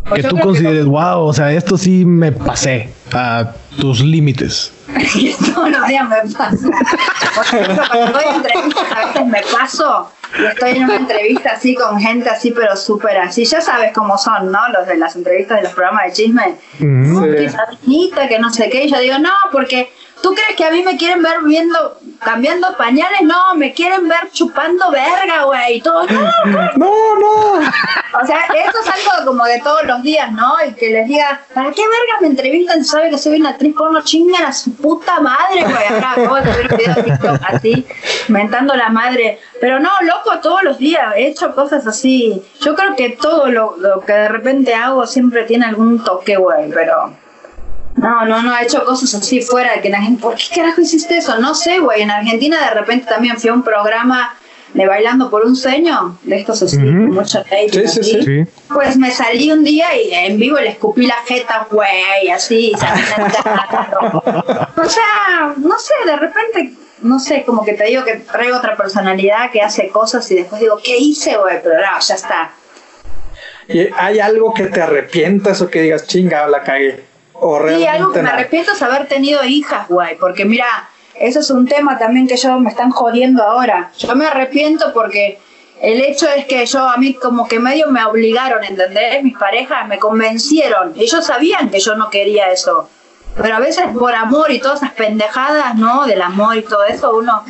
Pues 0.09 0.21
Que 0.21 0.27
tú 0.27 0.35
creo 0.35 0.37
que 0.37 0.47
consideres, 0.47 0.85
wow, 0.85 1.19
o 1.19 1.33
sea, 1.33 1.51
esto 1.51 1.77
sí 1.77 2.05
me 2.05 2.31
pasé 2.31 2.89
a 3.13 3.53
tus 3.79 4.01
límites. 4.01 4.71
que 4.87 5.35
todos 5.53 5.69
los 5.69 5.87
días 5.87 6.07
me 6.07 6.17
ejemplo, 6.21 7.83
cuando 7.91 8.13
voy 8.13 8.23
a 8.23 8.35
entrevistas, 8.35 8.91
a 8.95 9.05
veces 9.05 9.25
me 9.25 9.41
paso 9.41 10.11
y 10.37 10.45
estoy 10.45 10.71
en 10.71 10.83
una 10.83 10.95
entrevista 10.95 11.51
así 11.51 11.75
con 11.75 11.99
gente 11.99 12.29
así, 12.29 12.51
pero 12.51 12.75
súper 12.75 13.17
así. 13.17 13.45
Ya 13.45 13.61
sabes 13.61 13.91
cómo 13.93 14.17
son, 14.17 14.51
¿no? 14.51 14.59
Los 14.69 14.87
de 14.87 14.97
las 14.97 15.15
entrevistas 15.15 15.57
de 15.57 15.63
los 15.63 15.73
programas 15.73 16.05
de 16.05 16.13
chisme. 16.13 16.55
Sí. 16.77 16.85
que 17.37 17.49
Sabinita, 17.49 18.27
que 18.27 18.39
no 18.39 18.49
sé 18.51 18.69
qué. 18.69 18.85
Y 18.85 18.91
yo 18.91 18.99
digo, 18.99 19.19
no, 19.19 19.31
porque 19.51 19.91
tú 20.21 20.33
crees 20.33 20.55
que 20.55 20.65
a 20.65 20.71
mí 20.71 20.83
me 20.83 20.97
quieren 20.97 21.21
ver 21.21 21.43
viendo, 21.45 21.99
cambiando 22.23 22.75
pañales. 22.77 23.21
No, 23.23 23.55
me 23.55 23.73
quieren 23.73 24.07
ver 24.07 24.29
chupando 24.31 24.91
verga, 24.91 25.43
güey. 25.45 25.77
Y 25.77 25.81
todo, 25.81 26.05
no, 26.07 26.31
No, 26.75 27.15
no. 27.19 27.53
o 27.53 28.25
sea, 28.25 28.45
eso 28.53 28.79
es 28.81 29.09
algo 29.09 29.25
como 29.27 29.45
de 29.45 29.59
todos 29.61 29.83
los 29.85 30.01
días, 30.03 30.31
¿no? 30.31 30.55
Y 30.67 30.73
que 30.73 30.89
les 30.89 31.07
diga, 31.07 31.41
¿para 31.53 31.71
qué 31.71 31.81
verga 31.81 32.21
me 32.21 32.27
entrevistan? 32.27 32.83
Sabe 32.83 33.09
que 33.09 33.17
soy 33.17 33.39
una 33.39 33.49
actriz 33.51 33.75
porno, 33.75 34.01
chingan 34.03 34.45
a 34.45 34.53
su 34.53 34.75
puta 34.75 35.19
madre, 35.19 35.63
güey. 35.63 35.87
Ahora 35.89 36.11
acabo 36.11 36.35
de 36.35 36.53
subir 36.53 36.71
un 36.71 36.77
video 36.77 36.95
de 36.95 37.03
TikTok 37.03 37.39
así, 37.47 37.87
mentando 38.27 38.75
la 38.75 38.89
madre. 38.89 39.39
Pero 39.59 39.79
no, 39.79 39.89
loco, 40.01 40.39
todos 40.41 40.63
los 40.63 40.77
días 40.77 41.13
he 41.15 41.27
hecho 41.27 41.53
cosas 41.55 41.85
así. 41.87 42.43
Yo 42.61 42.75
creo 42.75 42.95
que 42.95 43.09
todo 43.11 43.47
lo, 43.47 43.75
lo 43.77 44.01
que 44.01 44.13
de 44.13 44.27
repente 44.29 44.73
hago 44.73 45.05
siempre 45.07 45.43
tiene 45.43 45.65
algún 45.65 46.03
toque, 46.03 46.37
güey, 46.37 46.69
pero... 46.71 47.13
No, 47.97 48.25
no, 48.25 48.41
no, 48.43 48.55
he 48.57 48.63
hecho 48.63 48.85
cosas 48.85 49.13
así 49.15 49.41
fuera 49.41 49.73
de 49.73 49.81
que 49.81 49.89
la 49.89 50.01
gente, 50.01 50.21
¿por 50.21 50.35
qué 50.35 50.43
carajo 50.55 50.81
hiciste 50.81 51.17
eso? 51.17 51.37
No 51.39 51.55
sé, 51.55 51.79
güey. 51.79 52.03
En 52.03 52.11
Argentina 52.11 52.57
de 52.69 52.79
repente 52.79 53.07
también 53.09 53.37
fui 53.39 53.49
a 53.49 53.53
un 53.53 53.63
programa 53.63 54.35
de 54.73 54.85
Bailando 54.85 55.29
por 55.31 55.45
un 55.45 55.55
Sueño, 55.55 56.17
de 56.23 56.37
estos 56.37 56.61
así, 56.61 56.77
Ujú. 56.77 56.85
con 56.85 57.13
mucho 57.15 57.39
rating, 57.49 57.87
Sí, 57.87 57.87
sí, 57.87 57.99
así. 57.99 58.23
Sí. 58.23 58.45
Pues 58.71 58.97
me 58.97 59.09
salí 59.11 59.51
un 59.51 59.63
día 59.63 59.95
y 59.99 60.13
en 60.13 60.37
vivo 60.37 60.59
le 60.59 60.69
escupí 60.69 61.07
la 61.07 61.15
jeta, 61.25 61.67
güey, 61.71 62.29
así. 62.29 62.73
O 62.75 62.77
sea, 64.89 65.53
no 65.57 65.79
sé, 65.79 65.93
de 66.05 66.15
repente, 66.17 66.73
no 67.01 67.19
sé, 67.19 67.43
como 67.45 67.63
que 67.65 67.73
te 67.73 67.85
digo 67.85 68.03
que 68.03 68.17
traigo 68.17 68.57
otra 68.57 68.75
personalidad 68.75 69.49
que 69.51 69.61
hace 69.61 69.87
cosas 69.89 70.29
y 70.31 70.35
después 70.35 70.61
digo, 70.61 70.79
¿qué 70.83 70.97
hice, 70.97 71.37
güey? 71.37 71.59
Pero 71.63 71.75
no, 71.77 71.99
ya 71.99 72.15
está. 72.15 72.51
¿Y 73.67 73.87
hay 73.97 74.19
algo 74.19 74.53
que 74.53 74.65
te 74.67 74.81
arrepientas 74.81 75.61
o 75.61 75.69
que 75.69 75.81
digas, 75.81 76.05
chinga, 76.07 76.47
la 76.47 76.61
cagué? 76.61 77.06
Y 77.79 77.85
algo 77.85 78.11
que 78.11 78.21
me 78.21 78.29
arrepiento 78.29 78.71
es 78.71 78.81
haber 78.81 79.07
tenido 79.07 79.43
hijas, 79.43 79.87
güey, 79.87 80.17
porque 80.17 80.45
mira, 80.45 80.89
eso 81.15 81.39
es 81.39 81.49
un 81.49 81.67
tema 81.67 81.97
también 81.97 82.27
que 82.27 82.37
yo 82.37 82.59
me 82.59 82.69
están 82.69 82.91
jodiendo 82.91 83.43
ahora. 83.43 83.91
Yo 83.97 84.15
me 84.15 84.25
arrepiento 84.25 84.93
porque 84.93 85.39
el 85.81 86.01
hecho 86.01 86.27
es 86.29 86.45
que 86.45 86.65
yo 86.65 86.87
a 86.87 86.97
mí 86.97 87.13
como 87.13 87.47
que 87.47 87.59
medio 87.59 87.87
me 87.89 88.03
obligaron, 88.05 88.63
¿entendés? 88.63 89.23
Mis 89.23 89.37
parejas 89.37 89.87
me 89.87 89.99
convencieron. 89.99 90.93
Ellos 90.95 91.25
sabían 91.25 91.69
que 91.69 91.79
yo 91.79 91.95
no 91.95 92.09
quería 92.09 92.51
eso. 92.51 92.89
Pero 93.35 93.55
a 93.55 93.59
veces 93.59 93.85
por 93.97 94.15
amor 94.15 94.51
y 94.51 94.59
todas 94.59 94.81
esas 94.81 94.93
pendejadas, 94.93 95.75
¿no? 95.75 96.05
Del 96.07 96.21
amor 96.23 96.57
y 96.57 96.63
todo 96.63 96.83
eso, 96.85 97.15
uno 97.15 97.43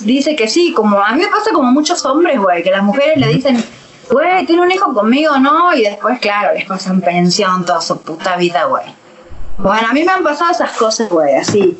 dice 0.00 0.36
que 0.36 0.46
sí. 0.46 0.72
Como 0.72 1.00
a 1.00 1.12
mí 1.12 1.22
me 1.22 1.28
pasa 1.28 1.50
como 1.52 1.72
muchos 1.72 2.04
hombres, 2.04 2.38
güey, 2.38 2.62
que 2.62 2.70
las 2.70 2.82
mujeres 2.82 3.16
le 3.16 3.28
dicen, 3.28 3.62
güey, 4.08 4.46
tiene 4.46 4.62
un 4.62 4.70
hijo 4.70 4.94
conmigo, 4.94 5.36
¿no? 5.38 5.74
Y 5.74 5.82
después, 5.82 6.20
claro, 6.20 6.54
les 6.54 6.64
pasan 6.64 7.00
pensión 7.00 7.64
toda 7.64 7.80
su 7.80 8.00
puta 8.00 8.36
vida, 8.36 8.64
güey. 8.64 8.84
Bueno, 9.58 9.88
a 9.88 9.92
mí 9.92 10.04
me 10.04 10.12
han 10.12 10.22
pasado 10.22 10.50
esas 10.50 10.72
cosas, 10.72 11.08
güey, 11.08 11.34
así. 11.34 11.78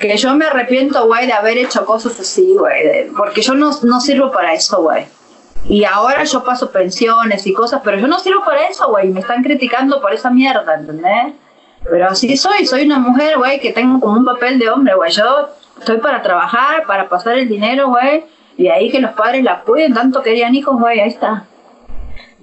Que 0.00 0.16
yo 0.16 0.34
me 0.34 0.46
arrepiento, 0.46 1.06
güey, 1.06 1.26
de 1.26 1.32
haber 1.32 1.58
hecho 1.58 1.84
cosas 1.84 2.18
así, 2.20 2.54
güey. 2.56 3.08
Porque 3.16 3.42
yo 3.42 3.54
no, 3.54 3.70
no 3.82 4.00
sirvo 4.00 4.30
para 4.30 4.54
eso, 4.54 4.82
güey. 4.82 5.06
Y 5.68 5.84
ahora 5.84 6.24
yo 6.24 6.44
paso 6.44 6.70
pensiones 6.70 7.46
y 7.46 7.52
cosas, 7.52 7.82
pero 7.84 7.98
yo 7.98 8.06
no 8.06 8.18
sirvo 8.18 8.44
para 8.44 8.66
eso, 8.68 8.88
güey. 8.88 9.08
Me 9.08 9.20
están 9.20 9.42
criticando 9.42 10.00
por 10.00 10.14
esa 10.14 10.30
mierda, 10.30 10.74
¿entendés? 10.74 11.34
Pero 11.84 12.08
así 12.08 12.36
soy, 12.36 12.66
soy 12.66 12.84
una 12.84 12.98
mujer, 12.98 13.38
güey, 13.38 13.60
que 13.60 13.72
tengo 13.72 14.00
como 14.00 14.18
un 14.18 14.24
papel 14.24 14.58
de 14.58 14.70
hombre, 14.70 14.94
güey. 14.94 15.10
Yo 15.10 15.48
estoy 15.78 15.98
para 15.98 16.22
trabajar, 16.22 16.84
para 16.86 17.08
pasar 17.08 17.38
el 17.38 17.48
dinero, 17.48 17.88
güey. 17.88 18.24
Y 18.56 18.68
ahí 18.68 18.90
que 18.90 19.00
los 19.00 19.12
padres 19.12 19.44
la 19.44 19.60
cuiden, 19.60 19.94
tanto 19.94 20.22
querían 20.22 20.54
hijos, 20.54 20.78
güey, 20.78 21.00
ahí 21.00 21.08
está. 21.08 21.44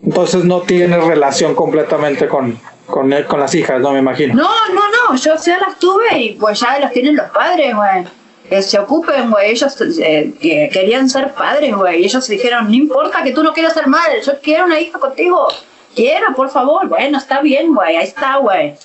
Entonces 0.04 0.46
no 0.46 0.62
tienes 0.62 1.04
relación 1.04 1.56
completamente 1.56 2.28
con, 2.28 2.60
con, 2.86 3.12
él- 3.14 3.26
con 3.26 3.40
las 3.40 3.54
hijas, 3.56 3.80
no 3.82 3.92
me 3.92 4.00
imagino. 4.00 4.34
No, 4.36 4.50
no, 4.74 4.82
no, 5.12 5.16
yo 5.16 5.36
ya 5.36 5.60
las 5.60 5.78
tuve 5.80 6.18
y 6.20 6.34
pues 6.34 6.60
ya 6.60 6.80
los 6.80 6.92
tienen 6.92 7.16
los 7.16 7.30
padres, 7.32 7.76
güey. 7.76 8.06
Que 8.50 8.62
se 8.62 8.78
ocupen, 8.78 9.32
güey. 9.32 9.52
Ellos 9.52 9.76
eh, 10.00 10.34
que 10.40 10.70
querían 10.72 11.10
ser 11.10 11.34
padres, 11.34 11.76
güey. 11.76 12.02
Y 12.02 12.06
ellos 12.06 12.28
dijeron, 12.28 12.68
no 12.68 12.74
importa 12.76 13.24
que 13.24 13.32
tú 13.32 13.42
no 13.44 13.54
quieras 13.54 13.74
ser 13.74 13.88
madre, 13.88 14.22
yo 14.22 14.34
quiero 14.42 14.66
una 14.66 14.80
hija 14.80 15.00
contigo. 15.00 15.48
Quiero, 15.96 16.28
por 16.36 16.50
favor. 16.50 16.88
Bueno, 16.88 17.18
está 17.18 17.42
bien, 17.42 17.74
güey. 17.74 17.96
Ahí 17.98 18.06
está, 18.06 18.38
güey. 18.38 18.76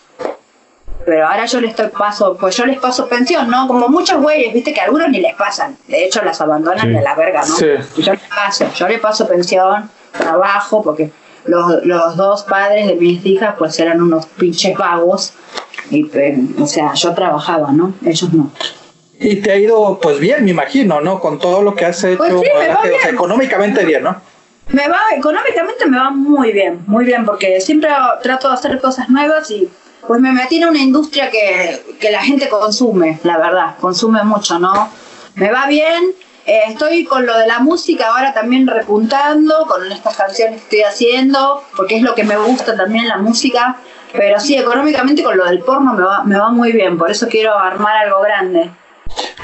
Pero 1.05 1.26
ahora 1.26 1.46
yo 1.46 1.61
les 1.61 1.70
estoy 1.70 1.88
paso, 1.88 2.36
pues 2.38 2.57
yo 2.57 2.66
les 2.66 2.78
paso 2.78 3.09
pensión, 3.09 3.51
¿no? 3.51 3.66
Como 3.66 3.88
muchos 3.88 4.20
güeyes, 4.20 4.53
viste 4.53 4.72
que 4.72 4.80
a 4.80 4.84
algunos 4.84 5.09
ni 5.09 5.20
les 5.20 5.34
pasan. 5.34 5.76
De 5.88 6.05
hecho, 6.05 6.22
las 6.22 6.40
abandonan 6.40 6.86
Sí. 6.88 6.92
de 6.92 7.01
la 7.03 7.14
verga, 7.14 7.40
¿no? 7.40 7.57
Sí. 7.57 7.66
Yo 7.98 8.12
les 8.12 8.22
paso, 8.28 8.66
yo 8.74 8.86
les 8.88 9.01
paso 9.01 9.26
pensión, 9.26 9.90
trabajo, 10.12 10.82
porque 10.82 11.11
los, 11.45 11.84
los 11.84 12.16
dos 12.16 12.43
padres 12.45 12.86
de 12.86 12.95
mis 12.95 13.24
hijas, 13.24 13.55
pues 13.59 13.78
eran 13.78 14.01
unos 14.03 14.26
pinches 14.26 14.76
vagos. 14.76 15.32
Y, 15.91 16.05
pues, 16.05 16.38
o 16.59 16.66
sea, 16.66 16.95
yo 16.95 17.14
trabajaba, 17.14 17.72
¿no? 17.72 17.95
Ellos 18.05 18.32
no. 18.32 18.51
Y 19.18 19.36
te 19.36 19.53
ha 19.53 19.57
ido, 19.57 19.99
pues 20.01 20.18
bien, 20.18 20.45
me 20.45 20.51
imagino, 20.51 21.01
¿no? 21.01 21.20
Con 21.20 21.38
todo 21.38 21.62
lo 21.62 21.74
que 21.74 21.84
has 21.84 22.03
hecho, 22.05 22.18
Pues 22.18 22.32
sí, 22.32 22.49
va 22.57 22.80
o 22.80 23.01
sea, 23.01 23.11
económicamente 23.11 23.84
bien, 23.84 24.05
¿no? 24.05 24.16
Me 24.68 24.88
va, 24.88 25.01
económicamente 25.16 25.84
me 25.86 25.99
va 25.99 26.11
muy 26.11 26.53
bien, 26.53 26.84
muy 26.86 27.05
bien, 27.05 27.26
porque 27.26 27.61
siempre 27.61 27.91
trato 28.22 28.49
de 28.49 28.55
hacer 28.55 28.80
cosas 28.80 29.11
nuevas 29.11 29.51
y 29.51 29.68
pues 30.07 30.20
me 30.20 30.32
metí 30.32 30.62
en 30.62 30.68
una 30.68 30.78
industria 30.78 31.28
que, 31.28 31.97
que 32.01 32.11
la 32.11 32.22
gente 32.22 32.49
consume, 32.49 33.18
la 33.24 33.36
verdad, 33.36 33.74
consume 33.80 34.22
mucho, 34.22 34.59
¿no? 34.59 34.88
Me 35.34 35.51
va 35.51 35.66
bien, 35.66 36.14
eh, 36.47 36.62
estoy 36.68 37.05
con 37.05 37.26
lo 37.26 37.36
de 37.36 37.47
la 37.47 37.59
música 37.59 38.09
ahora 38.09 38.32
también 38.32 38.66
repuntando, 38.66 39.66
con 39.66 39.91
estas 39.91 40.16
canciones 40.16 40.57
que 40.57 40.62
estoy 40.62 40.82
haciendo, 40.82 41.62
porque 41.76 41.97
es 41.97 42.03
lo 42.03 42.14
que 42.14 42.24
me 42.24 42.36
gusta 42.36 42.76
también 42.76 43.09
la 43.09 43.18
música, 43.18 43.76
pero 44.12 44.41
sí, 44.41 44.57
económicamente 44.57 45.22
con 45.22 45.36
lo 45.36 45.45
del 45.45 45.61
porno 45.61 45.93
me 45.95 46.03
va, 46.03 46.24
me 46.24 46.38
va 46.38 46.51
muy 46.51 46.72
bien, 46.72 46.99
por 46.99 47.11
eso 47.11 47.28
quiero 47.28 47.57
armar 47.57 47.97
algo 47.97 48.20
grande. 48.20 48.70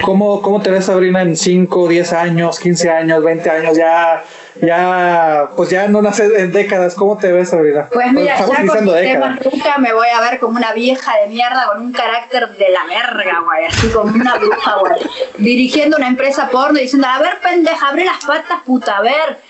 ¿Cómo, 0.02 0.42
cómo 0.42 0.60
te 0.60 0.70
ves, 0.70 0.84
Sabrina, 0.86 1.22
en 1.22 1.36
5, 1.36 1.88
10 1.88 2.12
años, 2.12 2.60
15 2.60 2.90
años, 2.90 3.24
20 3.24 3.50
años? 3.50 3.76
Ya, 3.76 4.22
ya, 4.60 5.48
pues 5.56 5.70
ya 5.70 5.88
no 5.88 6.02
nace 6.02 6.26
en 6.40 6.52
décadas. 6.52 6.94
¿Cómo 6.94 7.16
te 7.18 7.32
ves, 7.32 7.50
Sabrina? 7.50 7.88
Pues 7.92 8.12
mira, 8.12 8.34
Estamos 8.34 8.56
ya 8.56 8.66
con 8.66 8.86
décadas. 8.86 9.38
nunca 9.44 9.78
me 9.78 9.92
voy 9.92 10.08
a 10.08 10.20
ver 10.20 10.38
como 10.38 10.56
una 10.56 10.72
vieja 10.72 11.12
de 11.22 11.28
mierda 11.28 11.66
con 11.72 11.82
un 11.82 11.92
carácter 11.92 12.56
de 12.56 12.68
la 12.70 12.84
verga, 12.84 13.40
güey, 13.44 13.66
así 13.66 13.88
como 13.88 14.14
una 14.14 14.36
bruja, 14.36 14.76
güey, 14.80 15.00
dirigiendo 15.38 15.96
una 15.96 16.08
empresa 16.08 16.48
porno 16.50 16.78
y 16.78 16.82
diciendo, 16.82 17.08
a 17.08 17.18
ver, 17.18 17.40
pendeja, 17.42 17.88
abre 17.88 18.04
las 18.04 18.24
patas, 18.24 18.62
puta, 18.64 18.98
a 18.98 19.02
ver, 19.02 19.40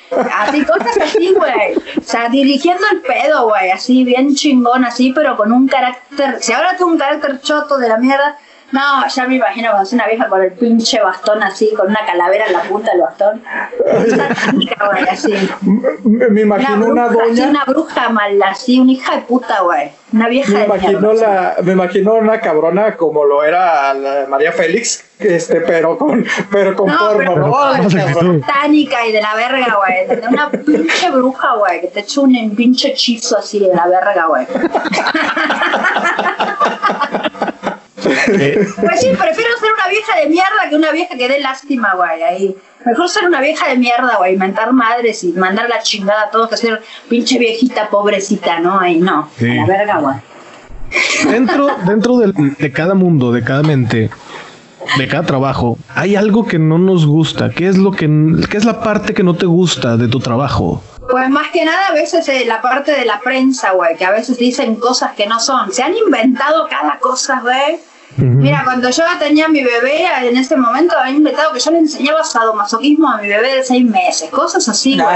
así, 0.41 0.64
cosas 0.64 0.97
así, 1.03 1.35
güey, 1.35 1.77
o 1.99 2.03
sea, 2.03 2.29
dirigiendo 2.29 2.85
el 2.93 3.01
pedo, 3.01 3.49
güey, 3.49 3.71
así, 3.71 4.05
bien 4.05 4.35
chingón, 4.35 4.85
así, 4.85 5.12
pero 5.12 5.37
con 5.37 5.53
un 5.53 5.69
carácter, 5.69 6.39
si 6.41 6.53
ahora 6.53 6.77
tengo 6.77 6.91
un 6.93 6.99
carácter 6.99 7.41
choto 7.41 7.79
de 7.79 7.89
la 7.89 7.99
mierda, 7.99 8.39
No, 8.73 9.07
ya 9.07 9.27
me 9.27 9.37
imagino 9.37 9.71
cuando 9.71 9.87
es 9.87 9.93
una 9.93 10.07
vieja 10.07 10.27
con 10.29 10.43
el 10.43 10.53
pinche 10.53 11.01
bastón 11.01 11.43
así, 11.43 11.73
con 11.77 11.89
una 11.89 12.05
calavera 12.05 12.47
en 12.47 12.53
la 12.53 12.62
punta 12.62 12.91
del 12.91 13.01
bastón. 13.03 13.43
así. 15.11 15.35
Me, 16.05 16.29
me 16.29 16.41
imagino 16.41 16.87
una, 16.87 17.07
bruja, 17.07 17.25
doña. 17.27 17.45
Así, 17.45 17.51
una 17.51 17.64
bruja 17.64 18.09
mal, 18.09 18.43
así, 18.43 18.81
una 18.81 18.93
hija 18.93 19.14
de 19.17 19.23
puta, 19.23 19.61
güey. 19.61 19.93
Una 20.12 20.29
vieja 20.29 20.53
Me 20.53 20.59
de 20.61 20.64
imagino, 20.64 21.01
mierda. 21.12 21.55
la, 21.57 21.57
me 21.62 21.73
imagino 21.73 22.14
una 22.14 22.41
cabrona 22.41 22.97
como 22.97 23.25
lo 23.25 23.45
era 23.45 23.95
la 23.95 24.27
María 24.29 24.53
Félix, 24.53 25.05
este, 25.19 25.61
pero 25.61 25.97
con, 25.97 26.25
pero 26.51 26.75
con 26.75 26.89
No, 26.89 26.99
porno, 26.99 27.35
pero 27.35 27.47
¿no? 27.47 27.53
y 28.73 28.87
de 29.12 29.23
la 29.23 29.35
verga, 29.35 29.79
güey. 29.79 30.21
De 30.21 30.27
una 30.29 30.51
pinche 30.51 31.11
bruja, 31.11 31.55
güey, 31.55 31.81
que 31.83 31.87
te 31.89 32.01
echa 32.01 32.21
un 32.21 32.55
pinche 32.57 32.89
hechizo 32.89 33.39
así 33.39 33.61
de 33.61 33.73
la 33.75 33.87
verga, 33.87 34.27
güey. 34.27 34.47
Eh, 38.29 38.67
Pues 38.81 39.01
sí, 39.01 39.09
prefiero 39.09 39.51
ser 39.59 39.73
una 39.73 39.89
vieja 39.89 40.17
de 40.21 40.27
mierda 40.29 40.69
que 40.69 40.77
una 40.77 40.93
vieja 40.93 41.17
que 41.17 41.29
dé 41.29 41.41
lástima, 41.41 41.95
güey. 41.95 42.23
Ahí. 42.23 42.57
Mejor 42.85 43.09
ser 43.09 43.27
una 43.27 43.41
vieja 43.41 43.69
de 43.69 43.77
mierda, 43.77 44.17
güey. 44.17 44.35
Inventar 44.35 44.73
madres 44.73 45.25
y 45.25 45.33
mandar 45.33 45.69
la 45.69 45.83
chingada 45.83 46.25
a 46.25 46.31
todos 46.31 46.51
que 46.51 46.57
ser 46.57 46.83
pinche 47.09 47.39
viejita 47.39 47.89
pobrecita, 47.89 48.61
¿no? 48.61 48.79
Ahí 48.79 48.99
no. 48.99 49.29
Sí. 49.39 49.51
A 49.51 49.55
la 49.55 49.67
verga, 49.67 49.99
güey. 49.99 50.17
dentro 51.31 51.69
dentro 51.87 52.19
de 52.19 52.73
cada 52.73 52.95
mundo, 52.95 53.33
de 53.33 53.43
cada 53.43 53.63
mente, 53.63 54.11
de 54.99 55.09
cada 55.09 55.25
trabajo, 55.25 55.79
hay 55.95 56.15
algo 56.17 56.47
que 56.47 56.59
no 56.59 56.79
nos 56.79 57.07
gusta. 57.07 57.51
¿Qué 57.51 57.67
es 57.67 57.77
lo 57.77 57.91
que 57.91 58.09
qué 58.51 58.57
es 58.57 58.65
la 58.65 58.81
parte 58.81 59.15
que 59.15 59.23
no 59.23 59.35
te 59.35 59.47
gusta 59.47 59.97
de 59.97 60.09
tu 60.09 60.21
trabajo? 60.21 60.83
Pues 61.11 61.29
más 61.31 61.49
que 61.53 61.65
nada 61.65 61.89
a 61.89 61.93
veces 61.93 62.29
eh, 62.29 62.45
la 62.47 62.61
parte 62.61 62.93
de 62.93 63.05
la 63.05 63.21
prensa, 63.21 63.73
güey, 63.73 63.97
que 63.97 64.05
a 64.05 64.11
veces 64.11 64.39
dicen 64.39 64.75
cosas 64.77 65.13
que 65.13 65.27
no 65.27 65.39
son. 65.39 65.73
Se 65.73 65.83
han 65.83 65.97
inventado 65.97 66.67
cada 66.69 66.99
cosa, 66.99 67.41
güey. 67.41 67.79
Mira, 68.19 68.62
cuando 68.64 68.89
yo 68.91 69.03
tenía 69.19 69.49
mi 69.49 69.62
bebé, 69.62 70.07
en 70.23 70.37
ese 70.37 70.57
momento 70.57 70.97
había 70.99 71.17
inventado 71.17 71.53
que 71.53 71.61
yo 71.61 71.71
le 71.71 71.79
enseñaba 71.79 72.25
sadomasoquismo 72.25 73.09
a 73.11 73.19
mi 73.19 73.29
bebé 73.29 73.57
de 73.57 73.62
seis 73.62 73.85
meses, 73.85 74.31
cosas 74.31 74.69
así, 74.69 74.99
güey. 74.99 75.07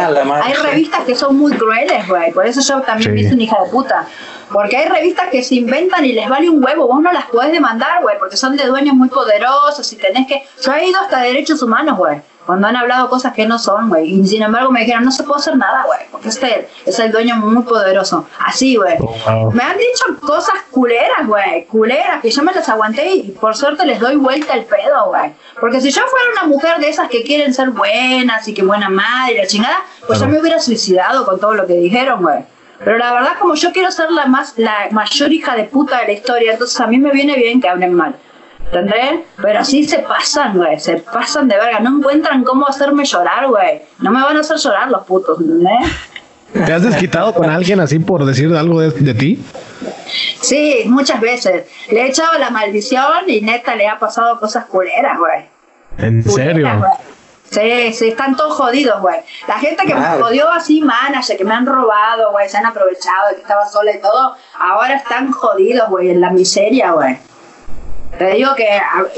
Hay 0.42 0.53
revistas 0.55 1.05
que 1.05 1.14
son 1.14 1.36
muy 1.36 1.53
crueles, 1.53 2.07
güey, 2.09 2.32
por 2.32 2.46
eso 2.46 2.61
yo 2.61 2.80
también 2.82 3.11
Sí. 3.11 3.14
me 3.14 3.20
hice 3.22 3.34
una 3.34 3.42
hija 3.42 3.57
de 3.64 3.70
puta. 3.70 4.07
Porque 4.53 4.76
hay 4.76 4.88
revistas 4.88 5.28
que 5.30 5.42
se 5.44 5.55
inventan 5.55 6.05
y 6.05 6.12
les 6.12 6.28
vale 6.28 6.51
un 6.51 6.62
huevo, 6.62 6.88
vos 6.88 7.01
no 7.01 7.12
las 7.12 7.26
podés 7.26 7.53
demandar, 7.53 8.03
güey, 8.03 8.18
porque 8.18 8.36
son 8.36 8.57
de 8.57 8.66
dueños 8.66 8.94
muy 8.96 9.09
poderosos 9.09 9.92
y 9.92 9.96
tenés 9.96 10.26
que... 10.26 10.42
Yo 10.64 10.72
he 10.72 10.86
ido 10.88 11.01
hasta 11.01 11.20
derechos 11.20 11.62
humanos, 11.62 11.96
güey, 11.96 12.20
cuando 12.47 12.66
han 12.66 12.76
hablado 12.76 13.09
cosas 13.09 13.32
que 13.32 13.47
no 13.47 13.59
son, 13.59 13.88
güey, 13.88 14.09
y 14.20 14.26
sin 14.26 14.43
embargo 14.43 14.70
me 14.72 14.80
dijeron, 14.80 15.05
no 15.05 15.12
se 15.12 15.22
puede 15.22 15.38
hacer 15.41 15.57
nada, 15.57 15.84
güey, 15.86 16.01
porque 16.11 16.28
este 16.30 16.68
es 16.86 16.99
el 16.99 17.12
dueño 17.12 17.36
muy 17.36 17.62
poderoso. 17.62 18.26
Así, 18.45 18.76
güey. 18.76 18.97
Oh, 19.01 19.14
wow. 19.24 19.53
Me 19.53 19.62
han 19.62 19.76
dicho 19.76 20.05
cosas 20.26 20.55
culeras, 20.70 21.26
güey, 21.26 21.66
culeras, 21.66 22.20
que 22.20 22.30
yo 22.30 22.43
me 22.43 22.53
las 22.53 22.68
aguanté 22.68 23.12
y 23.12 23.22
por 23.32 23.57
suerte 23.57 23.86
les 23.86 24.01
doy 24.01 24.16
vuelta 24.16 24.55
el 24.55 24.64
pedo, 24.64 25.07
güey. 25.09 25.32
Porque 25.61 25.80
si 25.80 25.91
yo 25.91 26.03
fuera 26.07 26.26
una 26.32 26.49
mujer 26.55 26.78
de 26.78 26.88
esas 26.88 27.09
que 27.09 27.22
quieren 27.22 27.53
ser 27.55 27.70
buenas 27.70 28.47
y 28.49 28.55
que 28.55 28.62
buena 28.62 28.88
madre 28.88 29.34
y 29.34 29.38
la 29.38 29.47
chingada, 29.47 29.78
pues 30.07 30.18
Claro. 30.18 30.32
ya 30.32 30.36
me 30.36 30.41
hubiera 30.41 30.59
suicidado 30.61 31.24
con 31.24 31.38
todo 31.38 31.55
lo 31.55 31.66
que 31.66 31.74
dijeron, 31.74 32.22
güey. 32.22 32.45
Pero 32.82 32.97
la 32.97 33.12
verdad, 33.12 33.32
como 33.38 33.55
yo 33.55 33.72
quiero 33.72 33.91
ser 33.91 34.11
la 34.11 34.24
más, 34.24 34.55
la 34.57 34.88
mayor 34.91 35.30
hija 35.32 35.55
de 35.55 35.64
puta 35.64 35.99
de 36.01 36.07
la 36.07 36.12
historia, 36.12 36.53
entonces 36.53 36.80
a 36.80 36.86
mí 36.86 36.99
me 36.99 37.11
viene 37.11 37.36
bien 37.36 37.61
que 37.61 37.68
hablen 37.68 37.93
mal. 37.93 38.16
¿Entendés? 38.72 39.20
Pero 39.42 39.64
sí 39.64 39.84
se 39.86 39.98
pasan, 40.00 40.56
güey, 40.56 40.78
se 40.78 40.98
pasan 40.98 41.48
de 41.48 41.56
verga, 41.56 41.80
no 41.80 41.98
encuentran 41.98 42.44
cómo 42.44 42.66
hacerme 42.68 43.04
llorar, 43.04 43.48
güey. 43.48 43.82
No 43.98 44.10
me 44.12 44.22
van 44.22 44.36
a 44.36 44.40
hacer 44.40 44.58
llorar 44.58 44.88
los 44.90 45.04
putos, 45.04 45.40
¿entendés? 45.40 45.90
¿Te 46.52 46.72
has 46.72 46.82
desquitado 46.82 47.32
con 47.34 47.48
alguien 47.50 47.80
así 47.80 47.98
por 47.98 48.24
decir 48.24 48.54
algo 48.56 48.80
de, 48.80 48.90
de 48.90 49.14
ti? 49.14 49.44
Sí, 50.40 50.82
muchas 50.86 51.20
veces. 51.20 51.66
Le 51.90 52.02
he 52.02 52.08
echado 52.08 52.38
la 52.38 52.50
maldición 52.50 53.24
y 53.28 53.40
neta 53.40 53.74
le 53.74 53.88
ha 53.88 53.98
pasado 53.98 54.38
cosas 54.38 54.66
culeras, 54.66 55.18
güey. 55.18 55.44
¿En 55.98 56.22
Culeras, 56.22 56.54
serio? 56.54 56.78
güey. 56.78 56.90
Sí, 57.50 57.92
sí, 57.92 58.08
están 58.10 58.36
todos 58.36 58.54
jodidos, 58.54 59.00
güey. 59.00 59.16
La 59.48 59.58
gente 59.58 59.84
que 59.84 59.92
Madre. 59.94 60.18
me 60.18 60.22
jodió 60.22 60.48
así, 60.50 60.80
manager, 60.80 61.36
que 61.36 61.44
me 61.44 61.54
han 61.54 61.66
robado, 61.66 62.30
güey, 62.30 62.48
se 62.48 62.56
han 62.56 62.66
aprovechado 62.66 63.28
de 63.30 63.34
que 63.36 63.42
estaba 63.42 63.66
sola 63.66 63.92
y 63.92 64.00
todo, 64.00 64.36
ahora 64.58 64.94
están 64.94 65.32
jodidos, 65.32 65.88
güey, 65.88 66.10
en 66.10 66.20
la 66.20 66.30
miseria, 66.30 66.92
güey. 66.92 67.18
Te 68.18 68.32
digo 68.34 68.54
que 68.54 68.68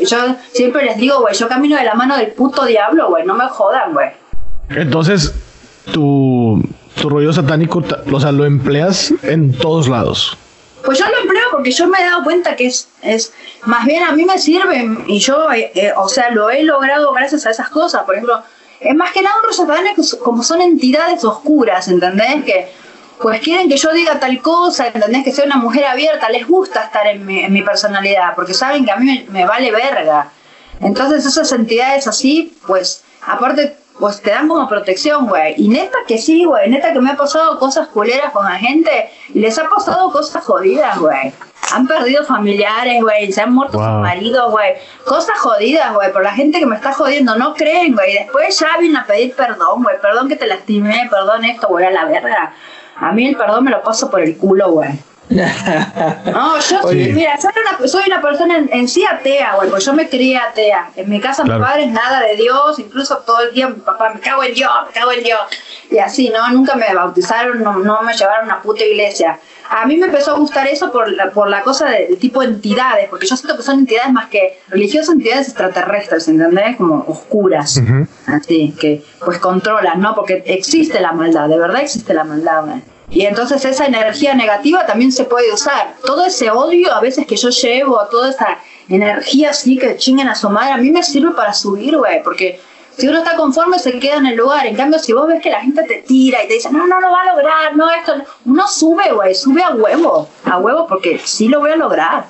yo 0.05 0.19
siempre 0.53 0.85
les 0.85 0.97
digo, 0.97 1.21
güey, 1.21 1.35
yo 1.35 1.49
camino 1.49 1.77
de 1.77 1.85
la 1.85 1.95
mano 1.95 2.17
del 2.17 2.33
puto 2.33 2.65
diablo, 2.65 3.09
güey, 3.09 3.25
no 3.25 3.35
me 3.35 3.49
jodan, 3.49 3.93
güey. 3.93 4.11
Entonces, 4.71 5.35
tu, 5.93 6.63
tu 7.01 7.09
rollo 7.09 7.33
satánico, 7.33 7.83
o 8.13 8.21
sea, 8.21 8.33
lo 8.33 8.45
empleas 8.45 9.13
en 9.23 9.53
todos 9.53 9.89
lados. 9.89 10.37
Pues 10.85 10.99
yo 10.99 11.07
lo 11.07 11.19
empleo 11.19 11.45
porque 11.53 11.71
yo 11.71 11.87
me 11.87 11.99
he 11.99 12.05
dado 12.05 12.25
cuenta 12.25 12.57
que 12.57 12.67
es, 12.67 12.89
es 13.03 13.33
más 13.65 13.87
bien 13.87 14.03
a 14.03 14.13
mí 14.13 14.25
me 14.25 14.39
sirve 14.39 14.89
y 15.07 15.19
yo, 15.21 15.51
eh, 15.53 15.71
eh, 15.75 15.93
o 15.97 16.09
sea, 16.09 16.31
lo 16.31 16.51
he 16.51 16.65
logrado 16.65 17.13
gracias 17.13 17.47
a 17.47 17.51
esas 17.51 17.69
cosas. 17.69 18.03
Por 18.03 18.17
ejemplo, 18.17 18.43
es 18.81 18.95
más 18.95 19.13
que 19.13 19.23
nada 19.23 19.37
un 19.37 19.43
rollo 19.45 19.57
satánico, 19.57 20.03
como 20.25 20.43
son 20.43 20.61
entidades 20.61 21.25
oscuras, 21.25 21.87
¿entendés? 21.87 22.45
Que 22.45 22.73
pues 23.21 23.41
quieren 23.41 23.69
que 23.69 23.77
yo 23.77 23.93
diga 23.93 24.19
tal 24.19 24.41
cosa, 24.41 24.87
¿entendés? 24.87 25.25
Que 25.25 25.33
sea 25.33 25.45
una 25.45 25.57
mujer 25.57 25.85
abierta, 25.85 26.29
les 26.29 26.47
gusta 26.47 26.85
estar 26.85 27.07
en 27.07 27.25
mi, 27.25 27.45
en 27.45 27.53
mi 27.53 27.63
personalidad, 27.63 28.35
porque 28.35 28.55
saben 28.55 28.85
que 28.85 28.91
a 28.91 28.97
mí 28.97 29.05
me, 29.07 29.41
me 29.41 29.47
vale 29.47 29.71
verga. 29.71 30.31
Entonces 30.81 31.27
esas 31.27 31.53
entidades 31.53 32.07
así, 32.07 32.57
pues, 32.67 33.05
aparte, 33.27 33.77
pues 33.99 34.21
te 34.21 34.31
dan 34.31 34.49
como 34.49 34.69
protección, 34.69 35.27
güey. 35.29 35.55
Y 35.57 35.69
neta 35.69 35.99
que 36.09 36.19
sí, 36.19 36.45
güey. 36.45 36.69
Neta 36.71 36.93
que 36.93 37.01
me 37.01 37.11
ha 37.11 37.17
pasado 37.17 37.59
cosas 37.59 37.89
culeras 37.89 38.33
con 38.33 38.45
la 38.45 38.57
gente 38.57 39.11
y 39.33 39.39
les 39.41 39.59
ha 39.59 39.69
pasado 39.69 40.11
cosas 40.11 40.43
jodidas, 40.45 40.99
güey. 40.99 41.33
Han 41.73 41.87
perdido 41.87 42.25
familiares, 42.25 43.01
güey. 43.03 43.33
Se 43.33 43.41
han 43.43 43.55
muerto 43.55 43.79
Wow. 43.79 43.87
sus 43.87 44.01
maridos, 44.01 44.51
güey. 44.51 44.75
Cosas 45.07 45.39
jodidas, 45.39 45.95
güey. 45.95 46.13
Por 46.13 46.23
la 46.25 46.33
gente 46.33 46.59
que 46.59 46.67
me 46.67 46.77
está 46.77 46.93
jodiendo. 46.93 47.37
No 47.37 47.55
creen, 47.55 47.95
güey. 47.95 48.15
Después 48.15 48.59
ya 48.59 48.77
vienen 48.79 48.97
a 48.99 49.07
pedir 49.07 49.35
perdón, 49.35 49.83
güey. 49.83 50.01
Perdón 50.01 50.29
que 50.29 50.37
te 50.37 50.47
lastimé, 50.47 51.09
perdón 51.11 51.45
esto, 51.45 51.69
güey. 51.69 51.87
A 51.87 51.91
la 51.91 52.05
verga. 52.07 52.53
A 52.97 53.13
mí 53.13 53.29
el 53.29 53.37
perdón 53.37 53.65
me 53.65 53.71
lo 53.71 53.83
paso 53.83 54.11
por 54.11 54.21
el 54.21 54.37
culo, 54.37 54.71
güey. 54.73 54.91
No, 56.33 56.59
yo 56.59 56.83
soy, 56.83 57.13
mira, 57.13 57.41
soy 57.41 57.53
una, 57.79 57.89
soy 57.89 58.03
una 58.07 58.21
persona 58.21 58.59
en, 58.59 58.69
en 58.73 58.89
sí 58.89 59.05
atea, 59.05 59.55
güey, 59.57 59.69
porque 59.71 59.85
yo 59.85 59.93
me 59.95 60.09
crié 60.09 60.37
atea. 60.39 60.91
En 60.97 61.09
mi 61.09 61.21
casa 61.21 61.43
Claro. 61.43 61.61
mi 61.61 61.67
padre 61.67 61.85
es 61.85 61.91
nada 61.93 62.21
de 62.21 62.37
Dios, 62.37 62.79
incluso 62.79 63.19
todo 63.19 63.41
el 63.41 63.53
día 63.55 63.69
mi 63.69 63.81
papá, 63.81 64.11
me 64.15 64.21
cago 64.21 64.43
en 64.45 64.55
Dios, 64.55 64.71
me 64.87 64.93
cago 64.93 65.13
en 65.13 65.23
Dios. 65.23 65.41
Y 65.91 65.99
así, 65.99 66.31
¿no? 66.31 66.49
Nunca 66.51 66.75
me 66.77 66.93
bautizaron, 66.95 67.63
no, 67.63 67.77
no 67.79 68.03
me 68.03 68.15
llevaron 68.15 68.51
a 68.51 68.55
una 68.55 68.63
puta 68.63 68.85
iglesia. 68.85 69.39
A 69.71 69.87
mí 69.87 69.97
me 69.97 70.07
empezó 70.07 70.33
a 70.33 70.39
gustar 70.39 70.67
eso 70.67 70.93
por 70.93 71.11
la, 71.11 71.31
por 71.31 71.49
la 71.49 71.63
cosa 71.63 71.89
de, 71.89 72.09
de 72.09 72.17
tipo 72.17 72.43
entidades, 72.43 73.09
porque 73.09 73.27
yo 73.27 73.37
siento 73.37 73.57
que 73.57 73.63
son 73.63 73.79
entidades 73.81 74.13
más 74.13 74.27
que 74.29 74.61
religiosas, 74.69 75.15
entidades 75.15 75.49
extraterrestres, 75.49 76.29
¿entendés? 76.29 76.77
Como 76.77 77.05
oscuras, 77.09 77.79
Ujú. 77.79 78.07
así, 78.27 78.75
que 78.79 79.03
pues 79.25 79.39
controlan, 79.39 79.99
¿no? 80.01 80.15
Porque 80.15 80.43
existe 80.47 81.01
la 81.01 81.13
maldad, 81.13 81.49
de 81.49 81.59
verdad 81.59 81.81
existe 81.81 82.13
la 82.13 82.25
maldad, 82.25 82.65
güey. 82.67 82.83
Y 83.13 83.27
entonces 83.27 83.65
esa 83.65 83.87
energía 83.87 84.35
negativa 84.35 84.87
también 84.87 85.13
se 85.13 85.25
puede 85.25 85.53
usar. 85.53 85.95
Todo 86.05 86.25
ese 86.25 86.51
odio 86.51 86.93
a 86.95 87.01
veces 87.01 87.27
que 87.27 87.37
yo 87.37 87.51
llevo, 87.51 88.01
toda 88.11 88.31
esa 88.31 88.59
energía 88.89 89.51
así 89.51 89.79
que 89.79 89.97
chinguen 89.97 90.29
a 90.29 90.35
su 90.35 90.49
madre, 90.49 90.73
a 90.73 90.77
mí 90.79 90.91
me 90.91 91.03
sirve 91.03 91.33
para 91.33 91.53
subir, 91.53 91.97
güey, 91.99 92.23
porque 92.23 92.59
si 92.97 93.09
uno 93.09 93.19
está 93.19 93.37
conforme 93.37 93.79
se 93.79 93.99
queda 93.99 94.17
en 94.17 94.27
el 94.27 94.37
lugar. 94.37 94.67
En 94.67 94.77
cambio, 94.77 94.99
si 94.99 95.13
vos 95.13 95.27
ves 95.27 95.43
que 95.43 95.51
la 95.51 95.61
gente 95.61 95.83
te 95.85 96.03
tira 96.03 96.43
y 96.43 96.49
te 96.49 96.55
dice, 96.55 96.71
no, 96.71 96.87
no 96.87 97.01
lo 97.01 97.11
va 97.11 97.21
a 97.23 97.35
lograr, 97.35 97.77
no, 97.77 97.91
esto, 97.91 98.17
no", 98.17 98.25
uno 98.47 98.67
sube, 98.69 99.13
güey, 99.13 99.35
sube 99.35 99.63
a 99.63 99.71
huevo, 99.71 100.29
a 100.45 100.59
huevo, 100.59 100.87
porque 100.87 101.21
sí 101.23 101.49
lo 101.49 101.61
voy 101.61 101.71
a 101.71 101.77
lograr. 101.77 102.27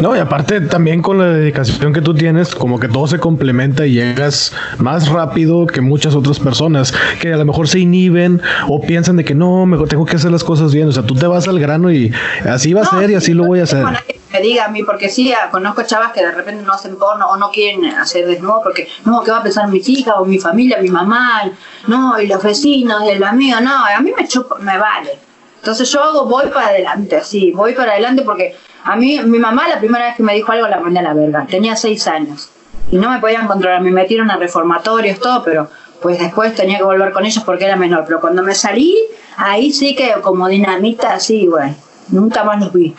No, 0.00 0.16
y 0.16 0.18
aparte 0.18 0.60
también 0.62 1.02
con 1.02 1.18
la 1.18 1.26
dedicación 1.26 1.92
que 1.92 2.00
tú 2.00 2.14
tienes, 2.14 2.54
como 2.54 2.80
que 2.80 2.88
todo 2.88 3.06
se 3.06 3.18
complementa 3.18 3.84
y 3.86 3.92
llegas 3.92 4.52
más 4.78 5.08
rápido 5.08 5.66
que 5.66 5.80
muchas 5.82 6.14
otras 6.14 6.38
personas 6.40 6.94
que 7.20 7.32
a 7.32 7.36
lo 7.36 7.44
mejor 7.44 7.68
se 7.68 7.80
inhiben 7.80 8.40
o 8.68 8.80
piensan 8.80 9.16
de 9.16 9.24
que 9.24 9.34
no, 9.34 9.66
mejor 9.66 9.88
tengo 9.88 10.06
que 10.06 10.16
hacer 10.16 10.30
las 10.30 10.44
cosas 10.44 10.72
bien. 10.72 10.88
O 10.88 10.92
sea, 10.92 11.02
tú 11.02 11.14
te 11.14 11.26
vas 11.26 11.46
al 11.46 11.58
grano 11.60 11.92
y 11.92 12.12
así 12.48 12.72
va 12.72 12.82
a 12.82 12.86
ser 12.86 13.04
y 13.04 13.08
sí, 13.08 13.14
así 13.16 13.34
lo 13.34 13.44
voy 13.44 13.60
a 13.60 13.64
hacer. 13.64 13.84
Me 14.32 14.40
diga 14.40 14.64
a 14.64 14.68
mí, 14.68 14.82
porque 14.82 15.10
sí, 15.10 15.30
ah, 15.30 15.50
conozco 15.50 15.82
chavas 15.82 16.12
que 16.12 16.24
de 16.24 16.32
repente 16.32 16.64
no 16.64 16.72
hacen 16.72 16.96
porno 16.96 17.26
o 17.26 17.36
no 17.36 17.50
quieren 17.50 17.84
hacer 17.84 18.26
desnudo 18.26 18.60
porque, 18.62 18.88
no, 19.04 19.22
¿qué 19.22 19.30
va 19.30 19.38
a 19.38 19.42
pensar 19.42 19.68
mis 19.68 19.86
hijas 19.90 20.14
o 20.16 20.24
mi 20.24 20.38
familia, 20.38 20.78
mi 20.80 20.88
mamá? 20.88 21.42
No, 21.86 22.18
y 22.18 22.26
los 22.26 22.42
vecinos, 22.42 23.02
y 23.04 23.10
el 23.10 23.22
amigo, 23.22 23.60
no, 23.60 23.84
a 23.84 24.00
mí 24.00 24.10
me 24.16 24.26
chupa, 24.26 24.58
me 24.58 24.78
vale. 24.78 25.18
Entonces 25.58 25.88
yo 25.90 26.02
hago, 26.02 26.24
voy 26.24 26.46
para 26.46 26.68
adelante, 26.68 27.16
así, 27.16 27.52
voy 27.52 27.74
para 27.74 27.92
adelante 27.92 28.22
porque 28.22 28.56
a 28.84 28.96
mí, 28.96 29.20
mi 29.24 29.38
mamá 29.38 29.68
la 29.68 29.78
primera 29.78 30.06
vez 30.06 30.16
que 30.16 30.22
me 30.22 30.34
dijo 30.34 30.52
algo 30.52 30.66
la 30.68 30.80
mandé 30.80 30.98
a 31.00 31.02
la 31.02 31.14
verga, 31.14 31.46
tenía 31.48 31.76
seis 31.76 32.06
años 32.06 32.48
y 32.90 32.96
no 32.98 33.10
me 33.10 33.18
podían 33.20 33.46
controlar, 33.46 33.80
me 33.80 33.90
metieron 33.90 34.30
a 34.30 34.36
reformatorios, 34.36 35.18
todo, 35.20 35.42
pero 35.44 35.68
pues 36.00 36.18
después 36.18 36.54
tenía 36.54 36.78
que 36.78 36.84
volver 36.84 37.12
con 37.12 37.24
ellos 37.24 37.42
porque 37.44 37.64
era 37.64 37.76
menor, 37.76 38.04
pero 38.06 38.20
cuando 38.20 38.42
me 38.42 38.54
salí, 38.54 38.96
ahí 39.36 39.72
sí 39.72 39.94
que 39.94 40.12
como 40.20 40.48
dinamita, 40.48 41.14
así, 41.14 41.46
güey, 41.46 41.72
nunca 42.08 42.42
más 42.44 42.60
los 42.60 42.72
vi. 42.72 42.94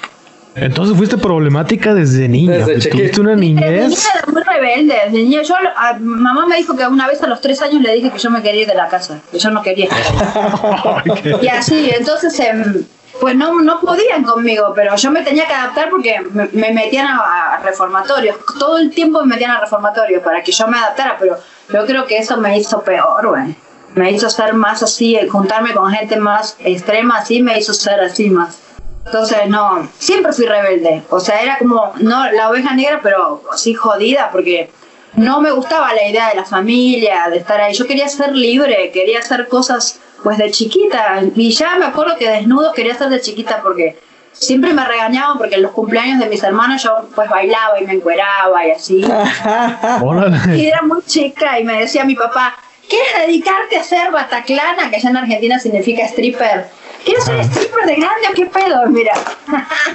Entonces 0.56 0.96
fuiste 0.96 1.18
problemática 1.18 1.96
desde 1.96 2.30
niña. 2.30 2.54
Desde 2.58 2.74
pues. 2.74 2.90
Tuviste 2.90 3.22
una 3.22 3.32
Desde 3.32 3.42
niña 3.42 3.62
niñez. 3.72 4.08
era 4.16 4.32
muy 4.32 4.42
rebelde. 4.44 4.96
Desde 5.06 5.18
niña, 5.18 5.42
yo, 5.42 5.56
a- 5.56 5.98
mamá 6.00 6.46
me 6.46 6.58
dijo 6.58 6.76
que 6.76 6.86
una 6.86 7.08
vez 7.08 7.24
a 7.24 7.28
los 7.28 7.42
tres 7.42 7.60
años 7.64 7.82
le 7.82 7.92
dije 7.96 8.12
que 8.12 8.20
yo 8.20 8.30
me 8.30 8.42
quería 8.44 8.62
ir 8.62 8.68
de 8.68 8.76
la 8.76 8.88
casa, 8.88 9.20
que 9.32 9.40
yo 9.40 9.50
no 9.50 9.64
quería 9.64 9.90
Y 11.42 11.48
así, 11.48 11.90
entonces, 11.98 12.40
em, 12.40 12.84
pues 13.20 13.36
no, 13.36 13.62
no 13.62 13.80
podían 13.80 14.24
conmigo, 14.24 14.74
pero 14.76 14.96
yo 14.96 15.12
me 15.12 15.22
tenía 15.22 15.46
que 15.46 15.54
adaptar 15.54 15.90
porque 15.90 16.20
me, 16.32 16.72
metían 16.72 17.08
a, 17.08 17.60
reformatorios. 17.64 18.38
Todo 18.60 18.78
el 18.78 18.92
tiempo 18.92 19.22
me 19.22 19.28
metían 19.28 19.52
a 19.52 19.60
reformatorios 19.60 20.24
para 20.24 20.42
que 20.42 20.52
yo 20.52 20.68
me 20.68 20.78
adaptara, 20.78 21.18
pero 21.20 21.38
yo 21.72 21.86
creo 21.86 22.06
que 22.06 22.18
eso 22.18 22.38
me 22.38 22.58
hizo 22.58 22.82
peor, 22.82 23.28
güey. 23.28 23.56
Me 23.96 24.12
hizo 24.12 24.30
ser 24.30 24.56
más 24.56 24.82
así, 24.82 25.18
juntarme 25.30 25.74
con 25.74 25.92
gente 25.92 26.18
más 26.18 26.56
extrema, 26.60 27.20
así 27.20 27.44
me 27.44 27.60
hizo 27.60 27.74
ser 27.74 28.00
así 28.00 28.30
más. 28.30 28.60
Entonces, 29.06 29.48
no, 29.48 29.88
siempre 30.00 30.34
fui 30.34 30.46
rebelde. 30.46 31.04
O 31.10 31.20
sea, 31.20 31.42
era 31.42 31.58
como, 31.60 31.94
no 32.00 32.32
la 32.32 32.50
oveja 32.50 32.74
negra, 32.74 33.02
pero 33.04 33.44
así 33.52 33.76
jodida, 33.76 34.30
porque 34.32 34.72
no 35.16 35.42
me 35.42 35.52
gustaba 35.52 35.94
la 35.94 36.08
idea 36.08 36.30
de 36.30 36.36
la 36.36 36.46
familia, 36.46 37.28
de 37.30 37.38
estar 37.38 37.62
ahí. 37.62 37.74
Yo 37.74 37.86
quería 37.86 38.08
ser 38.08 38.36
libre, 38.36 38.92
quería 38.92 39.20
hacer 39.20 39.48
cosas 39.48 40.00
pues 40.24 40.38
de 40.38 40.50
chiquita. 40.52 41.22
Y 41.36 41.52
ya 41.52 41.76
me 41.76 41.86
acuerdo 41.86 42.16
que 42.18 42.30
desnudo 42.30 42.72
quería 42.74 42.96
ser 42.96 43.10
de 43.10 43.22
chiquita 43.22 43.62
porque 43.62 43.98
siempre 44.32 44.74
me 44.74 44.86
regañaban 44.86 45.38
porque 45.38 45.56
en 45.56 45.62
los 45.62 45.72
cumpleaños 45.72 46.20
de 46.20 46.28
mis 46.28 46.44
hermanos 46.44 46.82
yo 46.84 47.08
pues 47.16 47.30
bailaba 47.30 47.80
y 47.80 47.86
me 47.86 47.94
encueraba 47.94 48.66
y 48.68 48.72
así. 48.72 49.02
y 50.56 50.66
era 50.66 50.82
muy 50.82 51.04
chica 51.06 51.60
y 51.60 51.64
me 51.64 51.80
decía 51.80 52.04
mi 52.04 52.16
papá, 52.16 52.56
¿quieres 52.90 53.28
dedicarte 53.28 53.78
a 53.78 53.84
ser 53.84 54.12
bataclana? 54.12 54.90
Que 54.90 54.98
allá 54.98 55.10
en 55.10 55.18
Argentina 55.18 55.60
significa 55.60 56.04
stripper. 56.06 56.68
¿Quieres 57.06 57.26
ser 57.26 57.40
stripper 57.42 57.86
de 57.86 57.96
grande 57.96 58.28
o 58.32 58.34
qué 58.34 58.46
pedo? 58.46 58.88
Mira. 58.88 59.14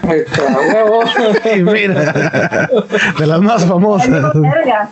mira, 1.72 2.68
de 3.18 3.26
las 3.26 3.41
más 3.41 3.64
famosas. 3.64 4.33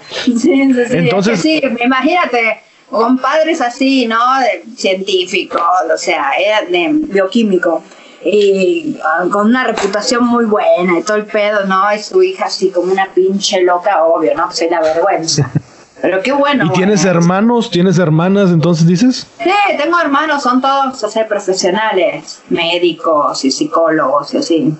Sí, 0.08 0.38
sí, 0.38 0.72
sí. 0.72 0.96
Entonces, 0.96 1.40
sí, 1.40 1.62
imagínate, 1.84 2.62
con 2.90 3.18
padres 3.18 3.60
así, 3.60 4.06
¿no? 4.06 4.18
De 4.40 4.64
científicos, 4.76 5.60
o 5.92 5.98
sea, 5.98 6.32
era 6.38 6.62
de 6.62 6.88
bioquímico. 6.92 7.82
Y 8.24 8.96
ah, 9.04 9.24
con 9.30 9.48
una 9.48 9.64
reputación 9.64 10.26
muy 10.26 10.46
buena 10.46 10.98
y 10.98 11.02
todo 11.02 11.16
el 11.16 11.26
pedo, 11.26 11.64
¿no? 11.66 11.92
Y 11.94 11.98
su 11.98 12.22
hija 12.22 12.46
así 12.46 12.70
como 12.70 12.92
una 12.92 13.06
pinche 13.14 13.62
loca, 13.62 14.04
obvio, 14.04 14.34
¿no? 14.34 14.46
Pues 14.46 14.62
es 14.62 14.70
la 14.70 14.80
vergüenza. 14.80 15.50
Pero 16.02 16.22
qué 16.22 16.32
bueno. 16.32 16.66
¿Y 16.66 16.70
tienes 16.70 17.04
hermanos? 17.04 17.70
¿Tienes 17.70 17.98
hermanas 17.98 18.50
entonces 18.50 18.86
dices? 18.86 19.26
Sí, 19.42 19.50
tengo 19.78 19.98
hermanos, 19.98 20.42
son 20.42 20.60
todos 20.60 21.02
o 21.02 21.08
sea, 21.08 21.26
profesionales, 21.26 22.42
médicos 22.48 23.44
y 23.44 23.50
psicólogos 23.50 24.34
y 24.34 24.36
así. 24.36 24.74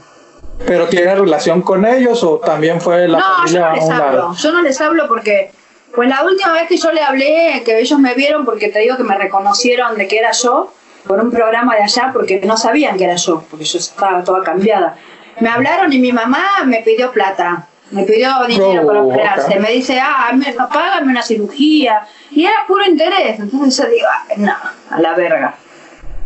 ¿Pero 0.66 0.86
tiene 0.88 1.14
relación 1.14 1.62
con 1.62 1.84
ellos 1.84 2.22
o 2.22 2.38
también 2.38 2.80
fue 2.80 3.08
la 3.08 3.18
no, 3.18 3.46
yo 3.46 3.60
no 3.60 3.72
les 3.72 3.90
hablo. 3.90 4.34
Yo 4.34 4.52
no 4.52 4.62
les 4.62 4.80
hablo 4.80 5.08
porque 5.08 5.50
pues 5.96 6.08
la 6.08 6.22
última 6.24 6.52
vez 6.52 6.68
que 6.68 6.76
yo 6.76 6.92
le 6.92 7.02
hablé, 7.02 7.62
que 7.64 7.80
ellos 7.80 7.98
me 7.98 8.14
vieron, 8.14 8.44
porque 8.44 8.68
te 8.68 8.80
digo 8.80 8.96
que 8.96 9.02
me 9.02 9.16
reconocieron 9.16 9.96
de 9.96 10.06
que 10.06 10.18
era 10.18 10.30
yo, 10.32 10.72
por 11.06 11.20
un 11.20 11.30
programa 11.30 11.74
de 11.74 11.82
allá, 11.82 12.10
porque 12.12 12.40
no 12.40 12.56
sabían 12.56 12.96
que 12.98 13.04
era 13.04 13.16
yo, 13.16 13.42
porque 13.50 13.64
yo 13.64 13.78
estaba 13.78 14.22
toda 14.22 14.44
cambiada. 14.44 14.96
Me 15.40 15.48
hablaron 15.48 15.92
y 15.92 15.98
mi 15.98 16.12
mamá 16.12 16.44
me 16.66 16.82
pidió 16.82 17.10
plata, 17.12 17.66
me 17.90 18.02
pidió 18.04 18.30
dinero 18.46 18.86
para 18.86 19.02
operarse. 19.02 19.58
Me 19.58 19.72
dice, 19.72 19.98
ah, 20.00 20.32
me, 20.34 20.52
págame 20.52 21.10
una 21.10 21.22
cirugía. 21.22 22.06
Y 22.30 22.44
era 22.44 22.64
puro 22.66 22.84
interés. 22.84 23.38
Entonces 23.38 23.84
yo 23.84 23.90
digo, 23.90 24.06
no, 24.38 24.54
a 24.90 25.00
la 25.00 25.14
verga. 25.14 25.54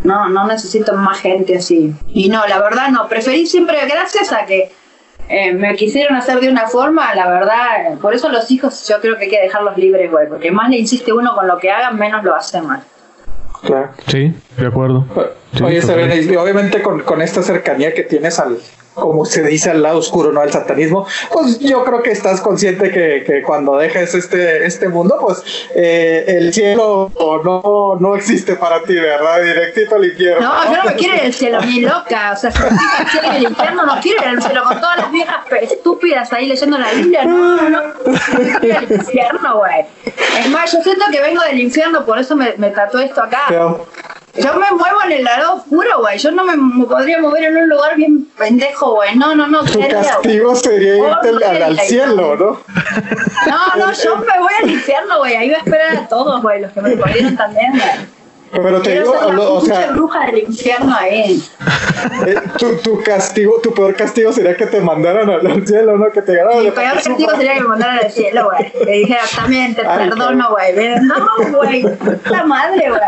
No, 0.03 0.29
no 0.31 0.47
necesito 0.47 0.95
más 0.95 1.21
gente 1.21 1.59
así. 1.59 1.93
Y 2.09 2.29
no, 2.29 2.47
la 2.47 2.61
verdad 2.61 2.89
no. 2.89 3.07
Preferí 3.09 3.47
siempre, 3.47 3.79
gracias 3.87 4.33
a 4.33 4.47
que 4.47 4.73
eh, 5.31 5.53
me 5.53 5.77
quisieron 5.77 6.17
hacer 6.17 6.41
de 6.41 6.49
una 6.49 6.67
forma, 6.67 7.15
la 7.15 7.31
verdad, 7.31 7.97
por 8.03 8.13
eso 8.13 8.29
los 8.29 8.51
hijos 8.51 8.89
yo 8.89 9.01
creo 9.01 9.17
que 9.17 9.25
hay 9.25 9.31
que 9.31 9.41
dejarlos 9.41 9.77
libres, 9.77 10.11
güey, 10.11 10.29
porque 10.29 10.51
más 10.51 10.69
le 10.69 10.79
insiste 10.79 11.13
uno 11.13 11.37
con 11.37 11.47
lo 11.47 11.57
que 11.57 11.71
hagan, 11.71 11.97
menos 11.97 12.25
lo 12.25 12.35
hace 12.35 12.61
mal. 12.61 12.83
Claro. 13.63 13.91
Sí, 14.09 14.35
de 14.57 14.67
acuerdo. 14.67 15.07
Oye, 15.63 15.81
obviamente 16.37 16.83
con, 16.83 17.03
con 17.03 17.23
esta 17.23 17.43
cercanía 17.43 17.95
que 17.95 18.03
tienes 18.03 18.41
al, 18.41 18.59
como 18.95 19.25
se 19.25 19.43
dice 19.43 19.71
al 19.71 19.83
lado 19.83 19.99
oscuro, 19.99 20.33
¿no? 20.33 20.43
El 20.43 20.53
satanismo, 20.53 21.07
pues 21.33 21.59
yo 21.59 21.85
creo 21.85 22.03
que 22.03 22.11
estás 22.11 22.41
consciente 22.41 22.91
que, 22.91 23.25
que 23.25 23.43
cuando 23.43 23.77
dejes 23.77 24.15
este, 24.15 24.67
este 24.67 24.89
mundo, 24.89 25.17
pues 25.21 25.43
eh, 25.75 26.25
el 26.27 26.53
cielo 26.53 27.11
no, 27.45 27.97
no 27.99 28.17
existe 28.17 28.57
para 28.57 28.83
ti, 28.83 28.95
¿verdad? 28.95 29.43
Directito 29.43 29.95
al 29.97 30.05
infierno. 30.05 30.41
No, 30.41 30.65
yo 30.65 30.77
no 30.77 30.85
me 30.85 30.95
quiero 30.95 31.23
el 31.23 31.33
cielo, 31.33 31.61
ni 31.63 31.81
loca. 31.81 32.33
O 32.33 32.37
sea, 32.37 32.51
si 32.51 32.59
cielo 33.11 33.33
y 33.33 33.37
el 33.37 33.43
infierno, 33.45 33.87
no 33.87 34.01
quiero 34.01 34.23
el 34.25 34.43
cielo 34.43 34.65
con 34.65 34.81
todas 34.81 34.99
las 34.99 35.13
viejas 35.13 35.37
estúpidas 35.63 36.33
ahí 36.33 36.47
leyendo 36.47 36.79
la 36.79 36.91
Biblia. 36.93 37.25
No, 37.25 37.57
no, 37.57 37.71
no. 37.71 37.83
quiero 38.61 38.81
el 38.81 38.93
infierno, 38.93 39.59
güey. 39.59 39.87
Es 40.39 40.51
más, 40.51 40.73
yo 40.73 40.83
siento 40.83 41.05
que 41.11 41.21
vengo 41.21 41.43
del 41.43 41.61
infierno, 41.61 42.05
por 42.05 42.19
eso 42.19 42.37
me, 42.37 42.55
me 42.57 42.71
trató 42.71 42.99
esto 42.99 43.23
acá. 43.23 43.47
Yo 44.35 44.55
me 44.55 44.71
muevo 44.71 45.03
en 45.07 45.13
el 45.13 45.25
lado 45.25 45.57
oscuro, 45.57 46.01
güey. 46.01 46.19
Yo 46.19 46.31
no 46.31 46.45
me 46.45 46.87
podría 46.87 47.21
mover 47.21 47.45
en 47.45 47.57
un 47.57 47.69
lugar 47.69 47.97
bien 47.97 48.27
pendejo, 48.39 48.95
güey. 48.95 49.17
No, 49.17 49.35
no, 49.35 49.47
no. 49.49 49.65
Tu 49.65 49.81
castigo 49.89 50.55
sería 50.55 50.99
irte 50.99 51.63
al, 51.65 51.79
cielo, 51.81 52.37
¿no? 52.37 52.61
No, 53.47 53.77
no, 53.77 53.93
yo 53.93 54.17
me 54.17 54.39
voy 54.39 54.53
al 54.63 54.71
infierno, 54.71 55.19
güey. 55.19 55.35
Ahí 55.35 55.49
voy 55.49 55.57
a 55.57 55.59
esperar 55.59 55.97
a 55.97 56.09
todos, 56.09 56.43
güey. 56.43 56.61
Los 56.61 56.73
que 56.73 56.81
me 56.81 56.97
perdieron 56.97 57.37
también, 57.37 57.73
güey. 57.73 58.20
Pero 58.53 58.83
te 58.83 59.01
digo, 59.01 59.13
o 59.13 59.61
sea, 59.61 59.93
bruja 59.93 60.27
del 60.27 60.39
infierno 60.39 60.95
ahí. 60.99 61.43
Eh, 62.27 62.35
tu, 62.59 62.77
tu, 62.79 63.03
castigo, 63.03 63.61
tu 63.63 63.73
peor 63.73 63.95
castigo 63.95 64.33
sería 64.33 64.57
que 64.57 64.67
te 64.67 64.81
mandaran 64.81 65.31
al, 65.31 65.67
cielo, 65.67 65.97
¿no? 65.97 66.11
Que 66.11 66.21
te 66.23 66.35
ganaran. 66.35 66.65
Mi 66.65 66.71
peor 66.71 66.95
castigo 66.95 67.31
sería 67.37 67.55
que 67.55 67.61
me 67.61 67.69
mandaran 67.69 67.99
al 67.99 68.11
cielo, 68.11 68.51
güey. 68.51 68.73
Que 68.73 68.91
dijera, 68.91 69.23
también 69.37 69.75
te 69.75 69.83
perdono, 69.83 70.51
güey. 70.51 70.75
No, 71.01 71.29
güey. 71.57 71.85
La 72.25 72.45
madre, 72.45 72.89
güey. 72.89 73.01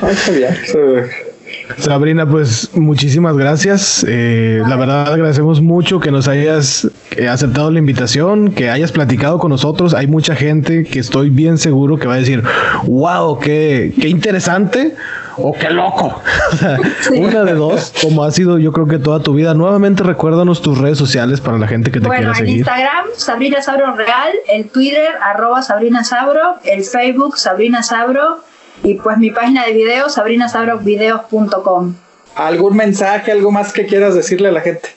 Ay, 0.00 0.12
está 0.12 0.30
bien. 0.32 1.33
Sabrina, 1.78 2.26
pues 2.26 2.70
muchísimas 2.74 3.36
gracias. 3.36 4.04
Eh, 4.08 4.62
la 4.66 4.76
verdad 4.76 5.12
agradecemos 5.12 5.60
mucho 5.60 5.98
que 5.98 6.10
nos 6.10 6.28
hayas 6.28 6.88
eh, 7.16 7.28
aceptado 7.28 7.70
la 7.70 7.78
invitación, 7.78 8.52
que 8.52 8.70
hayas 8.70 8.92
platicado 8.92 9.38
con 9.38 9.50
nosotros. 9.50 9.94
Hay 9.94 10.06
mucha 10.06 10.34
gente 10.34 10.84
que 10.84 10.98
estoy 10.98 11.30
bien 11.30 11.58
seguro 11.58 11.98
que 11.98 12.06
va 12.06 12.14
a 12.14 12.18
decir, 12.18 12.42
wow, 12.84 13.38
qué, 13.38 13.94
qué 14.00 14.08
interesante 14.08 14.94
o 15.36 15.52
qué 15.52 15.70
loco. 15.70 16.22
Una 17.16 17.44
de 17.44 17.54
dos, 17.54 17.92
como 18.00 18.24
ha 18.24 18.30
sido 18.30 18.58
yo 18.58 18.72
creo 18.72 18.86
que 18.86 18.98
toda 18.98 19.20
tu 19.20 19.32
vida. 19.34 19.54
Nuevamente 19.54 20.02
recuérdanos 20.02 20.60
tus 20.60 20.78
redes 20.78 20.98
sociales 20.98 21.40
para 21.40 21.58
la 21.58 21.66
gente 21.66 21.90
que 21.90 22.00
te 22.00 22.08
quiera 22.08 22.34
seguir. 22.34 22.52
en 22.52 22.58
Instagram, 22.58 23.06
Sabrina 23.16 23.62
Sabro 23.62 23.94
Real, 23.94 24.32
el 24.48 24.68
Twitter, 24.68 25.08
arroba 25.22 25.62
Sabrina 25.62 26.04
Sabro, 26.04 26.56
el 26.64 26.84
Facebook, 26.84 27.38
Sabrina 27.38 27.82
Sabro 27.82 28.38
y 28.84 28.94
pues 28.94 29.16
mi 29.18 29.30
página 29.30 29.64
de 29.64 29.72
videos, 29.72 30.14
sabrinasabrovideos.com. 30.14 31.94
¿Algún 32.36 32.76
mensaje, 32.76 33.32
algo 33.32 33.50
más 33.50 33.72
que 33.72 33.86
quieras 33.86 34.14
decirle 34.14 34.48
a 34.48 34.52
la 34.52 34.60
gente? 34.60 34.90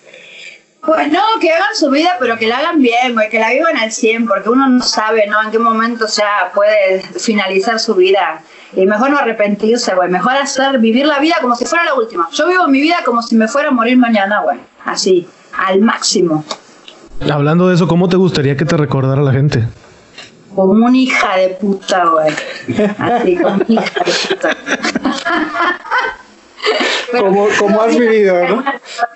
Pues 0.85 1.11
no, 1.11 1.21
que 1.41 1.51
hagan 1.51 1.73
su 1.73 1.89
vida, 1.89 2.17
pero 2.19 2.37
que 2.37 2.47
la 2.47 2.57
hagan 2.57 2.81
bien, 2.81 3.13
güey, 3.13 3.29
que 3.29 3.39
la 3.39 3.51
vivan 3.51 3.77
al 3.77 3.91
100, 3.91 4.27
porque 4.27 4.49
uno 4.49 4.67
no 4.67 4.83
sabe, 4.83 5.25
¿no? 5.27 5.41
En 5.41 5.51
qué 5.51 5.59
momento, 5.59 6.05
o 6.05 6.09
sea, 6.09 6.51
puede 6.53 7.01
finalizar 7.01 7.79
su 7.79 7.95
vida. 7.95 8.41
Y 8.75 8.85
mejor 8.85 9.09
no 9.09 9.17
arrepentirse, 9.17 9.95
güey. 9.95 10.09
Mejor 10.09 10.33
hacer, 10.33 10.79
vivir 10.79 11.05
la 11.05 11.19
vida 11.19 11.35
como 11.41 11.55
si 11.55 11.65
fuera 11.65 11.85
la 11.85 11.93
última. 11.93 12.27
Yo 12.33 12.47
vivo 12.47 12.67
mi 12.67 12.81
vida 12.81 12.97
como 13.05 13.21
si 13.21 13.35
me 13.35 13.47
fuera 13.47 13.69
a 13.69 13.71
morir 13.71 13.97
mañana, 13.97 14.41
güey. 14.41 14.59
Así, 14.85 15.27
al 15.57 15.79
máximo. 15.81 16.43
Hablando 17.31 17.69
de 17.69 17.75
eso, 17.75 17.87
¿cómo 17.87 18.09
te 18.09 18.17
gustaría 18.17 18.57
que 18.57 18.65
te 18.65 18.75
recordara 18.77 19.21
la 19.21 19.31
gente? 19.31 19.67
Como 20.57 20.85
una 20.87 20.97
hija 20.97 21.37
de 21.37 21.49
puta, 21.49 22.05
güey. 22.05 22.33
Así, 22.97 23.37
como 23.37 23.63
hija 23.67 24.03
de 24.03 24.11
puta. 24.27 24.57
como, 27.19 27.47
como 27.59 27.81
has 27.81 27.95
vivido, 27.95 28.47
¿no? 28.47 28.63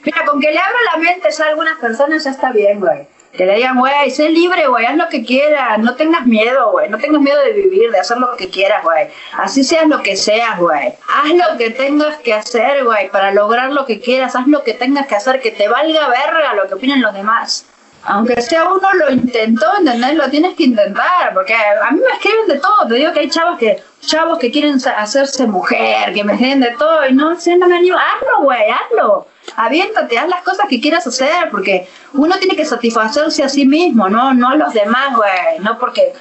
Mira, 0.06 0.26
con 0.26 0.40
que 0.40 0.52
le 0.52 0.60
abra 0.60 0.78
la 0.94 1.00
mente 1.02 1.30
a 1.30 1.48
algunas 1.48 1.80
personas 1.80 2.24
ya 2.24 2.30
está 2.30 2.52
bien, 2.52 2.80
güey. 2.80 3.08
Que 3.34 3.48
le 3.48 3.56
digan, 3.56 3.80
güey, 3.80 4.12
sé 4.12 4.30
libre, 4.30 4.68
güey, 4.68 4.86
haz 4.86 4.96
lo 4.98 5.10
que 5.10 5.26
quieras, 5.26 5.80
no 5.80 5.96
tengas 5.96 6.28
miedo, 6.28 6.74
güey, 6.74 6.90
no 6.90 7.00
tengas 7.00 7.22
miedo 7.22 7.42
de 7.42 7.54
vivir, 7.54 7.90
de 7.90 8.00
hacer 8.00 8.20
lo 8.20 8.36
que 8.38 8.50
quieras, 8.50 8.84
güey. 8.84 9.08
Así 9.34 9.64
seas 9.64 9.88
lo 9.88 10.04
que 10.04 10.16
seas, 10.18 10.60
güey. 10.60 10.94
Haz 11.08 11.32
lo 11.34 11.58
que 11.58 11.72
tengas 11.72 12.18
que 12.18 12.36
hacer, 12.36 12.84
güey, 12.84 13.10
para 13.10 13.32
lograr 13.32 13.72
lo 13.72 13.88
que 13.88 14.00
quieras, 14.00 14.36
haz 14.36 14.46
lo 14.46 14.64
que 14.64 14.76
tengas 14.76 15.08
que 15.08 15.16
hacer, 15.16 15.42
que 15.42 15.50
te 15.50 15.68
valga 15.68 16.08
verga 16.08 16.54
lo 16.54 16.68
que 16.68 16.76
opinen 16.76 17.02
los 17.02 17.14
demás 17.16 17.66
aunque 18.04 18.42
sea 18.42 18.70
uno 18.70 18.94
lo 18.94 19.12
intentó, 19.12 19.66
¿entendés? 19.78 20.16
Lo 20.16 20.30
tienes 20.30 20.56
que 20.56 20.64
intentar, 20.64 21.34
porque 21.34 21.54
a 21.54 21.92
mí 21.92 22.00
me 22.00 22.14
escriben 22.14 22.48
de 22.48 22.60
todo, 22.60 22.88
te 22.88 22.96
digo 22.96 23.14
que 23.14 23.20
hay 23.22 23.30
chavos 23.30 23.58
que 23.58 23.84
chavos 24.02 24.40
que 24.40 24.52
quieren 24.52 24.80
hacerse 24.98 25.46
mujer, 25.46 26.14
que 26.14 26.24
me 26.24 26.34
escriben 26.34 26.60
de 26.60 26.72
todo 26.72 27.08
y 27.08 27.14
no 27.14 27.40
sé, 27.40 27.56
no 27.58 27.68
me 27.68 27.78
animo, 27.78 27.98
hazlo, 27.98 28.44
güey, 28.44 28.64
hazlo. 28.70 29.28
Aviéntate, 29.56 30.18
haz 30.18 30.28
las 30.28 30.42
cosas 30.42 30.68
que 30.68 30.82
quieras 30.82 31.06
hacer, 31.06 31.50
porque 31.52 31.88
uno 32.14 32.36
tiene 32.38 32.56
que 32.56 32.66
satisfacerse 32.66 33.44
a 33.44 33.50
sí 33.50 33.66
mismo, 33.66 34.10
no 34.10 34.34
no 34.34 34.50
a 34.50 34.56
los 34.56 34.74
demás, 34.74 35.16
güey, 35.16 35.60
no 35.60 35.78
porque 35.78 36.14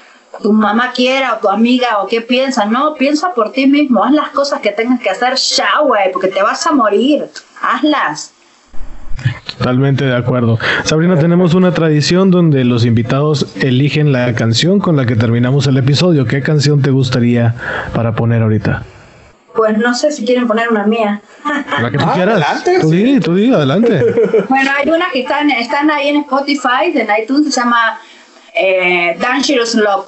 tu 0.43 0.53
mamá 0.53 0.93
quiera 0.93 1.35
o 1.35 1.39
tu 1.39 1.49
amiga 1.49 2.01
o 2.03 2.07
qué 2.07 2.21
piensa, 2.21 2.65
no, 2.65 2.95
piensa 2.95 3.33
por 3.35 3.53
ti 3.53 3.67
mismo, 3.67 4.05
haz 4.05 4.13
las 4.13 4.29
cosas 4.31 4.61
que 4.61 4.73
tengas 4.73 5.01
que 5.01 5.11
hacer 5.11 5.35
ya, 5.37 5.81
güey, 5.81 6.13
porque 6.13 6.29
te 6.29 6.43
vas 6.43 6.67
a 6.67 6.73
morir, 6.73 7.29
hazlas. 7.63 8.33
Totalmente 9.59 10.05
de 10.05 10.17
acuerdo. 10.17 10.59
Sabrina, 10.85 11.19
tenemos 11.19 11.55
una 11.55 11.73
tradición 11.73 12.31
donde 12.31 12.65
los 12.65 12.85
invitados 12.85 13.47
eligen 13.61 14.13
la 14.13 14.35
canción 14.35 14.79
con 14.79 14.97
la 14.97 15.05
que 15.07 15.17
terminamos 15.17 15.67
el 15.67 15.77
episodio. 15.77 16.25
¿Qué 16.27 16.41
canción 16.43 16.81
te 16.83 16.91
gustaría 16.91 17.55
para 17.95 18.13
poner 18.15 18.43
ahorita? 18.43 18.83
Pues 19.55 19.77
no 19.79 19.95
sé 19.95 20.13
si 20.13 20.25
quieren 20.25 20.47
poner 20.47 20.69
una 20.71 20.87
mía. 20.87 21.21
La 21.83 21.91
que 21.91 21.99
tú 21.99 22.05
Ah, 22.07 22.13
quieras. 22.15 22.37
adelante, 22.37 22.79
tú 22.81 22.91
sí. 22.91 22.97
di, 23.03 23.21
tú 23.21 23.35
di, 23.35 23.53
adelante. 23.53 24.03
Bueno, 24.49 24.71
hay 24.79 24.89
unas 24.89 25.13
que 25.13 25.21
están, 25.21 25.51
están 25.51 25.91
ahí 25.91 26.09
en 26.09 26.17
Spotify, 26.23 26.93
en 26.95 27.09
iTunes, 27.23 27.53
se 27.53 27.61
llama 27.61 27.99
eh, 28.55 29.17
Dangerous 29.21 29.75
Love. 29.75 30.07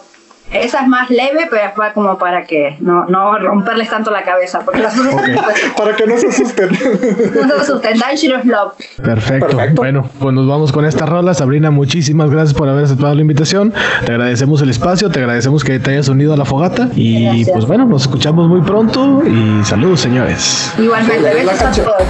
Esa 0.53 0.83
es 0.83 0.89
más 0.89 1.09
leve, 1.11 1.47
pero 1.51 1.63
va 1.81 1.93
como 1.93 2.19
para 2.19 2.45
que 2.45 2.77
no, 2.81 3.07
no 3.07 3.39
romperles 3.39 3.89
tanto 3.89 4.11
la 4.11 4.23
cabeza, 4.23 4.61
porque 4.65 4.81
las 4.81 4.95
Para 5.77 5.97
que 5.97 6.07
no 6.07 6.17
se 6.19 6.29
asusten. 6.29 6.69
no 6.71 7.49
se 7.49 7.61
asusten. 7.61 7.99
Dangerous 7.99 8.45
Love. 8.45 8.73
Perfecto. 9.03 9.47
Perfecto. 9.47 9.77
Bueno, 9.77 10.09
pues 10.19 10.35
nos 10.35 10.47
vamos 10.47 10.73
con 10.73 10.85
esta 10.85 11.07
rola. 11.07 11.35
Sabrina, 11.35 11.71
muchísimas 11.71 12.31
gracias 12.31 12.55
por 12.55 12.69
haber 12.69 12.85
aceptado 12.85 13.15
la 13.15 13.21
invitación. 13.23 13.73
Te 14.05 14.13
agradecemos 14.13 14.61
el 14.63 14.71
espacio, 14.71 15.11
te 15.11 15.21
agradecemos 15.21 15.65
que 15.65 15.79
te 15.79 15.93
hayas 15.93 16.09
unido 16.09 16.35
a 16.35 16.37
la 16.37 16.45
fogata. 16.45 16.89
Y 16.97 17.25
Gracias. 17.25 17.51
pues 17.53 17.67
bueno, 17.67 17.87
nos 17.87 18.03
escuchamos 18.03 18.49
muy 18.49 18.61
pronto 18.61 19.23
y 19.27 19.65
saludos, 19.65 20.01
señores. 20.01 20.73
Igualmente, 20.79 21.35
besos 21.35 21.63
a 21.63 21.71
todos. 21.73 22.03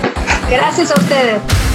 Gracias 0.50 0.90
a 0.90 0.94
ustedes. 1.00 1.71